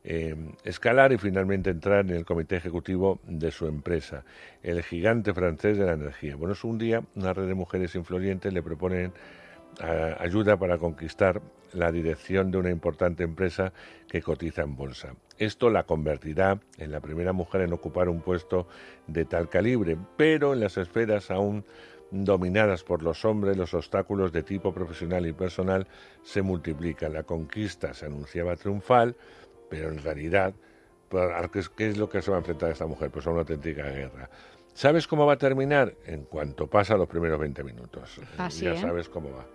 eh, 0.04 0.36
escalar 0.64 1.12
y 1.12 1.18
finalmente 1.18 1.70
entrar 1.70 2.06
en 2.06 2.16
el 2.16 2.26
comité 2.26 2.58
ejecutivo 2.58 3.20
de 3.28 3.52
su 3.52 3.68
empresa, 3.68 4.24
el 4.64 4.84
gigante 4.84 5.34
francés 5.34 5.78
de 5.78 5.86
la 5.86 5.94
energía. 5.94 6.36
Bueno, 6.36 6.54
es 6.54 6.64
un 6.64 6.78
día 6.78 7.02
una 7.16 7.34
red 7.34 7.48
de 7.48 7.56
mujeres 7.56 7.96
influyentes 7.96 8.54
le 8.54 8.62
proponen 8.62 9.14
ayuda 10.20 10.56
para 10.56 10.78
conquistar 10.78 11.42
la 11.74 11.92
dirección 11.92 12.52
de 12.52 12.58
una 12.58 12.70
importante 12.70 13.24
empresa 13.24 13.74
que 14.08 14.22
cotiza 14.22 14.62
en 14.62 14.76
bolsa. 14.76 15.16
Esto 15.38 15.70
la 15.70 15.84
convertirá 15.84 16.60
en 16.78 16.92
la 16.92 17.02
primera 17.02 17.34
mujer 17.34 17.62
en 17.62 17.74
ocupar 17.74 18.08
un 18.08 18.22
puesto 18.22 18.68
de 19.08 19.26
tal 19.26 19.50
calibre, 19.50 19.98
pero 20.16 20.54
en 20.54 20.62
las 20.62 20.78
esferas 20.78 21.30
aún 21.30 21.66
dominadas 22.12 22.84
por 22.84 23.02
los 23.04 23.26
hombres, 23.26 23.58
los 23.58 23.74
obstáculos 23.74 24.32
de 24.32 24.44
tipo 24.44 24.74
profesional 24.74 25.26
y 25.26 25.34
personal 25.34 25.88
se 26.24 26.42
multiplican. 26.42 27.14
La 27.14 27.24
conquista 27.24 27.94
se 27.94 28.06
anunciaba 28.06 28.56
triunfal, 28.56 29.16
pero 29.70 29.90
en 29.90 30.02
realidad, 30.02 30.54
pues, 31.10 31.30
¿a 31.34 31.48
qué 31.50 31.60
es- 31.60 31.70
¿qué 31.70 31.88
es 31.90 31.98
lo 31.98 32.08
que 32.10 32.22
se 32.22 32.32
va 32.32 32.38
a 32.38 32.40
enfrentar 32.40 32.72
esta 32.72 32.86
mujer? 32.86 33.10
Pues 33.12 33.26
a 33.28 33.32
una 33.32 33.40
auténtica 33.42 33.84
guerra. 33.90 34.30
¿Sabes 34.74 35.08
cómo 35.08 35.26
va 35.26 35.34
a 35.34 35.38
terminar? 35.38 35.94
En 36.06 36.26
cuanto 36.26 36.68
pasa 36.68 36.98
los 36.98 37.08
primeros 37.08 37.40
20 37.40 37.64
minutos. 37.64 38.20
Así, 38.38 38.66
ya 38.66 38.74
¿eh? 38.74 38.78
sabes 38.78 39.08
cómo 39.10 39.32
va. 39.32 39.46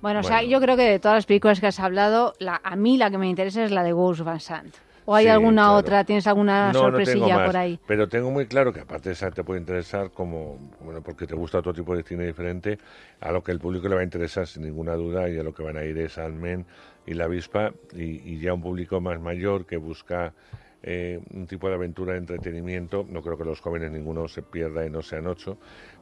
Bueno, 0.00 0.20
o 0.20 0.22
sea, 0.22 0.42
yo 0.42 0.60
creo 0.62 0.76
que 0.78 0.84
de 0.84 0.98
todas 0.98 1.16
las 1.18 1.26
películas 1.26 1.60
que 1.60 1.66
has 1.66 1.78
hablado, 1.78 2.32
la, 2.38 2.58
a 2.64 2.74
mí 2.76 2.96
la 2.96 3.10
que 3.10 3.18
me 3.18 3.28
interesa 3.28 3.62
es 3.62 3.70
la 3.70 3.82
de 3.82 3.92
Gus 3.92 4.22
Van 4.22 4.40
Sant. 4.40 4.74
¿O 5.06 5.14
hay 5.14 5.24
Sí, 5.24 5.30
alguna 5.30 5.62
claro. 5.64 5.76
otra? 5.78 6.04
¿Tienes 6.04 6.26
alguna 6.26 6.72
No, 6.72 6.90
no 6.90 7.02
tengo 7.02 7.28
sorpresilla 7.28 7.34
más, 7.36 7.46
por 7.46 7.56
ahí? 7.56 7.78
Pero 7.86 8.08
tengo 8.08 8.30
muy 8.30 8.46
claro 8.46 8.72
que 8.72 8.80
aparte 8.80 9.08
de 9.08 9.14
esa 9.14 9.30
te 9.30 9.42
puede 9.42 9.60
interesar 9.60 10.10
como, 10.12 10.58
bueno, 10.80 11.02
porque 11.02 11.26
te 11.26 11.34
gusta 11.34 11.58
otro 11.58 11.72
tipo 11.72 11.96
de 11.96 12.02
cine 12.02 12.26
diferente, 12.26 12.78
a 13.20 13.32
lo 13.32 13.42
que 13.42 13.52
el 13.52 13.58
público 13.58 13.88
le 13.88 13.94
va 13.96 14.00
a 14.02 14.04
interesar 14.04 14.46
sin 14.46 14.62
ninguna 14.62 14.94
duda 14.94 15.28
y 15.28 15.38
a 15.38 15.42
lo 15.42 15.54
que 15.54 15.62
van 15.62 15.76
a 15.76 15.84
ir 15.84 15.98
es 15.98 16.18
Ant-Man 16.18 16.66
y 17.06 17.14
La 17.14 17.24
Avispa 17.24 17.72
y, 17.92 18.34
y 18.34 18.38
ya 18.40 18.52
un 18.54 18.62
público 18.62 19.00
más 19.00 19.20
mayor 19.20 19.66
que 19.66 19.76
busca 19.78 20.34
eh, 20.82 21.20
un 21.34 21.46
tipo 21.46 21.68
de 21.68 21.74
aventura 21.74 22.12
de 22.12 22.18
entretenimiento. 22.18 23.06
No 23.08 23.22
creo 23.22 23.36
que 23.38 23.44
los 23.44 23.60
jóvenes 23.60 23.90
ninguno 23.90 24.28
se 24.28 24.42
pierda 24.42 24.84
y 24.86 24.90
no 24.90 25.02
sean 25.02 25.26
ocho, 25.26 25.58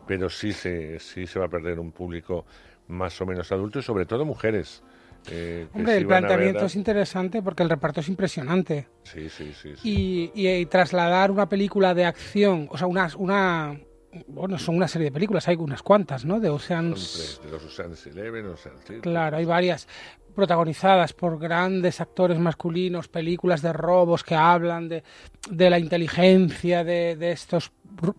pero 0.06 0.28
sí 0.28 0.52
se, 0.52 0.98
sí 0.98 1.26
se 1.26 1.38
va 1.38 1.46
a 1.46 1.48
perder 1.48 1.78
un 1.78 1.92
público 1.92 2.44
más 2.88 3.20
o 3.20 3.26
menos 3.26 3.50
adulto 3.52 3.78
y 3.78 3.82
sobre 3.82 4.06
todo 4.06 4.24
mujeres. 4.24 4.82
Eh, 5.30 5.66
Hombre, 5.74 5.96
el 5.96 6.06
planteamiento 6.06 6.64
es 6.66 6.76
interesante 6.76 7.42
porque 7.42 7.62
el 7.62 7.70
reparto 7.70 8.00
es 8.00 8.08
impresionante. 8.08 8.88
Sí, 9.02 9.28
sí, 9.28 9.52
sí. 9.52 9.74
sí. 9.76 10.30
Y, 10.34 10.48
y- 10.48 10.48
y 10.48 10.66
trasladar 10.66 11.30
una 11.30 11.48
película 11.48 11.94
de 11.94 12.04
acción, 12.04 12.68
o 12.70 12.78
sea, 12.78 12.86
una, 12.86 13.08
una 13.16 13.78
bueno, 14.26 14.58
son 14.58 14.76
una 14.76 14.88
serie 14.88 15.06
de 15.06 15.12
películas, 15.12 15.46
hay 15.48 15.56
unas 15.56 15.82
cuantas, 15.82 16.24
¿no? 16.24 16.40
De 16.40 16.48
Oceans. 16.48 17.40
de 17.44 17.50
los 17.50 17.64
Ocean's 17.64 18.06
Eleven, 18.06 18.46
Ocean's 18.46 18.80
Thirteen. 18.80 19.00
Claro, 19.02 19.36
hay 19.36 19.44
varias 19.44 19.86
protagonizadas 20.34 21.12
por 21.12 21.38
grandes 21.38 22.00
actores 22.00 22.38
masculinos, 22.38 23.08
películas 23.08 23.60
de 23.60 23.72
robos 23.72 24.22
que 24.24 24.34
hablan 24.36 24.88
de, 24.88 25.02
de 25.50 25.68
la 25.70 25.78
inteligencia 25.78 26.84
de, 26.84 27.16
de 27.16 27.32
estos 27.32 27.72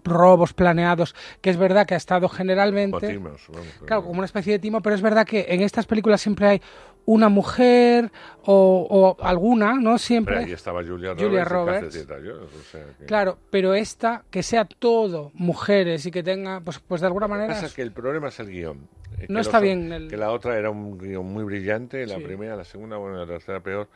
robos 0.03 0.51
planeados, 0.53 1.15
que 1.39 1.49
es 1.49 1.55
verdad 1.57 1.85
que 1.87 1.93
ha 1.93 1.97
estado 1.97 2.27
generalmente... 2.27 2.97
O 2.97 2.99
timos, 2.99 3.41
vamos, 3.47 3.67
Claro, 3.85 4.03
como 4.03 4.17
una 4.17 4.25
especie 4.25 4.51
de 4.53 4.59
timo, 4.59 4.81
pero 4.81 4.95
es 4.95 5.01
verdad 5.01 5.25
que 5.25 5.45
en 5.47 5.61
estas 5.61 5.85
películas 5.85 6.19
siempre 6.19 6.47
hay 6.47 6.61
una 7.05 7.29
mujer 7.29 8.11
o, 8.43 9.15
o 9.19 9.23
alguna, 9.23 9.73
¿no? 9.75 9.97
Siempre. 9.97 10.35
Pero 10.35 10.47
ahí 10.47 10.53
estaba 10.53 10.83
Julia 10.83 11.09
Roberts. 11.13 11.23
Julia 11.23 11.43
Roberts. 11.45 11.95
Catherine 11.97 12.05
Zeta-Jones, 12.05 12.55
o 12.55 12.63
sea 12.71 12.85
que- 12.99 13.05
Claro, 13.05 13.37
pero 13.49 13.73
esta, 13.73 14.23
que 14.29 14.43
sea 14.43 14.65
todo 14.65 15.31
mujeres 15.33 16.05
y 16.05 16.11
que 16.11 16.21
tenga, 16.23 16.61
pues, 16.61 16.79
pues 16.79 17.01
de 17.01 17.07
alguna 17.07 17.25
Lo 17.27 17.33
que 17.33 17.37
manera... 17.37 17.53
pasa 17.55 17.65
es 17.65 17.73
que 17.73 17.81
el 17.81 17.91
problema 17.91 18.27
es 18.27 18.39
el 18.39 18.49
guion. 18.49 18.87
No 19.27 19.39
está 19.39 19.59
bien 19.59 19.91
el- 19.91 20.07
Que 20.07 20.17
la 20.17 20.31
otra 20.31 20.57
era 20.57 20.69
un 20.69 20.97
guion 20.97 21.25
muy 21.25 21.43
brillante, 21.43 22.05
la 22.05 22.15
Sí. 22.17 22.21
primera, 22.23 22.55
la 22.55 22.63
segunda, 22.63 22.97
bueno, 22.97 23.17
la 23.17 23.25
tercera 23.25 23.59
peor. 23.59 23.87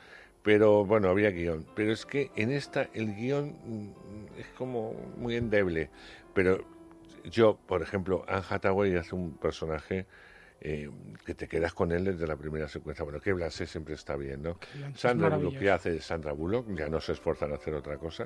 Pero 0.42 0.84
bueno, 0.84 1.08
había 1.10 1.30
guion. 1.30 1.66
Pero 1.76 1.94
es 1.94 2.06
que 2.06 2.30
en 2.36 2.52
esta 2.52 2.90
el 2.94 3.16
guion 3.16 3.56
mm, 3.66 4.40
es 4.40 4.48
como 4.58 4.94
muy 5.18 5.36
endeble. 5.38 5.90
Pero 6.34 6.66
yo, 7.24 7.58
por 7.68 7.82
ejemplo, 7.82 8.26
Anne 8.28 8.44
Hathaway 8.50 8.96
hace 8.98 9.16
un 9.16 9.38
personaje 9.38 10.06
eh, 10.66 10.90
que 11.26 11.36
te 11.36 11.48
quedas 11.50 11.74
con 11.74 11.92
él 11.92 12.06
desde 12.06 12.26
la 12.26 12.38
primera 12.38 12.70
secuencia. 12.70 13.04
Bueno, 13.04 13.20
que 13.20 13.34
Blasé 13.34 13.68
siempre 13.68 13.96
está 13.96 14.16
bien, 14.16 14.42
¿no? 14.42 14.58
Sandra 14.96 15.36
Bullock, 15.36 15.60
que 15.60 15.70
hace 15.70 16.00
Sandra 16.00 16.32
Bullock, 16.32 16.74
ya 16.74 16.88
no 16.88 17.02
se 17.02 17.12
esfuerzan 17.12 17.52
a 17.52 17.56
hacer 17.56 17.74
otra 17.74 17.98
cosa. 17.98 18.26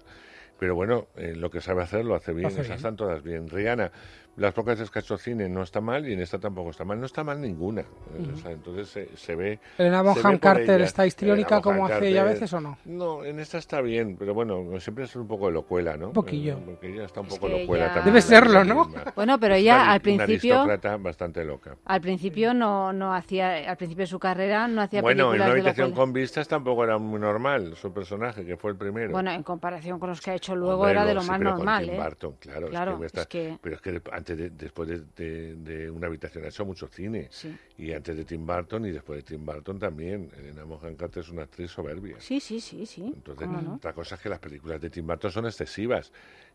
Pero 0.60 0.76
bueno, 0.76 1.08
eh, 1.16 1.34
lo 1.36 1.50
que 1.50 1.62
sabe 1.62 1.84
hacer 1.84 2.04
lo 2.06 2.16
hace 2.16 2.34
bien, 2.34 2.48
hace 2.48 2.56
esas 2.62 2.68
bien. 2.68 2.76
están 2.78 2.96
todas 2.96 3.22
bien. 3.24 3.48
Rihanna, 3.48 3.92
las 4.38 4.54
pocas 4.54 4.78
veces 4.78 4.92
que 4.92 5.00
ha 5.00 5.02
hecho 5.02 5.18
cine 5.18 5.50
no 5.50 5.64
está 5.64 5.82
mal 5.82 6.08
y 6.08 6.14
en 6.14 6.20
esta 6.20 6.38
tampoco 6.40 6.70
está 6.72 6.84
mal. 6.84 7.00
No 7.00 7.06
está 7.08 7.24
mal 7.24 7.40
ninguna. 7.42 7.82
eh, 7.82 7.86
Ujú. 8.22 8.34
o 8.34 8.38
sea, 8.38 8.52
entonces 8.52 8.88
se, 8.88 9.10
se 9.18 9.36
ve. 9.36 9.60
¿Elena 9.78 9.98
se 10.00 10.04
Bonham 10.04 10.32
ve 10.34 10.38
por 10.38 10.40
Carter 10.40 10.82
está 10.82 11.06
histriónica 11.08 11.56
Elena 11.56 11.62
como 11.62 11.80
Bonham 11.82 11.98
hace 11.98 12.08
ella 12.10 12.22
a 12.22 12.24
Carter- 12.26 12.40
veces 12.42 12.54
o 12.54 12.62
no? 12.62 12.78
No, 12.86 13.24
en 13.26 13.40
esta 13.40 13.58
está 13.60 13.82
bien, 13.82 14.16
pero 14.18 14.34
bueno, 14.36 14.80
siempre 14.80 15.06
es 15.06 15.16
un 15.16 15.28
poco 15.28 15.50
locuela, 15.52 15.96
¿no? 15.98 16.08
Un 16.08 16.14
poquillo. 16.14 16.54
Eh, 16.54 16.64
porque 16.66 16.94
ella 16.94 17.06
está 17.06 17.22
un 17.22 17.28
Es 17.28 17.34
poco 17.36 17.48
que 17.52 17.62
locuela 17.62 17.86
ella- 17.86 17.94
también. 17.96 18.14
Debe 18.14 18.22
serlo, 18.22 18.64
¿no? 18.64 18.86
misma. 18.86 19.04
Bueno, 19.16 19.40
pero 19.40 19.56
ella 19.56 19.76
una- 19.76 19.92
al 19.94 20.02
principio- 20.02 20.54
Una 20.64 20.74
aristócrata 20.74 20.98
bastante 20.98 21.44
loca. 21.44 21.76
Al 21.86 22.02
principio 22.02 22.54
no, 22.54 22.94
no 22.94 23.14
hacía, 23.16 23.70
al 23.70 23.78
principio 23.78 24.04
de 24.04 24.08
su 24.08 24.20
carrera 24.20 24.68
no 24.68 24.82
hacía 24.82 25.02
Bueno, 25.02 25.26
en 25.26 25.30
películas 25.32 25.46
una 25.48 25.54
de 25.56 25.62
habitación 25.62 25.92
con 25.94 26.14
vistas 26.14 26.48
tampoco 26.48 26.84
era 26.84 26.98
muy 27.00 27.20
normal 27.20 27.76
su 27.76 27.92
personaje, 27.92 28.46
que 28.46 28.56
fue 28.58 28.70
el 28.72 28.78
primero. 28.78 29.12
Bueno, 29.12 29.32
en 29.32 29.42
comparación 29.44 29.98
con 30.00 30.10
los 30.10 30.22
que 30.22 30.30
ha 30.32 30.36
hecho 30.36 30.47
luego 30.56 30.76
Hombre, 30.82 30.92
era 30.92 31.06
de 31.06 31.14
lo 31.14 31.22
sí, 31.22 31.28
más 31.28 31.38
pero 31.40 31.50
con 31.52 31.58
normal, 31.60 31.84
Tim 31.86 31.94
¿eh? 31.94 32.04
Burton, 32.04 32.36
claro, 32.40 32.70
Claro, 32.70 32.92
es 32.94 33.00
que 33.00 33.06
está- 33.08 33.22
es 33.22 33.28
que- 33.28 33.60
pero 33.62 33.76
es 33.76 33.82
que 33.82 34.02
antes 34.12 34.38
de- 34.38 34.50
después 34.52 34.90
de, 34.90 35.00
de- 35.16 35.56
de 35.56 35.90
una 35.92 36.08
habitación 36.08 36.44
ha 36.46 36.48
hecho 36.48 36.66
mucho 36.66 36.88
cine 36.88 37.28
Sí. 37.32 37.56
y 37.78 37.92
antes 37.94 38.16
de 38.18 38.26
Tim 38.26 38.46
Burton 38.46 38.86
y 38.86 38.92
después 38.92 39.18
de 39.18 39.24
Tim 39.24 39.46
Burton 39.46 39.80
también 39.80 40.30
Elena 40.38 40.64
Bonham 40.64 40.96
Carter 40.96 41.24
es 41.24 41.30
una 41.30 41.44
actriz 41.44 41.72
soberbia 41.72 42.16
Sí, 42.20 42.40
sí, 42.40 42.60
sí, 42.62 42.86
sí. 42.86 43.12
entonces 43.16 43.48
otra 43.74 43.94
cosa 43.94 44.16
es 44.16 44.22
que 44.22 44.30
las 44.30 44.40
películas 44.40 44.80
de 44.82 44.90
Tim 44.90 45.06
Burton 45.08 45.32
son 45.32 45.46
excesivas 45.46 46.12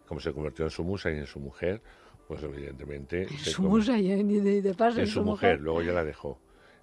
como 0.07 0.21
se 0.21 0.33
convirtió 0.33 0.65
en 0.65 0.71
su 0.71 0.85
musa 0.85 1.11
y 1.11 1.19
en 1.19 1.27
su 1.27 1.41
mujer 1.41 1.81
pues 2.29 2.43
evidentemente 2.43 3.29
se 3.39 3.51
Su 3.51 3.63
musa 3.63 3.99
y 3.99 4.09
de, 4.09 4.75
paso 4.75 4.99
en 4.99 5.05
en 5.05 5.07
su 5.11 5.23
mujer 5.25 5.61
luego 5.61 5.83
ya 5.83 5.93
la 5.93 6.05
dejó 6.05 6.39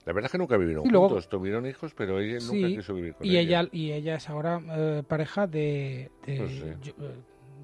la 0.10 0.14
verdad 0.14 0.26
es 0.26 0.32
que 0.32 0.38
nunca 0.40 0.58
vivieron 0.58 0.88
Y 0.88 0.90
luego- 0.90 1.08
juntos 1.10 1.30
tuvieron 1.30 1.68
hijos 1.68 1.94
pero 1.94 2.20
ella 2.20 2.40
nunca 2.40 2.68
Sí, 2.68 2.76
quiso 2.78 2.96
vivir 2.96 3.14
con 3.14 3.28
y 3.28 3.38
ella, 3.38 3.60
ella 3.62 3.70
y 3.72 3.92
ella 3.92 4.16
es 4.16 4.28
ahora 4.28 4.60
eh, 4.72 5.04
pareja 5.08 5.46
de, 5.46 6.10
de, 6.26 6.38
Pues 6.38 6.52
sí. 6.52 6.64
Eh, 6.64 7.16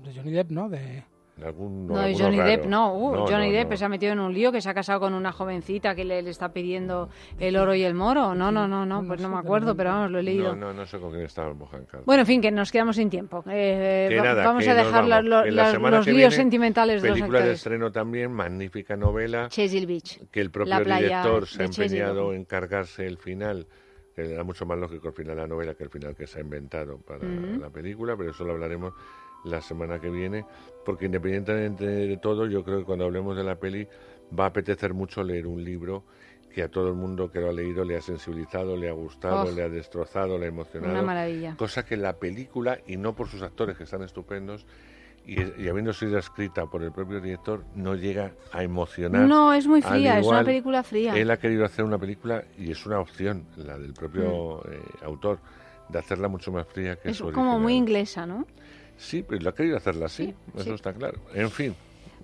de 0.03 0.13
Johnny 0.13 0.31
Depp, 0.31 0.51
¿no? 0.51 0.69
De, 0.69 1.03
Algún- 1.43 1.87
No, 1.87 2.07
y 2.07 2.17
Johnny 2.17 2.37
raro. 2.37 2.49
Depp 2.49 2.65
no, 2.65 2.93
uh, 2.93 3.13
No, 3.15 3.27
Johnny 3.27 3.47
no, 3.49 3.53
Depp 3.57 3.71
no. 3.71 3.77
se 3.77 3.83
ha 3.85 3.89
metido 3.89 4.13
en 4.13 4.19
un 4.19 4.33
lío 4.33 4.51
que 4.53 4.61
se 4.61 4.69
ha 4.69 4.73
casado 4.73 5.01
con 5.01 5.13
una 5.13 5.33
jovencita 5.33 5.93
que 5.93 6.05
le, 6.05 6.21
le 6.21 6.29
está 6.29 6.53
pidiendo 6.53 7.09
el 7.39 7.57
oro 7.57 7.75
y 7.75 7.83
el 7.83 7.93
moro. 7.93 8.33
No, 8.35 8.51
no, 8.53 8.67
no, 8.69 8.85
no, 8.85 9.03
pues 9.05 9.21
no 9.21 9.27
me 9.29 9.37
acuerdo, 9.37 9.75
pero 9.75 9.89
vamos, 9.89 10.11
lo 10.11 10.19
he 10.19 10.23
leído. 10.23 10.55
no, 10.55 10.67
no, 10.67 10.73
no 10.73 10.85
sé 10.85 10.97
con 10.97 11.11
quién 11.11 11.23
estaba 11.25 11.53
Carter 11.69 12.01
Bueno, 12.05 12.21
en 12.21 12.27
fin, 12.27 12.41
que 12.41 12.51
nos 12.51 12.71
quedamos 12.71 12.95
sin 12.95 13.09
tiempo. 13.09 13.43
Eh, 13.49 14.07
Que 14.09 14.17
va- 14.17 14.23
nada, 14.23 14.45
vamos 14.45 14.63
que 14.63 14.69
a 14.69 14.75
dejar 14.75 14.93
vamos. 14.93 15.09
la 15.09 15.21
los 15.21 16.05
líos 16.05 16.15
viene, 16.15 16.31
sentimentales 16.31 17.01
de 17.01 17.09
los 17.09 17.17
Película 17.17 17.41
de 17.41 17.51
estreno 17.53 17.91
también, 17.91 18.31
magnífica 18.31 18.95
novela. 18.95 19.49
Chesil 19.49 19.85
Beach. 19.87 20.21
Que 20.31 20.39
el 20.39 20.51
propio 20.51 20.79
director 20.79 21.47
se 21.47 21.63
ha 21.63 21.65
empeñado 21.65 22.33
en 22.33 22.45
cargarse 22.45 23.05
el 23.05 23.17
final. 23.17 23.67
Era 24.15 24.45
mucho 24.45 24.65
más 24.65 24.77
lógico 24.77 25.09
el 25.09 25.13
final 25.13 25.35
de 25.35 25.41
la 25.41 25.47
novela 25.49 25.73
que 25.73 25.83
el 25.83 25.89
final 25.89 26.15
que 26.15 26.25
se 26.27 26.37
ha 26.37 26.41
inventado 26.41 26.97
para 26.99 27.25
la 27.25 27.69
película, 27.69 28.15
pero 28.15 28.31
eso 28.31 28.45
lo 28.45 28.53
hablaremos 28.53 28.93
la 29.45 29.61
semana 29.61 29.99
que 29.99 30.09
viene. 30.09 30.45
Porque 30.85 31.05
independientemente 31.05 31.85
de 31.85 32.17
todo, 32.17 32.45
yo 32.47 32.63
creo 32.63 32.79
que 32.79 32.85
cuando 32.85 33.05
hablemos 33.05 33.35
de 33.37 33.43
la 33.43 33.55
peli 33.55 33.87
va 34.37 34.45
a 34.45 34.47
apetecer 34.47 34.93
mucho 34.93 35.23
leer 35.23 35.47
un 35.47 35.63
libro 35.63 36.03
que 36.53 36.63
a 36.63 36.69
todo 36.69 36.87
el 36.87 36.93
mundo 36.95 37.29
que 37.29 37.39
lo 37.41 37.49
ha 37.49 37.53
leído 37.53 37.83
le 37.83 37.97
ha 37.97 38.01
sensibilizado, 38.01 38.77
le 38.77 38.87
ha 38.89 38.93
gustado, 38.93 39.49
Oh. 39.49 39.51
le 39.51 39.61
ha 39.63 39.67
destrozado, 39.69 40.37
le 40.37 40.45
ha 40.45 40.49
emocionado. 40.49 40.93
Una 40.93 41.01
maravilla. 41.01 41.55
Cosa 41.57 41.83
que 41.85 41.97
la 41.97 42.13
película, 42.17 42.79
y 42.87 42.95
no 42.97 43.13
por 43.13 43.27
sus 43.27 43.41
actores 43.41 43.75
que 43.77 43.83
están 43.83 44.03
estupendos, 44.03 44.65
y, 45.27 45.41
y 45.61 45.67
habiendo 45.67 45.91
sido 45.91 46.17
escrita 46.19 46.67
por 46.67 46.81
el 46.83 46.91
propio 46.93 47.19
director, 47.19 47.65
no 47.75 47.95
llega 47.95 48.31
a 48.53 48.63
emocionar. 48.63 49.27
No, 49.27 49.53
es 49.53 49.67
muy 49.67 49.81
fría, 49.81 50.19
es 50.19 50.27
una 50.27 50.43
película 50.45 50.83
fría. 50.83 51.15
Él 51.17 51.29
ha 51.31 51.37
querido 51.37 51.65
hacer 51.65 51.83
una 51.83 51.97
película 51.97 52.43
y 52.57 52.71
es 52.71 52.85
una 52.85 52.99
opción, 52.99 53.45
la 53.57 53.77
del 53.77 53.93
propio 53.93 54.61
Mm. 54.63 54.71
eh, 54.71 54.79
autor, 55.03 55.39
de 55.89 55.99
hacerla 55.99 56.27
mucho 56.29 56.51
más 56.53 56.67
fría 56.67 56.95
que 56.95 57.09
Es 57.09 57.17
su 57.17 57.23
como 57.25 57.37
original. 57.41 57.61
muy 57.61 57.73
inglesa, 57.73 58.25
¿no? 58.25 58.45
Sí, 58.97 59.23
pero 59.27 59.41
lo 59.41 59.49
ha 59.49 59.55
querido 59.55 59.77
hacerla 59.77 60.05
así, 60.07 60.33
eso 60.55 60.63
sí. 60.63 60.71
está 60.71 60.93
claro. 60.93 61.19
En 61.33 61.51
fin, 61.51 61.75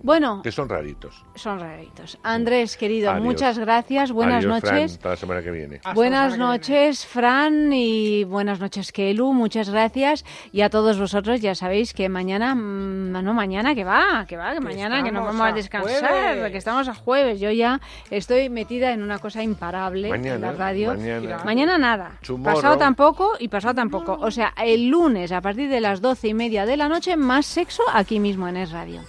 Bueno, 0.03 0.41
que 0.41 0.51
son 0.51 0.67
raritos. 0.69 1.23
son 1.35 1.59
raritos. 1.59 2.17
Andrés, 2.23 2.77
querido, 2.77 3.11
Adiós. 3.11 3.23
muchas 3.23 3.57
gracias, 3.59 4.11
buenas 4.11 4.43
Adiós, 4.45 4.59
Fran, 4.61 4.73
noches. 4.75 4.91
hasta 4.93 5.09
la 5.09 5.15
semana 5.15 5.41
que 5.41 5.51
viene. 5.51 5.81
Buenas 5.93 6.37
noches, 6.37 7.05
Fran, 7.05 7.71
y 7.73 8.23
buenas 8.23 8.59
noches, 8.59 8.91
Kelu. 8.91 9.33
Muchas 9.33 9.69
gracias. 9.69 10.25
Y 10.51 10.61
a 10.61 10.69
todos 10.69 10.99
vosotros, 10.99 11.41
ya 11.41 11.55
sabéis 11.55 11.93
que 11.93 12.09
mañana, 12.09 12.55
mm, 12.55 13.11
no 13.23 13.33
mañana, 13.33 13.75
que 13.75 13.83
va, 13.83 14.25
que 14.27 14.37
va, 14.37 14.53
que 14.53 14.59
mañana, 14.61 15.03
que 15.03 15.11
nos 15.11 15.23
vamos 15.25 15.41
a 15.41 15.47
a 15.47 15.51
descansar, 15.53 16.09
jueves. 16.09 16.51
que 16.51 16.57
estamos 16.57 16.87
a 16.87 16.93
jueves. 16.95 17.39
Yo 17.39 17.51
ya 17.51 17.79
estoy 18.09 18.49
metida 18.49 18.91
en 18.93 19.03
una 19.03 19.19
cosa 19.19 19.43
imparable 19.43 20.07
en 20.07 20.11
Mañana, 20.11 20.51
la 20.51 20.57
radio. 20.57 20.89
mañana. 20.93 21.41
Mañana 21.45 21.77
nada. 21.77 22.11
Tomorrow. 22.25 22.55
Pasado 22.55 22.77
tampoco 22.77 23.31
y 23.39 23.47
pasado 23.47 23.75
tampoco. 23.75 24.17
O 24.19 24.31
sea, 24.31 24.53
el 24.57 24.87
lunes 24.87 25.31
a 25.31 25.41
partir 25.41 25.69
de 25.69 25.79
las 25.81 26.01
doce 26.01 26.29
y 26.29 26.33
media 26.33 26.65
de 26.65 26.77
la 26.77 26.87
noche, 26.89 27.15
más 27.17 27.45
sexo 27.45 27.83
aquí 27.93 28.19
mismo 28.19 28.47
en 28.47 28.57
Es 28.57 28.71
Radio. 28.71 29.01